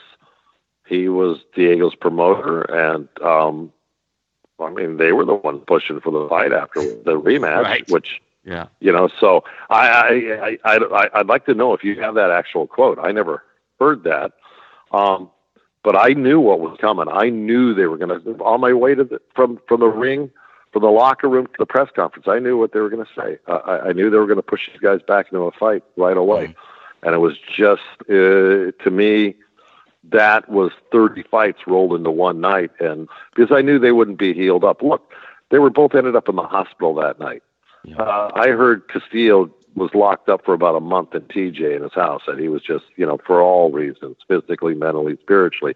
he 0.92 1.08
was 1.08 1.40
Diego's 1.56 1.96
promoter, 1.96 2.64
and 2.64 3.08
um, 3.24 3.72
I 4.60 4.70
mean 4.70 4.98
they 4.98 5.14
were 5.14 5.24
the 5.24 5.36
one 5.36 5.60
pushing 5.60 6.02
for 6.02 6.12
the 6.12 6.28
fight 6.28 6.52
after 6.52 6.82
the 6.82 7.20
rematch, 7.20 7.64
right. 7.64 7.90
which. 7.90 8.22
Yeah, 8.44 8.70
you 8.80 8.92
know. 8.92 9.08
So 9.20 9.44
I, 9.70 9.88
I, 9.88 10.58
I, 10.66 10.78
I, 10.78 11.10
I'd 11.14 11.28
like 11.28 11.46
to 11.46 11.54
know 11.54 11.76
if 11.76 11.84
you 11.84 12.02
have 12.02 12.16
that 12.16 12.32
actual 12.32 12.66
quote. 12.66 12.98
I 13.00 13.12
never 13.12 13.44
heard 13.80 14.04
that. 14.06 14.32
Um, 14.92 15.30
but 15.84 15.96
I 15.96 16.14
knew 16.14 16.40
what 16.40 16.60
was 16.60 16.76
coming. 16.82 17.06
I 17.08 17.30
knew 17.30 17.76
they 17.76 17.86
were 17.86 17.98
going 17.98 18.20
to 18.20 18.44
on 18.44 18.60
my 18.60 18.74
way 18.74 18.96
to 18.96 19.04
the, 19.04 19.22
from 19.36 19.60
from 19.68 19.80
the 19.80 19.90
ring, 19.90 20.32
from 20.74 20.82
the 20.82 20.90
locker 20.90 21.30
room 21.30 21.46
to 21.46 21.54
the 21.60 21.68
press 21.68 21.90
conference. 21.96 22.28
I 22.28 22.40
knew 22.40 22.58
what 22.58 22.74
they 22.74 22.80
were 22.80 22.90
going 22.90 23.06
to 23.06 23.12
say. 23.16 23.38
Uh, 23.48 23.60
I, 23.64 23.90
I 23.90 23.92
knew 23.94 24.10
they 24.10 24.18
were 24.18 24.26
going 24.26 24.38
to 24.38 24.44
push 24.44 24.68
these 24.72 24.82
guys 24.82 25.02
back 25.08 25.28
into 25.32 25.44
a 25.44 25.52
fight 25.52 25.84
right 25.96 26.18
away, 26.18 26.48
mm-hmm. 26.48 27.06
and 27.06 27.14
it 27.14 27.20
was 27.20 27.38
just 27.38 27.84
uh, 28.10 28.74
to 28.84 28.90
me 28.92 29.36
that 30.10 30.50
was 30.50 30.72
30 30.92 31.24
fights 31.24 31.60
rolled 31.68 31.94
into 31.94 32.12
one 32.12 32.42
night, 32.42 32.72
and 32.80 33.08
because 33.36 33.56
I 33.56 33.62
knew 33.62 33.80
they 33.80 33.92
wouldn't 33.92 34.18
be 34.18 34.34
healed 34.34 34.64
up. 34.64 34.82
Look, 34.82 35.12
they 35.50 35.60
were 35.60 35.70
both 35.70 35.94
ended 35.94 36.16
up 36.16 36.28
in 36.28 36.36
the 36.36 36.44
hospital 36.44 36.96
that 36.96 37.20
night. 37.20 37.44
Yeah. 37.84 37.98
Uh, 37.98 38.32
I 38.34 38.50
heard 38.50 38.88
Castillo 38.88 39.52
was 39.76 39.94
locked 39.94 40.28
up 40.28 40.44
for 40.44 40.54
about 40.54 40.76
a 40.76 40.80
month 40.80 41.16
in 41.16 41.22
TJ 41.22 41.76
in 41.76 41.84
his 41.84 41.94
house, 41.94 42.24
and 42.28 42.40
he 42.40 42.50
was 42.50 42.62
just, 42.62 42.86
you 42.98 43.06
know, 43.06 43.18
for 43.26 43.42
all 43.42 43.72
reasons, 43.72 44.18
physically, 44.28 44.76
mentally, 44.76 45.18
spiritually. 45.22 45.76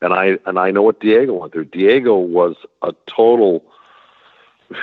And 0.00 0.12
I 0.12 0.38
and 0.46 0.58
I 0.58 0.70
know 0.70 0.82
what 0.82 1.00
Diego 1.00 1.34
went 1.34 1.52
through. 1.52 1.66
Diego 1.66 2.16
was 2.16 2.56
a 2.82 2.94
total. 3.06 3.64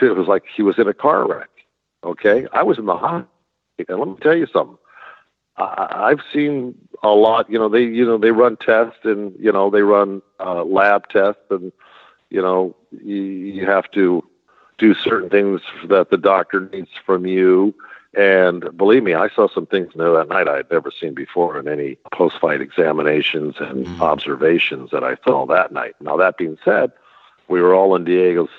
It 0.02 0.16
was 0.16 0.28
like 0.28 0.44
he 0.56 0.62
was 0.62 0.78
in 0.78 0.88
a 0.88 0.94
car 0.94 1.28
wreck. 1.28 1.50
Okay, 2.04 2.46
I 2.54 2.64
was 2.64 2.78
in 2.78 2.86
the 2.86 2.96
hospital, 2.96 3.28
and 3.90 4.00
let 4.00 4.08
me 4.08 4.16
tell 4.22 4.36
you 4.36 4.48
something. 4.54 4.78
I, 5.58 5.88
I've 6.12 6.22
seen 6.32 6.76
a 7.04 7.10
lot. 7.10 7.50
You 7.50 7.60
know, 7.60 7.70
they 7.70 7.84
you 7.84 8.06
know 8.06 8.18
they 8.18 8.32
run 8.32 8.58
tests 8.58 9.00
and 9.04 9.34
you 9.40 9.52
know 9.52 9.70
they 9.70 9.82
run 9.82 10.22
uh, 10.40 10.64
lab 10.64 11.08
tests, 11.10 11.44
and 11.50 11.72
you 12.30 12.42
know 12.42 12.76
you, 12.92 13.16
you 13.16 13.66
have 13.66 13.90
to 13.92 14.24
do 14.78 14.94
certain 14.94 15.30
things 15.30 15.62
that 15.86 16.10
the 16.10 16.18
doctor 16.18 16.70
needs 16.72 16.90
from 17.06 17.26
you 17.26 17.76
and 18.14 18.78
believe 18.78 19.04
me, 19.04 19.14
I 19.14 19.30
saw 19.30 19.48
some 19.48 19.66
things 19.66 19.94
there 19.96 20.12
that 20.14 20.28
night 20.28 20.48
I 20.50 20.58
had 20.58 20.72
never 20.72 20.92
seen 20.92 21.14
before 21.14 21.58
in 21.58 21.68
any 21.70 21.98
post 22.12 22.40
fight 22.42 22.60
examinations 22.60 23.56
and 23.60 23.86
mm-hmm. 23.86 24.02
observations 24.02 24.90
that 24.92 25.04
I 25.04 25.16
saw 25.26 25.46
that 25.46 25.72
night. 25.72 25.96
Now, 26.02 26.18
that 26.18 26.38
being 26.38 26.58
said, 26.66 26.92
we 27.48 27.62
were 27.62 27.74
all 27.74 27.96
in 27.96 28.04
Diego's 28.04 28.50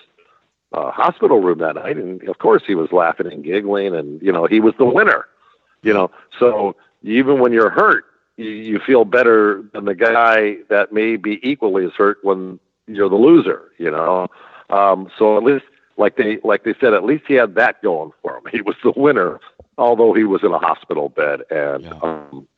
uh, 0.72 0.90
hospital 0.90 1.40
room 1.40 1.58
that 1.58 1.74
night, 1.74 1.98
and 1.98 2.26
of 2.28 2.38
course 2.38 2.62
he 2.66 2.74
was 2.74 2.92
laughing 2.92 3.30
and 3.30 3.44
giggling, 3.44 3.94
and 3.94 4.22
you 4.22 4.32
know 4.32 4.46
he 4.46 4.58
was 4.58 4.72
the 4.78 4.86
winner. 4.86 5.26
You 5.82 5.92
know, 5.92 6.10
so 6.38 6.74
even 7.02 7.40
when 7.40 7.52
you're 7.52 7.68
hurt, 7.68 8.06
you, 8.36 8.48
you 8.48 8.78
feel 8.78 9.04
better 9.04 9.62
than 9.72 9.84
the 9.84 9.94
guy 9.94 10.56
that 10.68 10.92
may 10.92 11.16
be 11.16 11.38
equally 11.48 11.84
as 11.84 11.92
hurt 11.92 12.18
when 12.22 12.58
you're 12.86 13.08
the 13.08 13.16
loser. 13.16 13.70
You 13.78 13.90
know, 13.90 14.28
um, 14.70 15.08
so 15.18 15.36
at 15.36 15.42
least 15.42 15.64
like 15.96 16.16
they 16.16 16.38
like 16.44 16.64
they 16.64 16.74
said, 16.80 16.94
at 16.94 17.04
least 17.04 17.24
he 17.28 17.34
had 17.34 17.54
that 17.56 17.82
going 17.82 18.12
for 18.22 18.36
him. 18.36 18.44
He 18.52 18.62
was 18.62 18.76
the 18.82 18.92
winner, 18.96 19.40
although 19.78 20.12
he 20.12 20.24
was 20.24 20.42
in 20.42 20.52
a 20.52 20.58
hospital 20.58 21.08
bed, 21.08 21.40
and 21.50 21.84
yeah. 21.84 21.98
um, 22.02 22.48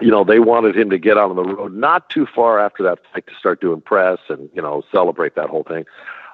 you 0.00 0.10
know 0.10 0.24
they 0.24 0.38
wanted 0.38 0.76
him 0.76 0.90
to 0.90 0.98
get 0.98 1.18
out 1.18 1.30
on 1.30 1.36
the 1.36 1.44
road 1.44 1.74
not 1.74 2.08
too 2.10 2.26
far 2.26 2.58
after 2.58 2.82
that 2.84 2.98
fight 3.12 3.26
to 3.26 3.34
start 3.38 3.60
doing 3.60 3.80
press 3.80 4.18
and 4.28 4.48
you 4.54 4.62
know 4.62 4.82
celebrate 4.92 5.34
that 5.34 5.48
whole 5.48 5.64
thing. 5.64 5.84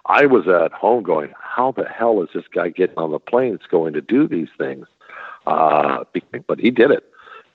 I 0.07 0.27
was 0.27 0.49
at 0.49 0.73
home 0.73 1.05
going, 1.05 1.33
how 1.41 1.71
the 1.73 1.85
hell 1.85 2.23
is 2.23 2.29
this 2.35 2.45
guy 2.53 2.71
getting 2.71 2.99
on 2.99 3.13
the 3.13 3.21
planes 3.21 3.61
going 3.71 3.93
to 3.93 4.01
do 4.01 4.27
these 4.27 4.49
things? 4.59 4.87
Uh, 5.47 6.03
but 6.49 6.59
he 6.59 6.73
did 6.73 6.91
it. 6.91 7.05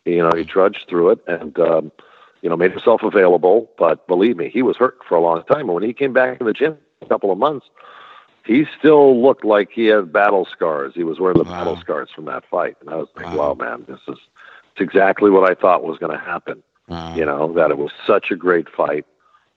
You 0.08 0.24
know, 0.24 0.32
he 0.36 0.44
trudged 0.44 0.86
through 0.90 1.12
it 1.12 1.20
and. 1.28 1.58
Um, 1.60 1.92
you 2.42 2.50
know, 2.50 2.56
made 2.56 2.72
himself 2.72 3.02
available, 3.04 3.70
but 3.80 4.08
believe 4.08 4.38
me, 4.38 4.50
he 4.50 4.62
was 4.62 4.78
hurt 4.78 5.00
for 5.10 5.16
a 5.16 5.22
long 5.22 5.44
time. 5.46 5.62
And 5.62 5.74
when 5.74 5.84
he 5.84 5.92
came 5.92 6.14
back 6.14 6.40
in 6.40 6.46
the 6.46 6.54
gym 6.54 6.78
a 7.02 7.06
couple 7.08 7.32
of 7.32 7.38
months, 7.38 7.66
he 8.46 8.66
still 8.80 9.22
looked 9.22 9.44
like 9.44 9.70
he 9.72 9.88
had 9.88 10.14
battle 10.14 10.48
scars. 10.50 10.94
He 10.96 11.04
was 11.04 11.20
wearing 11.20 11.38
the 11.38 11.44
wow. 11.44 11.52
battle 11.52 11.78
scars 11.78 12.10
from 12.16 12.26
that 12.26 12.44
fight, 12.50 12.78
and 12.80 12.90
I 12.90 12.96
was 12.96 13.08
like, 13.16 13.26
wow. 13.26 13.36
wow, 13.36 13.54
man, 13.56 13.86
this 13.88 14.00
is 14.08 14.20
It's 14.72 14.82
exactly 14.82 15.30
what 15.30 15.50
I 15.50 15.54
thought 15.54 15.84
was 15.84 15.98
going 15.98 16.18
to 16.18 16.24
happen. 16.24 16.64
Uh-huh. 16.88 17.16
You 17.18 17.26
know 17.26 17.52
that 17.54 17.72
it 17.72 17.78
was 17.78 17.92
such 18.06 18.32
a 18.32 18.36
great 18.36 18.70
fight, 18.70 19.06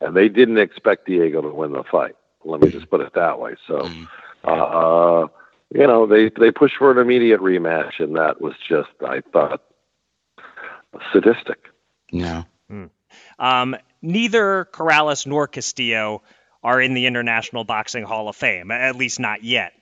and 0.00 0.16
they 0.16 0.28
didn't 0.28 0.58
expect 0.58 1.06
Diego 1.06 1.40
to 1.42 1.48
win 1.50 1.72
the 1.72 1.84
fight. 1.84 2.16
Let 2.44 2.60
me 2.60 2.70
just 2.70 2.90
put 2.90 3.00
it 3.00 3.12
that 3.14 3.38
way. 3.38 3.54
So, 3.68 3.82
mm. 3.82 4.08
uh, 4.42 5.28
you 5.72 5.86
know, 5.86 6.06
they 6.06 6.30
they 6.30 6.50
pushed 6.50 6.76
for 6.76 6.90
an 6.90 6.98
immediate 6.98 7.40
rematch, 7.40 8.00
and 8.00 8.16
that 8.16 8.40
was 8.40 8.54
just 8.68 8.88
I 9.06 9.20
thought 9.32 9.62
sadistic. 11.12 11.58
Yeah. 12.10 12.44
Hmm. 12.68 12.86
Um, 13.38 13.76
neither 14.02 14.66
Corrales 14.72 15.26
nor 15.26 15.46
Castillo 15.48 16.22
are 16.62 16.80
in 16.80 16.94
the 16.94 17.06
International 17.06 17.64
Boxing 17.64 18.04
Hall 18.04 18.28
of 18.28 18.36
Fame, 18.36 18.70
at 18.70 18.96
least 18.96 19.18
not 19.18 19.42
yet. 19.42 19.72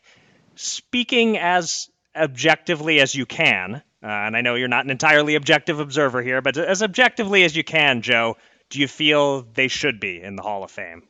Speaking 0.54 1.38
as 1.38 1.88
objectively 2.16 3.00
as 3.00 3.14
you 3.14 3.26
can, 3.26 3.82
uh, 4.02 4.06
and 4.06 4.36
I 4.36 4.42
know 4.42 4.54
you're 4.54 4.68
not 4.68 4.84
an 4.84 4.90
entirely 4.90 5.34
objective 5.34 5.80
observer 5.80 6.22
here, 6.22 6.40
but 6.40 6.56
as 6.56 6.82
objectively 6.82 7.44
as 7.44 7.56
you 7.56 7.64
can, 7.64 8.02
Joe, 8.02 8.36
do 8.70 8.80
you 8.80 8.88
feel 8.88 9.42
they 9.42 9.68
should 9.68 9.98
be 9.98 10.22
in 10.22 10.36
the 10.36 10.42
Hall 10.42 10.62
of 10.62 10.70
Fame? 10.70 11.02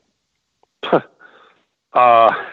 uh, 0.92 1.00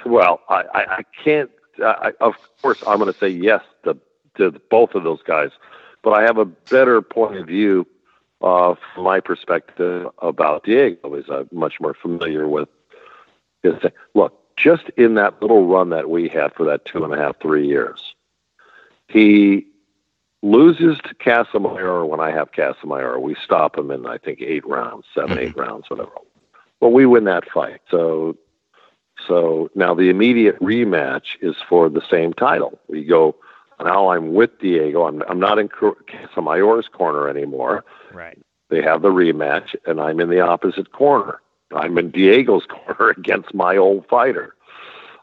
well, 0.05 0.41
I, 0.49 0.63
I, 0.73 0.85
I 0.97 1.01
can't. 1.23 1.51
I, 1.83 2.13
of 2.21 2.35
course, 2.61 2.81
I'm 2.87 2.99
going 2.99 3.11
to 3.11 3.19
say 3.19 3.27
yes 3.27 3.61
to, 3.83 3.97
to 4.37 4.59
both 4.69 4.95
of 4.95 5.03
those 5.03 5.21
guys, 5.23 5.51
but 6.05 6.13
I 6.13 6.21
have 6.21 6.37
a 6.37 6.45
better 6.45 7.01
point 7.01 7.35
of 7.37 7.47
view 7.47 7.85
uh, 8.39 8.75
from 8.93 9.03
my 9.03 9.19
perspective 9.19 10.07
about 10.19 10.63
Diego. 10.63 11.15
Is 11.15 11.25
I'm 11.29 11.49
much 11.51 11.81
more 11.81 11.95
familiar 11.95 12.47
with 12.47 12.69
his. 13.63 13.73
Look, 14.13 14.39
just 14.55 14.83
in 14.97 15.15
that 15.15 15.41
little 15.41 15.65
run 15.65 15.89
that 15.89 16.09
we 16.09 16.29
had 16.29 16.53
for 16.53 16.63
that 16.67 16.85
two 16.85 17.03
and 17.03 17.11
a 17.11 17.17
half, 17.17 17.41
three 17.41 17.67
years, 17.67 18.13
he 19.07 19.65
loses 20.43 20.99
to 20.99 21.15
Casamayor 21.15 22.07
when 22.07 22.19
I 22.19 22.29
have 22.29 22.51
Casamayor. 22.51 23.19
We 23.19 23.35
stop 23.43 23.75
him 23.75 23.89
in 23.89 24.05
I 24.05 24.19
think 24.19 24.41
eight 24.41 24.65
rounds, 24.67 25.05
7 25.15 25.31
mm-hmm. 25.31 25.39
eight 25.39 25.57
rounds, 25.57 25.89
whatever. 25.89 26.11
Well, 26.79 26.91
we 26.91 27.07
win 27.07 27.23
that 27.23 27.49
fight. 27.49 27.81
So, 27.89 28.37
so 29.27 29.71
now 29.73 29.95
the 29.95 30.09
immediate 30.09 30.59
rematch 30.59 31.39
is 31.41 31.55
for 31.67 31.89
the 31.89 32.03
same 32.11 32.31
title. 32.31 32.79
We 32.87 33.03
go. 33.05 33.35
Now 33.79 34.09
I'm 34.09 34.33
with 34.33 34.57
Diego. 34.59 35.05
I'm 35.05 35.21
I'm 35.29 35.39
not 35.39 35.59
in 35.59 35.69
Casamayor's 35.69 36.87
corner 36.87 37.27
anymore. 37.27 37.83
Right. 38.13 38.39
They 38.69 38.81
have 38.81 39.01
the 39.01 39.09
rematch, 39.09 39.75
and 39.85 39.99
I'm 40.01 40.19
in 40.19 40.29
the 40.29 40.39
opposite 40.39 40.91
corner. 40.91 41.41
I'm 41.75 41.97
in 41.97 42.11
Diego's 42.11 42.65
corner 42.69 43.11
against 43.11 43.53
my 43.53 43.77
old 43.77 44.07
fighter. 44.07 44.55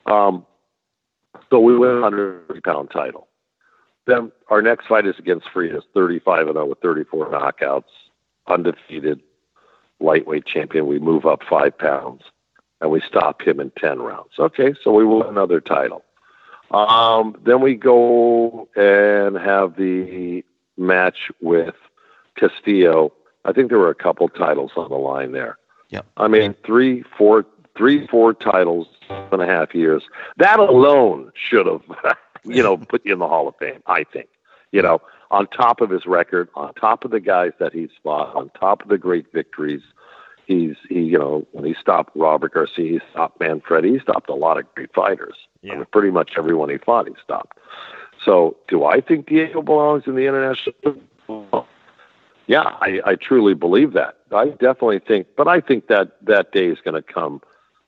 Um, 0.06 0.46
so 1.50 1.60
we 1.60 1.76
win 1.76 1.90
a 1.90 2.00
130 2.00 2.60
pound 2.60 2.90
title. 2.90 3.28
Then 4.06 4.32
our 4.48 4.62
next 4.62 4.86
fight 4.86 5.06
is 5.06 5.18
against 5.18 5.46
Freitas, 5.54 5.82
35 5.94 6.48
and 6.48 6.54
0 6.56 6.66
with 6.66 6.80
34 6.80 7.30
knockouts, 7.30 7.84
undefeated 8.48 9.20
lightweight 10.00 10.44
champion. 10.44 10.86
We 10.86 10.98
move 10.98 11.24
up 11.24 11.42
five 11.48 11.78
pounds 11.78 12.22
and 12.80 12.90
we 12.90 13.00
stop 13.06 13.42
him 13.42 13.60
in 13.60 13.70
10 13.78 14.00
rounds. 14.00 14.32
Okay, 14.38 14.74
so 14.82 14.92
we 14.92 15.04
win 15.04 15.26
another 15.28 15.60
title. 15.60 16.04
Um, 16.72 17.36
then 17.44 17.60
we 17.60 17.74
go 17.74 18.68
and 18.76 19.36
have 19.36 19.76
the 19.76 20.44
match 20.76 21.30
with 21.40 21.74
Castillo. 22.36 23.12
I 23.44 23.52
think 23.52 23.68
there 23.68 23.78
were 23.78 23.90
a 23.90 23.94
couple 23.94 24.28
titles 24.28 24.72
on 24.76 24.88
the 24.88 24.96
line 24.96 25.32
there. 25.32 25.58
Yep. 25.90 26.06
I 26.16 26.28
mean, 26.28 26.54
three, 26.64 27.04
four, 27.18 27.44
three, 27.76 28.06
four 28.06 28.32
titles, 28.32 28.88
and 29.30 29.42
a 29.42 29.46
half 29.46 29.74
years. 29.74 30.02
That 30.38 30.58
alone 30.58 31.32
should 31.34 31.66
have, 31.66 31.82
you 32.44 32.62
know, 32.62 32.76
put 32.76 33.04
you 33.04 33.12
in 33.12 33.18
the 33.18 33.28
Hall 33.28 33.48
of 33.48 33.56
Fame. 33.56 33.82
I 33.86 34.04
think. 34.04 34.28
You 34.70 34.80
know, 34.80 35.02
on 35.30 35.46
top 35.48 35.82
of 35.82 35.90
his 35.90 36.06
record, 36.06 36.48
on 36.54 36.72
top 36.74 37.04
of 37.04 37.10
the 37.10 37.20
guys 37.20 37.52
that 37.58 37.74
he's 37.74 37.90
fought, 38.02 38.34
on 38.34 38.50
top 38.58 38.82
of 38.82 38.88
the 38.88 38.96
great 38.96 39.30
victories, 39.32 39.82
he's 40.46 40.76
he, 40.88 41.00
you 41.00 41.18
know, 41.18 41.46
when 41.52 41.64
he 41.64 41.74
stopped 41.80 42.14
Robert 42.16 42.54
Garcia, 42.54 42.92
he 42.92 43.00
stopped 43.10 43.40
Manfredy, 43.40 43.92
he 43.92 43.98
stopped 44.00 44.28
a 44.28 44.34
lot 44.34 44.58
of 44.58 44.72
great 44.74 44.92
fighters. 44.94 45.34
Yeah. 45.62 45.72
I 45.72 45.76
mean, 45.76 45.86
pretty 45.92 46.10
much 46.10 46.32
everyone 46.36 46.68
he 46.70 46.78
fought, 46.78 47.08
he 47.08 47.14
stopped. 47.22 47.58
So, 48.24 48.56
do 48.68 48.84
I 48.84 49.00
think 49.00 49.26
Diego 49.26 49.62
belongs 49.62 50.04
in 50.06 50.14
the 50.14 50.26
international? 50.26 51.66
Yeah, 52.46 52.62
I, 52.62 53.00
I 53.04 53.14
truly 53.14 53.54
believe 53.54 53.92
that. 53.92 54.18
I 54.32 54.48
definitely 54.48 54.98
think, 54.98 55.28
but 55.36 55.48
I 55.48 55.60
think 55.60 55.86
that 55.86 56.16
that 56.26 56.52
day 56.52 56.66
is 56.66 56.78
going 56.84 56.94
to 56.94 57.02
come 57.02 57.40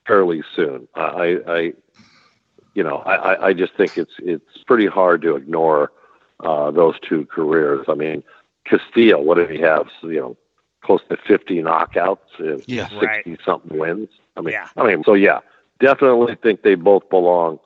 fairly 0.07 0.43
soon. 0.55 0.87
I, 0.95 1.37
I 1.47 1.73
you 2.73 2.83
know, 2.83 2.97
I, 2.97 3.47
I 3.47 3.53
just 3.53 3.73
think 3.75 3.97
it's 3.97 4.13
it's 4.19 4.63
pretty 4.65 4.87
hard 4.87 5.21
to 5.23 5.35
ignore 5.35 5.91
uh, 6.41 6.71
those 6.71 6.95
two 6.99 7.25
careers. 7.25 7.85
I 7.87 7.95
mean, 7.95 8.23
Castillo, 8.65 9.21
what 9.21 9.35
did 9.35 9.49
he 9.49 9.59
have? 9.59 9.87
So, 10.01 10.09
you 10.09 10.19
know, 10.19 10.37
close 10.85 11.01
to 11.09 11.17
50 11.17 11.61
knockouts 11.61 12.17
and 12.39 12.63
yeah, 12.67 12.87
60 12.89 13.05
right. 13.05 13.39
something 13.45 13.77
wins. 13.77 14.09
I 14.37 14.41
mean, 14.41 14.53
yeah. 14.53 14.69
I 14.77 14.85
mean, 14.85 15.03
so 15.03 15.13
yeah, 15.13 15.39
definitely 15.79 16.35
think 16.35 16.61
they 16.61 16.75
both 16.75 17.09
belong 17.09 17.59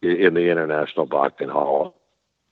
in 0.00 0.34
the 0.34 0.50
International 0.50 1.06
Boxing 1.06 1.48
Hall 1.48 1.94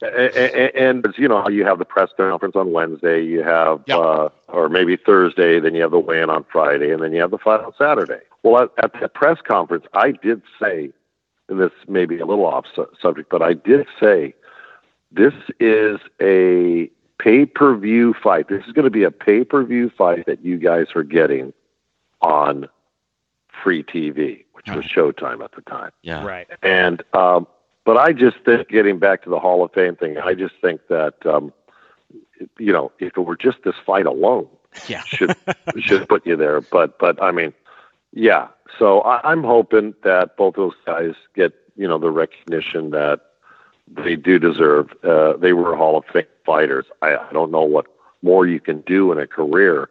and, 0.02 0.34
and, 0.34 1.04
and 1.04 1.14
you 1.18 1.28
know 1.28 1.42
how 1.42 1.48
you 1.48 1.64
have 1.64 1.78
the 1.78 1.84
press 1.84 2.10
conference 2.16 2.56
on 2.56 2.72
Wednesday, 2.72 3.22
you 3.22 3.42
have 3.42 3.82
yep. 3.86 3.98
uh, 3.98 4.28
or 4.48 4.68
maybe 4.68 4.96
Thursday, 4.96 5.60
then 5.60 5.74
you 5.74 5.82
have 5.82 5.90
the 5.90 5.98
weigh-in 5.98 6.30
on 6.30 6.44
Friday, 6.50 6.90
and 6.90 7.02
then 7.02 7.12
you 7.12 7.20
have 7.20 7.30
the 7.30 7.38
fight 7.38 7.60
on 7.60 7.72
Saturday. 7.76 8.20
Well, 8.42 8.62
at, 8.62 8.70
at 8.82 9.00
the 9.00 9.08
press 9.08 9.38
conference, 9.46 9.84
I 9.92 10.12
did 10.12 10.42
say, 10.60 10.90
and 11.48 11.60
this 11.60 11.72
may 11.86 12.06
be 12.06 12.18
a 12.18 12.26
little 12.26 12.46
off 12.46 12.64
su- 12.74 12.88
subject, 13.00 13.28
but 13.30 13.42
I 13.42 13.52
did 13.52 13.86
say 14.00 14.34
this 15.12 15.34
is 15.58 15.98
a 16.20 16.90
pay-per-view 17.22 18.14
fight. 18.22 18.48
This 18.48 18.64
is 18.66 18.72
going 18.72 18.84
to 18.84 18.90
be 18.90 19.04
a 19.04 19.10
pay-per-view 19.10 19.90
fight 19.96 20.26
that 20.26 20.44
you 20.44 20.56
guys 20.58 20.86
are 20.94 21.02
getting 21.02 21.52
on 22.20 22.68
free 23.62 23.82
TV, 23.82 24.44
which 24.52 24.66
was 24.68 24.84
Showtime 24.84 25.44
at 25.44 25.52
the 25.52 25.62
time. 25.62 25.90
Yeah, 26.02 26.24
right. 26.24 26.48
And 26.62 27.02
um, 27.12 27.46
but 27.84 27.96
I 27.96 28.12
just 28.12 28.38
think, 28.44 28.68
getting 28.68 28.98
back 28.98 29.22
to 29.24 29.30
the 29.30 29.38
Hall 29.38 29.64
of 29.64 29.72
Fame 29.72 29.96
thing, 29.96 30.18
I 30.18 30.34
just 30.34 30.54
think 30.60 30.80
that 30.88 31.14
um, 31.26 31.52
you 32.58 32.72
know, 32.72 32.92
if 32.98 33.16
it 33.16 33.20
were 33.20 33.36
just 33.36 33.58
this 33.64 33.74
fight 33.84 34.06
alone, 34.06 34.48
yeah, 34.88 35.02
should 35.04 35.34
should 35.78 36.08
put 36.08 36.26
you 36.26 36.36
there. 36.36 36.60
But 36.60 36.98
but 36.98 37.22
I 37.22 37.32
mean, 37.32 37.52
yeah. 38.12 38.48
So 38.78 39.00
I, 39.00 39.30
I'm 39.30 39.42
hoping 39.42 39.94
that 40.04 40.36
both 40.36 40.54
those 40.54 40.74
guys 40.86 41.14
get 41.34 41.52
you 41.76 41.86
know 41.88 41.98
the 41.98 42.10
recognition 42.10 42.90
that 42.90 43.20
they 43.88 44.16
do 44.16 44.38
deserve. 44.38 44.90
Uh, 45.02 45.36
they 45.36 45.52
were 45.52 45.76
Hall 45.76 45.98
of 45.98 46.04
Fame 46.12 46.24
fighters. 46.44 46.86
I, 47.02 47.16
I 47.16 47.32
don't 47.32 47.50
know 47.50 47.62
what 47.62 47.86
more 48.22 48.46
you 48.46 48.60
can 48.60 48.80
do 48.82 49.12
in 49.12 49.18
a 49.18 49.26
career 49.26 49.88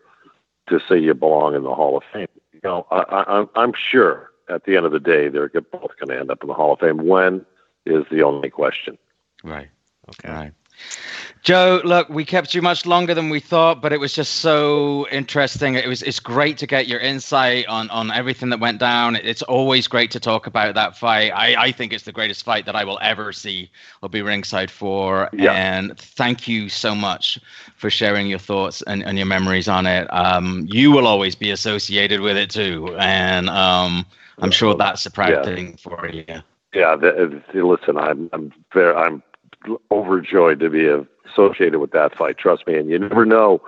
to 0.68 0.80
say 0.88 0.98
you 1.00 1.14
belong 1.14 1.56
in 1.56 1.64
the 1.64 1.74
Hall 1.74 1.98
of 1.98 2.04
Fame. 2.14 2.28
You 2.54 2.60
know, 2.64 2.88
I, 2.92 3.00
I, 3.00 3.40
I'm 3.40 3.50
I'm 3.56 3.74
sure 3.92 4.32
at 4.50 4.66
the 4.66 4.76
end 4.76 4.86
of 4.86 4.92
the 4.92 5.00
day 5.00 5.30
they're 5.30 5.50
both 5.50 5.92
going 6.00 6.10
to 6.10 6.20
end 6.20 6.32
up 6.32 6.42
in 6.42 6.48
the 6.48 6.54
Hall 6.54 6.74
of 6.74 6.80
Fame 6.80 7.06
when 7.08 7.46
is 7.86 8.06
the 8.12 8.24
only 8.24 8.50
question. 8.50 8.98
Right. 9.44 9.70
Okay. 10.10 10.32
Right. 10.32 10.54
Joe, 11.42 11.80
look, 11.86 12.10
we 12.10 12.26
kept 12.26 12.54
you 12.54 12.62
much 12.62 12.86
longer 12.86 13.14
than 13.14 13.30
we 13.30 13.40
thought, 13.40 13.82
but 13.82 13.94
it 13.94 14.00
was 14.00 14.14
just 14.14 14.38
so 14.38 15.08
interesting. 15.10 15.76
It 15.76 15.88
was 15.88 16.04
it's 16.04 16.20
great 16.20 16.58
to 16.58 16.68
get 16.68 16.88
your 16.88 17.00
insight 17.00 17.66
on 17.68 17.90
on 17.92 18.12
everything 18.12 18.50
that 18.50 18.60
went 18.60 18.78
down. 18.78 19.16
It's 19.16 19.42
always 19.44 19.88
great 19.88 20.12
to 20.12 20.20
talk 20.20 20.48
about 20.48 20.76
that 20.76 20.98
fight. 20.98 21.32
I, 21.32 21.56
I 21.68 21.72
think 21.72 21.94
it's 21.94 22.04
the 22.04 22.12
greatest 22.12 22.44
fight 22.44 22.66
that 22.66 22.76
I 22.76 22.84
will 22.84 23.00
ever 23.02 23.32
see 23.32 23.72
or 24.02 24.10
be 24.10 24.22
ringside 24.22 24.70
for. 24.70 25.30
Yeah. 25.32 25.54
And 25.54 25.98
thank 25.98 26.48
you 26.48 26.68
so 26.68 26.94
much 26.94 27.40
for 27.78 27.90
sharing 27.90 28.28
your 28.28 28.40
thoughts 28.40 28.82
and, 28.82 29.02
and 29.04 29.18
your 29.18 29.28
memories 29.28 29.70
on 29.70 29.88
it. 29.88 30.14
Um, 30.14 30.68
you 30.70 30.92
will 30.92 31.08
always 31.08 31.36
be 31.36 31.52
associated 31.52 32.20
with 32.20 32.36
it 32.36 32.50
too. 32.50 32.98
And 33.00 33.50
um, 33.50 34.06
I'm 34.40 34.52
sure 34.52 34.76
that's 34.76 35.06
a 35.06 35.12
proud 35.12 35.30
yeah. 35.32 35.44
thing 35.44 35.78
for 35.78 36.10
you. 36.10 36.26
Yeah, 36.74 36.96
the, 36.98 37.42
the, 37.52 37.66
listen, 37.66 37.98
I'm 37.98 38.30
I'm 38.34 38.52
very 38.74 38.94
I'm 38.94 39.24
overjoyed 39.92 40.60
to 40.60 40.70
be 40.70 40.88
associated 41.30 41.80
with 41.80 41.92
that 41.92 42.18
fight. 42.18 42.38
Trust 42.38 42.68
me, 42.68 42.78
and 42.78 42.90
you 42.90 43.00
never 43.00 43.26
know 43.26 43.62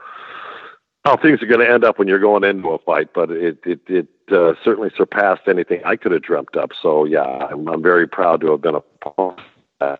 how 1.06 1.18
things 1.18 1.42
are 1.42 1.48
going 1.48 1.66
to 1.66 1.72
end 1.72 1.84
up 1.84 1.98
when 1.98 2.08
you're 2.08 2.20
going 2.20 2.44
into 2.44 2.70
a 2.70 2.80
fight. 2.80 3.10
But 3.14 3.32
it 3.32 3.60
it 3.66 3.82
it 3.88 4.08
uh, 4.32 4.54
certainly 4.64 4.92
surpassed 4.96 5.48
anything 5.48 5.82
I 5.86 5.96
could 5.96 6.12
have 6.12 6.22
dreamt 6.22 6.56
up. 6.56 6.72
So 6.80 7.06
yeah, 7.06 7.24
I'm 7.24 7.68
I'm 7.68 7.82
very 7.82 8.08
proud 8.08 8.42
to 8.42 8.52
have 8.52 8.62
been 8.62 8.76
a 8.76 8.82
part 8.82 9.42
of. 9.80 10.00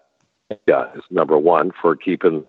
Yeah, 0.68 0.94
is 0.96 1.04
number 1.10 1.38
one 1.38 1.72
for 1.72 1.96
keeping 1.96 2.46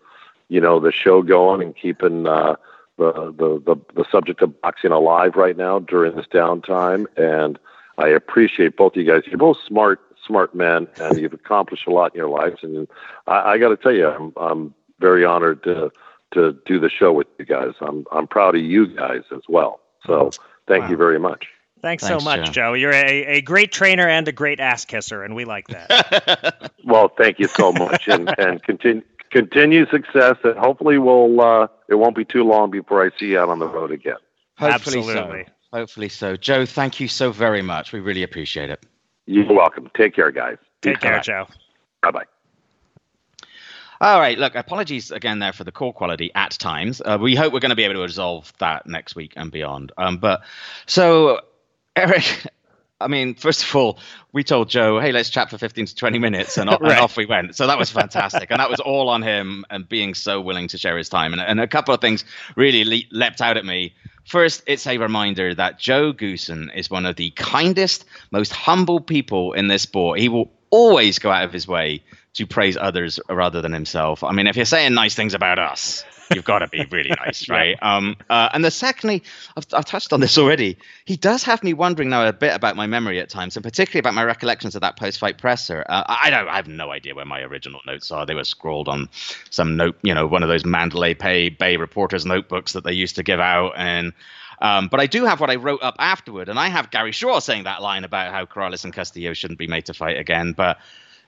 you 0.49 0.61
know 0.61 0.81
the 0.81 0.93
show 0.93 1.23
going 1.23 1.63
and 1.63 1.77
keeping. 1.77 2.27
Uh, 2.27 2.57
the, 2.99 3.13
the 3.37 3.75
the 3.75 3.81
the 3.95 4.05
subject 4.11 4.43
of 4.43 4.61
boxing 4.61 4.93
alive 4.93 5.35
right 5.35 5.57
now 5.57 5.79
during 5.79 6.15
this 6.15 6.27
downtime, 6.27 7.07
and 7.17 7.59
I 7.99 8.09
appreciate 8.09 8.77
both 8.77 8.93
of 8.93 9.03
you 9.03 9.11
guys. 9.11 9.23
You're 9.27 9.39
both 9.39 9.59
smart 9.67 10.01
smart 10.27 10.55
men, 10.55 10.89
and 11.01 11.19
you've 11.19 11.33
accomplished 11.33 11.87
a 11.87 11.91
lot 11.91 12.15
in 12.15 12.19
your 12.19 12.29
lives. 12.29 12.59
And 12.63 12.89
I, 13.27 13.53
I 13.53 13.59
got 13.59 13.69
to 13.69 13.77
tell 13.77 13.93
you, 13.93 14.09
I'm, 14.09 14.33
I'm 14.37 14.75
very 15.01 15.25
honored 15.25 15.63
to 15.65 15.91
to 16.35 16.57
do 16.65 16.81
the 16.81 16.89
show 16.89 17.13
with 17.13 17.27
you 17.39 17.45
guys. 17.45 17.73
I'm 17.81 18.07
I'm 18.13 18.27
proud 18.27 18.55
of 18.55 18.63
you 18.63 18.87
guys 18.87 19.23
as 19.35 19.43
well. 19.49 19.81
So 20.07 20.31
thank 20.67 20.85
wow. 20.85 20.91
you 20.91 20.97
very 20.97 21.19
much. 21.19 21.47
Thanks, 21.83 22.05
Thanks 22.05 22.23
so 22.23 22.25
much, 22.25 22.47
Joe. 22.47 22.53
Joe. 22.53 22.73
You're 22.75 22.95
a, 22.95 23.25
a 23.27 23.41
great 23.41 23.73
trainer 23.73 24.09
and 24.09 24.27
a 24.29 24.33
great 24.33 24.61
ass 24.61 24.85
kisser, 24.85 25.25
and 25.25 25.35
we 25.35 25.45
like 25.45 25.67
that. 25.69 26.71
well, 26.85 27.09
thank 27.09 27.41
you 27.41 27.49
so 27.49 27.73
much, 27.73 28.07
and 28.07 28.33
and 28.39 28.63
continue 28.63 29.03
Continue 29.33 29.87
success, 29.87 30.37
and 30.45 30.59
hopefully, 30.59 30.99
we'll. 30.99 31.41
Uh, 31.41 31.67
it 31.89 31.95
won't 31.95 32.15
be 32.15 32.25
too 32.25 32.45
long 32.45 32.71
before 32.71 33.03
I 33.03 33.11
see 33.19 33.29
you 33.29 33.41
out 33.41 33.49
on 33.49 33.61
the 33.61 33.67
road 33.67 33.91
again. 33.91 34.17
Hopefully 34.59 34.99
Absolutely. 34.99 35.45
so. 35.47 35.53
Hopefully 35.73 36.09
so. 36.11 36.37
Joe, 36.37 36.67
thank 36.67 37.01
you 37.01 37.09
so 37.09 37.33
very 37.33 37.63
much. 37.63 37.95
We 37.95 38.01
really 38.01 38.23
appreciate 38.23 38.69
it. 38.69 38.85
You're 39.27 39.53
welcome. 39.53 39.91
Take 39.97 40.15
care, 40.15 40.31
guys. 40.31 40.59
Take 40.81 41.01
care, 41.01 41.21
Joe. 41.21 41.47
Bye 42.03 42.11
bye. 42.11 42.25
All 44.01 44.19
right. 44.19 44.37
Look, 44.37 44.57
apologies 44.57 45.13
again 45.13 45.39
there 45.39 45.53
for 45.53 45.63
the 45.63 45.71
call 45.71 45.93
quality 45.93 46.33
at 46.35 46.51
times. 46.53 47.01
Uh, 47.05 47.19
we 47.21 47.37
hope 47.37 47.53
we're 47.53 47.61
going 47.61 47.71
to 47.71 47.77
be 47.77 47.85
able 47.85 47.95
to 47.95 48.01
resolve 48.01 48.53
that 48.59 48.85
next 48.87 49.15
week 49.15 49.35
and 49.37 49.53
beyond. 49.53 49.93
Um, 49.97 50.19
but 50.19 50.43
so, 50.87 51.41
Eric, 51.95 52.25
I 53.03 53.09
mean, 53.09 53.35
first 53.35 53.63
of 53.63 53.75
all, 53.77 53.99
we 54.33 54.43
told 54.45 54.69
Joe, 54.69 54.99
hey, 55.01 55.13
let's 55.13 55.31
chat 55.31 55.51
for 55.51 55.59
15 55.59 55.87
to 55.87 55.95
20 55.95 56.19
minutes, 56.19 56.57
and, 56.57 56.71
right. 56.81 56.81
and 56.83 57.01
off 57.01 57.17
we 57.17 57.27
went. 57.27 57.55
So 57.57 57.67
that 57.67 57.79
was 57.79 57.91
fantastic. 57.91 58.51
and 58.51 58.61
that 58.61 58.71
was 58.71 58.81
all 58.81 59.09
on 59.09 59.23
him 59.23 59.65
and 59.71 59.89
being 59.89 60.15
so 60.15 60.41
willing 60.41 60.69
to 60.69 60.79
share 60.79 60.97
his 60.97 61.09
time. 61.09 61.33
And, 61.33 61.43
and 61.43 61.61
a 61.61 61.69
couple 61.69 61.95
of 61.95 62.01
things 62.01 62.25
really 62.57 62.85
le- 62.85 63.09
leapt 63.11 63.41
out 63.41 63.57
at 63.57 63.65
me. 63.65 63.95
First, 64.25 64.63
it's 64.67 64.87
a 64.87 64.99
reminder 64.99 65.55
that 65.55 65.79
Joe 65.79 66.13
Goossen 66.13 66.75
is 66.75 66.89
one 66.89 67.07
of 67.07 67.17
the 67.17 67.31
kindest, 67.33 68.05
most 68.31 68.53
humble 68.53 69.01
people 69.01 69.53
in 69.53 69.69
this 69.69 69.83
sport. 69.83 70.21
He 70.21 70.29
will 70.29 70.51
always 70.71 71.19
go 71.19 71.31
out 71.31 71.45
of 71.45 71.53
his 71.53 71.69
way 71.69 72.03
to 72.35 72.47
praise 72.47 72.77
others 72.77 73.21
rather 73.29 73.61
than 73.61 73.73
himself. 73.73 74.25
I 74.25 74.33
mean, 74.33 74.47
if 74.47 74.57
you're 74.57 74.65
saying 74.65 74.95
nice 74.95 75.15
things 75.15 75.35
about 75.35 75.59
us, 75.59 76.05
you've 76.35 76.45
got 76.45 76.61
to 76.61 76.69
be 76.69 76.87
really 76.91 77.11
nice, 77.25 77.49
right? 77.49 77.77
Um, 77.83 78.17
uh, 78.31 78.49
and 78.53 78.65
the 78.65 78.71
secondly, 78.71 79.23
I've, 79.57 79.67
I've, 79.73 79.85
touched 79.85 80.13
on 80.15 80.21
this 80.21 80.39
already. 80.39 80.79
He 81.05 81.17
does 81.17 81.43
have 81.45 81.63
me 81.63 81.75
wondering 81.75 82.09
now 82.09 82.27
a 82.27 82.33
bit 82.33 82.55
about 82.55 82.75
my 82.75 82.87
memory 82.87 83.21
at 83.21 83.29
times, 83.29 83.57
and 83.57 83.63
particularly 83.63 84.01
about 84.01 84.15
my 84.15 84.25
recollections 84.25 84.75
of 84.75 84.81
that 84.81 84.97
post-fight 84.97 85.37
presser. 85.39 85.85
Uh, 85.87 86.05
I 86.07 86.31
don't, 86.31 86.49
I 86.49 86.57
have 86.57 86.69
no 86.69 86.91
idea 86.91 87.15
where 87.15 87.27
my 87.27 87.43
original 87.43 87.81
notes 87.87 88.11
are. 88.11 88.25
They 88.25 88.35
were 88.35 88.45
scrawled 88.45 88.89
on 88.89 89.11
some 89.51 89.77
note, 89.77 89.99
you 90.03 90.15
know, 90.15 90.27
one 90.27 90.43
of 90.43 90.49
those 90.49 90.65
Mandalay 90.65 91.15
Bay, 91.15 91.51
Bay 91.51 91.77
reporters' 91.77 92.25
notebooks 92.25 92.73
that 92.73 92.85
they 92.85 92.93
used 92.93 93.17
to 93.17 93.23
give 93.23 93.41
out, 93.41 93.73
and. 93.77 94.13
Um, 94.61 94.87
but 94.87 95.01
I 95.01 95.09
do 95.09 95.25
have 95.25 95.41
what 95.41 95.51
I 95.51 95.57
wrote 95.57 95.83
up 95.83 95.97
afterward, 95.99 96.49
and 96.49 96.57
I 96.57 96.69
have 96.69 96.93
Gary 96.93 97.11
Shaw 97.11 97.41
saying 97.41 97.65
that 97.65 97.83
line 97.83 98.05
about 98.05 98.31
how 98.31 98.47
Corrales 98.47 98.85
and 98.85 98.95
Castillo 98.95 99.33
shouldn't 99.33 99.59
be 99.59 99.67
made 99.67 99.87
to 99.87 99.95
fight 99.95 100.19
again. 100.19 100.53
But 100.53 100.79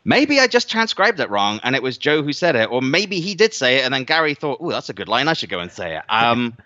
maybe 0.04 0.40
I 0.40 0.46
just 0.46 0.70
transcribed 0.70 1.20
it 1.20 1.30
wrong 1.30 1.60
and 1.62 1.74
it 1.74 1.82
was 1.82 1.98
Joe 1.98 2.22
who 2.22 2.32
said 2.32 2.56
it, 2.56 2.70
or 2.70 2.82
maybe 2.82 3.20
he 3.20 3.34
did 3.34 3.54
say 3.54 3.78
it 3.78 3.84
and 3.84 3.94
then 3.94 4.04
Gary 4.04 4.34
thought, 4.34 4.58
oh, 4.60 4.70
that's 4.70 4.88
a 4.88 4.94
good 4.94 5.08
line. 5.08 5.28
I 5.28 5.32
should 5.32 5.50
go 5.50 5.60
and 5.60 5.72
say 5.72 5.96
it. 5.96 6.02
Um, 6.08 6.56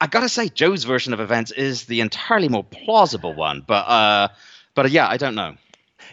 I 0.00 0.06
gotta 0.06 0.28
say, 0.28 0.48
Joe's 0.48 0.84
version 0.84 1.12
of 1.12 1.20
events 1.20 1.50
is 1.50 1.84
the 1.84 2.00
entirely 2.00 2.48
more 2.48 2.62
plausible 2.62 3.34
one, 3.34 3.64
but 3.66 3.88
uh, 3.88 4.28
but 4.74 4.90
yeah, 4.92 5.08
I 5.08 5.16
don't 5.16 5.34
know. 5.34 5.56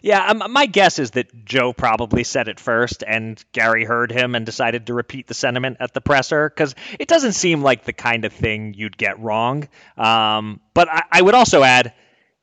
Yeah, 0.01 0.25
um, 0.25 0.43
my 0.51 0.65
guess 0.65 0.99
is 0.99 1.11
that 1.11 1.45
Joe 1.45 1.73
probably 1.73 2.23
said 2.23 2.47
it 2.47 2.59
first, 2.59 3.03
and 3.05 3.43
Gary 3.51 3.85
heard 3.85 4.11
him 4.11 4.35
and 4.35 4.45
decided 4.45 4.87
to 4.87 4.93
repeat 4.93 5.27
the 5.27 5.33
sentiment 5.33 5.77
at 5.79 5.93
the 5.93 6.01
presser 6.01 6.49
because 6.49 6.75
it 6.99 7.07
doesn't 7.07 7.33
seem 7.33 7.61
like 7.61 7.85
the 7.85 7.93
kind 7.93 8.25
of 8.25 8.33
thing 8.33 8.73
you'd 8.75 8.97
get 8.97 9.19
wrong. 9.19 9.67
Um, 9.97 10.59
but 10.73 10.89
I, 10.89 11.03
I 11.11 11.21
would 11.21 11.35
also 11.35 11.63
add 11.63 11.93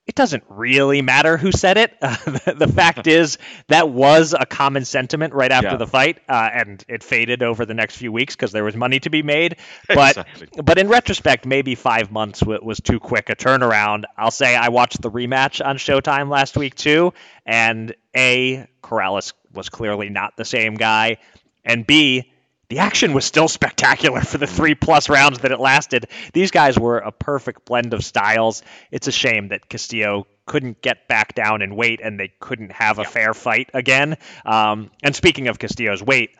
it 0.06 0.16
doesn't 0.16 0.42
really 0.48 1.00
matter 1.00 1.36
who 1.36 1.52
said 1.52 1.76
it. 1.76 1.96
Uh, 2.02 2.16
the, 2.24 2.54
the, 2.58 2.68
fact 2.68 3.06
is 3.06 3.38
that 3.68 3.88
was 3.88 4.34
a 4.38 4.44
common 4.44 4.84
sentiment 4.84 5.32
right 5.32 5.52
after 5.52 5.70
yeah. 5.70 5.76
the 5.76 5.86
fight, 5.86 6.18
uh, 6.28 6.50
and 6.52 6.84
it 6.88 7.04
faded 7.04 7.42
over 7.42 7.64
the 7.64 7.74
next 7.74 7.96
few 7.96 8.10
weeks 8.10 8.34
because 8.34 8.50
there 8.50 8.64
was 8.64 8.74
money 8.74 8.98
to 9.00 9.10
be 9.10 9.22
made. 9.22 9.56
But 9.88 10.16
exactly. 10.16 10.62
but 10.62 10.78
in 10.78 10.88
retrospect, 10.88 11.46
maybe 11.46 11.76
five 11.76 12.10
months 12.10 12.40
w- 12.40 12.60
was 12.62 12.80
too 12.80 12.98
quick 12.98 13.30
a 13.30 13.36
turnaround. 13.36 14.04
I'll 14.16 14.32
say 14.32 14.56
I 14.56 14.70
watched 14.70 15.00
the 15.00 15.10
rematch 15.10 15.64
on 15.64 15.76
Showtime 15.76 16.28
last 16.28 16.56
week 16.56 16.74
too, 16.74 17.14
and 17.46 17.94
a 18.16 18.66
Corrales 18.82 19.34
was 19.52 19.68
clearly 19.68 20.08
not 20.08 20.36
the 20.36 20.44
same 20.44 20.74
guy, 20.74 21.18
and 21.64 21.86
B 21.86 22.31
the 22.72 22.78
action 22.78 23.12
was 23.12 23.26
still 23.26 23.48
spectacular 23.48 24.22
for 24.22 24.38
the 24.38 24.46
three 24.46 24.74
plus 24.74 25.10
rounds 25.10 25.40
that 25.40 25.52
it 25.52 25.60
lasted. 25.60 26.06
These 26.32 26.50
guys 26.50 26.78
were 26.78 26.96
a 26.96 27.12
perfect 27.12 27.66
blend 27.66 27.92
of 27.92 28.02
styles. 28.02 28.62
It's 28.90 29.08
a 29.08 29.12
shame 29.12 29.48
that 29.48 29.68
Castillo 29.68 30.26
couldn't 30.46 30.80
get 30.80 31.06
back 31.06 31.34
down 31.34 31.60
in 31.60 31.76
weight 31.76 32.00
and 32.02 32.18
they 32.18 32.32
couldn't 32.40 32.72
have 32.72 32.98
a 32.98 33.04
fair 33.04 33.34
fight 33.34 33.68
again. 33.74 34.16
Um, 34.46 34.90
and 35.02 35.14
speaking 35.14 35.48
of 35.48 35.58
Castillo's 35.58 36.02
weight, 36.02 36.30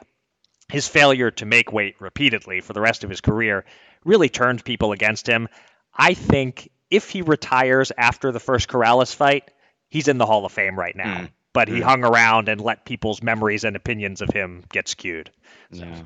his 0.71 0.89
failure 0.89 1.31
to 1.33 1.45
make 1.45 1.71
weight 1.71 1.97
repeatedly 2.01 2.63
for 2.63 2.73
the 2.73 2.81
rest 2.81 3.05
of 3.05 3.11
his 3.11 3.21
career 3.21 3.67
really 4.03 4.31
turned 4.31 4.65
people 4.65 4.93
against 4.93 5.27
him. 5.27 5.49
I 5.95 6.15
think 6.15 6.71
if 6.91 7.11
he 7.11 7.21
retires 7.21 7.93
after 7.95 8.33
the 8.33 8.41
first 8.41 8.71
Corrales 8.71 9.15
fight, 9.15 9.51
he's 9.91 10.09
in 10.09 10.17
the 10.17 10.25
Hall 10.25 10.47
of 10.47 10.53
Fame 10.53 10.79
right 10.79 10.97
now. 10.97 11.15
Mm. 11.19 11.31
But 11.55 11.69
he 11.69 11.81
mm. 11.81 11.83
hung 11.83 12.05
around 12.05 12.49
and 12.49 12.61
let 12.61 12.87
people's 12.87 13.23
memories 13.23 13.65
and 13.65 13.77
opinions 13.77 14.23
of 14.23 14.31
him 14.31 14.65
get 14.71 14.89
skewed. 14.89 15.31
So, 15.73 15.85
yeah. 15.85 16.05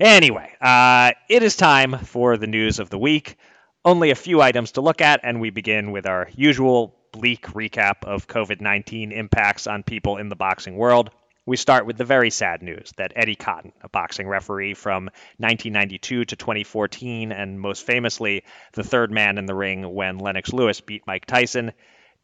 Anyway, 0.00 0.50
uh, 0.60 1.12
it 1.28 1.42
is 1.42 1.56
time 1.56 1.98
for 1.98 2.36
the 2.36 2.46
news 2.46 2.78
of 2.78 2.88
the 2.88 2.98
week. 2.98 3.36
Only 3.84 4.10
a 4.10 4.14
few 4.14 4.40
items 4.40 4.72
to 4.72 4.80
look 4.80 5.00
at, 5.00 5.20
and 5.22 5.40
we 5.40 5.50
begin 5.50 5.92
with 5.92 6.06
our 6.06 6.28
usual 6.34 6.96
bleak 7.12 7.46
recap 7.48 8.04
of 8.04 8.26
COVID 8.26 8.60
19 8.60 9.12
impacts 9.12 9.66
on 9.66 9.82
people 9.82 10.16
in 10.18 10.28
the 10.28 10.36
boxing 10.36 10.76
world. 10.76 11.10
We 11.46 11.56
start 11.56 11.86
with 11.86 11.96
the 11.96 12.04
very 12.04 12.30
sad 12.30 12.60
news 12.60 12.92
that 12.96 13.12
Eddie 13.14 13.36
Cotton, 13.36 13.72
a 13.80 13.88
boxing 13.88 14.26
referee 14.26 14.74
from 14.74 15.04
1992 15.38 16.24
to 16.24 16.36
2014, 16.36 17.30
and 17.30 17.60
most 17.60 17.86
famously, 17.86 18.42
the 18.72 18.82
third 18.82 19.12
man 19.12 19.38
in 19.38 19.46
the 19.46 19.54
ring 19.54 19.94
when 19.94 20.18
Lennox 20.18 20.52
Lewis 20.52 20.80
beat 20.80 21.06
Mike 21.06 21.24
Tyson, 21.24 21.72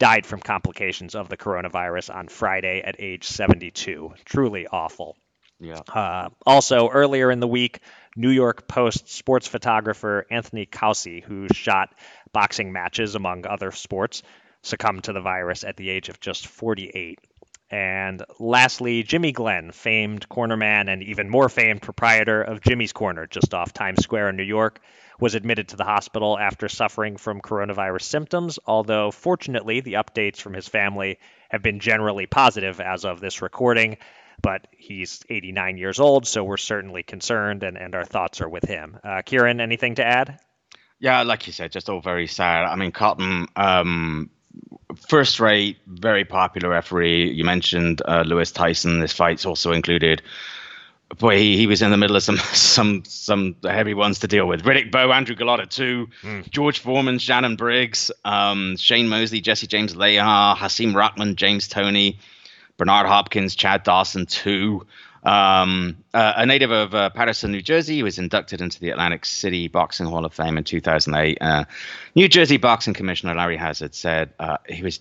died 0.03 0.27
from 0.27 0.41
complications 0.41 1.15
of 1.15 1.29
the 1.29 1.37
coronavirus 1.37 2.13
on 2.13 2.27
Friday 2.27 2.83
at 2.83 2.97
age 2.99 3.29
72. 3.29 4.13
Truly 4.25 4.67
awful. 4.67 5.17
Yeah. 5.61 5.79
Uh, 5.89 6.31
also, 6.45 6.89
earlier 6.89 7.31
in 7.31 7.39
the 7.39 7.47
week, 7.47 7.79
New 8.17 8.31
York 8.31 8.67
Post 8.67 9.09
sports 9.09 9.47
photographer 9.47 10.27
Anthony 10.29 10.67
Causi, 10.67 11.23
who 11.23 11.47
shot 11.55 11.95
boxing 12.33 12.73
matches 12.73 13.15
among 13.15 13.47
other 13.47 13.71
sports, 13.71 14.25
succumbed 14.63 15.05
to 15.05 15.13
the 15.13 15.21
virus 15.21 15.63
at 15.63 15.77
the 15.77 15.89
age 15.89 16.09
of 16.09 16.19
just 16.19 16.49
48. 16.49 17.21
And 17.71 18.25
lastly, 18.41 19.05
Jimmy 19.05 19.31
Glenn, 19.31 19.71
famed 19.71 20.29
cornerman 20.29 20.93
and 20.93 21.05
even 21.05 21.31
more 21.31 21.49
famed 21.49 21.81
proprietor 21.81 22.43
of 22.43 22.61
Jimmy's 22.61 22.93
Corner 22.93 23.29
just 23.29 23.55
off 23.55 23.73
Times 23.73 24.03
Square 24.03 24.31
in 24.31 24.37
New 24.37 24.43
York, 24.43 24.81
was 25.21 25.35
admitted 25.35 25.69
to 25.69 25.77
the 25.77 25.85
hospital 25.85 26.39
after 26.39 26.69
suffering 26.69 27.17
from 27.17 27.41
coronavirus 27.41 28.03
symptoms, 28.03 28.59
although 28.67 29.11
fortunately 29.11 29.81
the 29.81 29.95
updates 29.95 30.39
from 30.39 30.55
his 30.55 30.69
family 30.69 31.19
have 31.51 31.63
been 31.63 31.81
generally 31.81 32.27
positive 32.27 32.81
as 32.81 33.05
of 33.05 33.21
this 33.21 33.43
recording 33.43 33.97
but 34.43 34.67
he's 34.77 35.25
89 35.31 35.79
years 35.79 36.01
old, 36.01 36.27
so 36.27 36.43
we're 36.43 36.57
certainly 36.57 37.03
concerned, 37.03 37.63
and, 37.63 37.79
and 37.79 37.95
our 37.95 38.05
thoughts 38.05 38.41
are 38.41 38.49
with 38.49 38.65
him. 38.65 38.99
Uh, 39.03 39.23
Kieran, 39.25 39.61
anything 39.61 39.95
to 39.95 40.05
add? 40.05 40.41
Yeah, 40.99 41.23
like 41.23 41.47
you 41.47 41.53
said, 41.53 41.73
just 41.73 41.89
all 41.89 42.01
very 42.01 42.27
sad. 42.27 42.65
I 42.65 42.77
mean, 42.77 42.93
Cotton, 42.93 43.47
um, 43.57 44.31
first 45.09 45.41
rate, 45.41 45.79
very 45.87 46.25
popular 46.25 46.69
referee. 46.71 47.33
You 47.33 47.45
mentioned 47.45 48.03
uh, 48.05 48.23
Lewis 48.27 48.53
Tyson. 48.53 49.01
This 49.01 49.13
fight's 49.13 49.47
also 49.47 49.73
included. 49.73 50.23
Boy, 51.19 51.39
he, 51.39 51.57
he 51.57 51.67
was 51.67 51.83
in 51.83 51.91
the 51.91 51.97
middle 51.97 52.17
of 52.17 52.23
some 52.23 52.37
some 52.53 53.03
some 53.05 53.57
heavy 53.63 53.95
ones 53.95 54.21
to 54.21 54.29
deal 54.29 54.47
with. 54.47 54.63
Riddick 54.63 54.91
Bowe, 54.91 55.13
Andrew 55.13 55.37
Golota 55.37 55.69
too, 55.69 56.09
mm. 56.23 56.49
George 56.51 56.79
Foreman, 56.79 57.19
Shannon 57.19 57.57
Briggs, 57.57 58.11
um, 58.25 58.77
Shane 58.77 59.09
Mosley, 59.09 59.41
Jesse 59.41 59.67
James 59.67 59.95
Leija, 59.95 60.57
Hasim 60.57 60.95
Rahman, 60.95 61.37
James 61.37 61.69
Toney, 61.69 62.19
Bernard 62.77 63.07
Hopkins, 63.07 63.55
Chad 63.55 63.85
Dawson, 63.85 64.27
too. 64.27 64.87
Um, 65.25 65.99
uh, 66.15 66.33
a 66.37 66.47
native 66.47 66.73
of 66.73 66.95
uh, 66.95 67.11
Paterson, 67.11 67.53
New 67.53 67.63
Jersey, 67.63 67.95
he 67.95 68.03
was 68.03 68.19
inducted 68.19 68.61
into 68.61 68.81
the 68.81 68.91
Atlantic 68.91 69.25
City 69.25 69.69
Boxing 69.69 70.07
Hall 70.07 70.25
of 70.25 70.35
Fame 70.35 70.59
in 70.59 70.65
2008. 70.65 71.39
Uh, 71.41 71.65
New 72.17 72.29
Jersey 72.29 72.57
Boxing 72.57 72.93
Commissioner 72.93 73.35
Larry 73.35 73.57
Hazzard 73.57 73.95
said 73.95 74.33
uh, 74.39 74.57
he 74.69 74.83
was. 74.83 75.01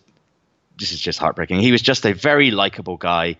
This 0.77 0.93
is 0.93 0.99
just 0.99 1.19
heartbreaking. 1.19 1.59
He 1.59 1.71
was 1.71 1.81
just 1.81 2.05
a 2.05 2.13
very 2.13 2.49
likable 2.49 2.97
guy, 2.97 3.37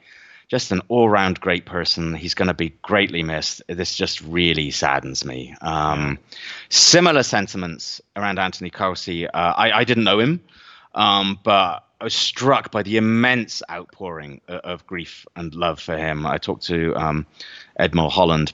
just 0.51 0.73
an 0.73 0.81
all-round 0.89 1.39
great 1.39 1.65
person. 1.65 2.13
He's 2.13 2.33
going 2.33 2.49
to 2.49 2.53
be 2.53 2.73
greatly 2.81 3.23
missed. 3.23 3.61
This 3.69 3.95
just 3.95 4.19
really 4.19 4.69
saddens 4.69 5.23
me. 5.23 5.55
Um, 5.61 6.19
similar 6.67 7.23
sentiments 7.23 8.01
around 8.17 8.37
Anthony 8.37 8.69
Causi. 8.69 9.27
Uh, 9.27 9.29
I, 9.33 9.71
I 9.71 9.83
didn't 9.85 10.03
know 10.03 10.19
him, 10.19 10.41
um, 10.93 11.39
but 11.41 11.85
I 12.01 12.03
was 12.03 12.13
struck 12.13 12.69
by 12.69 12.83
the 12.83 12.97
immense 12.97 13.63
outpouring 13.71 14.41
of 14.49 14.85
grief 14.85 15.25
and 15.37 15.55
love 15.55 15.79
for 15.79 15.95
him. 15.95 16.25
I 16.25 16.37
talked 16.37 16.65
to 16.65 16.93
um, 16.97 17.25
Ed 17.79 17.95
Mulholland 17.95 18.51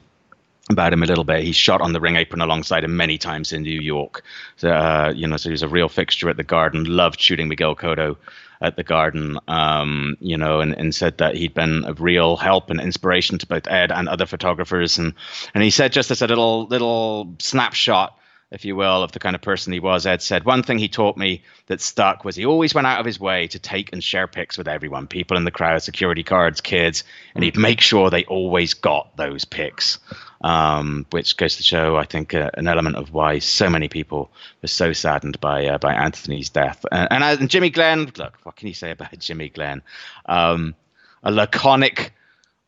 about 0.70 0.94
him 0.94 1.02
a 1.02 1.08
little 1.08 1.24
bit. 1.24 1.44
He 1.44 1.52
shot 1.52 1.82
on 1.82 1.94
the 1.94 2.00
ring 2.00 2.16
apron 2.16 2.42
alongside 2.42 2.84
him 2.84 2.96
many 2.96 3.18
times 3.18 3.52
in 3.52 3.64
New 3.64 3.82
York. 3.82 4.22
So, 4.58 4.70
uh, 4.70 5.14
you 5.16 5.26
know, 5.26 5.38
so 5.38 5.50
he 5.50 5.54
was 5.54 5.64
a 5.64 5.68
real 5.68 5.90
fixture 5.90 6.30
at 6.30 6.38
the 6.38 6.44
Garden. 6.44 6.84
Loved 6.84 7.20
shooting 7.20 7.48
Miguel 7.48 7.76
Cotto 7.76 8.18
at 8.62 8.76
the 8.76 8.84
Garden. 8.84 9.38
Um, 9.48 10.18
you 10.20 10.38
know, 10.38 10.62
and, 10.62 10.74
and 10.74 10.94
said 10.94 11.18
that 11.20 11.36
he'd 11.36 11.54
been 11.54 11.86
of 11.86 12.02
real 12.02 12.38
help 12.38 12.70
and 12.70 12.80
inspiration 12.80 13.38
to 13.40 13.48
both 13.48 13.68
Ed 13.68 13.92
and 13.92 14.08
other 14.10 14.26
photographers. 14.26 14.98
And 14.98 15.14
and 15.54 15.64
he 15.64 15.70
said 15.70 15.92
just 15.92 16.12
as 16.12 16.22
a 16.22 16.28
little 16.28 16.68
little 16.68 17.36
snapshot 17.40 18.18
if 18.52 18.64
you 18.64 18.76
will, 18.76 19.04
of 19.04 19.12
the 19.12 19.20
kind 19.20 19.36
of 19.36 19.42
person 19.42 19.74
he 19.74 19.80
was, 19.80 20.06
Ed 20.06 20.22
said 20.22 20.46
one 20.46 20.64
thing 20.64 20.78
he 20.78 20.88
taught 20.88 21.18
me 21.18 21.44
that 21.66 21.82
stuck 21.82 22.24
was 22.24 22.36
he 22.36 22.46
always 22.46 22.74
went 22.74 22.88
out 22.88 23.00
of 23.00 23.06
his 23.06 23.20
way 23.20 23.48
to 23.48 23.60
take 23.60 23.92
and 23.92 24.02
share 24.02 24.28
pics 24.28 24.58
with 24.58 24.68
everyone, 24.68 25.08
people 25.08 25.36
in 25.36 25.44
the 25.44 25.52
crowd, 25.52 25.84
security 25.84 26.24
guards, 26.24 26.62
kids, 26.62 27.04
and 27.36 27.44
he'd 27.44 27.58
make 27.58 27.82
sure 27.82 28.10
they 28.10 28.24
always 28.26 28.74
got 28.74 29.16
those 29.18 29.44
pics. 29.46 30.00
Um, 30.40 31.08
which 31.10 31.36
goes 31.36 31.56
to 31.58 31.64
show, 31.64 31.98
I 31.98 32.06
think, 32.06 32.36
uh, 32.36 32.52
an 32.54 32.68
element 32.68 32.96
of 32.96 33.12
why 33.12 33.40
so 33.40 33.72
many 33.72 33.90
people 33.90 34.30
were 34.62 34.68
so 34.68 34.94
saddened 34.94 35.42
by 35.42 35.66
uh, 35.66 35.78
by 35.80 35.96
Anthony's 35.96 36.52
death. 36.52 36.86
And, 36.92 37.08
and, 37.10 37.24
and, 37.24 37.50
Jimmy 37.50 37.72
Glenn, 37.72 38.12
look, 38.16 38.38
what 38.44 38.56
can 38.56 38.68
you 38.68 38.76
say 38.76 38.92
about 38.92 39.10
Jimmy 39.18 39.50
Glenn? 39.50 39.82
Um, 40.28 40.76
a 41.24 41.32
laconic 41.32 42.14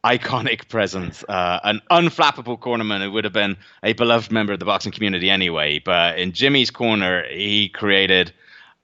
iconic 0.03 0.67
presence, 0.69 1.23
uh, 1.27 1.59
an 1.63 1.81
unflappable 1.91 2.57
cornerman 2.57 3.01
who 3.01 3.11
would 3.11 3.25
have 3.25 3.33
been 3.33 3.57
a 3.83 3.93
beloved 3.93 4.31
member 4.31 4.53
of 4.53 4.59
the 4.59 4.65
boxing 4.65 4.91
community 4.91 5.29
anyway. 5.29 5.79
But 5.79 6.19
in 6.19 6.31
Jimmy's 6.31 6.71
corner, 6.71 7.25
he 7.29 7.69
created 7.69 8.31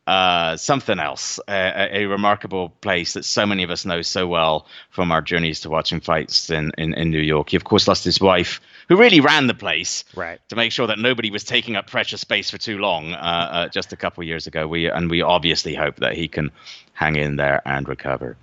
uh, 0.08 0.56
something 0.56 1.00
else, 1.00 1.40
a, 1.48 2.02
a, 2.02 2.06
remarkable 2.06 2.70
place 2.70 3.14
that 3.14 3.26
so 3.26 3.44
many 3.44 3.64
of 3.64 3.72
us 3.72 3.86
know 3.86 4.04
so 4.04 4.28
well 4.28 4.68
from 4.92 5.12
our 5.12 5.20
journeys 5.20 5.62
to 5.62 5.70
watching 5.70 6.00
fights 6.00 6.52
in, 6.52 6.72
in, 6.78 6.94
in 6.94 7.10
New 7.10 7.22
York. 7.22 7.50
He, 7.50 7.58
of 7.58 7.64
course, 7.64 7.88
lost 7.88 8.04
his 8.04 8.22
wife, 8.22 8.62
who 8.88 8.98
really 8.98 9.20
ran 9.20 9.48
the 9.48 9.56
place 9.56 10.04
right. 10.16 10.40
to 10.50 10.56
make 10.56 10.72
sure 10.72 10.86
that 10.86 11.00
nobody 11.00 11.32
was 11.32 11.44
taking 11.44 11.76
up 11.76 11.88
precious 11.88 12.22
space 12.22 12.52
for 12.52 12.60
too 12.60 12.78
long 12.78 13.14
uh, 13.14 13.16
uh, 13.16 13.68
just 13.70 13.94
a 13.94 13.98
couple 13.98 14.22
of 14.22 14.28
years 14.28 14.46
ago. 14.46 14.68
We 14.68 14.88
And 14.88 15.10
we 15.10 15.24
obviously 15.24 15.74
hope 15.74 15.96
that 15.96 16.14
he 16.14 16.28
can 16.28 16.52
hang 16.94 17.16
in 17.16 17.38
there 17.38 17.64
and 17.66 17.88
recover. 17.88 18.38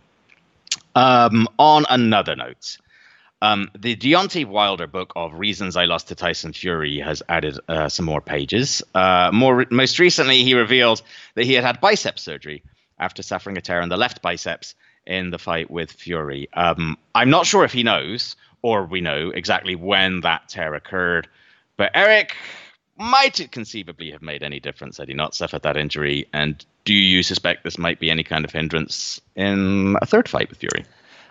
Um, 0.95 1.49
on 1.59 1.85
another 1.89 2.37
note, 2.37 2.79
um, 3.41 3.71
the 3.77 3.97
Deontay 3.97 4.47
Wilder 4.47 4.87
book 4.87 5.13
of 5.17 5.35
Reasons 5.35 5.77
I 5.77 5.87
Lost 5.87 6.09
to 6.09 6.15
Tyson 6.15 6.53
Fury 6.53 7.01
has 7.01 7.23
added 7.29 7.59
uh, 7.69 7.89
some 7.89 8.07
more 8.07 8.21
pages. 8.21 8.83
Uh, 8.95 9.31
more 9.33 9.67
most 9.71 9.99
recently, 9.99 10.45
he 10.45 10.55
revealed 10.55 11.03
that 11.35 11.45
he 11.45 11.55
had 11.55 11.65
had 11.65 11.81
bicep 11.81 12.19
surgery 12.19 12.63
after 12.99 13.23
suffering 13.23 13.59
a 13.59 13.61
tear 13.61 13.81
in 13.81 13.89
the 13.89 13.97
left 13.97 14.23
biceps 14.23 14.75
in 15.07 15.31
the 15.31 15.39
fight 15.39 15.71
with 15.71 15.91
Fury. 15.91 16.49
Um, 16.53 16.97
I'm 17.15 17.31
not 17.31 17.47
sure 17.47 17.65
if 17.65 17.73
he 17.73 17.83
knows 17.83 18.37
or 18.63 18.85
we 18.87 19.01
know 19.01 19.31
exactly 19.31 19.75
when 19.75 20.21
that 20.21 20.49
tear 20.49 20.75
occurred, 20.75 21.27
but 21.77 21.91
Eric 21.95 22.37
might 22.97 23.41
it 23.41 23.51
conceivably 23.51 24.13
have 24.13 24.23
made 24.23 24.45
any 24.45 24.61
difference 24.61 24.99
had 24.99 25.09
he 25.09 25.15
not 25.15 25.35
suffered 25.35 25.63
that 25.63 25.77
injury? 25.77 26.29
And 26.33 26.65
do 26.85 26.95
you 26.95 27.23
suspect 27.23 27.65
this 27.65 27.79
might 27.79 28.01
be 28.01 28.11
any 28.11 28.25
kind 28.25 28.45
of 28.45 28.51
hindrance 28.51 29.21
in 29.37 29.97
a 30.01 30.07
third 30.07 30.29
fight 30.29 30.49
with 30.49 30.59
Fury? 30.59 30.85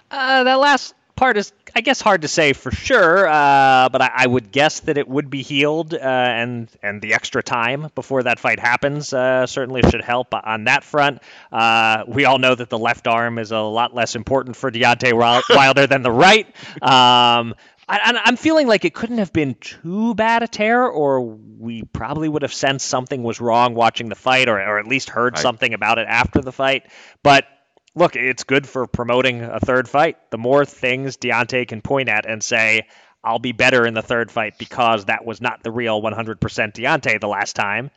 Uh, 0.10 0.44
that 0.44 0.60
last 0.60 0.94
part 1.16 1.38
is, 1.38 1.54
I 1.76 1.82
guess, 1.82 2.02
hard 2.02 2.24
to 2.24 2.28
say 2.28 2.54
for 2.54 2.72
sure, 2.72 3.28
uh, 3.28 3.90
but 3.90 4.02
I, 4.02 4.12
I, 4.16 4.28
would 4.28 4.52
guess 4.52 4.80
that 4.82 4.98
it 4.98 5.08
would 5.08 5.30
be 5.30 5.44
healed, 5.44 5.94
uh, 5.94 5.98
and 6.00 6.68
and 6.82 7.02
the 7.02 7.14
extra 7.14 7.44
time 7.44 7.90
before 7.94 8.24
that 8.24 8.40
fight 8.40 8.60
happens 8.60 9.14
uh, 9.14 9.46
certainly 9.46 9.84
should 9.84 10.02
help 10.02 10.34
on 10.34 10.64
that 10.66 10.84
front. 10.84 11.22
Uh, 11.52 12.06
we 12.08 12.26
all 12.26 12.40
know 12.40 12.56
that 12.56 12.70
the 12.70 12.80
left 12.80 13.08
arm 13.08 13.38
is 13.38 13.52
a 13.52 13.60
lot 13.60 13.94
less 13.94 14.16
important 14.16 14.56
for 14.56 14.72
Deontay 14.72 15.14
Wilder 15.56 15.86
than 15.86 16.02
the 16.02 16.12
right. 16.12 16.48
Um, 16.82 17.54
I, 17.92 18.22
am 18.30 18.38
feeling 18.38 18.68
like 18.68 18.86
it 18.86 18.94
couldn't 18.94 19.18
have 19.18 19.34
been 19.34 19.56
too 19.56 20.16
bad 20.16 20.44
a 20.44 20.48
tear, 20.48 20.86
or 20.86 21.22
we 21.22 21.84
probably 21.84 22.30
would 22.30 22.42
have 22.44 22.54
sensed 22.54 22.88
something 22.88 23.22
was 23.22 23.42
wrong 23.42 23.76
watching 23.76 24.08
the 24.08 24.16
fight, 24.16 24.48
or, 24.48 24.60
or 24.60 24.80
at 24.80 24.88
least 24.88 25.10
heard 25.10 25.34
right. 25.34 25.42
something 25.42 25.74
about 25.74 25.98
it 25.98 26.08
after 26.08 26.42
the 26.42 26.54
fight. 26.54 26.90
But 27.22 27.46
look, 27.94 28.16
it's 28.16 28.46
good 28.46 28.68
for 28.68 28.88
promoting 28.88 29.42
a 29.42 29.60
third 29.60 29.90
fight. 29.90 30.18
The 30.32 30.38
more 30.38 30.64
things 30.64 31.18
Deontay 31.18 31.68
can 31.68 31.82
point 31.82 32.08
at 32.08 32.26
and 32.26 32.42
say, 32.42 32.88
I'll 33.24 33.40
be 33.40 33.52
better 33.52 33.86
in 33.86 33.94
the 33.94 34.02
third 34.02 34.32
fight 34.32 34.58
because 34.58 35.06
that 35.06 35.26
was 35.26 35.42
not 35.42 35.62
the 35.62 35.72
real 35.72 36.02
100% 36.02 36.40
Deontay 36.40 37.20
the 37.20 37.28
last 37.28 37.56
time, 37.56 37.92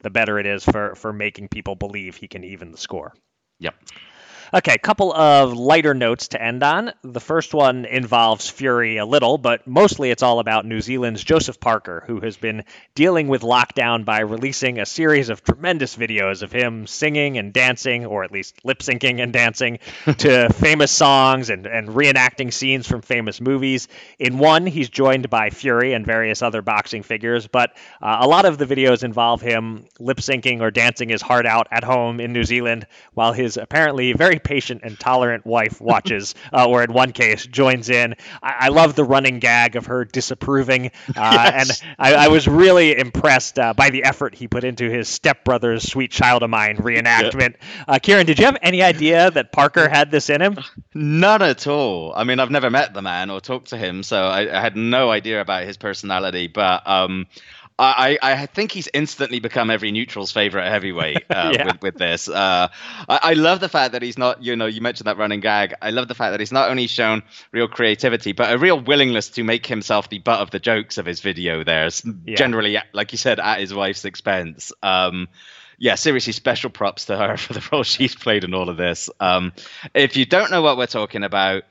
the 0.00 0.10
better 0.10 0.38
it 0.38 0.46
is 0.46 0.64
for, 0.64 0.94
for 0.94 1.12
making 1.12 1.48
people 1.48 1.74
believe 1.74 2.16
he 2.16 2.28
can 2.28 2.44
even 2.44 2.70
the 2.70 2.78
score. 2.78 3.12
Yep. 3.58 3.74
Okay, 4.52 4.74
a 4.74 4.78
couple 4.78 5.12
of 5.12 5.52
lighter 5.52 5.94
notes 5.94 6.28
to 6.28 6.42
end 6.42 6.64
on. 6.64 6.92
The 7.02 7.20
first 7.20 7.54
one 7.54 7.84
involves 7.84 8.50
Fury 8.50 8.96
a 8.96 9.06
little, 9.06 9.38
but 9.38 9.64
mostly 9.64 10.10
it's 10.10 10.24
all 10.24 10.40
about 10.40 10.66
New 10.66 10.80
Zealand's 10.80 11.22
Joseph 11.22 11.60
Parker, 11.60 12.02
who 12.08 12.18
has 12.18 12.36
been 12.36 12.64
dealing 12.96 13.28
with 13.28 13.42
lockdown 13.42 14.04
by 14.04 14.20
releasing 14.20 14.80
a 14.80 14.86
series 14.86 15.28
of 15.28 15.44
tremendous 15.44 15.94
videos 15.94 16.42
of 16.42 16.50
him 16.50 16.88
singing 16.88 17.38
and 17.38 17.52
dancing, 17.52 18.06
or 18.06 18.24
at 18.24 18.32
least 18.32 18.56
lip 18.64 18.80
syncing 18.80 19.22
and 19.22 19.32
dancing, 19.32 19.78
to 20.18 20.52
famous 20.54 20.90
songs 20.90 21.48
and, 21.48 21.68
and 21.68 21.88
reenacting 21.88 22.52
scenes 22.52 22.88
from 22.88 23.02
famous 23.02 23.40
movies. 23.40 23.86
In 24.18 24.38
one, 24.38 24.66
he's 24.66 24.88
joined 24.88 25.30
by 25.30 25.50
Fury 25.50 25.92
and 25.92 26.04
various 26.04 26.42
other 26.42 26.60
boxing 26.60 27.04
figures, 27.04 27.46
but 27.46 27.76
uh, 28.02 28.18
a 28.22 28.26
lot 28.26 28.46
of 28.46 28.58
the 28.58 28.66
videos 28.66 29.04
involve 29.04 29.40
him 29.40 29.84
lip 30.00 30.18
syncing 30.18 30.60
or 30.60 30.72
dancing 30.72 31.08
his 31.08 31.22
heart 31.22 31.46
out 31.46 31.68
at 31.70 31.84
home 31.84 32.18
in 32.18 32.32
New 32.32 32.42
Zealand, 32.42 32.88
while 33.14 33.32
his 33.32 33.56
apparently 33.56 34.12
very 34.12 34.39
patient 34.40 34.80
and 34.84 34.98
tolerant 34.98 35.46
wife 35.46 35.80
watches, 35.80 36.34
uh, 36.52 36.68
or 36.68 36.82
in 36.82 36.92
one 36.92 37.12
case 37.12 37.46
joins 37.46 37.90
in. 37.90 38.16
I, 38.42 38.54
I, 38.60 38.68
love 38.68 38.94
the 38.94 39.04
running 39.04 39.38
gag 39.38 39.76
of 39.76 39.86
her 39.86 40.04
disapproving, 40.04 40.86
uh, 40.86 40.90
yes. 41.16 41.82
and 41.82 41.96
I, 41.98 42.14
I, 42.26 42.28
was 42.28 42.48
really 42.48 42.96
impressed 42.96 43.58
uh, 43.58 43.74
by 43.74 43.90
the 43.90 44.04
effort 44.04 44.34
he 44.34 44.48
put 44.48 44.64
into 44.64 44.90
his 44.90 45.08
stepbrother's 45.08 45.90
"Sweet 45.90 46.10
Child 46.10 46.42
of 46.42 46.50
Mine" 46.50 46.78
reenactment. 46.78 47.56
Uh, 47.86 47.98
Kieran, 48.00 48.26
did 48.26 48.38
you 48.38 48.46
have 48.46 48.58
any 48.62 48.82
idea 48.82 49.30
that 49.30 49.52
Parker 49.52 49.88
had 49.88 50.10
this 50.10 50.30
in 50.30 50.40
him? 50.40 50.58
None 50.94 51.42
at 51.42 51.66
all. 51.66 52.12
I 52.14 52.24
mean, 52.24 52.40
I've 52.40 52.50
never 52.50 52.70
met 52.70 52.94
the 52.94 53.02
man 53.02 53.30
or 53.30 53.40
talked 53.40 53.70
to 53.70 53.76
him, 53.76 54.02
so 54.02 54.16
I, 54.16 54.56
I 54.56 54.60
had 54.60 54.76
no 54.76 55.10
idea 55.10 55.40
about 55.40 55.64
his 55.64 55.76
personality, 55.76 56.46
but. 56.46 56.86
Um, 56.88 57.26
I, 57.80 58.18
I 58.22 58.46
think 58.46 58.72
he's 58.72 58.88
instantly 58.92 59.40
become 59.40 59.70
every 59.70 59.90
neutral's 59.90 60.32
favorite 60.32 60.68
heavyweight 60.68 61.24
uh, 61.30 61.52
yeah. 61.54 61.64
with, 61.66 61.82
with 61.82 61.94
this. 61.96 62.28
Uh, 62.28 62.68
I, 63.08 63.20
I, 63.22 63.32
love 63.34 63.60
the 63.60 63.68
fact 63.68 63.92
that 63.92 64.02
he's 64.02 64.18
not, 64.18 64.42
you 64.42 64.54
know, 64.54 64.66
you 64.66 64.80
mentioned 64.80 65.06
that 65.06 65.16
running 65.16 65.40
gag. 65.40 65.74
I 65.80 65.90
love 65.90 66.08
the 66.08 66.14
fact 66.14 66.32
that 66.32 66.40
he's 66.40 66.52
not 66.52 66.70
only 66.70 66.86
shown 66.86 67.22
real 67.52 67.68
creativity, 67.68 68.32
but 68.32 68.52
a 68.52 68.58
real 68.58 68.78
willingness 68.78 69.30
to 69.30 69.44
make 69.44 69.66
himself 69.66 70.10
the 70.10 70.18
butt 70.18 70.40
of 70.40 70.50
the 70.50 70.58
jokes 70.58 70.98
of 70.98 71.06
his 71.06 71.20
video 71.20 71.64
there, 71.64 71.88
yeah. 72.24 72.36
generally, 72.36 72.78
like 72.92 73.12
you 73.12 73.18
said, 73.18 73.40
at 73.40 73.60
his 73.60 73.72
wife's 73.72 74.04
expense. 74.04 74.72
Um, 74.82 75.28
yeah, 75.78 75.94
seriously, 75.94 76.34
special 76.34 76.70
props 76.70 77.06
to 77.06 77.16
her 77.16 77.36
for 77.38 77.54
the 77.54 77.66
role 77.72 77.82
she's 77.82 78.14
played 78.14 78.44
in 78.44 78.54
all 78.54 78.68
of 78.68 78.76
this. 78.76 79.10
Um, 79.18 79.52
if 79.94 80.16
you 80.16 80.26
don't 80.26 80.50
know 80.50 80.62
what 80.62 80.76
we're 80.76 80.86
talking 80.86 81.24
about, 81.24 81.64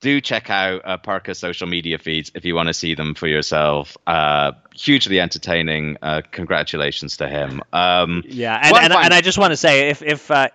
do 0.00 0.20
check 0.20 0.50
out 0.50 0.82
uh, 0.84 0.98
Parker's 0.98 1.38
social 1.38 1.66
media 1.66 1.98
feeds 1.98 2.30
if 2.34 2.44
you 2.44 2.54
want 2.54 2.68
to 2.68 2.74
see 2.74 2.94
them 2.94 3.14
for 3.14 3.26
yourself. 3.26 3.96
Uh, 4.06 4.52
hugely 4.74 5.20
entertaining. 5.20 5.96
Uh, 6.02 6.22
congratulations 6.30 7.16
to 7.18 7.28
him. 7.28 7.62
Um, 7.72 8.22
yeah, 8.26 8.60
and, 8.62 8.76
and, 8.76 8.92
and, 8.92 9.14
I 9.14 9.20
just 9.20 9.38
want 9.38 9.52
to 9.52 9.56
say 9.56 9.88
if 9.88 10.02
if 10.02 10.30
uh, 10.30 10.48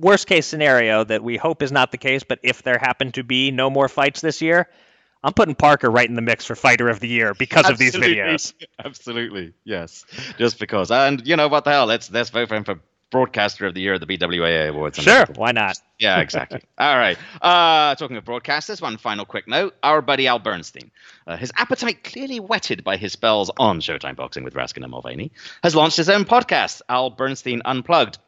worst 0.00 0.26
case 0.26 0.46
scenario 0.46 1.04
that 1.04 1.22
we 1.22 1.36
hope 1.36 1.62
is 1.62 1.72
not 1.72 1.92
the 1.92 1.98
case, 1.98 2.22
but 2.24 2.40
if 2.42 2.62
there 2.62 2.78
happen 2.78 3.12
to 3.12 3.22
be 3.22 3.50
no 3.50 3.70
more 3.70 3.88
fights 3.88 4.20
this 4.20 4.42
year. 4.42 4.68
I'm 5.22 5.32
putting 5.32 5.56
Parker 5.56 5.90
right 5.90 6.08
in 6.08 6.14
the 6.14 6.22
mix 6.22 6.44
for 6.44 6.54
fighter 6.54 6.88
of 6.88 7.00
the 7.00 7.08
year 7.08 7.34
because 7.34 7.68
of 7.68 7.76
these 7.76 7.94
videos. 7.96 8.54
Absolutely, 8.84 9.52
yes. 9.64 10.04
Just 10.38 10.60
because, 10.60 10.92
and 10.92 11.26
you 11.26 11.34
know 11.34 11.48
what 11.48 11.64
the 11.64 11.70
hell? 11.70 11.86
Let's 11.86 12.08
let's 12.08 12.30
vote 12.30 12.48
for 12.48 12.54
him 12.54 12.62
for 12.62 12.80
broadcaster 13.10 13.66
of 13.66 13.74
the 13.74 13.80
year 13.80 13.94
at 13.94 14.00
the 14.00 14.06
BWAA 14.06 14.68
Awards. 14.68 14.98
Sure, 14.98 15.26
why 15.36 15.52
not? 15.52 15.78
Yeah, 15.98 16.20
exactly. 16.20 16.60
All 16.78 16.96
right. 16.96 17.18
Uh, 17.40 17.94
talking 17.94 18.16
of 18.16 18.24
broadcasters, 18.24 18.80
one 18.82 18.98
final 18.98 19.24
quick 19.24 19.48
note. 19.48 19.74
Our 19.82 20.02
buddy 20.02 20.26
Al 20.26 20.38
Bernstein, 20.38 20.90
uh, 21.26 21.36
his 21.36 21.52
appetite 21.56 22.04
clearly 22.04 22.40
whetted 22.40 22.84
by 22.84 22.96
his 22.96 23.12
spells 23.12 23.50
on 23.58 23.80
Showtime 23.80 24.16
Boxing 24.16 24.44
with 24.44 24.54
Raskin 24.54 24.82
and 24.82 24.90
Mulvaney, 24.90 25.32
has 25.62 25.74
launched 25.74 25.96
his 25.96 26.08
own 26.08 26.24
podcast, 26.24 26.82
Al 26.88 27.10
Bernstein 27.10 27.62
Unplugged. 27.64 28.18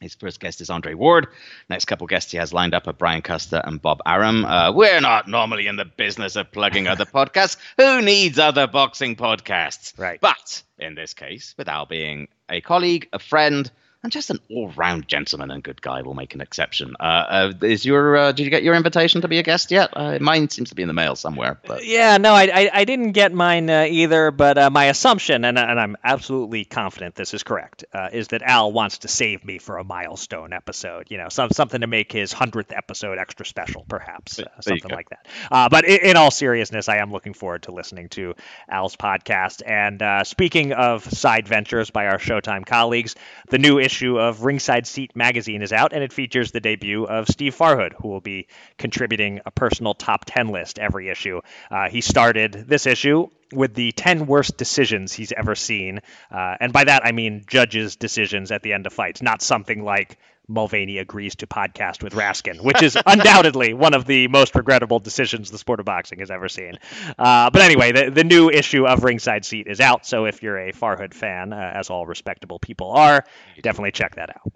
His 0.00 0.14
first 0.14 0.40
guest 0.40 0.60
is 0.60 0.70
Andre 0.70 0.94
Ward. 0.94 1.28
Next 1.68 1.84
couple 1.84 2.06
guests 2.06 2.32
he 2.32 2.38
has 2.38 2.52
lined 2.52 2.74
up 2.74 2.88
are 2.88 2.92
Brian 2.92 3.22
Custer 3.22 3.62
and 3.64 3.80
Bob 3.80 4.00
Arum. 4.04 4.44
Uh, 4.44 4.72
we're 4.72 5.00
not 5.00 5.28
normally 5.28 5.68
in 5.68 5.76
the 5.76 5.84
business 5.84 6.34
of 6.34 6.50
plugging 6.50 6.88
other 6.88 7.04
podcasts. 7.14 7.56
Who 7.76 8.02
needs 8.02 8.38
other 8.38 8.66
boxing 8.66 9.14
podcasts? 9.14 9.96
Right. 9.98 10.20
But 10.20 10.62
in 10.78 10.94
this 10.94 11.14
case, 11.14 11.54
with 11.56 11.68
Al 11.68 11.86
being 11.86 12.28
a 12.48 12.60
colleague, 12.60 13.08
a 13.12 13.18
friend, 13.18 13.70
and 14.02 14.10
just 14.10 14.30
an 14.30 14.40
all-round 14.50 15.06
gentleman 15.06 15.50
and 15.50 15.62
good 15.62 15.80
guy 15.80 16.02
will 16.02 16.14
make 16.14 16.34
an 16.34 16.40
exception. 16.40 16.96
Uh, 16.98 17.02
uh, 17.02 17.52
is 17.62 17.84
your 17.84 18.16
uh, 18.16 18.32
did 18.32 18.42
you 18.42 18.50
get 18.50 18.62
your 18.62 18.74
invitation 18.74 19.20
to 19.20 19.28
be 19.28 19.38
a 19.38 19.42
guest 19.42 19.70
yet? 19.70 19.90
Uh, 19.92 20.18
mine 20.20 20.48
seems 20.48 20.70
to 20.70 20.74
be 20.74 20.82
in 20.82 20.88
the 20.88 20.94
mail 20.94 21.14
somewhere. 21.14 21.60
But. 21.64 21.84
Yeah, 21.86 22.16
no, 22.18 22.32
I, 22.32 22.50
I, 22.52 22.70
I 22.72 22.84
didn't 22.84 23.12
get 23.12 23.32
mine 23.32 23.70
uh, 23.70 23.86
either. 23.88 24.30
But 24.32 24.58
uh, 24.58 24.70
my 24.70 24.86
assumption, 24.86 25.44
and, 25.44 25.56
and 25.56 25.78
I'm 25.78 25.96
absolutely 26.02 26.64
confident 26.64 27.14
this 27.14 27.32
is 27.32 27.42
correct, 27.44 27.84
is 28.12 28.28
that 28.28 28.42
Al 28.42 28.72
wants 28.72 28.98
to 28.98 29.08
save 29.08 29.44
me 29.44 29.58
for 29.58 29.78
a 29.78 29.84
milestone 29.84 30.52
episode. 30.52 31.06
You 31.10 31.18
know, 31.18 31.28
some 31.28 31.50
something 31.50 31.80
to 31.80 31.86
make 31.86 32.10
his 32.10 32.32
hundredth 32.32 32.72
episode 32.72 33.18
extra 33.18 33.46
special, 33.46 33.84
perhaps 33.88 34.40
something 34.60 34.90
like 34.90 35.10
that. 35.10 35.70
but 35.70 35.84
in, 35.84 36.10
in, 36.10 36.16
all 36.16 36.30
seriousness, 36.30 36.88
I 36.88 36.96
am 36.96 37.12
looking 37.12 37.34
forward 37.34 37.64
to 37.64 37.72
listening 37.72 38.08
to 38.10 38.34
Al's 38.68 38.96
podcast. 38.96 39.62
And 39.64 40.26
speaking 40.26 40.72
of 40.72 41.04
side 41.04 41.46
ventures 41.46 41.90
by 41.90 42.06
our 42.06 42.18
Showtime 42.18 42.66
colleagues, 42.66 43.14
the 43.48 43.58
new 43.58 43.78
issue 43.78 43.91
issue 43.92 44.18
of 44.18 44.42
Ringside 44.42 44.86
Seat 44.86 45.14
magazine 45.14 45.60
is 45.60 45.70
out, 45.70 45.92
and 45.92 46.02
it 46.02 46.14
features 46.14 46.50
the 46.50 46.60
debut 46.60 47.04
of 47.04 47.28
Steve 47.28 47.54
Farhood, 47.54 47.92
who 47.92 48.08
will 48.08 48.22
be 48.22 48.46
contributing 48.78 49.40
a 49.44 49.50
personal 49.50 49.92
top 49.92 50.24
10 50.24 50.48
list 50.48 50.78
every 50.78 51.10
issue. 51.10 51.42
Uh, 51.70 51.90
he 51.90 52.00
started 52.00 52.52
this 52.66 52.86
issue 52.86 53.28
with 53.52 53.74
the 53.74 53.92
10 53.92 54.26
worst 54.26 54.56
decisions 54.56 55.12
he's 55.12 55.30
ever 55.32 55.54
seen. 55.54 56.00
Uh, 56.30 56.56
and 56.58 56.72
by 56.72 56.84
that, 56.84 57.04
I 57.04 57.12
mean 57.12 57.44
judges' 57.46 57.96
decisions 57.96 58.50
at 58.50 58.62
the 58.62 58.72
end 58.72 58.86
of 58.86 58.94
fights, 58.94 59.20
not 59.20 59.42
something 59.42 59.84
like 59.84 60.16
Mulvaney 60.52 60.98
agrees 60.98 61.34
to 61.36 61.46
podcast 61.46 62.02
with 62.02 62.14
Raskin, 62.14 62.62
which 62.62 62.82
is 62.82 62.96
undoubtedly 63.06 63.74
one 63.74 63.94
of 63.94 64.04
the 64.04 64.28
most 64.28 64.54
regrettable 64.54 65.00
decisions 65.00 65.50
the 65.50 65.58
sport 65.58 65.80
of 65.80 65.86
boxing 65.86 66.18
has 66.20 66.30
ever 66.30 66.48
seen. 66.48 66.74
Uh, 67.18 67.50
but 67.50 67.62
anyway, 67.62 67.92
the, 67.92 68.10
the 68.10 68.24
new 68.24 68.50
issue 68.50 68.86
of 68.86 69.02
Ringside 69.02 69.44
Seat 69.44 69.66
is 69.66 69.80
out. 69.80 70.06
So 70.06 70.26
if 70.26 70.42
you're 70.42 70.58
a 70.58 70.72
Farhood 70.72 71.14
fan, 71.14 71.52
uh, 71.52 71.72
as 71.74 71.90
all 71.90 72.06
respectable 72.06 72.58
people 72.58 72.92
are, 72.92 73.24
definitely 73.62 73.92
check 73.92 74.16
that 74.16 74.30
out. 74.30 74.52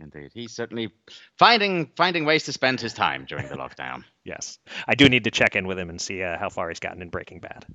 Indeed, 0.00 0.30
he's 0.32 0.52
certainly 0.52 0.92
finding 1.38 1.90
finding 1.96 2.24
ways 2.24 2.44
to 2.44 2.52
spend 2.52 2.80
his 2.80 2.94
time 2.94 3.24
during 3.28 3.48
the 3.48 3.56
lockdown. 3.56 4.04
yes, 4.24 4.58
I 4.86 4.94
do 4.94 5.08
need 5.08 5.24
to 5.24 5.30
check 5.32 5.56
in 5.56 5.66
with 5.66 5.78
him 5.78 5.90
and 5.90 6.00
see 6.00 6.22
uh, 6.22 6.38
how 6.38 6.50
far 6.50 6.68
he's 6.68 6.78
gotten 6.78 7.02
in 7.02 7.08
Breaking 7.08 7.40
Bad. 7.40 7.66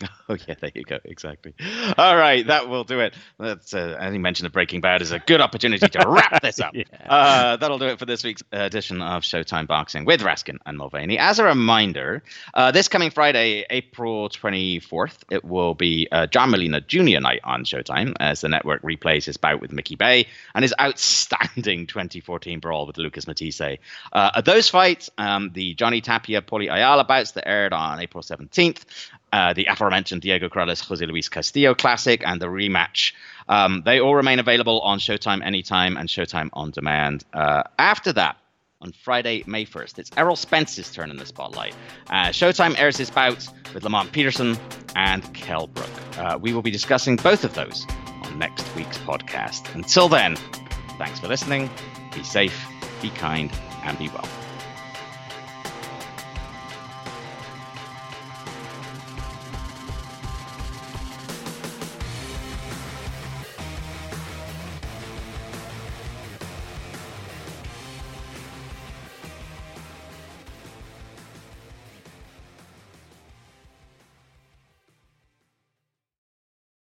Oh 0.28 0.36
yeah, 0.46 0.54
there 0.60 0.70
you 0.72 0.84
go. 0.84 0.98
Exactly. 1.04 1.54
All 1.98 2.16
right, 2.16 2.46
that 2.46 2.68
will 2.68 2.84
do 2.84 3.00
it. 3.00 3.14
That's 3.40 3.74
uh, 3.74 3.96
I 3.98 4.10
think 4.10 4.22
mention 4.22 4.46
of 4.46 4.52
Breaking 4.52 4.80
Bad 4.80 5.02
is 5.02 5.10
a 5.10 5.18
good 5.18 5.40
opportunity 5.40 5.88
to 5.88 6.08
wrap 6.08 6.40
this 6.40 6.60
up. 6.60 6.72
yeah. 6.74 6.84
uh, 7.08 7.56
that'll 7.56 7.80
do 7.80 7.86
it 7.86 7.98
for 7.98 8.06
this 8.06 8.22
week's 8.22 8.44
edition 8.52 9.02
of 9.02 9.24
Showtime 9.24 9.66
Boxing 9.66 10.04
with 10.04 10.20
Raskin 10.20 10.58
and 10.66 10.78
Mulvaney. 10.78 11.18
As 11.18 11.40
a 11.40 11.44
reminder, 11.44 12.22
uh, 12.54 12.70
this 12.70 12.86
coming 12.86 13.10
Friday, 13.10 13.66
April 13.70 14.28
24th, 14.28 15.16
it 15.32 15.44
will 15.44 15.74
be 15.74 16.06
uh, 16.12 16.28
John 16.28 16.52
Molina 16.52 16.80
Jr. 16.80 17.18
night 17.18 17.40
on 17.42 17.64
Showtime 17.64 18.14
as 18.20 18.42
the 18.42 18.48
network 18.48 18.82
replays 18.82 19.24
his 19.24 19.36
bout 19.36 19.60
with 19.60 19.72
Mickey 19.72 19.96
Bey 19.96 20.28
and 20.54 20.62
his 20.62 20.74
outstanding 20.80 21.88
2014 21.88 22.60
brawl 22.60 22.86
with 22.86 22.98
Lucas 22.98 23.26
Matthysse. 23.26 23.78
Uh, 24.12 24.40
those 24.42 24.68
fights, 24.68 25.10
um, 25.18 25.50
the 25.54 25.74
Johnny 25.74 26.00
Tapia 26.00 26.40
Paulie 26.40 26.72
Ayala 26.72 27.02
bouts 27.02 27.32
that 27.32 27.48
aired 27.48 27.72
on 27.72 27.98
April 27.98 28.22
17th 28.22 28.84
uh, 29.32 29.52
the 29.52 29.66
aforementioned 29.66 30.22
Diego 30.22 30.48
Corrales 30.48 30.80
Jose 30.86 31.04
Luis 31.04 31.28
Castillo 31.28 31.74
Classic, 31.74 32.22
and 32.26 32.40
the 32.40 32.46
rematch. 32.46 33.12
Um, 33.48 33.82
they 33.84 34.00
all 34.00 34.14
remain 34.14 34.38
available 34.38 34.80
on 34.80 34.98
Showtime 34.98 35.42
Anytime 35.44 35.96
and 35.96 36.08
Showtime 36.08 36.50
On 36.52 36.70
Demand. 36.70 37.24
Uh, 37.32 37.62
after 37.78 38.12
that, 38.12 38.36
on 38.82 38.92
Friday, 38.92 39.44
May 39.46 39.66
1st, 39.66 39.98
it's 39.98 40.10
Errol 40.16 40.36
Spence's 40.36 40.90
turn 40.90 41.10
in 41.10 41.18
the 41.18 41.26
spotlight. 41.26 41.74
Uh, 42.08 42.28
Showtime 42.28 42.78
airs 42.78 42.96
his 42.96 43.10
bout 43.10 43.46
with 43.74 43.84
Lamont 43.84 44.10
Peterson 44.12 44.56
and 44.96 45.22
Kell 45.34 45.66
Brook. 45.66 45.90
Uh, 46.16 46.38
we 46.40 46.54
will 46.54 46.62
be 46.62 46.70
discussing 46.70 47.16
both 47.16 47.44
of 47.44 47.54
those 47.54 47.86
on 48.22 48.38
next 48.38 48.74
week's 48.74 48.98
podcast. 48.98 49.74
Until 49.74 50.08
then, 50.08 50.36
thanks 50.96 51.20
for 51.20 51.28
listening. 51.28 51.68
Be 52.14 52.22
safe, 52.22 52.58
be 53.02 53.10
kind, 53.10 53.52
and 53.84 53.98
be 53.98 54.08
well. 54.08 54.49